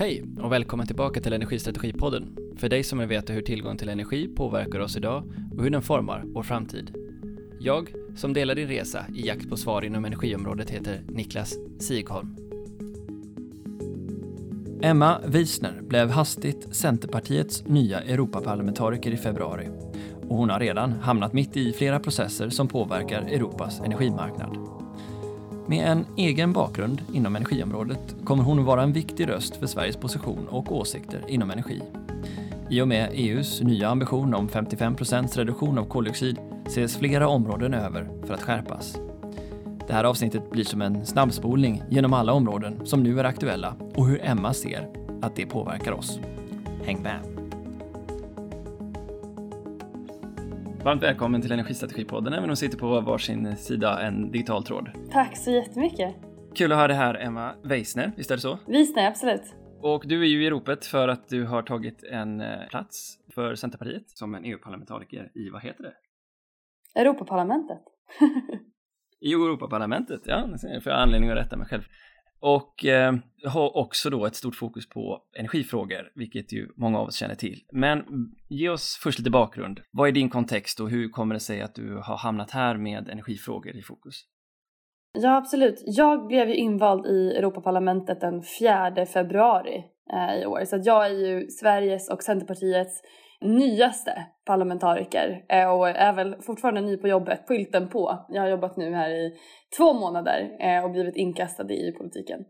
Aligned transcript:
Hej 0.00 0.24
och 0.42 0.52
välkommen 0.52 0.86
tillbaka 0.86 1.20
till 1.20 1.32
Energistrategipodden. 1.32 2.36
För 2.56 2.68
dig 2.68 2.84
som 2.84 2.98
vill 2.98 3.08
veta 3.08 3.32
hur 3.32 3.42
tillgång 3.42 3.76
till 3.76 3.88
energi 3.88 4.28
påverkar 4.28 4.78
oss 4.78 4.96
idag 4.96 5.24
och 5.56 5.62
hur 5.62 5.70
den 5.70 5.82
formar 5.82 6.24
vår 6.26 6.42
framtid. 6.42 6.94
Jag, 7.58 7.92
som 8.16 8.32
delar 8.32 8.54
din 8.54 8.68
resa 8.68 9.04
i 9.14 9.26
jakt 9.26 9.48
på 9.48 9.56
svar 9.56 9.82
inom 9.82 10.04
energiområdet, 10.04 10.70
heter 10.70 11.02
Niklas 11.08 11.54
Sigholm. 11.78 12.36
Emma 14.82 15.20
Wiesner 15.26 15.80
blev 15.82 16.10
hastigt 16.10 16.74
Centerpartiets 16.74 17.64
nya 17.66 18.00
Europaparlamentariker 18.00 19.10
i 19.10 19.16
februari 19.16 19.68
och 20.28 20.36
hon 20.36 20.50
har 20.50 20.60
redan 20.60 20.92
hamnat 20.92 21.32
mitt 21.32 21.56
i 21.56 21.72
flera 21.72 22.00
processer 22.00 22.48
som 22.48 22.68
påverkar 22.68 23.22
Europas 23.22 23.80
energimarknad. 23.80 24.59
Med 25.70 25.88
en 25.88 26.06
egen 26.16 26.52
bakgrund 26.52 27.02
inom 27.12 27.36
energiområdet 27.36 28.16
kommer 28.24 28.44
hon 28.44 28.58
att 28.58 28.64
vara 28.64 28.82
en 28.82 28.92
viktig 28.92 29.28
röst 29.28 29.56
för 29.56 29.66
Sveriges 29.66 29.96
position 29.96 30.48
och 30.48 30.76
åsikter 30.76 31.24
inom 31.28 31.50
energi. 31.50 31.82
I 32.70 32.80
och 32.80 32.88
med 32.88 33.10
EUs 33.12 33.60
nya 33.62 33.88
ambition 33.88 34.34
om 34.34 34.48
55% 34.48 35.36
reduktion 35.36 35.78
av 35.78 35.84
koldioxid 35.84 36.38
ses 36.66 36.96
flera 36.96 37.28
områden 37.28 37.74
över 37.74 38.08
för 38.26 38.34
att 38.34 38.42
skärpas. 38.42 38.98
Det 39.86 39.92
här 39.92 40.04
avsnittet 40.04 40.50
blir 40.50 40.64
som 40.64 40.82
en 40.82 41.06
snabbspolning 41.06 41.82
genom 41.90 42.12
alla 42.12 42.32
områden 42.32 42.86
som 42.86 43.02
nu 43.02 43.20
är 43.20 43.24
aktuella 43.24 43.76
och 43.94 44.06
hur 44.06 44.20
Emma 44.24 44.54
ser 44.54 44.88
att 45.22 45.36
det 45.36 45.46
påverkar 45.46 45.92
oss. 45.92 46.20
Häng 46.84 47.02
med! 47.02 47.29
Varmt 50.84 51.02
välkommen 51.02 51.42
till 51.42 51.52
Energistrategipodden, 51.52 52.32
även 52.32 52.44
om 52.44 52.50
vi 52.50 52.56
sitter 52.56 52.78
på 52.78 53.00
varsin 53.00 53.56
sida 53.56 54.02
en 54.02 54.30
digital 54.30 54.64
tråd. 54.64 54.90
Tack 55.10 55.36
så 55.36 55.50
jättemycket. 55.50 56.14
Kul 56.54 56.72
att 56.72 56.78
ha 56.78 56.88
dig 56.88 56.96
här, 56.96 57.14
Emma 57.14 57.54
Weisner, 57.64 58.12
visst 58.16 58.30
är 58.30 58.34
det 58.34 58.40
så? 58.40 58.58
Weisner, 58.66 59.06
absolut. 59.06 59.42
Och 59.80 60.04
du 60.06 60.22
är 60.22 60.26
ju 60.26 60.46
i 60.46 60.50
ropet 60.50 60.86
för 60.86 61.08
att 61.08 61.28
du 61.28 61.44
har 61.44 61.62
tagit 61.62 62.02
en 62.02 62.40
eh, 62.40 62.68
plats 62.70 63.18
för 63.34 63.54
Centerpartiet 63.54 64.10
som 64.10 64.34
en 64.34 64.44
EU-parlamentariker 64.44 65.30
i, 65.34 65.50
vad 65.50 65.62
heter 65.62 65.82
det? 65.82 65.94
Europaparlamentet. 67.00 67.82
I 69.20 69.32
Europaparlamentet, 69.32 70.20
ja, 70.24 70.46
det 70.46 70.80
får 70.80 70.92
jag 70.92 71.02
anledning 71.02 71.30
att 71.30 71.36
rätta 71.36 71.56
mig 71.56 71.66
själv. 71.66 71.82
Och 72.40 72.84
eh, 72.84 73.14
har 73.44 73.76
också 73.76 74.10
då 74.10 74.26
ett 74.26 74.34
stort 74.34 74.54
fokus 74.54 74.88
på 74.88 75.22
energifrågor, 75.38 76.12
vilket 76.14 76.52
ju 76.52 76.68
många 76.76 76.98
av 76.98 77.06
oss 77.06 77.16
känner 77.16 77.34
till. 77.34 77.60
Men 77.72 78.04
ge 78.48 78.68
oss 78.68 79.00
först 79.02 79.18
lite 79.18 79.30
bakgrund. 79.30 79.80
Vad 79.90 80.08
är 80.08 80.12
din 80.12 80.30
kontext 80.30 80.80
och 80.80 80.90
hur 80.90 81.08
kommer 81.08 81.34
det 81.34 81.40
sig 81.40 81.62
att 81.62 81.74
du 81.74 81.96
har 81.96 82.16
hamnat 82.16 82.50
här 82.50 82.76
med 82.76 83.08
energifrågor 83.08 83.76
i 83.76 83.82
fokus? 83.82 84.24
Ja, 85.12 85.36
absolut. 85.36 85.82
Jag 85.86 86.26
blev 86.26 86.48
ju 86.48 86.54
invald 86.54 87.06
i 87.06 87.36
Europaparlamentet 87.36 88.20
den 88.20 88.42
4 88.60 89.06
februari 89.06 89.84
eh, 90.12 90.42
i 90.42 90.46
år, 90.46 90.64
så 90.64 90.76
att 90.76 90.86
jag 90.86 91.06
är 91.06 91.10
ju 91.10 91.48
Sveriges 91.48 92.10
och 92.10 92.22
Centerpartiets 92.22 93.02
nyaste 93.40 94.26
parlamentariker 94.46 95.44
eh, 95.48 95.70
och 95.70 95.88
är 95.88 96.12
väl 96.12 96.36
fortfarande 96.42 96.80
ny 96.80 96.96
på 96.96 97.08
jobbet, 97.08 97.40
skylten 97.48 97.88
på. 97.88 98.26
Jag 98.28 98.42
har 98.42 98.48
jobbat 98.48 98.76
nu 98.76 98.94
här 98.94 99.10
i 99.10 99.32
två 99.76 99.92
månader 99.92 100.56
eh, 100.60 100.84
och 100.84 100.90
blivit 100.90 101.16
inkastad 101.16 101.72
i 101.72 101.86
EU-politiken. 101.86 102.44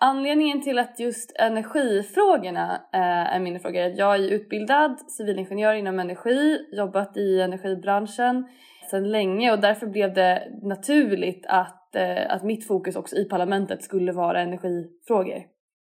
Anledningen 0.00 0.62
till 0.62 0.78
att 0.78 1.00
just 1.00 1.36
energifrågorna 1.38 2.80
eh, 2.92 3.34
är 3.34 3.40
mina 3.40 3.58
frågor 3.58 3.80
är 3.80 3.90
att 3.90 3.98
jag 3.98 4.14
är 4.14 4.30
utbildad 4.30 5.00
civilingenjör 5.10 5.74
inom 5.74 5.98
energi, 5.98 6.58
jobbat 6.72 7.16
i 7.16 7.40
energibranschen 7.40 8.48
sedan 8.90 9.10
länge 9.10 9.52
och 9.52 9.60
därför 9.60 9.86
blev 9.86 10.14
det 10.14 10.48
naturligt 10.62 11.46
att, 11.48 11.96
att 12.28 12.42
mitt 12.42 12.66
fokus 12.66 12.96
också 12.96 13.16
i 13.16 13.24
parlamentet 13.24 13.82
skulle 13.82 14.12
vara 14.12 14.40
energifrågor. 14.40 15.51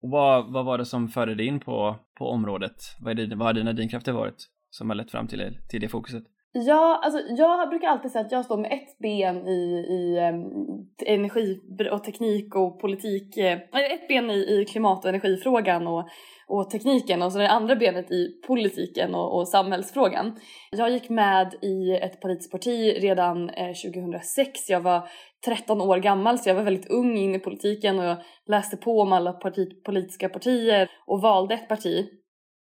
Och 0.07 0.13
vad, 0.13 0.53
vad 0.53 0.65
var 0.65 0.79
det 0.79 0.85
som 0.85 1.09
förde 1.09 1.35
dig 1.35 1.47
in 1.47 1.61
på, 1.61 1.97
på 2.19 2.31
området? 2.31 2.97
Vad, 3.01 3.19
är 3.19 3.27
det, 3.27 3.37
vad 3.37 3.47
har 3.47 3.53
dina 3.55 3.73
drivkrafter 3.73 4.13
varit 4.13 4.47
som 4.71 4.91
har 4.91 4.95
lett 4.95 5.11
fram 5.11 5.27
till, 5.27 5.59
till 5.69 5.81
det 5.81 5.89
fokuset? 5.89 6.25
Ja, 6.65 7.01
alltså 7.03 7.21
jag 7.29 7.69
brukar 7.69 7.89
alltid 7.89 8.11
säga 8.11 8.25
att 8.25 8.33
jag 8.33 8.45
står 8.45 8.57
med 8.57 8.73
ett 8.73 8.99
ben 8.99 9.49
i, 9.49 9.87
i 9.91 10.19
um, 10.29 10.87
energi 11.07 11.61
och 11.93 12.05
teknik 12.05 12.55
och 12.55 12.81
politik, 12.81 13.37
eh, 13.37 13.53
ett 13.93 14.09
ben 14.09 14.31
i, 14.31 14.35
i 14.35 14.65
klimat 14.65 15.05
och 15.05 15.09
energifrågan 15.09 15.87
och, 15.87 16.09
och 16.49 16.71
tekniken 16.71 17.23
och 17.23 17.33
så 17.33 17.39
det 17.39 17.51
andra 17.51 17.77
benet 17.77 18.11
i 18.11 18.41
politiken 18.47 19.15
och, 19.15 19.39
och 19.39 19.49
samhällsfrågan. 19.49 20.37
Jag 20.71 20.91
gick 20.91 21.09
med 21.09 21.55
i 21.63 21.93
ett 21.93 22.21
politiskt 22.21 22.53
parti 22.53 22.97
redan 23.01 23.51
eh, 23.51 23.73
2006. 23.93 24.69
Jag 24.69 24.81
var 24.81 25.09
13 25.47 25.81
år 25.81 25.99
gammal 25.99 26.39
så 26.39 26.49
jag 26.49 26.55
var 26.55 26.63
väldigt 26.63 26.91
ung 26.91 27.17
in 27.17 27.35
i 27.35 27.39
politiken 27.39 27.99
och 27.99 28.05
jag 28.05 28.17
läste 28.47 28.77
på 28.77 29.01
om 29.01 29.13
alla 29.13 29.33
parti, 29.33 29.85
politiska 29.85 30.29
partier 30.29 30.91
och 31.07 31.21
valde 31.21 31.55
ett 31.55 31.69
parti 31.69 32.07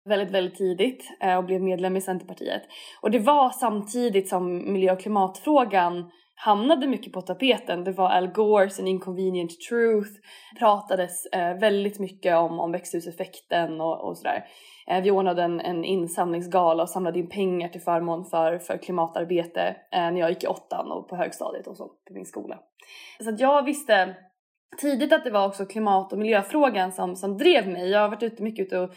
väldigt, 0.06 0.31
väldigt 0.31 0.59
tidigt 0.59 1.11
eh, 1.21 1.37
och 1.37 1.44
blev 1.44 1.62
medlem 1.62 1.97
i 1.97 2.00
Centerpartiet. 2.00 2.62
Och 3.00 3.11
det 3.11 3.19
var 3.19 3.50
samtidigt 3.50 4.28
som 4.28 4.72
miljö 4.72 4.93
och 4.93 5.00
klimatfrågan 5.00 6.11
hamnade 6.34 6.87
mycket 6.87 7.12
på 7.12 7.22
tapeten. 7.22 7.84
Det 7.84 7.93
var 7.93 8.11
Al 8.11 8.27
Gores 8.27 8.81
An 8.81 8.89
Inconvenient 8.89 9.61
Truth, 9.69 10.11
pratades 10.59 11.27
eh, 11.27 11.59
väldigt 11.59 11.99
mycket 11.99 12.37
om, 12.37 12.61
om 12.61 12.72
växthuseffekten 12.72 13.81
och, 13.81 14.09
och 14.09 14.19
sådär. 14.19 14.45
Eh, 14.91 15.03
vi 15.03 15.11
ordnade 15.11 15.43
en, 15.43 15.61
en 15.61 15.84
insamlingsgala 15.84 16.83
och 16.83 16.91
samlade 16.91 17.19
in 17.19 17.28
pengar 17.28 17.69
till 17.69 17.81
förmån 17.81 18.25
för, 18.25 18.59
för 18.59 18.78
klimatarbete 18.78 19.77
när 19.93 20.21
jag 20.21 20.31
gick 20.31 20.45
i 20.45 20.47
åttan 20.47 20.93
och 20.93 21.09
på 21.09 21.16
högstadiet 21.16 21.66
och 21.66 21.77
så 21.77 21.84
på 21.84 22.15
min 22.15 22.27
skola. 22.27 22.59
Så 23.21 23.31
att 23.31 23.41
jag 23.41 23.62
visste 23.65 24.16
tidigt 24.81 25.12
att 25.12 25.25
det 25.25 25.31
var 25.31 25.47
också 25.47 25.66
klimat 25.66 26.12
och 26.12 26.19
miljöfrågan 26.19 26.93
som, 26.93 27.16
som 27.16 27.38
drev 27.38 27.69
mig. 27.69 27.91
Jag 27.91 28.00
har 28.00 28.09
varit 28.09 28.22
ute 28.22 28.43
mycket 28.43 28.66
ute 28.66 28.78
och 28.78 28.91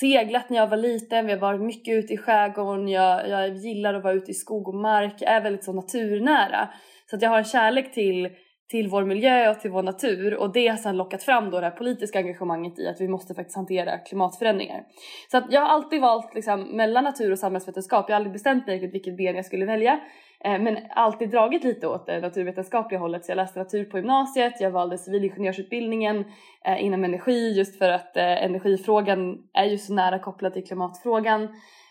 seglat 0.00 0.50
när 0.50 0.56
jag 0.56 0.66
var 0.66 0.76
liten, 0.76 1.26
vi 1.26 1.32
har 1.32 1.40
varit 1.40 1.60
mycket 1.60 1.94
ute 1.94 2.14
i 2.14 2.16
skärgården, 2.16 2.88
jag, 2.88 3.28
jag 3.28 3.56
gillar 3.56 3.94
att 3.94 4.04
vara 4.04 4.14
ute 4.14 4.30
i 4.30 4.34
skog 4.34 4.68
och 4.68 4.74
mark, 4.74 5.14
jag 5.18 5.32
är 5.32 5.40
väldigt 5.40 5.64
så 5.64 5.72
naturnära. 5.72 6.68
Så 7.10 7.16
att 7.16 7.22
jag 7.22 7.30
har 7.30 7.38
en 7.38 7.44
kärlek 7.44 7.94
till, 7.94 8.28
till 8.70 8.88
vår 8.88 9.04
miljö 9.04 9.50
och 9.50 9.60
till 9.60 9.70
vår 9.70 9.82
natur 9.82 10.34
och 10.34 10.52
det 10.52 10.68
har 10.68 10.76
sedan 10.76 10.96
lockat 10.96 11.22
fram 11.22 11.50
då 11.50 11.60
det 11.60 11.66
här 11.66 11.76
politiska 11.76 12.18
engagemanget 12.18 12.78
i 12.78 12.88
att 12.88 13.00
vi 13.00 13.08
måste 13.08 13.34
faktiskt 13.34 13.56
hantera 13.56 13.98
klimatförändringar. 13.98 14.84
Så 15.30 15.36
att 15.36 15.44
jag 15.50 15.60
har 15.60 15.68
alltid 15.68 16.00
valt 16.00 16.34
liksom 16.34 16.76
mellan 16.76 17.04
natur 17.04 17.32
och 17.32 17.38
samhällsvetenskap, 17.38 18.04
jag 18.08 18.14
har 18.14 18.16
aldrig 18.16 18.32
bestämt 18.32 18.66
mig 18.66 18.90
vilket 18.92 19.16
ben 19.16 19.36
jag 19.36 19.46
skulle 19.46 19.66
välja. 19.66 20.00
Eh, 20.44 20.58
men 20.58 20.78
alltid 20.90 21.30
dragit 21.30 21.64
lite 21.64 21.86
åt 21.86 22.06
det 22.06 22.20
naturvetenskapliga 22.20 23.00
hållet 23.00 23.24
så 23.24 23.30
jag 23.30 23.36
läste 23.36 23.58
natur 23.58 23.84
på 23.84 23.98
gymnasiet, 23.98 24.60
jag 24.60 24.70
valde 24.70 24.98
civilingenjörsutbildningen 24.98 26.24
eh, 26.64 26.84
inom 26.84 27.04
energi 27.04 27.52
just 27.52 27.78
för 27.78 27.88
att 27.88 28.16
eh, 28.16 28.44
energifrågan 28.44 29.38
är 29.54 29.64
ju 29.64 29.78
så 29.78 29.94
nära 29.94 30.18
kopplad 30.18 30.52
till 30.52 30.66
klimatfrågan. 30.66 31.48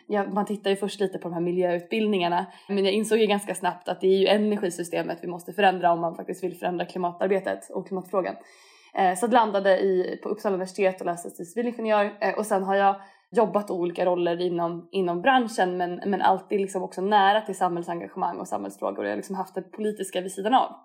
Ja, 0.07 0.23
man 0.23 0.45
tittar 0.45 0.69
ju 0.69 0.75
först 0.75 0.99
lite 0.99 1.17
på 1.17 1.27
de 1.27 1.33
här 1.33 1.41
miljöutbildningarna 1.41 2.45
men 2.67 2.85
jag 2.85 2.93
insåg 2.93 3.17
ju 3.19 3.25
ganska 3.25 3.55
snabbt 3.55 3.89
att 3.89 4.01
det 4.01 4.07
är 4.07 4.17
ju 4.17 4.27
energisystemet 4.27 5.19
vi 5.21 5.27
måste 5.27 5.53
förändra 5.53 5.91
om 5.91 5.99
man 5.99 6.15
faktiskt 6.15 6.43
vill 6.43 6.57
förändra 6.57 6.85
klimatarbetet 6.85 7.69
och 7.69 7.87
klimatfrågan. 7.87 8.35
Eh, 8.93 9.15
så 9.15 9.25
jag 9.25 9.33
landade 9.33 9.79
i, 9.79 10.19
på 10.23 10.29
Uppsala 10.29 10.55
universitet 10.55 10.99
och 10.99 11.05
läste 11.05 11.29
till 11.29 11.45
civilingenjör 11.45 12.17
eh, 12.21 12.33
och 12.33 12.45
sen 12.45 12.63
har 12.63 12.75
jag 12.75 12.95
jobbat 13.35 13.71
olika 13.71 14.05
roller 14.05 14.41
inom, 14.41 14.89
inom 14.91 15.21
branschen 15.21 15.77
men, 15.77 16.01
men 16.05 16.21
alltid 16.21 16.61
liksom 16.61 16.83
också 16.83 17.01
nära 17.01 17.41
till 17.41 17.55
samhällsengagemang 17.55 18.37
och 18.37 18.47
samhällsfrågor. 18.47 19.05
Jag 19.05 19.11
har 19.11 19.17
liksom 19.17 19.35
haft 19.35 19.55
det 19.55 19.61
politiska 19.61 20.21
vid 20.21 20.31
sidan 20.31 20.53
av. 20.53 20.75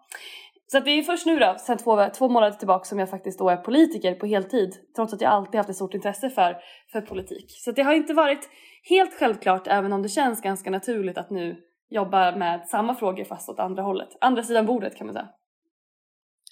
Så 0.72 0.80
det 0.80 0.90
är 0.90 1.02
först 1.02 1.26
nu 1.26 1.38
då, 1.38 1.54
sedan 1.58 1.78
två, 1.78 2.06
två 2.18 2.28
månader 2.28 2.56
tillbaka 2.56 2.84
som 2.84 2.98
jag 2.98 3.10
faktiskt 3.10 3.38
då 3.38 3.48
är 3.48 3.56
politiker 3.56 4.14
på 4.14 4.26
heltid 4.26 4.74
trots 4.96 5.14
att 5.14 5.20
jag 5.20 5.32
alltid 5.32 5.54
haft 5.58 5.70
ett 5.70 5.76
stort 5.76 5.94
intresse 5.94 6.30
för, 6.30 6.56
för 6.92 7.00
politik. 7.00 7.46
Så 7.48 7.72
det 7.72 7.82
har 7.82 7.92
inte 7.92 8.14
varit 8.14 8.48
helt 8.88 9.14
självklart 9.18 9.66
även 9.66 9.92
om 9.92 10.02
det 10.02 10.08
känns 10.08 10.42
ganska 10.42 10.70
naturligt 10.70 11.18
att 11.18 11.30
nu 11.30 11.56
jobba 11.90 12.36
med 12.36 12.68
samma 12.68 12.94
frågor 12.94 13.24
fast 13.24 13.48
åt 13.48 13.58
andra 13.58 13.82
hållet. 13.82 14.08
Andra 14.20 14.42
sidan 14.42 14.66
bordet 14.66 14.96
kan 14.96 15.06
man 15.06 15.14
säga. 15.14 15.28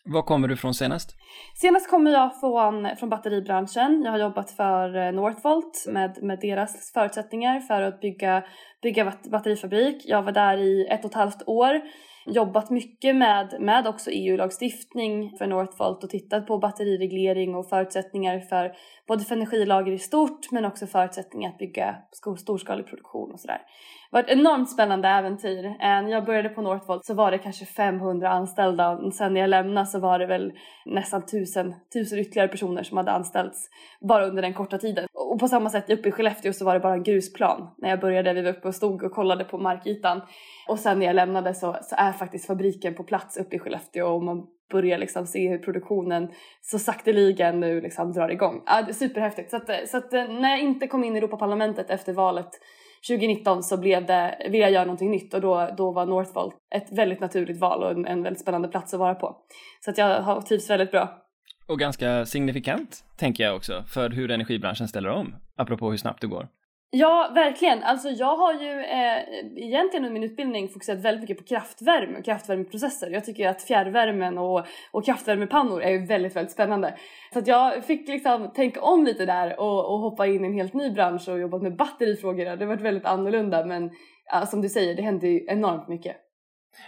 Var 0.04 0.22
kommer 0.22 0.48
du 0.48 0.56
från 0.56 0.74
senast? 0.74 1.10
Senast 1.54 1.90
kommer 1.90 2.10
jag 2.10 2.40
från, 2.40 2.96
från 2.96 3.08
batteribranschen. 3.08 4.02
Jag 4.04 4.10
har 4.12 4.19
jobbat 4.19 4.50
för 4.50 4.96
eh, 4.96 5.12
Northvolt 5.12 5.84
med, 5.88 6.19
med 6.22 6.38
deras 6.40 6.92
förutsättningar 6.92 7.60
för 7.60 7.82
att 7.82 8.00
bygga, 8.00 8.44
bygga 8.82 9.12
batterifabrik. 9.30 10.02
Jag 10.04 10.22
var 10.22 10.32
där 10.32 10.56
i 10.56 10.86
ett 10.86 11.04
och 11.04 11.10
ett 11.10 11.16
halvt 11.16 11.42
år 11.46 11.80
jobbat 12.26 12.70
mycket 12.70 13.17
med, 13.17 13.56
med 13.61 13.87
också 13.87 14.11
EU-lagstiftning 14.11 15.37
för 15.38 15.46
Northvolt 15.46 16.05
och 16.05 16.11
tittat 16.11 16.46
på 16.46 16.58
batterireglering 16.58 17.55
och 17.55 17.69
förutsättningar 17.69 18.40
för 18.40 18.73
både 19.08 19.25
för 19.25 19.37
energilager 19.37 19.93
i 19.93 19.99
stort 19.99 20.50
men 20.50 20.64
också 20.64 20.87
förutsättningar 20.87 21.50
att 21.50 21.58
bygga 21.58 21.96
storskalig 22.38 22.87
produktion 22.87 23.32
och 23.32 23.40
sådär. 23.40 23.61
Det 24.11 24.17
var 24.17 24.20
ett 24.20 24.38
enormt 24.38 24.70
spännande 24.70 25.08
äventyr. 25.08 25.64
Eh, 25.64 25.75
när 25.81 26.11
jag 26.11 26.25
började 26.25 26.49
på 26.49 26.62
Northvolt 26.62 27.05
så 27.05 27.14
var 27.14 27.31
det 27.31 27.38
kanske 27.38 27.64
500 27.64 28.31
anställda 28.31 28.90
och 28.90 29.14
sen 29.14 29.34
när 29.34 29.40
jag 29.40 29.50
lämnade 29.50 29.87
så 29.87 29.99
var 29.99 30.19
det 30.19 30.26
väl 30.26 30.52
nästan 30.84 31.22
1000, 31.22 31.75
1000 31.90 32.19
ytterligare 32.19 32.49
personer 32.49 32.82
som 32.82 32.96
hade 32.96 33.11
anställts 33.11 33.69
bara 34.00 34.26
under 34.26 34.43
den 34.43 34.55
korta 34.55 34.79
tiden. 34.79 35.06
Och 35.32 35.40
på 35.40 35.49
samma 35.49 35.70
sätt 35.70 35.90
uppe 35.90 36.08
i 36.08 36.12
Skellefteå 36.12 36.52
så 36.52 36.64
var 36.64 36.75
det 36.75 36.81
bara 36.81 36.94
en 36.94 37.02
grusplan. 37.02 37.69
När 37.78 37.90
jag 37.90 38.00
började, 38.00 38.32
vi 38.32 38.43
var 38.43 38.50
uppe 38.50 38.69
och 38.69 38.75
stod 38.75 39.02
och 39.02 39.12
kollade 39.12 39.44
på 39.44 39.58
markytan. 39.58 40.20
Och 40.69 40.78
sen 40.78 40.99
när 40.99 41.06
jag 41.06 41.17
lämnade 41.17 41.55
så, 41.55 41.76
så 41.82 41.96
är 41.99 42.12
faktiskt 42.12 42.46
fabriken 42.46 42.94
på 42.94 43.05
plats 43.05 43.37
uppe 43.37 43.56
i 43.56 43.58
Skellefteå 43.58 44.06
och 44.06 44.23
man 44.23 44.46
börjar 44.70 44.99
liksom 44.99 45.26
se 45.26 45.49
hur 45.49 45.58
produktionen 45.58 46.28
så 46.61 46.78
sakteligen 46.78 47.61
nu 47.61 47.81
liksom 47.81 48.12
drar 48.12 48.28
igång. 48.28 48.62
Ja, 48.67 48.82
det 48.82 48.90
är 48.90 48.94
superhäftigt. 48.94 49.50
Så, 49.50 49.56
att, 49.56 49.69
eh, 49.69 49.76
så 49.87 49.96
att 49.96 50.12
eh, 50.12 50.28
när 50.28 50.50
jag 50.50 50.61
inte 50.61 50.87
kom 50.87 51.05
in 51.05 51.14
i 51.14 51.19
Europaparlamentet 51.19 51.90
efter 51.90 52.12
valet 52.12 52.50
2019 53.08 53.62
så 53.62 53.76
blev 53.76 54.06
det, 54.06 54.46
vill 54.50 54.61
jag 54.61 54.70
göra 54.70 54.84
någonting 54.84 55.11
nytt 55.11 55.34
och 55.34 55.40
då, 55.40 55.69
då 55.76 55.93
var 55.93 56.06
Northvolt 56.06 56.55
ett 56.75 56.93
väldigt 56.93 57.20
naturligt 57.20 57.61
val 57.61 57.82
och 57.82 57.90
en, 57.90 58.06
en 58.06 58.22
väldigt 58.22 58.43
spännande 58.43 58.69
plats 58.69 58.94
att 58.94 59.00
vara 59.00 59.14
på. 59.14 59.37
Så 59.81 59.90
att 59.90 59.99
jag 59.99 60.20
har 60.20 60.40
trivs 60.40 60.70
väldigt 60.70 60.90
bra. 60.90 61.25
Och 61.66 61.78
ganska 61.78 62.26
signifikant, 62.26 63.04
tänker 63.16 63.44
jag 63.44 63.56
också, 63.56 63.84
för 63.88 64.10
hur 64.10 64.30
energibranschen 64.30 64.88
ställer 64.88 65.08
om, 65.08 65.36
apropå 65.56 65.90
hur 65.90 65.96
snabbt 65.96 66.20
det 66.20 66.26
går. 66.26 66.48
Ja, 66.90 67.30
verkligen. 67.34 67.82
Alltså 67.82 68.08
jag 68.08 68.36
har 68.36 68.52
ju 68.52 68.80
eh, 68.80 69.18
egentligen 69.56 70.04
under 70.04 70.10
min 70.10 70.24
utbildning 70.24 70.68
fokuserat 70.68 71.00
väldigt 71.00 71.20
mycket 71.20 71.38
på 71.38 71.44
kraftvärme 71.44 72.18
och 72.18 72.24
kraftvärmeprocesser. 72.24 73.10
Jag 73.10 73.24
tycker 73.24 73.48
att 73.48 73.62
fjärrvärmen 73.62 74.38
och, 74.38 74.66
och 74.92 75.04
kraftvärmepannor 75.04 75.82
är 75.82 75.90
ju 75.90 76.06
väldigt, 76.06 76.36
väldigt 76.36 76.52
spännande. 76.52 76.94
Så 77.32 77.38
att 77.38 77.46
jag 77.46 77.84
fick 77.84 78.08
liksom 78.08 78.52
tänka 78.54 78.80
om 78.80 79.04
lite 79.04 79.26
där 79.26 79.60
och, 79.60 79.92
och 79.92 79.98
hoppa 79.98 80.26
in 80.26 80.44
i 80.44 80.48
en 80.48 80.54
helt 80.54 80.74
ny 80.74 80.90
bransch 80.90 81.28
och 81.28 81.38
jobbat 81.38 81.62
med 81.62 81.76
batterifrågor. 81.76 82.44
Det 82.44 82.50
har 82.50 82.66
varit 82.66 82.80
väldigt 82.80 83.06
annorlunda 83.06 83.66
men 83.66 83.90
ja, 84.32 84.46
som 84.46 84.62
du 84.62 84.69
säger, 84.69 84.94
det 84.94 85.02
händer 85.02 85.28
ju 85.28 85.46
enormt 85.48 85.88
mycket. 85.88 86.16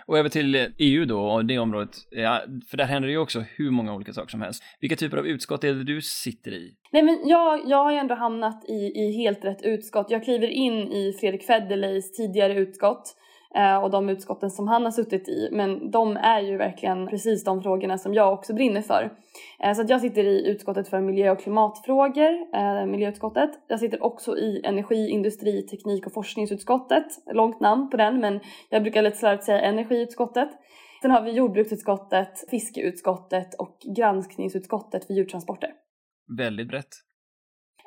Och 0.07 0.19
över 0.19 0.29
till 0.29 0.69
EU 0.79 1.05
då 1.05 1.21
och 1.21 1.45
det 1.45 1.59
området, 1.59 1.97
ja, 2.11 2.43
för 2.71 2.77
där 2.77 2.85
händer 2.85 3.07
det 3.07 3.13
ju 3.13 3.19
också 3.19 3.45
hur 3.57 3.71
många 3.71 3.95
olika 3.95 4.13
saker 4.13 4.31
som 4.31 4.43
helst. 4.43 4.63
Vilka 4.81 4.97
typer 4.97 5.17
av 5.17 5.27
utskott 5.27 5.65
är 5.65 5.75
det 5.75 5.85
du 5.85 6.03
sitter 6.03 6.51
i? 6.51 6.75
Nej 6.93 7.03
men 7.03 7.21
jag, 7.25 7.61
jag 7.67 7.85
har 7.85 7.93
ju 7.93 7.99
ändå 7.99 8.15
hamnat 8.15 8.65
i, 8.69 8.73
i 8.73 9.13
helt 9.13 9.45
rätt 9.45 9.63
utskott. 9.63 10.07
Jag 10.11 10.25
kliver 10.25 10.49
in 10.49 10.93
i 10.93 11.17
Fredrik 11.21 11.43
Federleys 11.43 12.13
tidigare 12.13 12.55
utskott 12.55 13.15
Eh, 13.55 13.77
och 13.77 13.91
de 13.91 14.09
utskotten 14.09 14.51
som 14.51 14.69
han 14.69 14.85
har 14.85 14.91
suttit 14.91 15.29
i. 15.29 15.49
Men 15.53 15.91
de 15.91 16.17
är 16.17 16.41
ju 16.41 16.57
verkligen 16.57 17.07
precis 17.07 17.45
de 17.45 17.63
frågorna 17.63 17.99
som 17.99 18.15
jag 18.15 18.33
också 18.33 18.55
brinner 18.55 18.83
för. 18.83 19.13
Eh, 19.65 19.73
så 19.75 19.83
att 19.83 19.91
jag 19.91 20.01
sitter 20.01 20.25
i 20.25 20.49
utskottet 20.49 20.89
för 20.89 21.01
miljö 21.01 21.31
och 21.31 21.41
klimatfrågor, 21.41 22.55
eh, 22.55 22.87
miljöutskottet. 22.87 23.51
Jag 23.69 23.81
sitter 23.81 24.03
också 24.03 24.37
i 24.37 24.61
energi, 24.65 25.11
industri, 25.11 25.63
teknik 25.63 26.07
och 26.07 26.13
forskningsutskottet. 26.13 27.07
Långt 27.33 27.61
namn 27.61 27.91
på 27.91 27.97
den 27.97 28.21
men 28.21 28.41
jag 28.71 28.83
brukar 28.83 29.03
lite 29.03 29.17
slarvigt 29.17 29.45
säga 29.45 29.61
energiutskottet. 29.61 30.51
Sen 31.03 31.11
har 31.11 31.23
vi 31.23 31.31
jordbruksutskottet, 31.31 32.51
fiskeutskottet 32.51 33.55
och 33.55 33.79
granskningsutskottet 33.97 35.07
för 35.07 35.15
djurtransporter. 35.15 35.71
Väldigt 36.39 36.69
brett. 36.69 37.08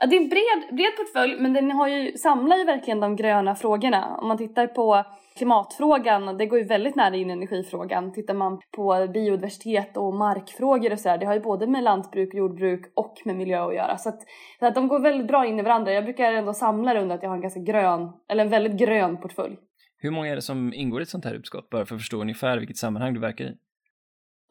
Ja, 0.02 0.08
det 0.08 0.16
är 0.16 0.22
en 0.22 0.30
bred, 0.30 0.76
bred 0.78 0.98
portfölj 0.98 1.42
men 1.42 1.54
den 1.54 1.72
har 1.72 1.88
ju, 1.88 2.12
samlar 2.18 2.58
ju 2.58 2.64
verkligen 2.66 3.00
de 3.00 3.16
gröna 3.16 3.56
frågorna. 3.56 4.18
Om 4.18 4.28
man 4.28 4.38
tittar 4.38 4.68
på 4.68 5.04
klimatfrågan, 5.38 6.38
det 6.38 6.46
går 6.46 6.60
ju 6.60 6.66
väldigt 6.66 6.96
nära 6.96 7.16
in 7.16 7.30
i 7.30 7.34
energifrågan. 7.34 8.14
Tittar 8.14 8.34
man 8.34 8.60
på 8.76 9.08
biodiversitet 9.14 9.98
och 9.98 10.14
markfrågor 10.14 10.92
och 10.92 11.00
sådär, 11.00 11.18
det 11.18 11.26
har 11.26 11.34
ju 11.34 11.40
både 11.40 11.68
med 11.68 11.84
lantbruk, 11.84 12.34
jordbruk 12.34 12.82
och 12.96 13.14
med 13.26 13.36
miljö 13.36 13.68
att 13.68 13.76
göra. 13.76 13.98
Så 13.98 14.10
att, 14.10 14.20
så 14.60 14.66
att 14.66 14.76
de 14.76 14.88
går 14.88 15.00
väldigt 15.00 15.28
bra 15.28 15.46
in 15.46 15.60
i 15.60 15.62
varandra. 15.62 15.94
Jag 15.94 16.04
brukar 16.04 16.34
ändå 16.34 16.54
samla 16.54 16.94
det 16.94 17.02
under 17.02 17.16
att 17.16 17.24
jag 17.24 17.30
har 17.30 17.36
en 17.36 17.42
ganska 17.42 17.60
grön, 17.60 18.10
eller 18.30 18.44
en 18.44 18.50
väldigt 18.50 18.80
grön 18.80 19.18
portfölj. 19.18 19.56
Hur 19.98 20.12
många 20.12 20.28
är 20.28 20.36
det 20.36 20.42
som 20.42 20.74
ingår 20.74 21.02
i 21.02 21.04
ett 21.04 21.10
sånt 21.10 21.26
här 21.26 21.34
utskott, 21.34 21.70
bara 21.70 21.86
för 21.86 21.96
att 21.96 22.02
förstå 22.02 22.22
ungefär 22.22 22.58
vilket 22.58 22.78
sammanhang 22.78 23.14
du 23.14 23.20
verkar 23.20 23.46
i? 23.46 23.58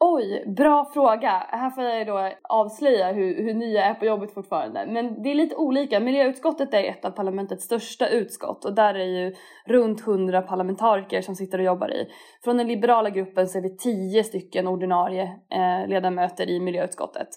Oj, 0.03 0.43
bra 0.57 0.89
fråga. 0.93 1.29
Här 1.49 1.69
får 1.69 1.83
jag 1.83 2.07
då 2.07 2.31
avslöja 2.43 3.11
hur, 3.11 3.43
hur 3.43 3.53
ny 3.53 3.73
jag 3.73 3.85
är 3.85 3.93
på 3.93 4.05
jobbet 4.05 4.33
fortfarande. 4.33 4.85
Men 4.87 5.23
det 5.23 5.31
är 5.31 5.35
lite 5.35 5.55
olika. 5.55 5.99
Miljöutskottet 5.99 6.73
är 6.73 6.83
ett 6.83 7.05
av 7.05 7.11
parlamentets 7.11 7.63
största 7.63 8.07
utskott 8.07 8.65
och 8.65 8.75
där 8.75 8.95
är 8.95 9.05
ju 9.05 9.35
runt 9.65 10.01
100 10.07 10.41
parlamentariker 10.41 11.21
som 11.21 11.35
sitter 11.35 11.57
och 11.57 11.63
jobbar 11.63 11.91
i. 11.91 12.07
Från 12.43 12.57
den 12.57 12.67
liberala 12.67 13.09
gruppen 13.09 13.47
så 13.47 13.57
är 13.57 13.61
vi 13.61 13.77
10 13.77 14.23
stycken 14.23 14.67
ordinarie 14.67 15.23
eh, 15.23 15.89
ledamöter 15.89 16.49
i 16.49 16.59
miljöutskottet. 16.59 17.27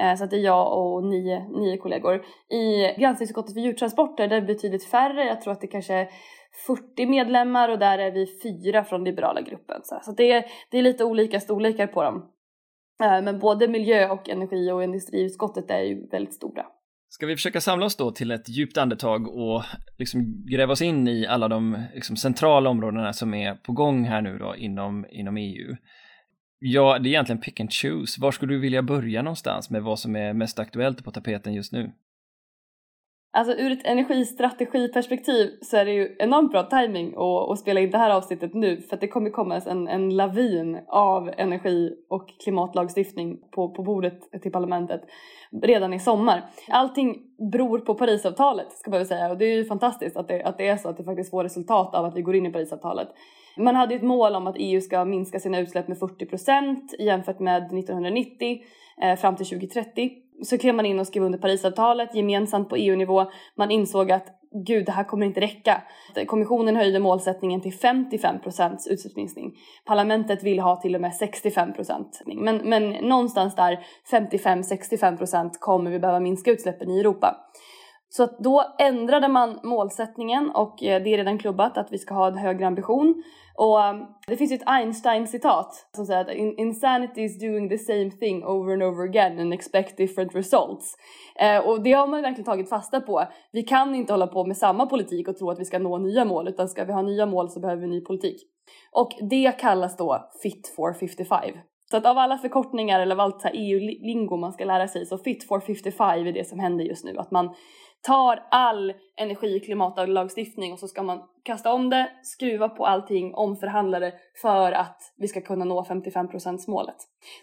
Eh, 0.00 0.14
så 0.14 0.24
att 0.24 0.30
det 0.30 0.36
är 0.36 0.44
jag 0.44 0.78
och 0.78 1.04
nio, 1.04 1.48
nio 1.48 1.76
kollegor. 1.76 2.24
I 2.48 2.94
granskningsutskottet 3.00 3.54
för 3.54 3.60
djurtransporter 3.60 4.28
där 4.28 4.36
är 4.36 4.40
det 4.40 4.46
betydligt 4.46 4.84
färre. 4.84 5.24
Jag 5.24 5.40
tror 5.40 5.52
att 5.52 5.60
det 5.60 5.66
kanske 5.66 5.94
är 5.94 6.08
40 6.66 7.06
medlemmar 7.06 7.68
och 7.68 7.78
där 7.78 7.98
är 7.98 8.10
vi 8.10 8.26
fyra 8.42 8.84
från 8.84 9.04
liberala 9.04 9.40
gruppen. 9.40 9.80
Så 9.84 10.12
det 10.16 10.32
är, 10.32 10.44
det 10.70 10.78
är 10.78 10.82
lite 10.82 11.04
olika 11.04 11.40
storlekar 11.40 11.86
på 11.86 12.02
dem. 12.02 12.30
Eh, 13.02 13.22
men 13.22 13.38
både 13.38 13.68
miljö 13.68 14.08
och 14.08 14.28
energi 14.28 14.70
och 14.70 14.84
industriutskottet 14.84 15.70
är 15.70 15.80
ju 15.80 16.06
väldigt 16.06 16.34
stora. 16.34 16.66
Ska 17.08 17.26
vi 17.26 17.36
försöka 17.36 17.60
samla 17.60 17.86
oss 17.86 17.96
då 17.96 18.10
till 18.10 18.30
ett 18.30 18.48
djupt 18.48 18.78
andetag 18.78 19.28
och 19.28 19.62
liksom 19.98 20.46
gräva 20.46 20.72
oss 20.72 20.82
in 20.82 21.08
i 21.08 21.26
alla 21.26 21.48
de 21.48 21.82
liksom 21.94 22.16
centrala 22.16 22.70
områdena 22.70 23.12
som 23.12 23.34
är 23.34 23.54
på 23.54 23.72
gång 23.72 24.04
här 24.04 24.22
nu 24.22 24.38
då 24.38 24.56
inom, 24.56 25.06
inom 25.10 25.36
EU? 25.36 25.76
Ja, 26.58 26.98
det 26.98 27.08
är 27.08 27.10
egentligen 27.10 27.40
pick 27.40 27.60
and 27.60 27.72
choose. 27.72 28.20
Var 28.20 28.32
skulle 28.32 28.52
du 28.52 28.60
vilja 28.60 28.82
börja 28.82 29.22
någonstans 29.22 29.70
med 29.70 29.82
vad 29.82 29.98
som 29.98 30.16
är 30.16 30.32
mest 30.32 30.58
aktuellt 30.58 31.04
på 31.04 31.10
tapeten 31.10 31.54
just 31.54 31.72
nu? 31.72 31.92
Alltså 33.34 33.54
ur 33.54 33.72
ett 33.72 33.86
energistrategiperspektiv 33.86 35.50
så 35.62 35.76
är 35.76 35.84
det 35.84 35.92
ju 35.92 36.16
enormt 36.18 36.50
bra 36.50 36.62
timing 36.62 37.14
att, 37.16 37.50
att 37.50 37.58
spela 37.58 37.80
in 37.80 37.90
det 37.90 37.98
här 37.98 38.10
avsnittet 38.10 38.54
nu 38.54 38.80
för 38.80 38.94
att 38.94 39.00
det 39.00 39.08
kommer 39.08 39.30
komma 39.30 39.56
en, 39.56 39.88
en 39.88 40.16
lavin 40.16 40.78
av 40.88 41.30
energi 41.36 41.96
och 42.08 42.28
klimatlagstiftning 42.44 43.38
på, 43.50 43.68
på 43.68 43.82
bordet 43.82 44.42
till 44.42 44.52
parlamentet 44.52 45.02
redan 45.62 45.94
i 45.94 46.00
sommar. 46.00 46.42
Allting 46.68 47.16
beror 47.52 47.78
på 47.78 47.94
Parisavtalet 47.94 48.72
ska 48.72 48.90
man 48.90 48.98
väl 48.98 49.06
säga 49.06 49.30
och 49.30 49.38
det 49.38 49.44
är 49.44 49.56
ju 49.56 49.64
fantastiskt 49.64 50.16
att 50.16 50.28
det, 50.28 50.42
att 50.42 50.58
det 50.58 50.68
är 50.68 50.76
så 50.76 50.88
att 50.88 50.96
det 50.96 51.04
faktiskt 51.04 51.30
får 51.30 51.44
resultat 51.44 51.94
av 51.94 52.04
att 52.04 52.16
vi 52.16 52.22
går 52.22 52.36
in 52.36 52.46
i 52.46 52.52
Parisavtalet. 52.52 53.08
Man 53.56 53.76
hade 53.76 53.94
ett 53.94 54.02
mål 54.02 54.34
om 54.34 54.46
att 54.46 54.56
EU 54.58 54.80
ska 54.80 55.04
minska 55.04 55.40
sina 55.40 55.60
utsläpp 55.60 55.88
med 55.88 55.98
40 55.98 56.26
procent 56.26 56.94
jämfört 56.98 57.40
med 57.40 57.62
1990 57.62 58.58
eh, 59.02 59.16
fram 59.16 59.36
till 59.36 59.46
2030 59.46 60.21
så 60.42 60.58
klev 60.58 60.74
man 60.74 60.86
in 60.86 60.98
och 60.98 61.06
skrev 61.06 61.22
under 61.22 61.38
Parisavtalet 61.38 62.14
gemensamt 62.14 62.68
på 62.68 62.76
EU-nivå. 62.76 63.26
Man 63.56 63.70
insåg 63.70 64.12
att 64.12 64.26
gud, 64.66 64.86
det 64.86 64.92
här 64.92 65.04
kommer 65.04 65.26
inte 65.26 65.40
räcka. 65.40 65.82
Kommissionen 66.26 66.76
höjde 66.76 66.98
målsättningen 66.98 67.60
till 67.60 67.72
55 67.72 68.40
procents 68.40 68.86
utsläppsminskning. 68.86 69.52
Parlamentet 69.84 70.42
vill 70.42 70.60
ha 70.60 70.76
till 70.76 70.94
och 70.94 71.00
med 71.00 71.14
65 71.14 71.72
procent. 71.72 72.22
Men, 72.26 72.56
men 72.56 72.90
någonstans 72.90 73.54
där 73.54 73.86
55-65 74.10 75.16
procent 75.16 75.60
kommer 75.60 75.90
vi 75.90 75.98
behöva 75.98 76.20
minska 76.20 76.50
utsläppen 76.50 76.90
i 76.90 77.00
Europa. 77.00 77.36
Så 78.14 78.22
att 78.22 78.38
då 78.38 78.64
ändrade 78.78 79.28
man 79.28 79.60
målsättningen 79.62 80.50
och 80.50 80.82
eh, 80.82 81.02
det 81.02 81.14
är 81.14 81.16
redan 81.16 81.38
klubbat 81.38 81.78
att 81.78 81.92
vi 81.92 81.98
ska 81.98 82.14
ha 82.14 82.26
en 82.26 82.38
högre 82.38 82.66
ambition. 82.66 83.22
Och 83.54 83.84
eh, 83.84 83.94
det 84.26 84.36
finns 84.36 84.52
ju 84.52 84.54
ett 84.54 84.66
Einstein-citat 84.66 85.88
som 85.96 86.06
säger 86.06 86.20
att 86.20 86.58
insanity 86.58 87.22
is 87.22 87.40
doing 87.40 87.68
the 87.68 87.78
same 87.78 88.10
thing 88.10 88.44
over 88.44 88.72
and 88.72 88.82
over 88.82 89.08
again 89.08 89.38
and 89.38 89.54
expect 89.54 89.96
different 89.96 90.34
results. 90.34 90.96
Eh, 91.36 91.58
och 91.58 91.82
det 91.82 91.92
har 91.92 92.06
man 92.06 92.22
verkligen 92.22 92.44
tagit 92.44 92.68
fasta 92.68 93.00
på. 93.00 93.24
Vi 93.52 93.62
kan 93.62 93.94
inte 93.94 94.12
hålla 94.12 94.26
på 94.26 94.44
med 94.44 94.56
samma 94.56 94.86
politik 94.86 95.28
och 95.28 95.36
tro 95.36 95.50
att 95.50 95.60
vi 95.60 95.64
ska 95.64 95.78
nå 95.78 95.98
nya 95.98 96.24
mål 96.24 96.48
utan 96.48 96.68
ska 96.68 96.84
vi 96.84 96.92
ha 96.92 97.02
nya 97.02 97.26
mål 97.26 97.50
så 97.50 97.60
behöver 97.60 97.82
vi 97.82 97.88
ny 97.88 98.00
politik. 98.00 98.42
Och 98.92 99.10
det 99.30 99.52
kallas 99.58 99.96
då 99.96 100.30
Fit 100.42 100.72
for 100.76 100.92
55. 100.92 101.40
Så 101.92 101.96
att 101.98 102.06
av 102.06 102.18
alla 102.18 102.38
förkortningar 102.38 103.00
eller 103.00 103.14
av 103.14 103.20
allt 103.20 103.44
EU-lingo 103.52 104.36
man 104.36 104.52
ska 104.52 104.64
lära 104.64 104.88
sig 104.88 105.06
så 105.06 105.18
Fit 105.18 105.48
for 105.48 105.60
55 105.60 106.26
är 106.26 106.32
det 106.32 106.48
som 106.48 106.58
händer 106.58 106.84
just 106.84 107.04
nu. 107.04 107.18
Att 107.18 107.30
man 107.30 107.54
tar 108.02 108.46
all 108.50 108.92
energi 109.16 109.58
och 109.58 109.64
klimatlagstiftning 109.64 110.72
och 110.72 110.78
så 110.78 110.88
ska 110.88 111.02
man 111.02 111.22
kasta 111.42 111.72
om 111.72 111.90
det, 111.90 112.10
skruva 112.22 112.68
på 112.68 112.86
allting, 112.86 113.34
omförhandla 113.34 114.00
det 114.00 114.12
för 114.42 114.72
att 114.72 115.12
vi 115.16 115.28
ska 115.28 115.40
kunna 115.40 115.64
nå 115.64 115.82
55% 115.82 116.70
målet. 116.70 116.96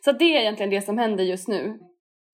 Så 0.05 0.11
det 0.11 0.37
är 0.37 0.41
egentligen 0.41 0.69
det 0.69 0.81
som 0.81 0.97
händer 0.97 1.23
just 1.23 1.47
nu. 1.47 1.79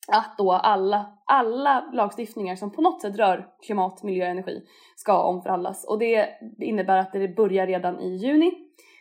Att 0.08 0.38
då 0.38 0.52
alla, 0.52 1.06
alla 1.26 1.90
lagstiftningar 1.94 2.56
som 2.56 2.72
på 2.72 2.82
något 2.82 3.02
sätt 3.02 3.18
rör 3.18 3.48
klimat, 3.66 4.04
miljö 4.04 4.26
och 4.26 4.32
energi 4.32 4.62
ska 4.96 5.24
omförhandlas. 5.24 5.86
Och 5.90 6.00
det 6.00 6.30
innebär 6.60 6.98
att 6.98 7.14
det 7.14 7.36
börjar 7.36 7.68
redan 7.68 8.00
i 8.00 8.16
juni. 8.16 8.52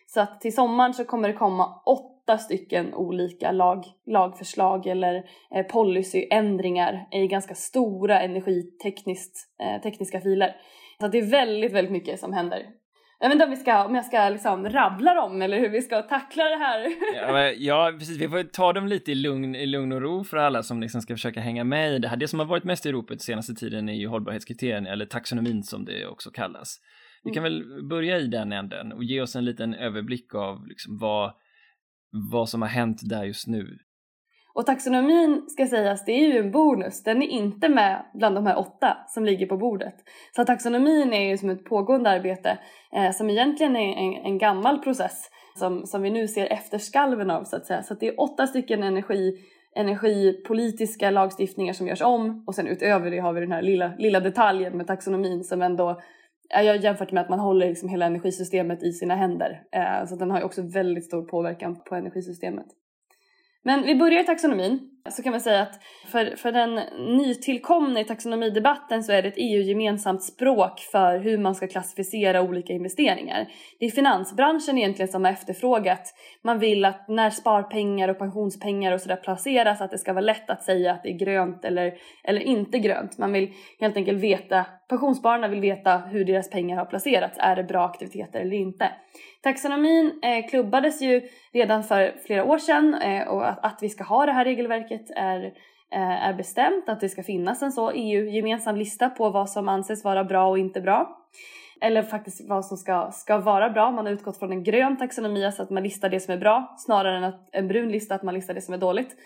Så 0.06 0.20
att 0.20 0.40
till 0.40 0.54
sommaren 0.54 0.94
så 0.94 1.04
kommer 1.04 1.28
det 1.28 1.34
komma 1.34 1.82
åtta 1.86 2.13
åtta 2.24 2.38
stycken 2.38 2.94
olika 2.94 3.52
lag, 3.52 3.84
lagförslag 4.06 4.86
eller 4.86 5.14
eh, 5.54 5.66
policyändringar 5.66 7.08
i 7.12 7.26
ganska 7.26 7.54
stora 7.54 8.20
energitekniska 8.20 10.16
eh, 10.18 10.22
filer. 10.22 10.56
Så 11.00 11.08
det 11.08 11.18
är 11.18 11.30
väldigt, 11.30 11.72
väldigt 11.72 11.92
mycket 11.92 12.20
som 12.20 12.32
händer. 12.32 12.62
Jag 13.20 13.28
vet 13.28 13.34
inte 13.34 13.44
om, 13.44 13.50
vi 13.50 13.56
ska, 13.56 13.84
om 13.84 13.94
jag 13.94 14.04
ska 14.04 14.28
liksom 14.28 14.68
rabbla 14.68 15.14
dem 15.14 15.42
eller 15.42 15.58
hur 15.58 15.68
vi 15.68 15.82
ska 15.82 16.02
tackla 16.02 16.44
det 16.44 16.56
här. 16.56 16.86
ja, 17.14 17.52
ja, 17.52 17.92
precis. 17.98 18.20
Vi 18.20 18.28
får 18.28 18.42
ta 18.42 18.72
dem 18.72 18.86
lite 18.86 19.12
i 19.12 19.14
lugn, 19.14 19.54
i 19.54 19.66
lugn 19.66 19.92
och 19.92 20.02
ro 20.02 20.24
för 20.24 20.36
alla 20.36 20.62
som 20.62 20.80
liksom 20.80 21.02
ska 21.02 21.14
försöka 21.14 21.40
hänga 21.40 21.64
med 21.64 21.92
i 21.92 21.98
det 21.98 22.08
här. 22.08 22.16
Det 22.16 22.28
som 22.28 22.38
har 22.38 22.46
varit 22.46 22.64
mest 22.64 22.86
i 22.86 22.88
Europa 22.88 23.14
senaste 23.18 23.54
tiden 23.54 23.88
är 23.88 23.94
ju 23.94 24.08
hållbarhetskriterierna, 24.08 24.90
eller 24.90 25.06
taxonomin 25.06 25.62
som 25.62 25.84
det 25.84 26.06
också 26.06 26.30
kallas. 26.30 26.80
Vi 27.24 27.30
kan 27.30 27.46
mm. 27.46 27.52
väl 27.52 27.84
börja 27.88 28.18
i 28.18 28.26
den 28.26 28.52
änden 28.52 28.92
och 28.92 29.04
ge 29.04 29.20
oss 29.20 29.36
en 29.36 29.44
liten 29.44 29.74
överblick 29.74 30.34
av 30.34 30.66
liksom 30.66 30.98
vad 30.98 31.32
vad 32.30 32.48
som 32.48 32.62
har 32.62 32.68
hänt 32.68 32.98
där 33.02 33.24
just 33.24 33.46
nu. 33.46 33.78
Och 34.54 34.66
taxonomin 34.66 35.44
ska 35.48 35.66
sägas, 35.66 36.04
det 36.04 36.12
är 36.12 36.32
ju 36.32 36.38
en 36.38 36.50
bonus. 36.50 37.02
Den 37.02 37.22
är 37.22 37.26
inte 37.26 37.68
med 37.68 38.04
bland 38.14 38.34
de 38.34 38.46
här 38.46 38.58
åtta 38.58 38.96
som 39.08 39.24
ligger 39.24 39.46
på 39.46 39.56
bordet. 39.56 39.94
Så 40.36 40.44
taxonomin 40.44 41.12
är 41.12 41.30
ju 41.30 41.38
som 41.38 41.50
ett 41.50 41.64
pågående 41.64 42.10
arbete 42.10 42.58
eh, 42.92 43.10
som 43.10 43.30
egentligen 43.30 43.76
är 43.76 43.96
en, 43.96 44.26
en 44.26 44.38
gammal 44.38 44.78
process 44.78 45.30
som, 45.58 45.86
som 45.86 46.02
vi 46.02 46.10
nu 46.10 46.28
ser 46.28 46.52
efterskalven 46.52 47.30
av 47.30 47.44
så 47.44 47.56
att 47.56 47.66
säga. 47.66 47.82
Så 47.82 47.92
att 47.94 48.00
det 48.00 48.08
är 48.08 48.20
åtta 48.20 48.46
stycken 48.46 48.82
energi 48.82 49.38
energipolitiska 49.76 51.10
lagstiftningar 51.10 51.72
som 51.72 51.86
görs 51.88 52.02
om 52.02 52.44
och 52.46 52.54
sen 52.54 52.66
utöver 52.66 53.10
det 53.10 53.18
har 53.18 53.32
vi 53.32 53.40
den 53.40 53.52
här 53.52 53.62
lilla, 53.62 53.92
lilla 53.98 54.20
detaljen 54.20 54.76
med 54.76 54.86
taxonomin 54.86 55.44
som 55.44 55.62
ändå 55.62 56.00
jag 56.48 56.66
har 56.66 56.74
jämfört 56.74 57.12
med 57.12 57.20
att 57.20 57.28
man 57.28 57.38
håller 57.38 57.68
liksom 57.68 57.88
hela 57.88 58.06
energisystemet 58.06 58.82
i 58.82 58.92
sina 58.92 59.14
händer. 59.14 59.62
Eh, 59.72 60.06
så 60.06 60.16
den 60.16 60.30
har 60.30 60.38
ju 60.38 60.44
också 60.44 60.62
väldigt 60.62 61.04
stor 61.04 61.22
påverkan 61.22 61.80
på 61.88 61.94
energisystemet. 61.94 62.66
Men 63.64 63.82
vi 63.82 63.94
börjar 63.94 64.20
i 64.20 64.24
taxonomin 64.24 64.90
så 65.10 65.22
kan 65.22 65.30
man 65.30 65.40
säga 65.40 65.62
att 65.62 65.80
för, 66.06 66.36
för 66.36 66.52
den 66.52 66.74
nytillkomna 67.16 68.00
i 68.00 68.04
taxonomidebatten 68.04 69.04
så 69.04 69.12
är 69.12 69.22
det 69.22 69.28
ett 69.28 69.34
EU-gemensamt 69.36 70.22
språk 70.22 70.80
för 70.80 71.18
hur 71.18 71.38
man 71.38 71.54
ska 71.54 71.66
klassificera 71.68 72.42
olika 72.42 72.72
investeringar. 72.72 73.46
Det 73.78 73.86
är 73.86 73.90
finansbranschen 73.90 74.78
egentligen 74.78 75.08
som 75.08 75.24
har 75.24 75.32
efterfrågat. 75.32 76.14
Man 76.42 76.58
vill 76.58 76.84
att 76.84 77.08
när 77.08 77.30
sparpengar 77.30 78.08
och 78.08 78.18
pensionspengar 78.18 78.92
och 78.92 79.00
sådär 79.00 79.16
placeras 79.16 79.80
att 79.80 79.90
det 79.90 79.98
ska 79.98 80.12
vara 80.12 80.24
lätt 80.24 80.50
att 80.50 80.62
säga 80.62 80.92
att 80.92 81.02
det 81.02 81.08
är 81.08 81.18
grönt 81.18 81.64
eller, 81.64 81.94
eller 82.24 82.40
inte 82.40 82.78
grönt. 82.78 83.18
Man 83.18 83.32
vill 83.32 83.52
helt 83.80 83.96
enkelt 83.96 84.20
veta, 84.20 84.66
pensionsspararna 84.88 85.48
vill 85.48 85.60
veta 85.60 85.98
hur 85.98 86.24
deras 86.24 86.50
pengar 86.50 86.76
har 86.76 86.84
placerats. 86.84 87.38
Är 87.38 87.56
det 87.56 87.64
bra 87.64 87.84
aktiviteter 87.84 88.40
eller 88.40 88.56
inte? 88.56 88.90
Taxonomin 89.44 90.20
eh, 90.22 90.48
klubbades 90.50 91.02
ju 91.02 91.28
redan 91.52 91.84
för 91.84 92.14
flera 92.26 92.44
år 92.44 92.58
sedan 92.58 92.94
eh, 92.94 93.28
och 93.28 93.48
att, 93.48 93.64
att 93.64 93.78
vi 93.82 93.88
ska 93.88 94.04
ha 94.04 94.26
det 94.26 94.32
här 94.32 94.44
regelverket 94.44 95.10
är, 95.16 95.44
eh, 95.92 96.28
är 96.28 96.34
bestämt 96.34 96.88
att 96.88 97.00
det 97.00 97.08
ska 97.08 97.22
finnas 97.22 97.62
en 97.62 97.72
så 97.72 97.90
EU-gemensam 97.90 98.76
lista 98.76 99.10
på 99.10 99.30
vad 99.30 99.50
som 99.50 99.68
anses 99.68 100.04
vara 100.04 100.24
bra 100.24 100.48
och 100.48 100.58
inte 100.58 100.80
bra. 100.80 101.18
Eller 101.80 102.02
faktiskt 102.02 102.48
vad 102.48 102.66
som 102.66 102.76
ska, 102.76 103.10
ska 103.12 103.38
vara 103.38 103.70
bra. 103.70 103.90
Man 103.90 104.06
har 104.06 104.12
utgått 104.12 104.38
från 104.38 104.52
en 104.52 104.64
grön 104.64 104.96
taxonomi, 104.96 105.44
alltså 105.44 105.62
att 105.62 105.70
man 105.70 105.82
listar 105.82 106.08
det 106.08 106.20
som 106.20 106.34
är 106.34 106.38
bra 106.38 106.74
snarare 106.78 107.16
än 107.16 107.24
att, 107.24 107.48
en 107.52 107.68
brun 107.68 107.88
lista, 107.88 108.14
att 108.14 108.22
man 108.22 108.34
listar 108.34 108.54
det 108.54 108.60
som 108.60 108.74
är 108.74 108.78
dåligt. 108.78 109.16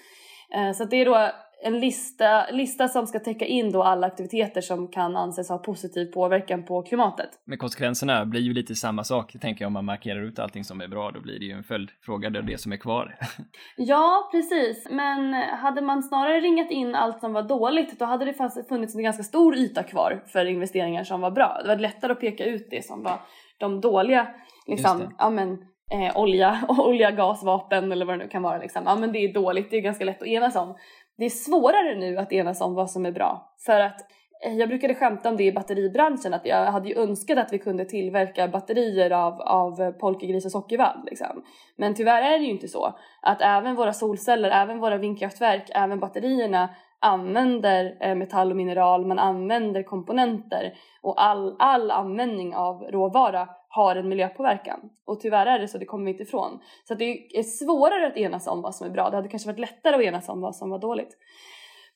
Så 0.75 0.85
det 0.85 0.97
är 0.97 1.05
då 1.05 1.31
en 1.61 1.81
lista, 1.81 2.51
lista 2.51 2.89
som 2.89 3.07
ska 3.07 3.19
täcka 3.19 3.45
in 3.45 3.73
då 3.73 3.83
alla 3.83 4.07
aktiviteter 4.07 4.61
som 4.61 4.89
kan 4.89 5.17
anses 5.17 5.49
ha 5.49 5.59
positiv 5.59 6.05
påverkan 6.05 6.65
på 6.65 6.83
klimatet. 6.83 7.31
Men 7.45 7.59
konsekvenserna 7.59 8.27
blir 8.27 8.41
ju 8.41 8.53
lite 8.53 8.75
samma 8.75 9.05
sak, 9.05 9.37
tänker 9.41 9.65
jag, 9.65 9.67
om 9.67 9.73
man 9.73 9.85
markerar 9.85 10.23
ut 10.23 10.39
allting 10.39 10.65
som 10.65 10.81
är 10.81 10.89
bra, 10.89 11.11
då 11.11 11.21
blir 11.21 11.39
det 11.39 11.45
ju 11.45 11.53
en 11.53 11.65
följdfråga, 11.65 12.31
det 12.31 12.39
är 12.39 12.43
det 12.43 12.61
som 12.61 12.73
är 12.73 12.77
kvar. 12.77 13.19
ja, 13.77 14.29
precis, 14.33 14.87
men 14.91 15.35
hade 15.35 15.83
man 15.83 16.03
snarare 16.03 16.41
ringat 16.41 16.71
in 16.71 16.95
allt 16.95 17.21
som 17.21 17.33
var 17.33 17.43
dåligt, 17.43 17.99
då 17.99 18.05
hade 18.05 18.25
det 18.25 18.35
funnits 18.69 18.95
en 18.95 19.03
ganska 19.03 19.23
stor 19.23 19.57
yta 19.57 19.83
kvar 19.83 20.25
för 20.27 20.45
investeringar 20.45 21.05
som 21.05 21.21
var 21.21 21.31
bra. 21.31 21.59
Det 21.63 21.69
var 21.69 21.77
lättare 21.77 22.13
att 22.13 22.21
peka 22.21 22.45
ut 22.45 22.67
det 22.71 22.85
som 22.85 23.03
var 23.03 23.21
de 23.59 23.81
dåliga, 23.81 24.29
liksom, 24.67 25.15
ja 25.19 25.31
men 25.31 25.59
eh, 25.91 26.17
olja, 26.17 26.59
olja, 26.69 27.11
gas, 27.11 27.43
vapen 27.43 27.93
eller 27.93 28.07
vad 28.07 28.19
det 28.19 28.25
nu 28.25 28.31
kan 28.31 28.43
vara. 28.43 28.59
Liksom. 28.59 28.83
Ja 28.87 28.97
men 28.97 29.13
det 29.13 29.19
är 29.19 29.33
dåligt, 29.33 29.71
det 29.71 29.77
är 29.77 29.81
ganska 29.81 30.05
lätt 30.05 30.23
att 30.23 30.29
enas 30.29 30.57
om. 30.57 30.77
Det 31.19 31.25
är 31.25 31.31
svårare 31.31 31.95
nu 31.95 32.19
att 32.19 32.33
enas 32.33 32.61
om 32.61 32.75
vad 32.75 32.91
som 32.91 33.07
är 33.07 33.13
bra. 33.13 33.55
För 33.67 33.81
att 33.81 34.01
eh, 34.45 34.55
jag 34.55 34.69
brukade 34.69 34.95
skämta 34.95 35.29
om 35.29 35.37
det 35.37 35.45
i 35.45 35.53
batteribranschen 35.53 36.35
att 36.35 36.47
jag 36.47 36.73
hade 36.73 36.89
ju 36.89 36.99
önskat 36.99 37.39
att 37.39 37.53
vi 37.53 37.59
kunde 37.59 37.85
tillverka 37.85 38.49
batterier 38.49 39.11
av, 39.11 39.41
av 39.41 39.93
polkagris 39.93 40.45
och 40.45 40.51
sockervadd. 40.51 41.03
Liksom. 41.05 41.43
Men 41.77 41.95
tyvärr 41.95 42.23
är 42.23 42.39
det 42.39 42.45
ju 42.45 42.51
inte 42.51 42.69
så. 42.69 42.99
Att 43.23 43.43
även 43.43 43.75
våra 43.75 43.93
solceller, 43.93 44.51
även 44.51 44.79
våra 44.79 44.97
vindkraftverk, 44.97 45.71
även 45.75 46.01
batterierna 46.01 46.69
använder 47.01 47.97
eh, 48.01 48.15
metall 48.15 48.51
och 48.51 48.57
mineral, 48.57 49.07
man 49.07 49.19
använder 49.19 49.83
komponenter 49.83 50.75
och 51.03 51.23
all, 51.25 51.57
all 51.59 51.91
användning 51.91 52.57
av 52.57 52.83
råvara 52.83 53.49
har 53.69 53.97
en 53.97 54.09
miljöpåverkan. 54.09 54.81
Och 55.05 55.21
tyvärr 55.21 55.47
är 55.47 55.59
det 55.59 55.69
så, 55.69 55.79
det 55.79 55.85
kommer 55.85 56.05
vi 56.05 56.11
inte 56.11 56.23
ifrån. 56.23 56.61
Så 56.85 56.95
det 56.95 57.39
är 57.39 57.43
svårare 57.43 58.07
att 58.07 58.17
enas 58.17 58.47
om 58.47 58.63
vad 58.63 58.75
som 58.75 58.87
är 58.87 58.91
bra. 58.91 59.11
Det 59.11 59.17
hade 59.17 59.29
kanske 59.29 59.49
varit 59.49 59.59
lättare 59.59 59.95
att 59.95 60.03
enas 60.03 60.29
om 60.29 60.41
vad 60.41 60.57
som 60.57 60.71
var 60.71 60.79
dåligt. 60.79 61.17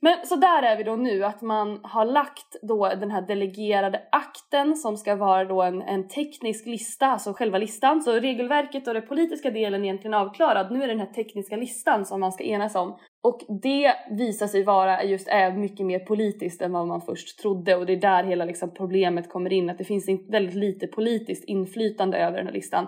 Men 0.05 0.27
så 0.27 0.37
där 0.37 0.63
är 0.63 0.77
vi 0.77 0.83
då 0.83 0.97
nu, 0.97 1.25
att 1.25 1.43
man 1.43 1.81
har 1.83 2.05
lagt 2.05 2.57
då 2.63 2.89
den 2.89 3.11
här 3.11 3.23
delegerade 3.23 4.03
akten 4.13 4.77
som 4.77 4.97
ska 4.97 5.17
vara 5.17 5.45
då 5.45 5.63
en, 5.63 5.83
en 5.83 6.09
teknisk 6.09 6.67
lista, 6.67 7.07
alltså 7.07 7.33
själva 7.33 7.59
listan. 7.59 8.03
Så 8.03 8.13
regelverket 8.13 8.89
och 8.89 8.95
den 8.95 9.07
politiska 9.07 9.51
delen 9.51 9.81
är 9.81 9.85
egentligen 9.85 10.15
avklarad. 10.15 10.73
Nu 10.73 10.83
är 10.83 10.87
det 10.87 10.93
den 10.93 11.07
här 11.07 11.13
tekniska 11.13 11.57
listan 11.57 12.07
som 12.07 12.21
man 12.21 12.33
ska 12.33 12.45
enas 12.45 12.75
om. 12.75 12.99
Och 13.23 13.41
det 13.63 13.95
visar 14.11 14.47
sig 14.47 14.63
vara 14.63 15.05
just 15.05 15.29
är 15.29 15.53
mycket 15.53 15.87
mer 15.87 15.99
politiskt 15.99 16.63
än 16.63 16.73
vad 16.73 16.87
man 16.87 17.01
först 17.01 17.39
trodde 17.39 17.77
och 17.77 17.87
det 17.87 17.93
är 17.93 18.01
där 18.01 18.25
hela 18.25 18.45
liksom 18.45 18.75
problemet 18.75 19.29
kommer 19.29 19.53
in, 19.53 19.71
att 19.71 19.79
det 19.79 19.85
finns 19.85 20.09
väldigt 20.29 20.55
lite 20.55 20.87
politiskt 20.87 21.45
inflytande 21.45 22.19
över 22.19 22.37
den 22.37 22.47
här 22.47 22.55
listan 22.55 22.87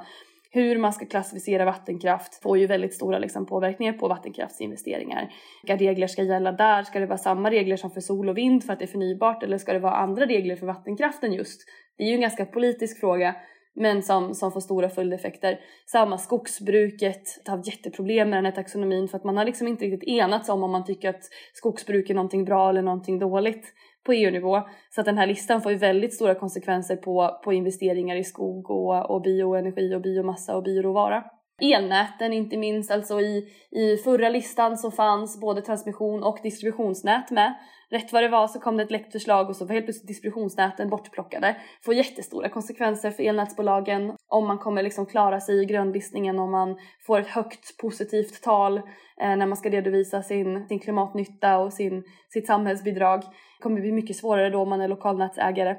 hur 0.54 0.78
man 0.78 0.92
ska 0.92 1.06
klassificera 1.06 1.64
vattenkraft 1.64 2.42
får 2.42 2.58
ju 2.58 2.66
väldigt 2.66 2.94
stora 2.94 3.18
liksom, 3.18 3.46
påverkningar 3.46 3.92
på 3.92 4.08
vattenkraftsinvesteringar. 4.08 5.32
Vilka 5.62 5.84
regler 5.84 6.06
ska 6.06 6.22
gälla 6.22 6.52
där? 6.52 6.82
Ska 6.82 7.00
det 7.00 7.06
vara 7.06 7.18
samma 7.18 7.50
regler 7.50 7.76
som 7.76 7.90
för 7.90 8.00
sol 8.00 8.28
och 8.28 8.36
vind 8.36 8.64
för 8.64 8.72
att 8.72 8.78
det 8.78 8.84
är 8.84 8.86
förnybart 8.86 9.42
eller 9.42 9.58
ska 9.58 9.72
det 9.72 9.78
vara 9.78 9.96
andra 9.96 10.26
regler 10.26 10.56
för 10.56 10.66
vattenkraften 10.66 11.32
just? 11.32 11.60
Det 11.96 12.04
är 12.04 12.08
ju 12.08 12.14
en 12.14 12.20
ganska 12.20 12.46
politisk 12.46 13.00
fråga 13.00 13.34
men 13.74 14.02
som, 14.02 14.34
som 14.34 14.52
får 14.52 14.60
stora 14.60 14.88
följdeffekter. 14.88 15.60
Samma 15.86 16.18
skogsbruket 16.18 17.22
har 17.46 17.56
haft 17.56 17.68
jätteproblem 17.68 18.30
med 18.30 18.36
den 18.36 18.44
här 18.44 18.52
taxonomin 18.52 19.08
för 19.08 19.18
att 19.18 19.24
man 19.24 19.36
har 19.36 19.44
liksom 19.44 19.68
inte 19.68 19.84
riktigt 19.84 20.08
enats 20.08 20.48
om 20.48 20.62
om 20.62 20.70
man 20.70 20.84
tycker 20.84 21.08
att 21.08 21.22
skogsbruk 21.52 22.10
är 22.10 22.14
någonting 22.14 22.44
bra 22.44 22.70
eller 22.70 22.82
någonting 22.82 23.18
dåligt 23.18 23.72
på 24.06 24.12
EU-nivå. 24.12 24.62
Så 24.90 25.00
att 25.00 25.04
den 25.04 25.18
här 25.18 25.26
listan 25.26 25.62
får 25.62 25.72
ju 25.72 25.78
väldigt 25.78 26.14
stora 26.14 26.34
konsekvenser 26.34 26.96
på, 26.96 27.40
på 27.44 27.52
investeringar 27.52 28.16
i 28.16 28.24
skog 28.24 28.70
och, 28.70 29.10
och 29.10 29.22
bioenergi 29.22 29.94
och 29.94 30.00
biomassa 30.00 30.56
och 30.56 30.62
bioråvara. 30.62 31.24
Elnäten 31.62 32.32
inte 32.32 32.56
minst, 32.56 32.90
alltså 32.90 33.20
i, 33.20 33.48
i 33.70 33.96
förra 33.96 34.28
listan 34.28 34.78
så 34.78 34.90
fanns 34.90 35.40
både 35.40 35.62
transmission 35.62 36.22
och 36.22 36.38
distributionsnät 36.42 37.30
med. 37.30 37.54
Rätt 37.94 38.12
vad 38.12 38.22
det 38.22 38.28
var 38.28 38.48
så 38.48 38.60
kom 38.60 38.76
det 38.76 38.82
ett 38.82 38.90
läckt 38.90 39.12
förslag 39.12 39.48
och 39.48 39.56
så 39.56 39.64
var 39.64 39.74
helt 39.74 39.86
plötsligt 39.86 40.08
distributionsnäten 40.08 40.90
bortplockade. 40.90 41.56
Får 41.84 41.94
jättestora 41.94 42.48
konsekvenser 42.48 43.10
för 43.10 43.22
elnätsbolagen 43.22 44.12
om 44.28 44.46
man 44.46 44.58
kommer 44.58 44.82
liksom 44.82 45.06
klara 45.06 45.40
sig 45.40 45.62
i 45.62 45.64
grönlistningen 45.64 46.38
om 46.38 46.50
man 46.50 46.76
får 47.06 47.20
ett 47.20 47.26
högt 47.26 47.76
positivt 47.76 48.42
tal 48.42 48.78
eh, 49.20 49.36
när 49.36 49.46
man 49.46 49.56
ska 49.56 49.70
redovisa 49.70 50.22
sin, 50.22 50.66
sin 50.68 50.80
klimatnytta 50.80 51.58
och 51.58 51.72
sin, 51.72 52.04
sitt 52.32 52.46
samhällsbidrag. 52.46 53.20
Det 53.20 53.62
kommer 53.62 53.80
bli 53.80 53.92
mycket 53.92 54.16
svårare 54.16 54.50
då 54.50 54.58
om 54.58 54.68
man 54.68 54.80
är 54.80 54.88
lokalnätsägare 54.88 55.76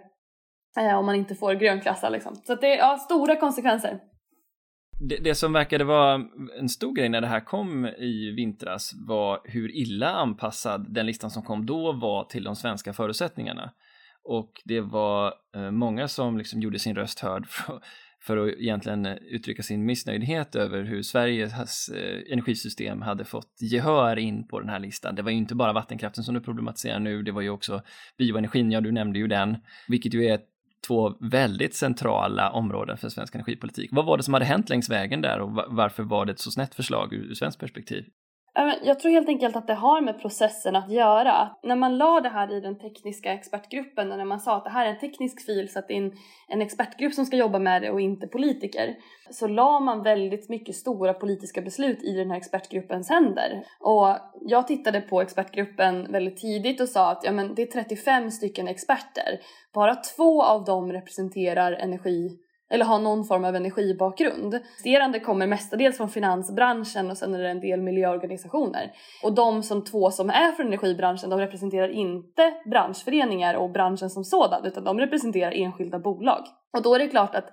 eh, 0.79 0.99
om 0.99 1.05
man 1.05 1.15
inte 1.15 1.35
får 1.35 1.53
grönklassa 1.53 2.09
liksom. 2.09 2.35
Så 2.35 2.55
det 2.55 2.73
är 2.73 2.77
ja, 2.77 2.97
stora 2.97 3.35
konsekvenser. 3.35 3.99
Det, 4.99 5.17
det, 5.17 5.35
som 5.35 5.53
verkade 5.53 5.83
vara 5.83 6.25
en 6.59 6.69
stor 6.69 6.95
grej 6.95 7.09
när 7.09 7.21
det 7.21 7.27
här 7.27 7.39
kom 7.39 7.85
i 7.85 8.31
vintras 8.31 8.91
var 9.07 9.41
hur 9.43 9.75
illa 9.75 10.09
anpassad 10.09 10.93
den 10.93 11.05
listan 11.05 11.31
som 11.31 11.43
kom 11.43 11.65
då 11.65 11.91
var 11.91 12.23
till 12.23 12.43
de 12.43 12.55
svenska 12.55 12.93
förutsättningarna. 12.93 13.71
Och 14.23 14.61
det 14.65 14.81
var 14.81 15.33
eh, 15.55 15.71
många 15.71 16.07
som 16.07 16.37
liksom 16.37 16.61
gjorde 16.61 16.79
sin 16.79 16.95
röst 16.95 17.19
hörd 17.19 17.45
för, 17.49 17.79
för 18.21 18.37
att 18.37 18.53
egentligen 18.53 19.05
uttrycka 19.05 19.63
sin 19.63 19.85
missnöjdhet 19.85 20.55
över 20.55 20.83
hur 20.83 21.01
Sveriges 21.01 21.89
eh, 21.89 22.33
energisystem 22.33 23.01
hade 23.01 23.25
fått 23.25 23.61
gehör 23.61 24.19
in 24.19 24.47
på 24.47 24.59
den 24.59 24.69
här 24.69 24.79
listan. 24.79 25.15
Det 25.15 25.21
var 25.21 25.31
ju 25.31 25.37
inte 25.37 25.55
bara 25.55 25.73
vattenkraften 25.73 26.23
som 26.23 26.33
du 26.33 26.41
problematiserar 26.41 26.99
nu, 26.99 27.23
det 27.23 27.31
var 27.31 27.41
ju 27.41 27.49
också 27.49 27.81
bioenergin, 28.17 28.71
ja 28.71 28.81
du 28.81 28.91
nämnde 28.91 29.19
ju 29.19 29.27
den, 29.27 29.57
vilket 29.87 30.13
ju 30.13 30.25
är 30.25 30.35
ett 30.35 30.54
två 30.87 31.13
väldigt 31.19 31.75
centrala 31.75 32.49
områden 32.49 32.97
för 32.97 33.09
svensk 33.09 33.35
energipolitik. 33.35 33.89
Vad 33.93 34.05
var 34.05 34.17
det 34.17 34.23
som 34.23 34.33
hade 34.33 34.45
hänt 34.45 34.69
längs 34.69 34.89
vägen 34.89 35.21
där 35.21 35.39
och 35.39 35.51
varför 35.67 36.03
var 36.03 36.25
det 36.25 36.31
ett 36.31 36.39
så 36.39 36.51
snett 36.51 36.75
förslag 36.75 37.13
ur, 37.13 37.29
ur 37.29 37.33
svenskt 37.33 37.59
perspektiv? 37.59 38.05
Jag 38.83 38.99
tror 38.99 39.11
helt 39.11 39.29
enkelt 39.29 39.55
att 39.55 39.67
det 39.67 39.73
har 39.73 40.01
med 40.01 40.21
processen 40.21 40.75
att 40.75 40.91
göra. 40.91 41.49
När 41.63 41.75
man 41.75 41.97
la 41.97 42.21
det 42.21 42.29
här 42.29 42.57
i 42.57 42.61
den 42.61 42.79
tekniska 42.79 43.33
expertgruppen 43.33 44.11
och 44.11 44.17
när 44.17 44.25
man 44.25 44.39
sa 44.39 44.57
att 44.57 44.63
det 44.63 44.69
här 44.69 44.85
är 44.85 44.89
en 44.89 44.99
teknisk 44.99 45.45
fil 45.45 45.69
så 45.69 45.79
att 45.79 45.87
det 45.87 45.93
är 45.93 45.97
en, 45.97 46.13
en 46.47 46.61
expertgrupp 46.61 47.13
som 47.13 47.25
ska 47.25 47.35
jobba 47.35 47.59
med 47.59 47.81
det 47.81 47.91
och 47.91 48.01
inte 48.01 48.27
politiker 48.27 48.95
så 49.29 49.47
la 49.47 49.79
man 49.79 50.03
väldigt 50.03 50.49
mycket 50.49 50.75
stora 50.75 51.13
politiska 51.13 51.61
beslut 51.61 52.03
i 52.03 52.11
den 52.11 52.31
här 52.31 52.37
expertgruppens 52.37 53.09
händer. 53.09 53.63
Och 53.79 54.17
jag 54.41 54.67
tittade 54.67 55.01
på 55.01 55.21
expertgruppen 55.21 56.11
väldigt 56.11 56.37
tidigt 56.37 56.81
och 56.81 56.89
sa 56.89 57.11
att 57.11 57.23
ja, 57.23 57.31
men 57.31 57.55
det 57.55 57.61
är 57.61 57.65
35 57.65 58.31
stycken 58.31 58.67
experter. 58.67 59.39
Bara 59.73 59.95
två 59.95 60.43
av 60.43 60.63
dem 60.63 60.91
representerar 60.91 61.71
energi 61.71 62.39
eller 62.69 62.85
har 62.85 62.99
någon 62.99 63.25
form 63.25 63.45
av 63.45 63.55
energibakgrund. 63.55 64.53
Resterande 64.53 65.19
kommer 65.19 65.47
mestadels 65.47 65.97
från 65.97 66.09
finansbranschen 66.09 67.11
och 67.11 67.17
sen 67.17 67.35
är 67.35 67.39
det 67.39 67.49
en 67.49 67.61
del 67.61 67.81
miljöorganisationer. 67.81 68.91
Och 69.23 69.33
de 69.33 69.63
som 69.63 69.83
två 69.83 70.11
som 70.11 70.29
är 70.29 70.51
från 70.51 70.67
energibranschen 70.67 71.29
de 71.29 71.39
representerar 71.39 71.89
inte 71.89 72.53
branschföreningar 72.65 73.55
och 73.55 73.69
branschen 73.69 74.09
som 74.09 74.23
sådan 74.23 74.65
utan 74.65 74.83
de 74.83 74.99
representerar 74.99 75.51
enskilda 75.51 75.99
bolag. 75.99 76.45
Och 76.73 76.83
då 76.83 76.95
är 76.95 76.99
det 76.99 77.07
klart 77.07 77.35
att 77.35 77.49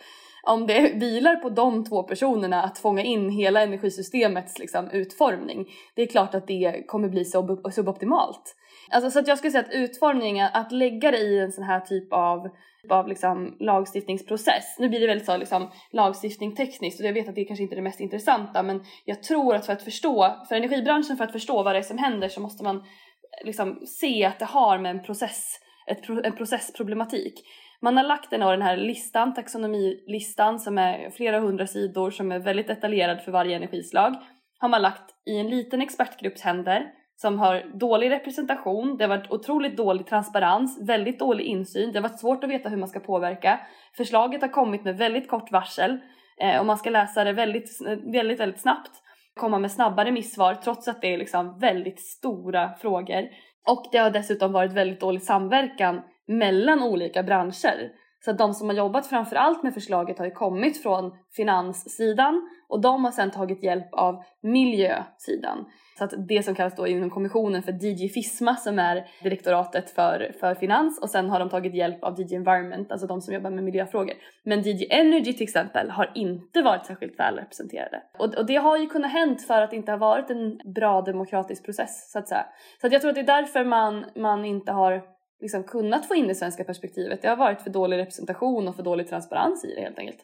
om 0.47 0.66
det 0.66 0.92
vilar 0.95 1.37
på 1.37 1.49
de 1.49 1.85
två 1.85 2.02
personerna 2.02 2.62
att 2.62 2.78
fånga 2.78 3.02
in 3.02 3.31
hela 3.31 3.62
energisystemets 3.62 4.59
liksom, 4.59 4.90
utformning, 4.90 5.66
det 5.95 6.02
är 6.02 6.07
klart 6.07 6.35
att 6.35 6.47
det 6.47 6.85
kommer 6.87 7.09
bli 7.09 7.25
suboptimalt. 7.73 8.57
Alltså, 8.90 9.11
så 9.11 9.19
att 9.19 9.28
jag 9.28 9.38
skulle 9.38 9.50
säga 9.50 9.64
att 9.64 9.75
utformningen, 9.75 10.49
att 10.52 10.73
lägga 10.73 11.11
det 11.11 11.19
i 11.19 11.38
en 11.38 11.52
sån 11.52 11.64
här 11.64 11.81
typ 11.81 12.12
av 12.12 12.49
Typ 12.83 12.93
av 12.93 13.09
liksom 13.09 13.57
lagstiftningsprocess. 13.61 14.77
Nu 14.79 14.89
blir 14.89 15.01
det 15.01 15.07
väldigt 15.07 15.27
så 15.27 15.37
liksom 15.37 15.71
lagstiftning 15.91 16.55
tekniskt 16.57 17.01
och 17.01 17.07
jag 17.07 17.12
vet 17.12 17.29
att 17.29 17.35
det 17.35 17.45
kanske 17.45 17.62
inte 17.62 17.75
är 17.75 17.77
det 17.77 17.83
mest 17.83 18.01
intressanta 18.01 18.62
men 18.62 18.85
jag 19.05 19.23
tror 19.23 19.55
att 19.55 19.67
för 19.67 19.73
att 19.73 19.83
förstå, 19.83 20.45
för 20.49 20.55
energibranschen 20.55 21.17
för 21.17 21.25
att 21.25 21.33
förstå 21.33 21.62
vad 21.62 21.75
det 21.75 21.79
är 21.79 21.83
som 21.83 21.99
händer 21.99 22.29
så 22.29 22.41
måste 22.41 22.65
man 22.65 22.77
eh, 22.77 23.47
liksom 23.47 23.83
se 23.87 24.25
att 24.25 24.39
det 24.39 24.45
har 24.45 24.79
med 24.79 24.91
en 24.91 25.03
process, 25.03 25.61
ett, 25.87 26.09
en 26.09 26.37
processproblematik. 26.37 27.35
Man 27.81 27.97
har 27.97 28.05
lagt 28.05 28.31
den, 28.31 28.41
den 28.41 28.62
här 28.62 28.77
listan, 28.77 29.35
taxonomilistan 29.35 30.61
som 30.61 30.79
är 30.79 31.11
flera 31.11 31.41
hundra 31.41 31.67
sidor 31.67 32.11
som 32.11 32.33
är 32.33 32.39
väldigt 32.39 32.67
detaljerad 32.67 33.21
för 33.21 33.33
varje 33.33 33.57
energislag 33.57 34.17
har 34.59 34.69
man 34.69 34.83
lagt 34.83 35.15
i 35.27 35.39
en 35.39 35.51
liten 35.51 35.83
expertgrupps 35.83 36.43
händer 36.43 36.87
som 37.23 37.38
har 37.38 37.62
dålig 37.75 38.11
representation, 38.11 38.97
det 38.97 39.05
har 39.05 39.09
varit 39.09 39.31
otroligt 39.31 39.76
dålig 39.76 40.07
transparens, 40.07 40.79
väldigt 40.81 41.19
dålig 41.19 41.45
insyn, 41.45 41.93
det 41.93 41.99
har 41.99 42.09
varit 42.09 42.21
svårt 42.21 42.45
att 42.45 42.50
veta 42.50 42.69
hur 42.69 42.76
man 42.76 42.88
ska 42.88 43.00
påverka. 43.00 43.61
Förslaget 43.97 44.43
har 44.43 44.49
kommit 44.49 44.85
med 44.85 44.97
väldigt 44.97 45.29
kort 45.29 45.52
varsel 45.52 45.99
eh, 46.41 46.61
och 46.61 46.67
man 46.67 46.79
ska 46.79 46.91
läsa 46.91 47.25
det 47.25 47.33
väldigt, 47.33 47.69
väldigt, 48.12 48.41
väldigt 48.41 48.61
snabbt, 48.61 48.91
komma 49.35 49.59
med 49.59 49.73
snabba 49.73 50.05
remissvar 50.05 50.55
trots 50.55 50.88
att 50.88 51.00
det 51.00 51.14
är 51.14 51.19
liksom 51.19 51.59
väldigt 51.59 52.00
stora 52.00 52.75
frågor. 52.75 53.29
Och 53.69 53.88
det 53.93 53.99
har 53.99 54.11
dessutom 54.11 54.52
varit 54.52 54.73
väldigt 54.73 55.00
dålig 55.00 55.23
samverkan 55.23 56.00
mellan 56.29 56.83
olika 56.83 57.23
branscher. 57.23 57.91
Så 58.25 58.31
att 58.31 58.38
de 58.38 58.55
som 58.55 58.69
har 58.69 58.76
jobbat 58.76 59.07
framförallt 59.07 59.62
med 59.62 59.75
förslaget 59.75 60.19
har 60.19 60.25
ju 60.25 60.31
kommit 60.31 60.83
från 60.83 61.12
finanssidan 61.37 62.49
och 62.69 62.81
de 62.81 63.05
har 63.05 63.12
sedan 63.12 63.31
tagit 63.31 63.62
hjälp 63.62 63.88
av 63.93 64.23
miljösidan. 64.43 65.67
Så 65.99 66.05
att 66.05 66.15
det 66.29 66.43
som 66.43 66.55
kallas 66.55 66.77
då 66.77 66.87
inom 66.87 67.11
kommissionen 67.11 67.63
för 67.63 67.73
DG 67.73 68.09
FISMA 68.09 68.57
som 68.57 68.79
är 68.79 69.07
direktoratet 69.23 69.91
för, 69.91 70.33
för 70.41 70.55
finans 70.55 70.99
och 71.03 71.11
sen 71.11 71.31
har 71.31 71.39
de 71.39 71.49
tagit 71.49 71.75
hjälp 71.75 72.05
av 72.05 72.15
DG 72.15 72.35
Environment, 72.35 72.93
alltså 72.93 73.07
de 73.07 73.21
som 73.21 73.35
jobbar 73.35 73.51
med 73.51 73.65
miljöfrågor. 73.65 74.15
Men 74.45 74.63
DG 74.63 74.87
Energy 74.91 75.33
till 75.33 75.43
exempel 75.43 75.91
har 75.91 76.13
inte 76.15 76.63
varit 76.63 76.87
särskilt 76.87 77.19
väl 77.19 77.37
representerade. 77.37 78.03
Och, 78.19 78.35
och 78.35 78.47
det 78.47 78.57
har 78.57 78.79
ju 78.79 78.87
kunnat 78.87 79.13
hänt 79.13 79.47
för 79.47 79.63
att 79.63 79.71
det 79.71 79.77
inte 79.77 79.91
har 79.91 79.99
varit 79.99 80.31
en 80.31 80.61
bra 80.75 81.03
demokratisk 81.03 81.65
process 81.65 82.13
så 82.13 82.19
att 82.19 82.29
säga. 82.29 82.47
Så 82.81 82.87
att 82.87 82.93
jag 82.93 83.03
tror 83.03 83.09
att 83.09 83.15
det 83.15 83.21
är 83.21 83.43
därför 83.43 83.65
man, 83.65 84.05
man 84.17 84.45
inte 84.45 84.73
har 84.73 85.03
liksom 85.41 85.65
kunnat 85.65 86.07
få 86.07 86.15
in 86.15 86.29
det 86.29 86.35
svenska 86.35 86.65
perspektivet. 86.65 87.23
Det 87.23 87.29
har 87.29 87.37
varit 87.37 87.63
för 87.63 87.71
dålig 87.71 87.99
representation 87.99 88.69
och 88.69 88.77
för 88.77 88.83
dålig 88.83 89.09
transparens 89.09 89.65
i 89.65 89.75
det 89.75 89.81
helt 89.81 89.99
enkelt. 89.99 90.19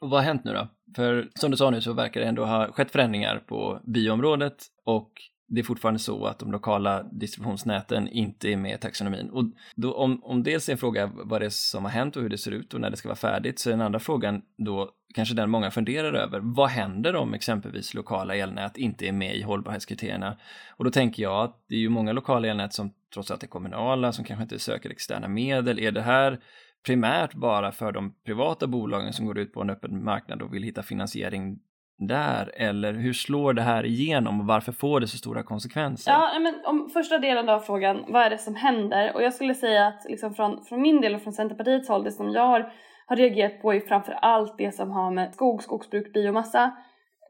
Och 0.00 0.10
vad 0.10 0.20
har 0.20 0.24
hänt 0.24 0.44
nu 0.44 0.52
då? 0.52 0.68
För 0.96 1.28
som 1.34 1.50
du 1.50 1.56
sa 1.56 1.70
nu 1.70 1.80
så 1.80 1.92
verkar 1.92 2.20
det 2.20 2.26
ändå 2.26 2.44
ha 2.44 2.72
skett 2.72 2.90
förändringar 2.90 3.38
på 3.46 3.80
bioområdet 3.84 4.56
och 4.84 5.10
det 5.46 5.60
är 5.60 5.64
fortfarande 5.64 6.00
så 6.00 6.26
att 6.26 6.38
de 6.38 6.52
lokala 6.52 7.02
distributionsnäten 7.02 8.08
inte 8.08 8.48
är 8.48 8.56
med 8.56 8.74
i 8.74 8.78
taxonomin. 8.78 9.30
Och 9.30 9.44
då, 9.74 9.94
om, 9.94 10.24
om 10.24 10.42
dels 10.42 10.68
är 10.68 10.72
en 10.72 10.78
fråga 10.78 11.10
vad 11.14 11.40
det 11.40 11.44
är 11.44 11.50
som 11.50 11.84
har 11.84 11.90
hänt 11.90 12.16
och 12.16 12.22
hur 12.22 12.28
det 12.28 12.38
ser 12.38 12.50
ut 12.50 12.74
och 12.74 12.80
när 12.80 12.90
det 12.90 12.96
ska 12.96 13.08
vara 13.08 13.16
färdigt, 13.16 13.58
så 13.58 13.70
är 13.70 13.72
den 13.72 13.80
andra 13.80 13.98
frågan 13.98 14.42
då 14.56 14.90
kanske 15.14 15.34
den 15.34 15.50
många 15.50 15.70
funderar 15.70 16.12
över. 16.12 16.40
Vad 16.42 16.68
händer 16.68 17.16
om 17.16 17.34
exempelvis 17.34 17.94
lokala 17.94 18.36
elnät 18.36 18.76
inte 18.76 19.08
är 19.08 19.12
med 19.12 19.36
i 19.36 19.42
hållbarhetskriterierna? 19.42 20.36
Och 20.76 20.84
då 20.84 20.90
tänker 20.90 21.22
jag 21.22 21.44
att 21.44 21.64
det 21.68 21.74
är 21.74 21.80
ju 21.80 21.88
många 21.88 22.12
lokala 22.12 22.48
elnät 22.48 22.72
som 22.72 22.90
trots 23.14 23.30
allt 23.30 23.42
är 23.42 23.46
kommunala, 23.46 24.12
som 24.12 24.24
kanske 24.24 24.42
inte 24.42 24.58
söker 24.58 24.90
externa 24.90 25.28
medel. 25.28 25.78
Är 25.78 25.92
det 25.92 26.02
här 26.02 26.40
primärt 26.86 27.34
bara 27.34 27.72
för 27.72 27.92
de 27.92 28.14
privata 28.26 28.66
bolagen 28.66 29.12
som 29.12 29.26
går 29.26 29.38
ut 29.38 29.52
på 29.52 29.60
en 29.60 29.70
öppen 29.70 30.04
marknad 30.04 30.42
och 30.42 30.54
vill 30.54 30.62
hitta 30.62 30.82
finansiering 30.82 31.58
där? 31.98 32.52
Eller 32.54 32.92
hur 32.92 33.12
slår 33.12 33.52
det 33.52 33.62
här 33.62 33.86
igenom 33.86 34.40
och 34.40 34.46
varför 34.46 34.72
får 34.72 35.00
det 35.00 35.06
så 35.06 35.18
stora 35.18 35.42
konsekvenser? 35.42 36.12
Ja, 36.12 36.38
men 36.38 36.54
om 36.64 36.90
första 36.92 37.18
delen 37.18 37.48
av 37.48 37.60
frågan, 37.60 38.04
vad 38.08 38.22
är 38.22 38.30
det 38.30 38.38
som 38.38 38.54
händer? 38.54 39.14
Och 39.14 39.22
jag 39.22 39.34
skulle 39.34 39.54
säga 39.54 39.86
att 39.86 40.04
liksom 40.08 40.34
från, 40.34 40.64
från 40.64 40.82
min 40.82 41.00
del 41.00 41.14
och 41.14 41.22
från 41.22 41.32
Centerpartiets 41.32 41.88
håll, 41.88 42.04
det 42.04 42.12
som 42.12 42.30
jag 42.30 42.46
har, 42.46 42.72
har 43.06 43.16
reagerat 43.16 43.62
på 43.62 43.74
är 43.74 43.80
framför 43.80 44.12
allt 44.12 44.58
det 44.58 44.74
som 44.74 44.90
har 44.90 45.10
med 45.10 45.34
skog, 45.34 45.62
skogsbruk, 45.62 46.12
biomassa, 46.12 46.72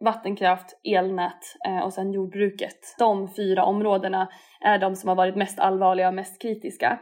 vattenkraft, 0.01 0.81
elnät 0.85 1.57
eh, 1.67 1.79
och 1.79 1.93
sen 1.93 2.13
jordbruket. 2.13 2.97
De 2.99 3.29
fyra 3.35 3.65
områdena 3.65 4.29
är 4.61 4.79
de 4.79 4.97
som 4.97 5.09
har 5.09 5.17
varit 5.17 5.37
mest 5.37 5.59
allvarliga 5.59 6.09
och 6.09 6.15
mest 6.15 6.43
kritiska. 6.43 6.99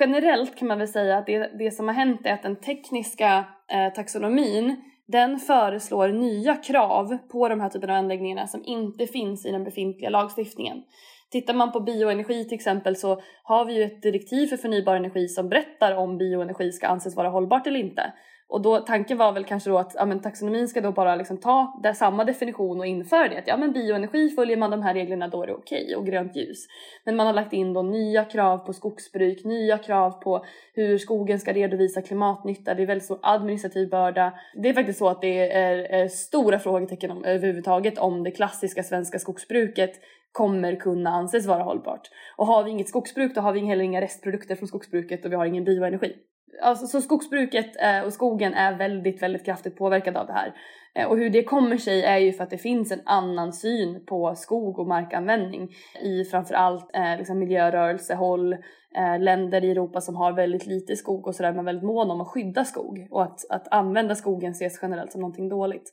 Generellt 0.00 0.56
kan 0.56 0.68
man 0.68 0.78
väl 0.78 0.88
säga 0.88 1.18
att 1.18 1.26
det, 1.26 1.50
det 1.58 1.70
som 1.70 1.88
har 1.88 1.94
hänt 1.94 2.20
är 2.24 2.32
att 2.32 2.42
den 2.42 2.56
tekniska 2.56 3.44
eh, 3.72 3.94
taxonomin 3.94 4.76
den 5.06 5.38
föreslår 5.38 6.08
nya 6.08 6.54
krav 6.54 7.18
på 7.32 7.48
de 7.48 7.60
här 7.60 7.68
typen 7.68 7.90
av 7.90 7.96
anläggningarna 7.96 8.46
som 8.46 8.62
inte 8.64 9.06
finns 9.06 9.46
i 9.46 9.50
den 9.50 9.64
befintliga 9.64 10.10
lagstiftningen. 10.10 10.82
Tittar 11.30 11.54
man 11.54 11.72
på 11.72 11.80
bioenergi 11.80 12.44
till 12.44 12.54
exempel 12.54 12.96
så 12.96 13.20
har 13.42 13.64
vi 13.64 13.74
ju 13.74 13.82
ett 13.82 14.02
direktiv 14.02 14.46
för 14.46 14.56
förnybar 14.56 14.96
energi 14.96 15.28
som 15.28 15.48
berättar 15.48 15.96
om 15.96 16.18
bioenergi 16.18 16.72
ska 16.72 16.86
anses 16.86 17.16
vara 17.16 17.28
hållbart 17.28 17.66
eller 17.66 17.80
inte. 17.80 18.12
Och 18.48 18.62
då, 18.62 18.78
tanken 18.78 19.18
var 19.18 19.32
väl 19.32 19.44
kanske 19.44 19.70
då 19.70 19.78
att 19.78 19.92
ja, 19.94 20.06
men 20.06 20.22
taxonomin 20.22 20.68
ska 20.68 20.80
då 20.80 20.92
bara 20.92 21.16
liksom 21.16 21.36
ta 21.36 21.80
där 21.82 21.92
samma 21.92 22.24
definition 22.24 22.80
och 22.80 22.86
införa 22.86 23.28
det. 23.28 23.38
Att 23.38 23.46
ja 23.48 23.56
men 23.56 23.72
bioenergi 23.72 24.28
följer 24.28 24.56
man 24.56 24.70
de 24.70 24.82
här 24.82 24.94
reglerna 24.94 25.28
då 25.28 25.42
är 25.42 25.46
det 25.46 25.52
okej 25.52 25.84
okay, 25.84 25.94
och 25.94 26.06
grönt 26.06 26.36
ljus. 26.36 26.66
Men 27.04 27.16
man 27.16 27.26
har 27.26 27.34
lagt 27.34 27.52
in 27.52 27.72
då 27.72 27.82
nya 27.82 28.24
krav 28.24 28.58
på 28.58 28.72
skogsbruk, 28.72 29.44
nya 29.44 29.78
krav 29.78 30.10
på 30.10 30.44
hur 30.74 30.98
skogen 30.98 31.38
ska 31.38 31.52
redovisa 31.52 32.02
klimatnytta. 32.02 32.74
Det 32.74 32.82
är 32.82 32.86
väldigt 32.86 33.04
stor 33.04 33.18
administrativ 33.22 33.90
börda. 33.90 34.32
Det 34.62 34.68
är 34.68 34.74
faktiskt 34.74 34.98
så 34.98 35.08
att 35.08 35.20
det 35.20 35.52
är, 35.52 35.78
är 35.78 36.08
stora 36.08 36.58
frågetecken 36.58 37.10
om, 37.10 37.24
överhuvudtaget 37.24 37.98
om 37.98 38.22
det 38.24 38.30
klassiska 38.30 38.82
svenska 38.82 39.18
skogsbruket 39.18 39.90
kommer 40.32 40.76
kunna 40.76 41.10
anses 41.10 41.46
vara 41.46 41.62
hållbart. 41.62 42.10
Och 42.36 42.46
har 42.46 42.64
vi 42.64 42.70
inget 42.70 42.88
skogsbruk 42.88 43.34
då 43.34 43.40
har 43.40 43.52
vi 43.52 43.60
heller 43.60 43.84
inga 43.84 44.00
restprodukter 44.00 44.54
från 44.54 44.68
skogsbruket 44.68 45.24
och 45.24 45.32
vi 45.32 45.36
har 45.36 45.46
ingen 45.46 45.64
bioenergi. 45.64 46.16
Alltså, 46.62 46.86
så 46.86 47.00
skogsbruket 47.00 47.82
eh, 47.82 48.00
och 48.00 48.12
skogen 48.12 48.54
är 48.54 48.78
väldigt, 48.78 49.22
väldigt 49.22 49.44
kraftigt 49.44 49.76
påverkade 49.76 50.20
av 50.20 50.26
det 50.26 50.32
här. 50.32 50.54
Eh, 50.94 51.06
och 51.06 51.18
hur 51.18 51.30
det 51.30 51.44
kommer 51.44 51.76
sig 51.76 52.02
är 52.02 52.18
ju 52.18 52.32
för 52.32 52.44
att 52.44 52.50
det 52.50 52.58
finns 52.58 52.92
en 52.92 53.02
annan 53.04 53.52
syn 53.52 54.06
på 54.06 54.34
skog 54.34 54.78
och 54.78 54.86
markanvändning 54.86 55.68
i 56.02 56.24
framförallt 56.24 56.94
eh, 56.94 57.18
liksom 57.18 57.38
miljörörelsehåll, 57.38 58.52
eh, 58.96 59.18
länder 59.20 59.64
i 59.64 59.70
Europa 59.70 60.00
som 60.00 60.16
har 60.16 60.32
väldigt 60.32 60.66
lite 60.66 60.96
skog 60.96 61.26
och 61.26 61.34
sådär, 61.34 61.52
man 61.52 61.58
är 61.58 61.64
väldigt 61.64 61.84
mån 61.84 62.10
om 62.10 62.20
att 62.20 62.28
skydda 62.28 62.64
skog 62.64 63.06
och 63.10 63.22
att, 63.22 63.50
att 63.50 63.68
använda 63.70 64.14
skogen 64.14 64.52
ses 64.52 64.78
generellt 64.82 65.12
som 65.12 65.20
någonting 65.20 65.48
dåligt. 65.48 65.92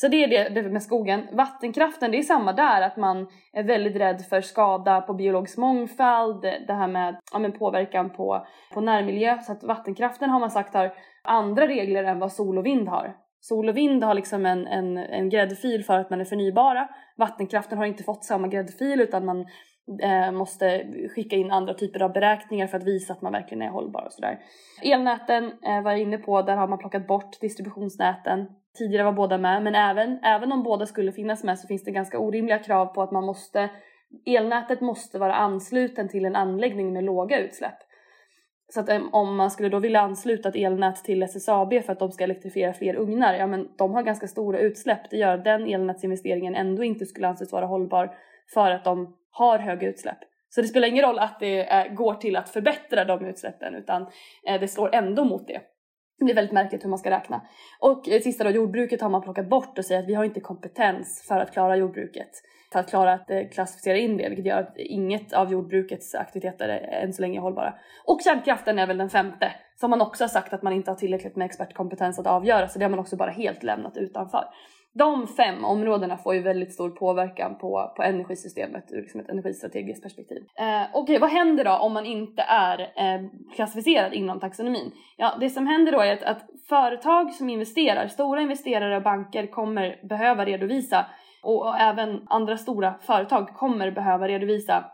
Så 0.00 0.08
det 0.08 0.24
är 0.24 0.28
det, 0.28 0.62
det 0.62 0.68
med 0.68 0.82
skogen. 0.82 1.28
Vattenkraften, 1.32 2.10
det 2.10 2.18
är 2.18 2.22
samma 2.22 2.52
där, 2.52 2.82
att 2.82 2.96
man 2.96 3.28
är 3.52 3.62
väldigt 3.62 3.96
rädd 3.96 4.22
för 4.22 4.40
skada 4.40 5.00
på 5.00 5.14
biologisk 5.14 5.58
mångfald, 5.58 6.42
det 6.42 6.72
här 6.72 6.88
med 6.88 7.20
ja, 7.32 7.38
men 7.38 7.52
påverkan 7.52 8.10
på, 8.10 8.46
på 8.74 8.80
närmiljö. 8.80 9.38
Så 9.38 9.52
att 9.52 9.64
vattenkraften 9.64 10.30
har 10.30 10.40
man 10.40 10.50
sagt 10.50 10.74
har 10.74 10.94
andra 11.24 11.66
regler 11.66 12.04
än 12.04 12.18
vad 12.18 12.32
sol 12.32 12.58
och 12.58 12.66
vind 12.66 12.88
har. 12.88 13.16
Sol 13.40 13.68
och 13.68 13.76
vind 13.76 14.04
har 14.04 14.14
liksom 14.14 14.46
en, 14.46 14.66
en, 14.66 14.96
en 14.96 15.28
gräddfil 15.28 15.84
för 15.84 15.98
att 15.98 16.10
man 16.10 16.20
är 16.20 16.24
förnybara. 16.24 16.88
Vattenkraften 17.16 17.78
har 17.78 17.86
inte 17.86 18.02
fått 18.02 18.24
samma 18.24 18.48
gräddfil 18.48 19.00
utan 19.00 19.24
man 19.24 19.46
eh, 20.02 20.32
måste 20.32 20.86
skicka 21.14 21.36
in 21.36 21.50
andra 21.50 21.74
typer 21.74 22.02
av 22.02 22.12
beräkningar 22.12 22.66
för 22.66 22.76
att 22.76 22.86
visa 22.86 23.12
att 23.12 23.22
man 23.22 23.32
verkligen 23.32 23.62
är 23.62 23.70
hållbar 23.70 24.04
och 24.04 24.12
sådär. 24.12 24.38
Elnäten 24.82 25.44
eh, 25.44 25.82
var 25.82 25.90
jag 25.90 26.00
inne 26.00 26.18
på, 26.18 26.42
där 26.42 26.56
har 26.56 26.68
man 26.68 26.78
plockat 26.78 27.06
bort 27.06 27.40
distributionsnäten. 27.40 28.46
Tidigare 28.78 29.04
var 29.04 29.12
båda 29.12 29.38
med, 29.38 29.62
men 29.62 29.74
även, 29.74 30.18
även 30.24 30.52
om 30.52 30.62
båda 30.62 30.86
skulle 30.86 31.12
finnas 31.12 31.44
med 31.44 31.58
så 31.58 31.66
finns 31.66 31.84
det 31.84 31.90
ganska 31.90 32.18
orimliga 32.18 32.58
krav 32.58 32.86
på 32.86 33.02
att 33.02 33.12
man 33.12 33.24
måste 33.24 33.70
Elnätet 34.26 34.80
måste 34.80 35.18
vara 35.18 35.34
ansluten 35.34 36.08
till 36.08 36.24
en 36.24 36.36
anläggning 36.36 36.92
med 36.92 37.04
låga 37.04 37.38
utsläpp. 37.38 37.78
Så 38.74 38.80
att 38.80 38.88
eh, 38.88 39.00
om 39.12 39.36
man 39.36 39.50
skulle 39.50 39.68
då 39.68 39.78
vilja 39.78 40.00
ansluta 40.00 40.48
ett 40.48 40.56
elnät 40.56 41.04
till 41.04 41.22
SSAB 41.22 41.84
för 41.84 41.92
att 41.92 41.98
de 41.98 42.12
ska 42.12 42.24
elektrifiera 42.24 42.72
fler 42.72 42.96
ugnar, 42.96 43.34
ja 43.34 43.46
men 43.46 43.68
de 43.78 43.94
har 43.94 44.02
ganska 44.02 44.28
stora 44.28 44.58
utsläpp. 44.58 45.10
Det 45.10 45.16
gör 45.16 45.34
att 45.34 45.44
den 45.44 45.66
elnätsinvesteringen 45.66 46.54
ändå 46.54 46.84
inte 46.84 47.06
skulle 47.06 47.28
anses 47.28 47.52
vara 47.52 47.66
hållbar 47.66 48.14
för 48.54 48.70
att 48.70 48.84
de 48.84 49.16
har 49.30 49.58
höga 49.58 49.88
utsläpp. 49.88 50.18
Så 50.48 50.62
det 50.62 50.68
spelar 50.68 50.88
ingen 50.88 51.04
roll 51.04 51.18
att 51.18 51.40
det 51.40 51.72
eh, 51.72 51.92
går 51.92 52.14
till 52.14 52.36
att 52.36 52.48
förbättra 52.48 53.04
de 53.04 53.26
utsläppen 53.26 53.74
utan 53.74 54.02
eh, 54.48 54.60
det 54.60 54.68
slår 54.68 54.94
ändå 54.94 55.24
mot 55.24 55.48
det. 55.48 55.60
Det 56.18 56.30
är 56.30 56.34
väldigt 56.34 56.52
märkligt 56.52 56.84
hur 56.84 56.88
man 56.88 56.98
ska 56.98 57.10
räkna. 57.10 57.40
Och 57.80 58.08
eh, 58.08 58.20
sista 58.20 58.44
då, 58.44 58.50
jordbruket 58.50 59.00
har 59.00 59.08
man 59.08 59.22
plockat 59.22 59.48
bort 59.48 59.78
och 59.78 59.84
säger 59.84 60.02
att 60.02 60.08
vi 60.08 60.14
har 60.14 60.24
inte 60.24 60.40
kompetens 60.40 61.24
för 61.28 61.40
att 61.40 61.52
klara 61.52 61.76
jordbruket. 61.76 62.30
För 62.72 62.80
att 62.80 62.90
klara 62.90 63.12
att 63.12 63.30
eh, 63.30 63.48
klassificera 63.52 63.96
in 63.96 64.16
det, 64.16 64.28
vilket 64.28 64.46
gör 64.46 64.60
att 64.60 64.76
inget 64.76 65.32
av 65.32 65.52
jordbrukets 65.52 66.14
aktiviteter 66.14 66.68
är 66.68 67.04
än 67.04 67.12
så 67.12 67.22
länge 67.22 67.38
är 67.38 67.42
hållbara. 67.42 67.74
Och 68.04 68.20
kärnkraften 68.24 68.78
är 68.78 68.86
väl 68.86 68.98
den 68.98 69.10
femte, 69.10 69.52
som 69.76 69.90
man 69.90 70.00
också 70.00 70.24
har 70.24 70.28
sagt 70.28 70.52
att 70.52 70.62
man 70.62 70.72
inte 70.72 70.90
har 70.90 70.96
tillräckligt 70.96 71.36
med 71.36 71.44
expertkompetens 71.44 72.18
att 72.18 72.26
avgöra, 72.26 72.68
så 72.68 72.78
det 72.78 72.84
har 72.84 72.90
man 72.90 72.98
också 72.98 73.16
bara 73.16 73.30
helt 73.30 73.62
lämnat 73.62 73.96
utanför 73.96 74.44
de 74.94 75.26
fem 75.26 75.64
områdena 75.64 76.16
får 76.16 76.34
ju 76.34 76.42
väldigt 76.42 76.74
stor 76.74 76.90
påverkan 76.90 77.58
på, 77.58 77.92
på 77.96 78.02
energisystemet 78.02 78.84
ur 78.92 79.00
liksom 79.00 79.20
ett 79.20 79.28
energistrategiskt 79.28 80.02
perspektiv. 80.02 80.42
Eh, 80.58 80.82
Okej, 80.92 81.02
okay, 81.02 81.18
vad 81.18 81.30
händer 81.30 81.64
då 81.64 81.70
om 81.70 81.92
man 81.92 82.06
inte 82.06 82.42
är 82.42 82.80
eh, 82.80 83.20
klassificerad 83.54 84.14
inom 84.14 84.40
taxonomin? 84.40 84.92
Ja, 85.16 85.36
det 85.40 85.50
som 85.50 85.66
händer 85.66 85.92
då 85.92 86.00
är 86.00 86.12
att, 86.12 86.22
att 86.22 86.46
företag 86.68 87.32
som 87.32 87.48
investerar, 87.48 88.08
stora 88.08 88.40
investerare 88.40 88.96
och 88.96 89.02
banker 89.02 89.46
kommer 89.46 90.08
behöva 90.08 90.44
redovisa 90.44 91.06
och, 91.42 91.66
och 91.66 91.78
även 91.80 92.22
andra 92.26 92.56
stora 92.56 92.94
företag 93.00 93.48
kommer 93.48 93.90
behöva 93.90 94.28
redovisa 94.28 94.84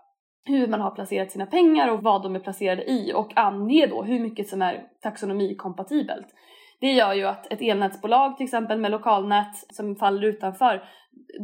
hur 0.46 0.66
man 0.66 0.80
har 0.80 0.90
placerat 0.90 1.30
sina 1.30 1.46
pengar 1.46 1.88
och 1.88 2.02
vad 2.02 2.22
de 2.22 2.35
är 2.35 2.40
placerade 2.40 2.90
i 2.90 3.12
och 3.14 3.33
ange 3.37 3.87
då 3.87 4.02
hur 4.02 4.20
mycket 4.20 4.48
som 4.48 4.62
är 4.62 4.83
taxonomikompatibelt. 5.02 6.26
Det 6.84 6.92
gör 6.92 7.14
ju 7.14 7.24
att 7.24 7.52
ett 7.52 7.62
elnätsbolag 7.62 8.36
till 8.36 8.44
exempel 8.44 8.78
med 8.78 8.90
lokalnät 8.90 9.56
som 9.70 9.96
faller 9.96 10.22
utanför 10.22 10.82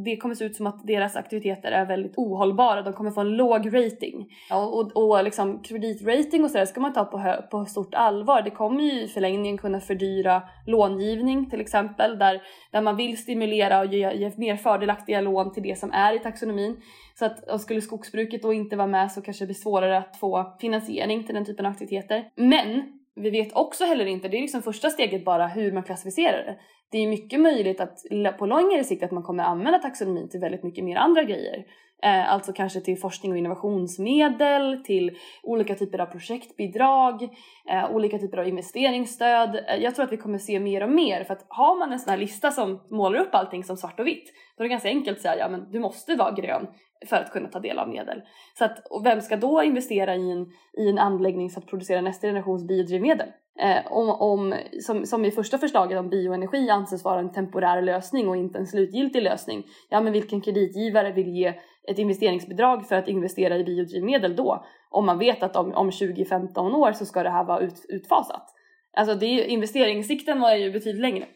det 0.05 0.16
kommer 0.16 0.35
se 0.35 0.44
ut 0.44 0.57
som 0.57 0.66
att 0.66 0.87
deras 0.87 1.16
aktiviteter 1.16 1.72
är 1.72 1.87
väldigt 1.87 2.12
ohållbara. 2.16 2.83
De 2.83 2.92
kommer 2.92 3.11
få 3.11 3.20
en 3.20 3.37
låg 3.37 3.74
rating. 3.74 4.26
Och, 4.50 4.79
och, 4.79 4.96
och 4.96 5.24
liksom 5.24 5.62
kreditrating 5.62 6.44
och 6.44 6.50
sådär 6.50 6.64
ska 6.64 6.81
man 6.81 6.92
ta 6.92 7.05
på, 7.05 7.35
på 7.50 7.64
stort 7.64 7.94
allvar. 7.94 8.42
Det 8.42 8.50
kommer 8.50 8.85
ju 8.85 9.03
i 9.03 9.09
förlängningen 9.09 9.59
kunna 9.59 9.81
fördyra 9.81 10.42
långivning 10.66 11.50
till 11.50 11.61
exempel 11.61 12.18
där, 12.18 12.42
där 12.70 12.81
man 12.81 12.96
vill 12.96 13.18
stimulera 13.18 13.81
och 13.81 13.87
ge, 13.87 14.12
ge 14.12 14.33
mer 14.37 14.57
fördelaktiga 14.57 15.20
lån 15.20 15.53
till 15.53 15.62
det 15.62 15.79
som 15.79 15.92
är 15.92 16.14
i 16.14 16.18
taxonomin. 16.18 16.76
Så 17.18 17.24
att 17.24 17.61
skulle 17.61 17.81
skogsbruket 17.81 18.42
då 18.42 18.53
inte 18.53 18.76
vara 18.76 18.88
med 18.88 19.12
så 19.12 19.22
kanske 19.22 19.44
det 19.44 19.46
blir 19.46 19.55
svårare 19.55 19.98
att 19.98 20.16
få 20.16 20.57
finansiering 20.61 21.24
till 21.24 21.35
den 21.35 21.44
typen 21.44 21.66
av 21.66 21.72
aktiviteter. 21.72 22.24
Men 22.35 23.00
vi 23.14 23.31
vet 23.31 23.57
också 23.57 23.85
heller 23.85 24.07
inte, 24.07 24.29
det 24.29 24.37
är 24.37 24.40
liksom 24.40 24.62
första 24.62 24.90
steget 24.90 25.25
bara 25.25 25.46
hur 25.46 25.73
man 25.73 25.83
klassificerar 25.83 26.44
det. 26.44 26.59
Det 26.90 26.99
är 26.99 27.09
mycket 27.09 27.40
möjligt 27.40 27.81
att 27.81 27.99
på 28.38 28.46
längre 28.46 28.85
sikt 28.85 29.03
att 29.03 29.11
man 29.11 29.23
kommer 29.23 29.44
använda 29.44 29.79
taxonomin 29.79 30.29
till 30.29 30.40
väldigt 30.40 30.62
mycket 30.62 30.85
mer 30.85 30.96
andra 30.96 31.23
grejer. 31.23 31.64
Eh, 32.03 32.33
alltså 32.33 32.53
kanske 32.53 32.81
till 32.81 32.99
forskning 32.99 33.33
och 33.33 33.38
innovationsmedel, 33.38 34.83
till 34.85 35.16
olika 35.42 35.75
typer 35.75 35.99
av 35.99 36.07
projektbidrag, 36.07 37.23
eh, 37.70 37.90
olika 37.90 38.18
typer 38.18 38.38
av 38.38 38.49
investeringsstöd. 38.49 39.57
Eh, 39.68 39.77
jag 39.77 39.94
tror 39.94 40.05
att 40.05 40.12
vi 40.12 40.16
kommer 40.16 40.38
se 40.38 40.61
mer 40.61 40.83
och 40.83 40.90
mer 40.90 41.25
för 41.25 41.35
att 41.35 41.46
har 41.49 41.79
man 41.79 41.92
en 41.92 41.99
sån 41.99 42.11
här 42.11 42.18
lista 42.18 42.51
som 42.51 42.81
målar 42.90 43.20
upp 43.20 43.35
allting 43.35 43.64
som 43.64 43.77
svart 43.77 44.01
och 44.01 44.07
vitt 44.07 44.33
då 44.57 44.64
är 44.64 44.68
det 44.68 44.73
ganska 44.73 44.88
enkelt 44.88 45.16
att 45.16 45.23
säga 45.23 45.38
ja 45.38 45.49
men 45.49 45.70
du 45.70 45.81
måste 45.81 46.14
vara 46.14 46.33
grön 46.33 46.66
för 47.07 47.17
att 47.17 47.33
kunna 47.33 47.49
ta 47.49 47.61
del 47.61 47.79
av 47.79 47.89
medel. 47.89 48.23
Så 48.59 48.65
att, 48.65 48.87
och 48.91 49.07
vem 49.07 49.21
ska 49.21 49.37
då 49.37 49.63
investera 49.63 50.17
i 50.17 50.31
en, 50.31 50.53
i 50.79 50.89
en 50.89 50.99
anläggning 50.99 51.51
för 51.51 51.61
att 51.61 51.67
producera 51.67 52.01
nästa 52.01 52.27
generations 52.27 52.65
biodrivmedel? 52.65 53.29
Eh, 53.59 53.93
om, 53.93 54.11
om, 54.11 54.55
som, 54.81 55.07
som 55.07 55.25
i 55.25 55.31
första 55.31 55.59
förslaget 55.59 55.99
om 55.99 56.09
bioenergi 56.09 56.71
anses 56.71 57.05
vara 57.05 57.21
en 57.21 57.33
temporär 57.33 57.83
lösning 57.83 58.29
och 58.29 58.37
inte 58.37 58.59
en 58.59 58.67
slutgiltig 58.67 59.23
lösning. 59.23 59.67
Ja 59.89 60.01
men 60.01 60.13
vilken 60.13 60.41
kreditgivare 60.41 61.13
vill 61.13 61.29
ge 61.29 61.55
ett 61.89 61.99
investeringsbidrag 61.99 62.87
för 62.89 62.97
att 62.97 63.09
investera 63.09 63.57
i 63.57 63.65
biodrivmedel 63.65 64.37
då? 64.37 64.65
Om 64.91 65.07
man 65.07 65.19
vet 65.19 65.43
att 65.43 65.57
om, 65.57 65.73
om 65.73 65.91
20-15 65.91 66.75
år 66.75 66.93
så 66.93 67.07
ska 67.07 67.23
det 67.23 67.31
här 67.31 67.45
vara 67.45 67.61
ut, 67.61 67.87
utfasat. 67.89 68.55
Alltså 68.93 69.15
det 69.15 69.27
är, 69.27 69.45
investeringssikten 69.45 70.41
var 70.41 70.55
ju 70.55 70.73
betydligt 70.73 71.03
längre. 71.03 71.27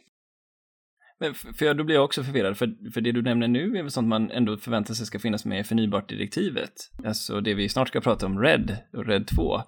Men 1.21 1.35
för 1.35 1.75
då 1.75 1.85
blir 1.85 1.95
jag 1.95 2.05
också 2.05 2.23
förvirrad, 2.23 2.59
för, 2.59 2.91
för 2.93 3.01
det 3.01 3.13
du 3.13 3.23
nämner 3.23 3.49
nu 3.49 3.79
är 3.79 3.83
väl 3.83 3.91
sånt 3.91 4.09
man 4.09 4.31
ändå 4.31 4.57
förväntar 4.57 4.95
sig 4.95 5.07
ska 5.07 5.19
finnas 5.19 5.45
med 5.45 5.61
i 5.61 5.65
förnybart-direktivet. 5.65 6.73
Alltså 7.05 7.41
det 7.41 7.55
vi 7.55 7.69
snart 7.69 7.89
ska 7.89 8.01
prata 8.01 8.27
om, 8.27 8.39
RED 8.39 8.77
och 8.93 9.07
RED 9.07 9.27
2. 9.27 9.63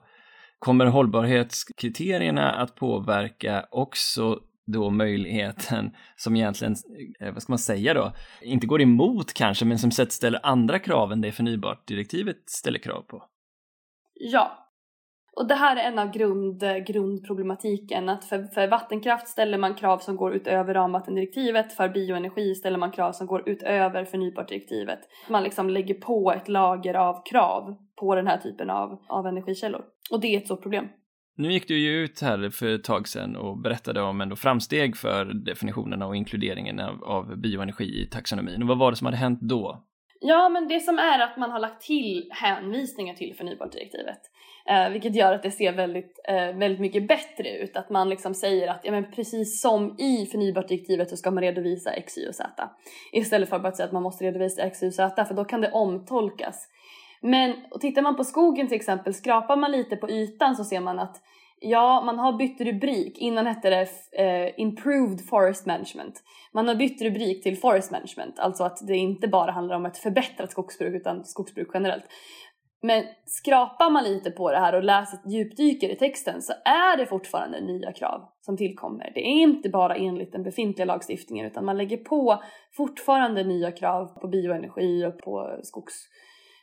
Kommer 0.58 0.86
hållbarhetskriterierna 0.86 2.52
att 2.52 2.74
påverka 2.74 3.66
också 3.70 4.40
då 4.66 4.90
möjligheten 4.90 5.90
som 6.16 6.36
egentligen, 6.36 6.74
eh, 7.20 7.32
vad 7.32 7.42
ska 7.42 7.52
man 7.52 7.58
säga 7.58 7.94
då, 7.94 8.12
inte 8.42 8.66
går 8.66 8.82
emot 8.82 9.34
kanske, 9.34 9.64
men 9.64 9.78
som 9.78 9.90
sätt 9.90 10.12
ställer 10.12 10.46
andra 10.46 10.78
krav 10.78 11.12
än 11.12 11.20
det 11.20 11.32
förnybart-direktivet 11.32 12.50
ställer 12.50 12.78
krav 12.78 13.02
på? 13.02 13.24
Ja, 14.14 14.65
och 15.36 15.48
det 15.48 15.54
här 15.54 15.76
är 15.76 15.88
en 15.88 15.98
av 15.98 16.10
grund, 16.10 16.62
grundproblematiken 16.86 18.08
att 18.08 18.24
för, 18.24 18.44
för 18.54 18.68
vattenkraft 18.68 19.28
ställer 19.28 19.58
man 19.58 19.74
krav 19.74 19.98
som 19.98 20.16
går 20.16 20.34
utöver 20.34 20.74
ramvattendirektivet, 20.74 21.72
för 21.72 21.88
bioenergi 21.88 22.54
ställer 22.54 22.78
man 22.78 22.90
krav 22.90 23.12
som 23.12 23.26
går 23.26 23.48
utöver 23.48 24.04
förnybartdirektivet. 24.04 24.98
Man 25.28 25.42
liksom 25.42 25.70
lägger 25.70 25.94
på 25.94 26.32
ett 26.32 26.48
lager 26.48 26.94
av 26.94 27.22
krav 27.30 27.76
på 28.00 28.14
den 28.14 28.26
här 28.26 28.38
typen 28.38 28.70
av, 28.70 28.98
av 29.08 29.26
energikällor. 29.26 29.84
Och 30.10 30.20
det 30.20 30.34
är 30.34 30.38
ett 30.38 30.44
stort 30.44 30.62
problem. 30.62 30.88
Nu 31.38 31.52
gick 31.52 31.68
du 31.68 31.78
ju 31.78 32.04
ut 32.04 32.20
här 32.20 32.50
för 32.50 32.74
ett 32.74 32.84
tag 32.84 33.08
sedan 33.08 33.36
och 33.36 33.58
berättade 33.58 34.02
om 34.02 34.20
ändå 34.20 34.36
framsteg 34.36 34.96
för 34.96 35.24
definitionerna 35.24 36.06
och 36.06 36.16
inkluderingen 36.16 36.80
av, 36.80 37.04
av 37.04 37.36
bioenergi 37.36 38.02
i 38.02 38.06
taxonomin. 38.06 38.62
Och 38.62 38.68
vad 38.68 38.78
var 38.78 38.90
det 38.90 38.96
som 38.96 39.04
hade 39.04 39.16
hänt 39.16 39.40
då? 39.40 39.84
Ja, 40.20 40.48
men 40.48 40.68
det 40.68 40.80
som 40.80 40.98
är 40.98 41.18
att 41.18 41.36
man 41.36 41.50
har 41.50 41.58
lagt 41.58 41.82
till 41.82 42.28
hänvisningar 42.32 43.14
till 43.14 43.34
förnybartdirektivet. 43.36 44.20
Eh, 44.68 44.90
vilket 44.90 45.14
gör 45.14 45.34
att 45.34 45.42
det 45.42 45.50
ser 45.50 45.72
väldigt, 45.72 46.20
eh, 46.28 46.52
väldigt 46.52 46.80
mycket 46.80 47.08
bättre 47.08 47.50
ut. 47.58 47.76
Att 47.76 47.90
man 47.90 48.08
liksom 48.08 48.34
säger 48.34 48.68
att 48.68 48.80
ja, 48.82 48.90
men 48.90 49.10
precis 49.10 49.60
som 49.60 49.96
i 49.98 50.26
förnybartdirektivet 50.26 51.10
så 51.10 51.16
ska 51.16 51.30
man 51.30 51.42
redovisa 51.42 51.90
X, 51.90 52.18
Y 52.18 52.28
och 52.28 52.34
Z. 52.34 52.70
Istället 53.12 53.48
för 53.48 53.56
att 53.56 53.62
bara 53.62 53.72
säga 53.72 53.86
att 53.86 53.92
man 53.92 54.02
måste 54.02 54.24
redovisa 54.24 54.62
X, 54.62 54.82
Y 54.82 54.86
och 54.86 54.94
Z 54.94 55.24
för 55.24 55.34
då 55.34 55.44
kan 55.44 55.60
det 55.60 55.70
omtolkas. 55.70 56.68
Men 57.20 57.54
och 57.70 57.80
tittar 57.80 58.02
man 58.02 58.16
på 58.16 58.24
skogen 58.24 58.68
till 58.68 58.76
exempel, 58.76 59.14
skrapar 59.14 59.56
man 59.56 59.72
lite 59.72 59.96
på 59.96 60.10
ytan 60.10 60.56
så 60.56 60.64
ser 60.64 60.80
man 60.80 60.98
att 60.98 61.22
Ja, 61.60 62.02
man 62.06 62.18
har 62.18 62.32
bytt 62.32 62.60
rubrik. 62.60 63.18
Innan 63.18 63.46
hette 63.46 63.70
det 63.70 63.88
eh, 64.22 64.60
Improved 64.60 65.28
Forest 65.28 65.66
Management. 65.66 66.22
Man 66.52 66.68
har 66.68 66.74
bytt 66.74 67.02
rubrik 67.02 67.42
till 67.42 67.58
Forest 67.58 67.90
Management, 67.90 68.38
alltså 68.38 68.64
att 68.64 68.86
det 68.86 68.96
inte 68.96 69.28
bara 69.28 69.52
handlar 69.52 69.76
om 69.76 69.86
ett 69.86 69.98
förbättrat 69.98 70.50
skogsbruk 70.50 70.94
utan 70.94 71.24
skogsbruk 71.24 71.68
generellt. 71.74 72.04
Men 72.86 73.04
skrapar 73.24 73.90
man 73.90 74.04
lite 74.04 74.30
på 74.30 74.50
det 74.50 74.58
här 74.58 74.74
och 74.74 74.84
läser, 74.84 75.18
djupdyker 75.26 75.88
i 75.88 75.96
texten 75.96 76.42
så 76.42 76.52
är 76.64 76.96
det 76.96 77.06
fortfarande 77.06 77.60
nya 77.60 77.92
krav 77.92 78.28
som 78.40 78.56
tillkommer. 78.56 79.12
Det 79.14 79.20
är 79.20 79.42
inte 79.42 79.68
bara 79.68 79.96
enligt 79.96 80.32
den 80.32 80.42
befintliga 80.42 80.84
lagstiftningen 80.84 81.46
utan 81.46 81.64
man 81.64 81.76
lägger 81.76 81.96
på 81.96 82.42
fortfarande 82.76 83.44
nya 83.44 83.72
krav 83.72 84.06
på 84.20 84.28
bioenergi 84.28 85.06
och 85.06 85.18
på 85.18 85.60
skogs, 85.62 85.94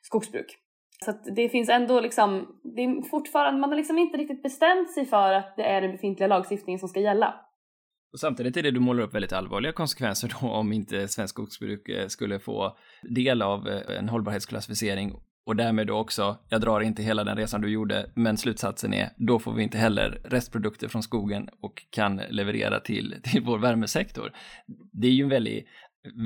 skogsbruk. 0.02 0.58
Så 1.06 1.12
att 1.12 1.36
det 1.36 1.50
finns 1.50 1.70
ändå 1.70 2.00
liksom, 2.00 2.48
det 2.76 2.82
är 2.84 3.10
fortfarande, 3.10 3.60
man 3.60 3.70
har 3.70 3.78
liksom 3.78 3.98
inte 3.98 4.18
riktigt 4.18 4.44
bestämt 4.44 4.94
sig 4.94 5.06
för 5.06 5.34
att 5.34 5.56
det 5.58 5.64
är 5.64 5.82
den 5.82 5.92
befintliga 5.92 6.28
lagstiftningen 6.28 6.80
som 6.80 6.90
ska 6.90 7.00
gälla. 7.00 7.36
Och 8.14 8.20
samtidigt 8.20 8.58
är 8.58 8.64
det 8.64 8.72
du 8.72 8.80
målar 8.80 9.04
upp 9.04 9.16
väldigt 9.16 9.34
allvarliga 9.34 9.72
konsekvenser 9.72 10.32
då 10.42 10.48
om 10.48 10.74
inte 10.74 11.08
svensk 11.08 11.34
skogsbruk 11.34 11.90
eh, 11.90 12.08
skulle 12.08 12.40
få 12.40 12.78
del 13.16 13.42
av 13.42 13.68
eh, 13.68 13.98
en 13.98 14.10
hållbarhetsklassificering 14.10 15.14
och 15.46 15.56
därmed 15.56 15.88
då 15.88 15.98
också, 15.98 16.38
jag 16.50 16.62
drar 16.62 16.82
inte 16.82 17.04
hela 17.04 17.24
den 17.24 17.38
resan 17.38 17.62
du 17.62 17.70
gjorde, 17.70 18.06
men 18.16 18.38
slutsatsen 18.38 18.94
är, 18.94 19.10
då 19.18 19.40
får 19.40 19.54
vi 19.54 19.64
inte 19.64 19.78
heller 19.78 20.22
restprodukter 20.24 20.88
från 20.88 21.04
skogen 21.04 21.50
och 21.62 21.86
kan 21.90 22.16
leverera 22.30 22.80
till, 22.80 23.16
till 23.24 23.44
vår 23.44 23.60
värmesektor. 23.60 24.32
Det 24.92 25.08
är 25.08 25.12
ju 25.12 25.24
en 25.24 25.30
väldigt, 25.30 25.66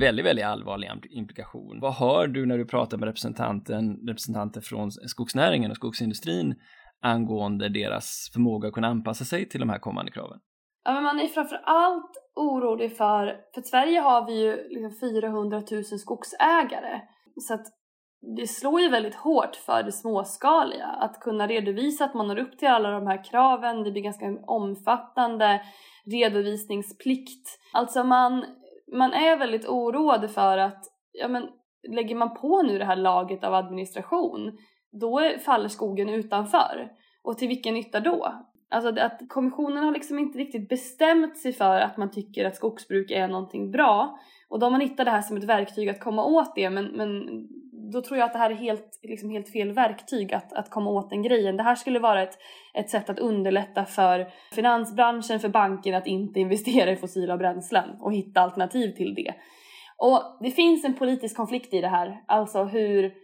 väldigt, 0.00 0.26
väldigt 0.26 0.44
allvarlig 0.44 0.90
implikation. 1.10 1.80
Vad 1.80 1.94
hör 1.94 2.26
du 2.26 2.46
när 2.46 2.58
du 2.58 2.64
pratar 2.64 2.98
med 2.98 3.06
representanten, 3.06 4.06
representanter 4.08 4.60
från 4.60 4.90
skogsnäringen 4.90 5.70
och 5.70 5.76
skogsindustrin 5.76 6.54
angående 7.02 7.68
deras 7.68 8.30
förmåga 8.32 8.68
att 8.68 8.74
kunna 8.74 8.88
anpassa 8.88 9.24
sig 9.24 9.48
till 9.48 9.60
de 9.60 9.68
här 9.68 9.78
kommande 9.78 10.12
kraven? 10.12 10.38
Ja, 10.84 10.92
men 10.92 11.02
man 11.02 11.20
är 11.20 11.26
framför 11.26 11.60
allt 11.64 12.10
orolig 12.34 12.96
för, 12.96 13.36
för 13.54 13.62
Sverige 13.62 14.00
har 14.00 14.26
vi 14.26 14.40
ju 14.42 14.68
liksom 14.68 15.10
400 15.12 15.62
000 15.70 15.84
skogsägare. 15.84 17.00
Så 17.40 17.54
att 17.54 17.66
det 18.20 18.46
slår 18.46 18.80
ju 18.80 18.88
väldigt 18.88 19.14
hårt 19.14 19.56
för 19.56 19.82
det 19.82 19.92
småskaliga 19.92 20.86
att 20.86 21.20
kunna 21.20 21.46
redovisa 21.46 22.04
att 22.04 22.14
man 22.14 22.28
når 22.28 22.38
upp 22.38 22.58
till 22.58 22.68
alla 22.68 22.90
de 22.90 23.06
här 23.06 23.24
kraven. 23.24 23.82
Det 23.82 23.90
blir 23.90 24.02
ganska 24.02 24.38
omfattande 24.46 25.62
redovisningsplikt. 26.06 27.58
Alltså 27.72 28.04
man, 28.04 28.44
man 28.96 29.12
är 29.12 29.36
väldigt 29.36 29.66
oroad 29.66 30.30
för 30.30 30.58
att 30.58 30.84
ja 31.12 31.28
men, 31.28 31.48
lägger 31.88 32.14
man 32.14 32.34
på 32.34 32.62
nu 32.62 32.78
det 32.78 32.84
här 32.84 32.96
laget 32.96 33.44
av 33.44 33.54
administration 33.54 34.58
då 34.92 35.20
faller 35.44 35.68
skogen 35.68 36.08
utanför. 36.08 36.88
Och 37.22 37.38
till 37.38 37.48
vilken 37.48 37.74
nytta 37.74 38.00
då? 38.00 38.34
Alltså 38.70 39.00
att 39.00 39.20
kommissionen 39.28 39.84
har 39.84 39.92
liksom 39.92 40.18
inte 40.18 40.38
riktigt 40.38 40.68
bestämt 40.68 41.38
sig 41.38 41.52
för 41.52 41.80
att 41.80 41.96
man 41.96 42.10
tycker 42.10 42.44
att 42.44 42.56
skogsbruk 42.56 43.10
är 43.10 43.28
någonting 43.28 43.70
bra. 43.70 44.18
Och 44.48 44.58
då 44.58 44.66
har 44.66 44.70
man 44.70 44.80
hittat 44.80 45.06
det 45.06 45.10
här 45.10 45.22
som 45.22 45.36
ett 45.36 45.44
verktyg 45.44 45.88
att 45.88 46.00
komma 46.00 46.24
åt 46.24 46.54
det 46.54 46.70
men, 46.70 46.84
men 46.84 47.28
då 47.92 48.02
tror 48.02 48.18
jag 48.18 48.26
att 48.26 48.32
det 48.32 48.38
här 48.38 48.50
är 48.50 48.54
helt, 48.54 49.00
liksom 49.02 49.30
helt 49.30 49.52
fel 49.52 49.72
verktyg 49.72 50.34
att, 50.34 50.52
att 50.52 50.70
komma 50.70 50.90
åt 50.90 51.10
den 51.10 51.22
grejen. 51.22 51.56
Det 51.56 51.62
här 51.62 51.74
skulle 51.74 51.98
vara 51.98 52.22
ett, 52.22 52.38
ett 52.74 52.90
sätt 52.90 53.10
att 53.10 53.18
underlätta 53.18 53.84
för 53.84 54.28
finansbranschen, 54.52 55.40
för 55.40 55.48
banken 55.48 55.94
att 55.94 56.06
inte 56.06 56.40
investera 56.40 56.90
i 56.90 56.96
fossila 56.96 57.36
bränslen 57.36 57.90
och 58.00 58.14
hitta 58.14 58.40
alternativ 58.40 58.90
till 58.90 59.14
det. 59.14 59.34
Och 59.96 60.22
det 60.40 60.50
finns 60.50 60.84
en 60.84 60.94
politisk 60.94 61.36
konflikt 61.36 61.74
i 61.74 61.80
det 61.80 61.88
här, 61.88 62.22
alltså 62.26 62.64
hur 62.64 63.14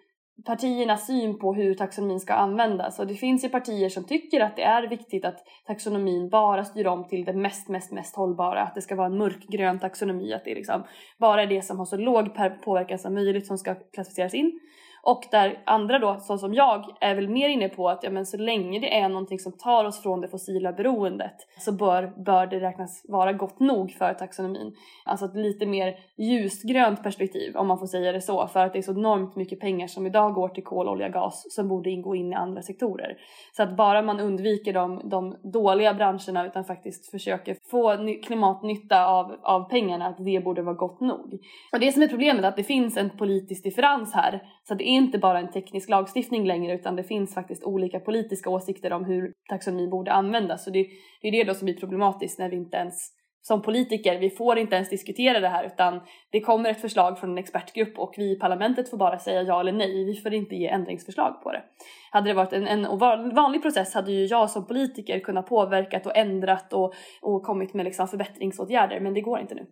partiernas 0.47 1.07
syn 1.07 1.39
på 1.39 1.55
hur 1.55 1.75
taxonomin 1.75 2.21
ska 2.21 2.35
användas. 2.35 2.99
Och 2.99 3.07
det 3.07 3.15
finns 3.15 3.45
ju 3.45 3.49
partier 3.49 3.89
som 3.89 4.05
tycker 4.05 4.41
att 4.41 4.57
det 4.57 4.63
är 4.63 4.89
viktigt 4.89 5.25
att 5.25 5.45
taxonomin 5.67 6.29
bara 6.29 6.65
styr 6.65 6.87
om 6.87 7.09
till 7.09 7.25
det 7.25 7.33
mest, 7.33 7.69
mest, 7.69 7.93
mest 7.93 8.17
hållbara. 8.17 8.63
Att 8.63 8.75
det 8.75 8.83
ska 8.83 8.95
vara 8.97 9.07
en 9.07 9.19
mörkgrön 9.19 9.79
taxonomi, 9.79 10.33
att 10.33 10.45
det 10.45 10.51
är 10.51 10.55
liksom 10.55 10.85
bara 11.19 11.43
är 11.43 11.47
det 11.47 11.63
som 11.63 11.79
har 11.79 11.85
så 11.85 11.97
låg 11.97 12.35
påverkan 12.65 12.99
som 12.99 13.15
möjligt 13.15 13.47
som 13.47 13.59
ska 13.59 13.75
klassificeras 13.75 14.35
in. 14.35 14.61
Och 15.07 15.25
där 15.31 15.63
andra 15.67 15.99
då, 15.99 16.17
så 16.21 16.39
som 16.39 16.55
jag, 16.55 16.97
är 17.01 17.15
väl 17.15 17.29
mer 17.29 17.49
inne 17.49 17.69
på 17.69 17.89
att 17.89 18.03
ja, 18.03 18.11
men 18.11 18.27
så 18.27 18.37
länge 18.37 18.79
det 18.79 18.99
är 18.99 19.09
någonting 19.09 19.39
som 19.39 19.53
tar 19.53 19.85
oss 19.85 20.03
från 20.03 20.21
det 20.21 20.29
fossila 20.29 20.73
beroendet 20.73 21.35
så 21.59 21.73
bör, 21.73 22.13
bör 22.25 22.47
det 22.47 22.61
räknas 22.61 23.03
vara 23.09 23.33
gott 23.33 23.61
nog 23.61 23.93
för 23.93 24.15
taxonomin. 24.15 24.75
Alltså 25.05 25.27
ett 25.27 25.37
lite 25.37 25.67
mer 25.67 25.95
ljusgrönt 26.17 27.03
perspektiv 27.03 27.57
om 27.57 27.69
man 27.69 27.79
får 27.79 27.87
säga 27.87 28.13
det 28.13 28.21
så 28.21 28.47
för 28.47 28.67
att 28.67 28.73
det 28.73 28.79
är 28.79 28.83
så 28.83 28.93
enormt 28.93 29.37
mycket 29.37 29.61
pengar 29.61 29.87
som 29.87 30.07
idag 30.07 30.35
går 30.35 30.49
till 30.49 30.65
kol, 30.65 30.89
olja, 30.89 31.09
gas 31.09 31.47
som 31.51 31.69
borde 31.69 31.91
ingå 31.91 32.15
in 32.15 32.33
i 32.33 32.35
andra 32.35 32.63
sektorer. 32.63 33.17
Så 33.57 33.63
att 33.63 33.77
bara 33.77 34.03
man 34.03 34.21
undviker 34.21 34.73
de, 34.73 35.01
de 35.05 35.37
dåliga 35.53 35.95
branscherna 35.95 36.47
utan 36.47 36.65
faktiskt 36.65 37.11
försöker 37.11 37.57
få 37.71 37.97
klimatnytta 38.27 39.07
av, 39.07 39.37
av 39.43 39.69
pengarna, 39.69 40.07
att 40.07 40.25
det 40.25 40.45
borde 40.45 40.63
vara 40.63 40.75
gott 40.75 41.01
nog. 41.01 41.39
Och 41.73 41.81
det 41.81 41.93
som 41.93 42.03
är 42.03 42.09
problemet 42.09 42.45
är 42.45 42.49
att 42.49 42.57
det 42.57 42.65
finns 42.65 42.97
en 42.97 43.11
politisk 43.11 43.65
differens 43.65 44.15
här. 44.15 44.43
Så 44.69 44.75
det 44.75 44.85
är 44.85 44.89
inte 44.89 45.19
bara 45.19 45.39
en 45.39 45.51
teknisk 45.51 45.89
lagstiftning 45.89 46.47
längre 46.47 46.75
utan 46.75 46.97
det 46.97 47.05
finns 47.05 47.35
faktiskt 47.35 47.65
olika 47.65 48.01
politiska 48.01 48.51
åsikter 48.51 48.93
om 48.93 49.05
hur 49.05 49.33
taxonomi 49.49 49.89
borde 49.89 50.13
användas. 50.13 50.65
Så 50.65 50.71
det, 50.71 50.87
det 51.23 51.29
är 51.29 51.33
det 51.33 51.45
då 51.45 51.55
som 51.55 51.65
blir 51.65 51.77
problematiskt 51.77 52.39
när 52.39 52.51
vi 52.51 52.57
inte 52.57 52.77
ens 52.77 53.11
som 53.47 53.63
politiker, 53.63 54.19
vi 54.19 54.31
får 54.31 54.59
inte 54.59 54.77
ens 54.77 54.91
diskutera 54.91 55.41
det 55.41 55.49
här 55.49 55.65
utan 55.65 56.01
det 56.31 56.41
kommer 56.41 56.71
ett 56.71 56.81
förslag 56.81 57.19
från 57.19 57.31
en 57.31 57.39
expertgrupp 57.39 57.99
och 57.99 58.15
vi 58.17 58.33
i 58.33 58.39
parlamentet 58.39 58.91
får 58.91 58.97
bara 58.97 59.19
säga 59.19 59.43
ja 59.43 59.61
eller 59.61 59.73
nej. 59.73 60.05
Vi 60.05 60.15
får 60.15 60.35
inte 60.35 60.55
ge 60.55 60.69
ändringsförslag 60.69 61.43
på 61.43 61.53
det. 61.53 61.63
Hade 62.11 62.31
det 62.31 62.35
varit 62.35 62.53
en, 62.53 62.69
en 62.69 62.99
vanlig 63.35 63.63
process 63.63 63.95
hade 63.95 64.13
ju 64.13 64.25
jag 64.25 64.51
som 64.51 64.67
politiker 64.67 65.21
kunnat 65.21 65.47
påverkat 65.47 66.07
och 66.07 66.17
ändrat 66.17 66.73
och, 66.73 66.95
och 67.23 67.43
kommit 67.43 67.75
med 67.75 67.85
liksom 67.85 68.09
förbättringsåtgärder 68.09 69.01
men 69.01 69.15
det 69.15 69.21
går 69.21 69.41
inte 69.41 69.55
nu. 69.55 69.67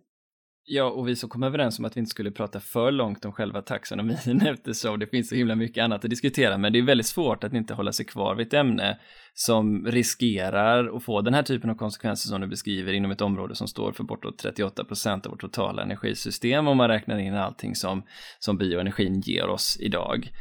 Ja, 0.65 0.83
och 0.83 1.07
vi 1.07 1.15
som 1.15 1.29
kom 1.29 1.43
överens 1.43 1.79
om 1.79 1.85
att 1.85 1.97
vi 1.97 1.99
inte 1.99 2.09
skulle 2.09 2.31
prata 2.31 2.59
för 2.59 2.91
långt 2.91 3.25
om 3.25 3.31
själva 3.31 3.61
taxonomin 3.61 4.41
eftersom 4.47 4.99
det 4.99 5.07
finns 5.07 5.29
så 5.29 5.35
himla 5.35 5.55
mycket 5.55 5.83
annat 5.83 6.03
att 6.03 6.09
diskutera. 6.09 6.57
Men 6.57 6.73
det 6.73 6.79
är 6.79 6.83
väldigt 6.83 7.07
svårt 7.07 7.43
att 7.43 7.53
inte 7.53 7.73
hålla 7.73 7.91
sig 7.91 8.05
kvar 8.05 8.35
vid 8.35 8.47
ett 8.47 8.53
ämne 8.53 8.99
som 9.33 9.85
riskerar 9.85 10.97
att 10.97 11.03
få 11.03 11.21
den 11.21 11.33
här 11.33 11.43
typen 11.43 11.69
av 11.69 11.75
konsekvenser 11.75 12.29
som 12.29 12.41
du 12.41 12.47
beskriver 12.47 12.93
inom 12.93 13.11
ett 13.11 13.21
område 13.21 13.55
som 13.55 13.67
står 13.67 13.91
för 13.91 14.03
bortåt 14.03 14.37
38 14.37 14.83
procent 14.83 15.25
av 15.25 15.31
vårt 15.31 15.41
totala 15.41 15.81
energisystem 15.81 16.67
om 16.67 16.77
man 16.77 16.87
räknar 16.87 17.17
in 17.17 17.33
allting 17.33 17.75
som, 17.75 18.03
som 18.39 18.57
bioenergin 18.57 19.21
ger 19.21 19.47
oss 19.47 19.77
idag. 19.79 20.31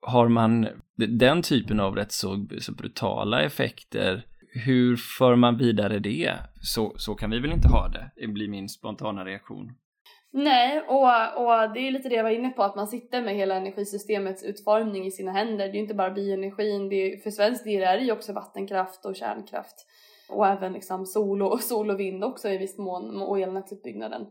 Har 0.00 0.28
man 0.28 0.68
den 0.96 1.42
typen 1.42 1.80
av 1.80 1.96
rätt 1.96 2.12
så, 2.12 2.46
så 2.60 2.72
brutala 2.72 3.42
effekter 3.42 4.24
hur 4.64 4.96
för 4.96 5.36
man 5.36 5.56
vidare 5.56 5.98
det? 5.98 6.32
Så, 6.62 6.92
så 6.96 7.14
kan 7.14 7.30
vi 7.30 7.38
väl 7.38 7.52
inte 7.52 7.68
ha 7.68 7.88
det, 7.88 8.10
det 8.16 8.26
blir 8.26 8.48
min 8.48 8.68
spontana 8.68 9.24
reaktion. 9.24 9.72
Nej, 10.32 10.80
och, 10.80 11.02
och 11.42 11.72
det 11.74 11.80
är 11.80 11.90
lite 11.90 12.08
det 12.08 12.14
jag 12.14 12.22
var 12.22 12.30
inne 12.30 12.50
på, 12.50 12.62
att 12.62 12.76
man 12.76 12.86
sitter 12.86 13.22
med 13.22 13.34
hela 13.34 13.54
energisystemets 13.54 14.42
utformning 14.42 15.06
i 15.06 15.10
sina 15.10 15.32
händer. 15.32 15.66
Det 15.66 15.70
är 15.70 15.74
ju 15.74 15.80
inte 15.80 15.94
bara 15.94 16.10
bioenergin, 16.10 16.88
det 16.88 16.96
är, 16.96 17.16
för 17.16 17.30
svensk 17.30 17.64
del 17.64 17.82
är 17.82 17.96
det 17.96 18.04
ju 18.04 18.12
också 18.12 18.32
vattenkraft 18.32 19.04
och 19.04 19.16
kärnkraft. 19.16 19.86
Och 20.28 20.46
även 20.46 20.72
liksom 20.72 21.06
sol, 21.06 21.42
och, 21.42 21.60
sol 21.62 21.90
och 21.90 22.00
vind 22.00 22.24
också 22.24 22.48
i 22.48 22.58
viss 22.58 22.78
mån, 22.78 23.22
och 23.22 23.40
elnätsutbyggnaden 23.40 24.26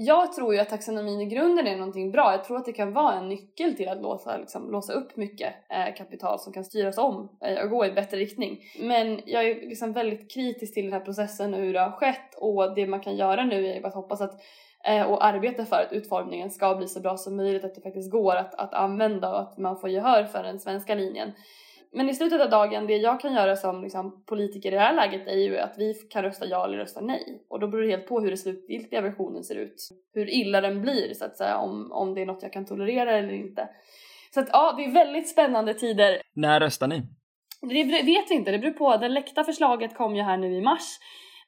jag 0.00 0.32
tror 0.32 0.54
ju 0.54 0.60
att 0.60 0.68
taxonomin 0.68 1.20
i 1.20 1.26
grunden 1.26 1.66
är 1.66 1.76
någonting 1.76 2.10
bra. 2.10 2.32
Jag 2.32 2.44
tror 2.44 2.56
att 2.56 2.64
det 2.64 2.72
kan 2.72 2.92
vara 2.92 3.14
en 3.14 3.28
nyckel 3.28 3.76
till 3.76 3.88
att 3.88 4.02
låsa, 4.02 4.36
liksom, 4.36 4.70
låsa 4.70 4.92
upp 4.92 5.16
mycket 5.16 5.54
eh, 5.70 5.94
kapital 5.96 6.38
som 6.38 6.52
kan 6.52 6.64
styras 6.64 6.98
om 6.98 7.28
eh, 7.44 7.62
och 7.62 7.70
gå 7.70 7.84
i 7.84 7.88
en 7.88 7.94
bättre 7.94 8.16
riktning. 8.16 8.60
Men 8.80 9.20
jag 9.26 9.48
är 9.48 9.54
liksom 9.54 9.92
väldigt 9.92 10.34
kritisk 10.34 10.74
till 10.74 10.84
den 10.84 10.92
här 10.92 11.00
processen 11.00 11.54
och 11.54 11.60
hur 11.60 11.72
det 11.72 11.80
har 11.80 11.90
skett 11.90 12.34
och 12.36 12.74
det 12.74 12.86
man 12.86 13.00
kan 13.00 13.16
göra 13.16 13.44
nu 13.44 13.66
är 13.66 13.86
att 13.86 13.94
hoppas 13.94 14.20
att 14.20 14.40
eh, 14.84 15.02
och 15.02 15.24
arbeta 15.24 15.64
för 15.64 15.76
att 15.76 15.92
utformningen 15.92 16.50
ska 16.50 16.74
bli 16.74 16.88
så 16.88 17.00
bra 17.00 17.16
som 17.16 17.36
möjligt, 17.36 17.64
att 17.64 17.74
det 17.74 17.80
faktiskt 17.80 18.10
går 18.10 18.36
att, 18.36 18.54
att 18.54 18.74
använda 18.74 19.30
och 19.30 19.40
att 19.40 19.58
man 19.58 19.80
får 19.80 19.90
gehör 19.90 20.24
för 20.24 20.42
den 20.42 20.60
svenska 20.60 20.94
linjen 20.94 21.32
men 21.92 22.08
i 22.08 22.14
slutet 22.14 22.40
av 22.40 22.50
dagen, 22.50 22.86
det 22.86 22.96
jag 22.96 23.20
kan 23.20 23.32
göra 23.32 23.56
som 23.56 23.82
liksom, 23.82 24.24
politiker 24.26 24.72
i 24.72 24.74
det 24.74 24.80
här 24.80 24.94
läget 24.94 25.28
är 25.28 25.36
ju 25.36 25.58
att 25.58 25.74
vi 25.78 25.94
kan 25.94 26.22
rösta 26.22 26.46
ja 26.46 26.64
eller 26.64 26.78
rösta 26.78 27.00
nej. 27.00 27.42
Och 27.48 27.60
då 27.60 27.68
beror 27.68 27.82
det 27.82 27.90
helt 27.90 28.08
på 28.08 28.20
hur 28.20 28.28
den 28.28 28.38
slutgiltiga 28.38 29.00
versionen 29.00 29.44
ser 29.44 29.54
ut. 29.54 29.88
Hur 30.14 30.30
illa 30.30 30.60
den 30.60 30.82
blir 30.82 31.14
så 31.14 31.24
att 31.24 31.36
säga, 31.36 31.56
om, 31.56 31.92
om 31.92 32.14
det 32.14 32.22
är 32.22 32.26
något 32.26 32.42
jag 32.42 32.52
kan 32.52 32.64
tolerera 32.64 33.18
eller 33.18 33.32
inte. 33.32 33.68
Så 34.34 34.40
att 34.40 34.48
ja, 34.52 34.74
det 34.76 34.84
är 34.84 34.92
väldigt 34.92 35.28
spännande 35.28 35.74
tider. 35.74 36.22
När 36.34 36.60
röstar 36.60 36.88
ni? 36.88 37.02
Det 37.60 37.84
vet 37.84 38.30
vi 38.30 38.34
inte, 38.34 38.50
det 38.50 38.58
beror 38.58 38.72
på. 38.72 38.96
Det 38.96 39.08
läckta 39.08 39.44
förslaget 39.44 39.96
kom 39.96 40.16
ju 40.16 40.22
här 40.22 40.36
nu 40.36 40.56
i 40.56 40.60
mars. 40.60 40.98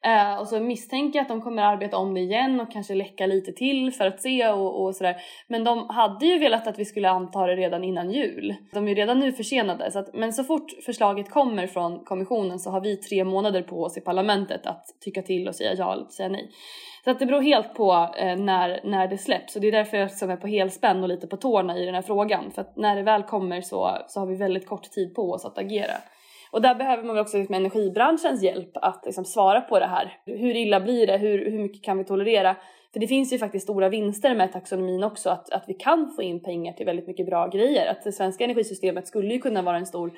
Eh, 0.05 0.39
och 0.39 0.47
så 0.47 0.59
misstänker 0.59 1.19
jag 1.19 1.23
att 1.23 1.29
de 1.29 1.41
kommer 1.41 1.63
arbeta 1.63 1.97
om 1.97 2.13
det 2.13 2.19
igen 2.19 2.59
och 2.59 2.71
kanske 2.71 2.95
läcka 2.95 3.25
lite 3.25 3.51
till 3.51 3.91
för 3.91 4.07
att 4.07 4.21
se 4.21 4.47
och, 4.47 4.83
och 4.83 4.95
sådär. 4.95 5.15
Men 5.47 5.63
de 5.63 5.89
hade 5.89 6.25
ju 6.25 6.39
velat 6.39 6.67
att 6.67 6.79
vi 6.79 6.85
skulle 6.85 7.09
anta 7.09 7.47
det 7.47 7.55
redan 7.55 7.83
innan 7.83 8.11
jul. 8.11 8.55
De 8.73 8.85
är 8.85 8.89
ju 8.89 8.95
redan 8.95 9.19
nu 9.19 9.31
försenade. 9.31 9.91
Så 9.91 9.99
att, 9.99 10.13
men 10.13 10.33
så 10.33 10.43
fort 10.43 10.71
förslaget 10.85 11.29
kommer 11.29 11.67
från 11.67 12.05
kommissionen 12.05 12.59
så 12.59 12.69
har 12.69 12.81
vi 12.81 12.97
tre 12.97 13.23
månader 13.23 13.61
på 13.61 13.83
oss 13.83 13.97
i 13.97 14.01
parlamentet 14.01 14.67
att 14.67 14.85
tycka 14.99 15.21
till 15.21 15.47
och 15.47 15.55
säga 15.55 15.73
ja 15.73 15.93
eller 15.93 16.05
säga 16.05 16.29
nej. 16.29 16.49
Så 17.03 17.11
att 17.11 17.19
det 17.19 17.25
beror 17.25 17.41
helt 17.41 17.73
på 17.73 18.09
eh, 18.17 18.35
när, 18.35 18.79
när 18.83 19.07
det 19.07 19.17
släpps 19.17 19.55
och 19.55 19.61
det 19.61 19.67
är 19.67 19.71
därför 19.71 19.97
jag 19.97 20.11
som 20.11 20.29
är 20.29 20.37
på 20.37 20.47
helspänn 20.47 21.03
och 21.03 21.09
lite 21.09 21.27
på 21.27 21.37
tårna 21.37 21.77
i 21.77 21.85
den 21.85 21.95
här 21.95 22.01
frågan. 22.01 22.51
För 22.51 22.61
att 22.61 22.77
när 22.77 22.95
det 22.95 23.03
väl 23.03 23.23
kommer 23.23 23.61
så, 23.61 23.97
så 24.07 24.19
har 24.19 24.27
vi 24.27 24.35
väldigt 24.35 24.67
kort 24.67 24.91
tid 24.91 25.15
på 25.15 25.31
oss 25.31 25.45
att 25.45 25.57
agera. 25.57 25.93
Och 26.51 26.61
där 26.61 26.75
behöver 26.75 27.03
man 27.03 27.15
väl 27.15 27.21
också 27.21 27.37
liksom 27.37 27.55
energibranschens 27.55 28.43
hjälp 28.43 28.71
att 28.73 29.01
liksom 29.05 29.25
svara 29.25 29.61
på 29.61 29.79
det 29.79 29.85
här. 29.85 30.17
Hur 30.25 30.55
illa 30.55 30.79
blir 30.79 31.07
det? 31.07 31.17
Hur, 31.17 31.51
hur 31.51 31.59
mycket 31.59 31.83
kan 31.83 31.97
vi 31.97 32.03
tolerera? 32.03 32.55
För 32.93 32.99
det 32.99 33.07
finns 33.07 33.33
ju 33.33 33.37
faktiskt 33.37 33.63
stora 33.63 33.89
vinster 33.89 34.35
med 34.35 34.51
taxonomin 34.51 35.03
också, 35.03 35.29
att, 35.29 35.51
att 35.51 35.63
vi 35.67 35.73
kan 35.73 36.11
få 36.15 36.21
in 36.21 36.43
pengar 36.43 36.73
till 36.73 36.85
väldigt 36.85 37.07
mycket 37.07 37.25
bra 37.25 37.47
grejer. 37.47 37.91
Att 37.91 38.03
det 38.03 38.11
svenska 38.11 38.43
energisystemet 38.43 39.07
skulle 39.07 39.33
ju 39.33 39.39
kunna 39.39 39.61
vara 39.61 39.77
en 39.77 39.85
stor 39.85 40.11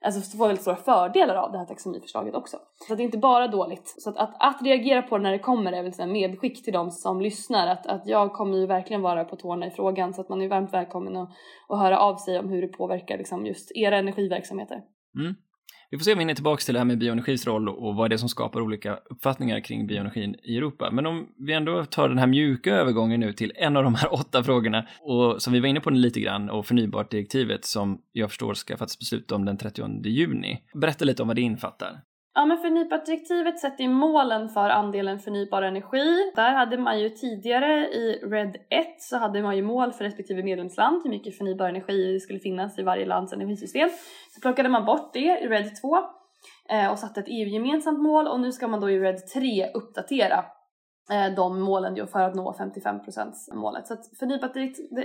alltså 0.00 0.36
få 0.36 0.46
väldigt 0.46 0.62
stora 0.62 0.76
fördelar 0.76 1.34
av 1.34 1.52
det 1.52 1.58
här 1.58 1.64
taxonomiförslaget 1.64 2.34
också. 2.34 2.56
Så 2.88 2.94
det 2.94 3.02
är 3.02 3.04
inte 3.04 3.18
bara 3.18 3.48
dåligt. 3.48 3.94
Så 3.98 4.10
att, 4.10 4.16
att, 4.16 4.34
att 4.38 4.62
reagera 4.62 5.02
på 5.02 5.16
det 5.16 5.22
när 5.22 5.32
det 5.32 5.38
kommer 5.38 5.72
är 5.72 5.82
väl 5.82 5.92
ett 5.92 6.08
medskick 6.08 6.64
till 6.64 6.72
de 6.72 6.90
som 6.90 7.20
lyssnar 7.20 7.66
att, 7.66 7.86
att 7.86 8.06
jag 8.06 8.32
kommer 8.32 8.58
ju 8.58 8.66
verkligen 8.66 9.02
vara 9.02 9.24
på 9.24 9.36
tårna 9.36 9.66
i 9.66 9.70
frågan 9.70 10.14
så 10.14 10.20
att 10.20 10.28
man 10.28 10.42
är 10.42 10.48
varmt 10.48 10.72
välkommen 10.72 11.16
att, 11.16 11.30
att 11.68 11.78
höra 11.78 11.98
av 11.98 12.16
sig 12.16 12.38
om 12.38 12.48
hur 12.48 12.62
det 12.62 12.68
påverkar 12.68 13.18
liksom 13.18 13.46
just 13.46 13.72
era 13.76 13.98
energiverksamheter. 13.98 14.82
Mm. 15.18 15.34
Vi 15.90 15.98
får 15.98 16.04
se 16.04 16.12
om 16.12 16.18
vi 16.18 16.22
hinner 16.22 16.34
tillbaka 16.34 16.60
till 16.60 16.74
det 16.74 16.80
här 16.80 16.84
med 16.84 16.98
bioenergis 16.98 17.46
roll 17.46 17.68
och 17.68 17.94
vad 17.94 18.10
det 18.10 18.16
är 18.16 18.18
som 18.18 18.28
skapar 18.28 18.60
olika 18.60 18.98
uppfattningar 19.10 19.60
kring 19.60 19.86
bioenergin 19.86 20.36
i 20.42 20.56
Europa. 20.56 20.90
Men 20.90 21.06
om 21.06 21.28
vi 21.38 21.52
ändå 21.52 21.84
tar 21.84 22.08
den 22.08 22.18
här 22.18 22.26
mjuka 22.26 22.74
övergången 22.74 23.20
nu 23.20 23.32
till 23.32 23.52
en 23.54 23.76
av 23.76 23.84
de 23.84 23.94
här 23.94 24.14
åtta 24.20 24.44
frågorna 24.44 24.86
och 25.00 25.42
som 25.42 25.52
vi 25.52 25.60
var 25.60 25.68
inne 25.68 25.80
på 25.80 25.90
lite 25.90 26.20
grann 26.20 26.50
och 26.50 26.66
förnybart 26.66 27.10
direktivet 27.10 27.64
som 27.64 28.00
jag 28.12 28.30
förstår 28.30 28.54
ska 28.54 28.76
fattas 28.76 28.98
beslut 28.98 29.32
om 29.32 29.44
den 29.44 29.58
30 29.58 30.06
juni. 30.08 30.62
Berätta 30.74 31.04
lite 31.04 31.22
om 31.22 31.28
vad 31.28 31.36
det 31.36 31.42
infattar. 31.42 32.00
Ja 32.34 32.46
men 32.46 32.58
förnybartdirektivet 32.58 33.58
sätter 33.58 33.84
ju 33.84 33.90
målen 33.90 34.48
för 34.48 34.70
andelen 34.70 35.18
förnybar 35.18 35.62
energi. 35.62 36.32
Där 36.34 36.52
hade 36.52 36.78
man 36.78 37.00
ju 37.00 37.08
tidigare 37.08 37.88
i 37.88 38.20
RED 38.22 38.56
1 38.56 39.02
så 39.02 39.16
hade 39.16 39.42
man 39.42 39.56
ju 39.56 39.62
mål 39.62 39.92
för 39.92 40.04
respektive 40.04 40.42
medlemsland 40.42 41.02
hur 41.04 41.10
mycket 41.10 41.38
förnybar 41.38 41.68
energi 41.68 42.12
det 42.12 42.20
skulle 42.20 42.38
finnas 42.38 42.78
i 42.78 42.82
varje 42.82 43.06
lands 43.06 43.32
energisystem. 43.32 43.88
Så 44.34 44.40
plockade 44.40 44.68
man 44.68 44.84
bort 44.84 45.12
det 45.12 45.18
i 45.18 45.48
RED 45.48 45.76
2 45.80 45.98
eh, 46.70 46.90
och 46.92 46.98
satte 46.98 47.20
ett 47.20 47.28
EU-gemensamt 47.28 48.00
mål 48.00 48.26
och 48.26 48.40
nu 48.40 48.52
ska 48.52 48.68
man 48.68 48.80
då 48.80 48.90
i 48.90 48.98
RED 48.98 49.26
3 49.26 49.70
uppdatera 49.74 50.44
Eh, 51.10 51.34
de 51.34 51.60
målen 51.60 52.06
för 52.06 52.20
att 52.20 52.34
nå 52.34 52.54
55% 52.58 53.54
målet. 53.54 53.86
Så 53.86 53.94
att 53.94 54.06
förnybart 54.18 54.56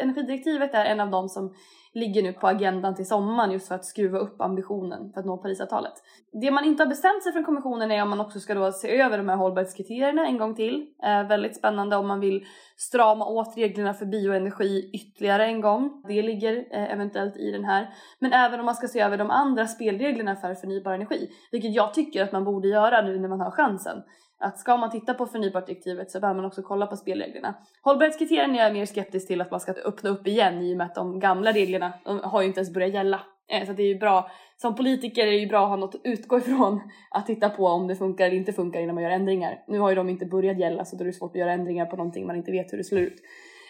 energidirektivet 0.01 0.73
är 0.73 0.85
en 0.85 0.99
av 0.99 1.09
de 1.09 1.29
som 1.29 1.53
ligger 1.93 2.23
nu 2.23 2.33
på 2.33 2.47
agendan 2.47 2.95
till 2.95 3.07
sommaren 3.07 3.51
just 3.51 3.67
för 3.67 3.75
att 3.75 3.85
skruva 3.85 4.19
upp 4.19 4.41
ambitionen 4.41 5.11
för 5.13 5.19
att 5.19 5.25
nå 5.25 5.37
Parisavtalet. 5.37 5.93
Det 6.41 6.51
man 6.51 6.65
inte 6.65 6.83
har 6.83 6.87
bestämt 6.87 7.23
sig 7.23 7.31
från 7.31 7.43
kommissionen 7.43 7.91
är 7.91 8.03
om 8.03 8.09
man 8.09 8.19
också 8.19 8.39
ska 8.39 8.53
då 8.53 8.71
se 8.71 9.01
över 9.01 9.17
de 9.17 9.29
här 9.29 9.35
hållbarhetskriterierna 9.35 10.25
en 10.25 10.37
gång 10.37 10.55
till. 10.55 10.87
Eh, 11.03 11.27
väldigt 11.27 11.57
spännande 11.57 11.95
om 11.95 12.07
man 12.07 12.19
vill 12.19 12.45
strama 12.77 13.25
åt 13.25 13.57
reglerna 13.57 13.93
för 13.93 14.05
bioenergi 14.05 14.89
ytterligare 14.93 15.45
en 15.45 15.61
gång. 15.61 16.03
Det 16.07 16.21
ligger 16.21 16.57
eh, 16.57 16.93
eventuellt 16.93 17.37
i 17.37 17.51
den 17.51 17.65
här. 17.65 17.89
Men 18.19 18.33
även 18.33 18.59
om 18.59 18.65
man 18.65 18.75
ska 18.75 18.87
se 18.87 18.99
över 18.99 19.17
de 19.17 19.29
andra 19.31 19.67
spelreglerna 19.67 20.35
för 20.35 20.53
förnybar 20.53 20.93
energi, 20.93 21.29
vilket 21.51 21.73
jag 21.73 21.93
tycker 21.93 22.23
att 22.23 22.31
man 22.31 22.43
borde 22.43 22.67
göra 22.67 23.01
nu 23.01 23.19
när 23.19 23.29
man 23.29 23.39
har 23.39 23.51
chansen 23.51 24.03
att 24.39 24.59
ska 24.59 24.77
man 24.77 24.91
titta 24.91 25.13
på 25.13 25.25
förnybartdirektivet 25.25 26.11
så 26.11 26.19
behöver 26.19 26.41
man 26.41 26.45
också 26.45 26.61
kolla 26.61 26.87
på 26.87 26.95
spelreglerna. 26.95 27.55
Hållbarhetskriterierna 27.81 28.59
är 28.59 28.63
jag 28.63 28.73
mer 28.73 28.85
skeptisk 28.85 29.27
till 29.27 29.41
att 29.41 29.51
man 29.51 29.59
ska 29.59 29.71
öppna 29.71 30.09
upp 30.09 30.27
igen 30.27 30.61
i 30.61 30.73
och 30.73 30.77
med 30.77 30.85
att 30.85 30.95
de 30.95 31.19
gamla 31.19 31.51
reglerna 31.51 31.93
de 32.05 32.19
har 32.19 32.41
ju 32.41 32.47
inte 32.47 32.59
ens 32.59 32.73
börjat 32.73 32.93
gälla. 32.93 33.21
Eh, 33.47 33.67
så 33.67 33.73
det 33.73 33.83
är 33.83 33.87
ju 33.87 33.99
bra, 33.99 34.31
som 34.57 34.75
politiker 34.75 35.27
är 35.27 35.31
det 35.31 35.37
ju 35.37 35.47
bra 35.47 35.63
att 35.63 35.69
ha 35.69 35.75
något 35.75 35.95
att 35.95 36.01
utgå 36.03 36.37
ifrån 36.37 36.81
att 37.11 37.25
titta 37.25 37.49
på 37.49 37.65
om 37.65 37.87
det 37.87 37.95
funkar 37.95 38.25
eller 38.25 38.37
inte 38.37 38.53
funkar 38.53 38.79
innan 38.79 38.95
man 38.95 39.03
gör 39.03 39.11
ändringar. 39.11 39.63
Nu 39.67 39.79
har 39.79 39.89
ju 39.89 39.95
de 39.95 40.09
inte 40.09 40.25
börjat 40.25 40.59
gälla 40.59 40.85
så 40.85 40.95
då 40.95 41.03
är 41.03 41.05
det 41.05 41.13
svårt 41.13 41.31
att 41.31 41.39
göra 41.39 41.51
ändringar 41.51 41.85
på 41.85 41.95
någonting 41.95 42.27
man 42.27 42.35
inte 42.35 42.51
vet 42.51 42.73
hur 42.73 42.77
det 42.77 42.83
slår 42.83 43.01
ut. 43.01 43.21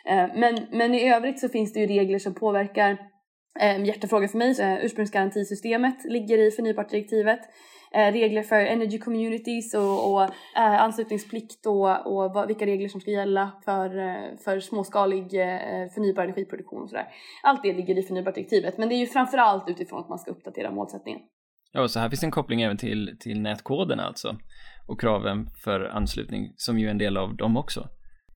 Eh, 0.05 0.27
men, 0.35 0.57
men 0.71 0.93
i 0.93 1.13
övrigt 1.13 1.39
så 1.39 1.49
finns 1.49 1.73
det 1.73 1.79
ju 1.79 1.87
regler 1.87 2.19
som 2.19 2.33
påverkar 2.33 2.97
eh, 3.59 3.85
hjärtefråga 3.85 4.27
för 4.27 4.37
mig, 4.37 4.79
ursprungsgarantisystemet 4.83 6.05
ligger 6.05 6.37
i 6.37 6.51
förnybartdirektivet 6.51 7.39
eh, 7.95 8.11
regler 8.11 8.43
för 8.43 8.55
energy 8.55 8.99
communities 8.99 9.73
och, 9.73 10.13
och 10.13 10.23
eh, 10.23 10.81
anslutningsplikt 10.83 11.65
och, 11.65 12.07
och 12.07 12.33
vad, 12.33 12.47
vilka 12.47 12.65
regler 12.65 12.87
som 12.87 13.01
ska 13.01 13.11
gälla 13.11 13.51
för, 13.65 13.97
eh, 13.97 14.37
för 14.43 14.59
småskalig 14.59 15.31
förnybar 15.93 16.23
energiproduktion 16.23 16.81
och 16.81 16.89
sådär. 16.89 17.07
Allt 17.43 17.63
det 17.63 17.73
ligger 17.73 17.97
i 17.99 18.03
förnybardirektivet 18.03 18.77
men 18.77 18.89
det 18.89 18.95
är 18.95 18.99
ju 18.99 19.07
framförallt 19.07 19.69
utifrån 19.69 19.99
att 19.99 20.09
man 20.09 20.19
ska 20.19 20.31
uppdatera 20.31 20.71
målsättningen. 20.71 21.21
Ja, 21.71 21.87
så 21.87 21.99
här 21.99 22.09
finns 22.09 22.23
en 22.23 22.31
koppling 22.31 22.61
även 22.61 22.77
till, 22.77 23.17
till 23.19 23.41
nätkoden 23.41 23.99
alltså 23.99 24.35
och 24.87 25.01
kraven 25.01 25.49
för 25.63 25.79
anslutning 25.81 26.53
som 26.55 26.79
ju 26.79 26.87
är 26.87 26.91
en 26.91 26.97
del 26.97 27.17
av 27.17 27.35
dem 27.35 27.57
också. 27.57 27.87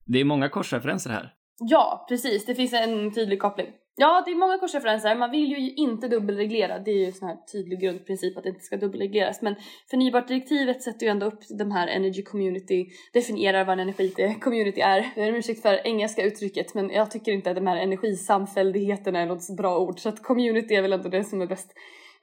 Det 0.06 0.20
är 0.20 0.24
många 0.24 0.48
korsreferenser 0.48 1.10
här. 1.10 1.34
Ja, 1.58 2.06
precis. 2.08 2.46
Det 2.46 2.54
finns 2.54 2.72
en 2.72 3.14
tydlig 3.14 3.40
koppling. 3.40 3.66
Ja, 4.02 4.22
det 4.26 4.30
är 4.30 4.36
många 4.36 4.58
korsreferenser. 4.58 5.14
Man 5.14 5.30
vill 5.30 5.50
ju 5.50 5.70
inte 5.74 6.08
dubbelreglera. 6.08 6.78
Det 6.78 6.90
är 6.90 6.94
ju 6.94 7.06
en 7.06 7.12
sån 7.12 7.28
här 7.28 7.36
tydlig 7.52 7.80
grundprincip 7.80 8.36
att 8.36 8.42
det 8.42 8.48
inte 8.48 8.64
ska 8.64 8.76
dubbelregleras. 8.76 9.42
Men 9.42 9.54
förnybartdirektivet 9.90 10.82
sätter 10.82 11.06
ju 11.06 11.10
ändå 11.10 11.26
upp 11.26 11.40
de 11.58 11.70
här 11.70 11.88
energy 11.88 12.22
community, 12.22 12.86
definierar 13.12 13.64
vad 13.64 13.72
en 13.72 13.80
energi 13.80 14.36
community 14.40 14.80
är. 14.80 14.96
Jag 14.96 15.14
ber 15.14 15.28
om 15.28 15.34
ursäkt 15.34 15.62
för 15.62 15.86
engelska 15.86 16.22
uttrycket 16.22 16.74
men 16.74 16.90
jag 16.90 17.10
tycker 17.10 17.32
inte 17.32 17.50
att 17.50 17.56
de 17.56 17.66
här 17.66 17.76
energisamfälligheterna 17.76 19.20
är 19.20 19.26
något 19.26 19.42
så 19.42 19.54
bra 19.54 19.78
ord. 19.78 20.00
Så 20.00 20.08
att 20.08 20.22
community 20.22 20.74
är 20.74 20.82
väl 20.82 20.92
ändå 20.92 21.08
det 21.08 21.24
som 21.24 21.42
är 21.42 21.46
bäst 21.46 21.74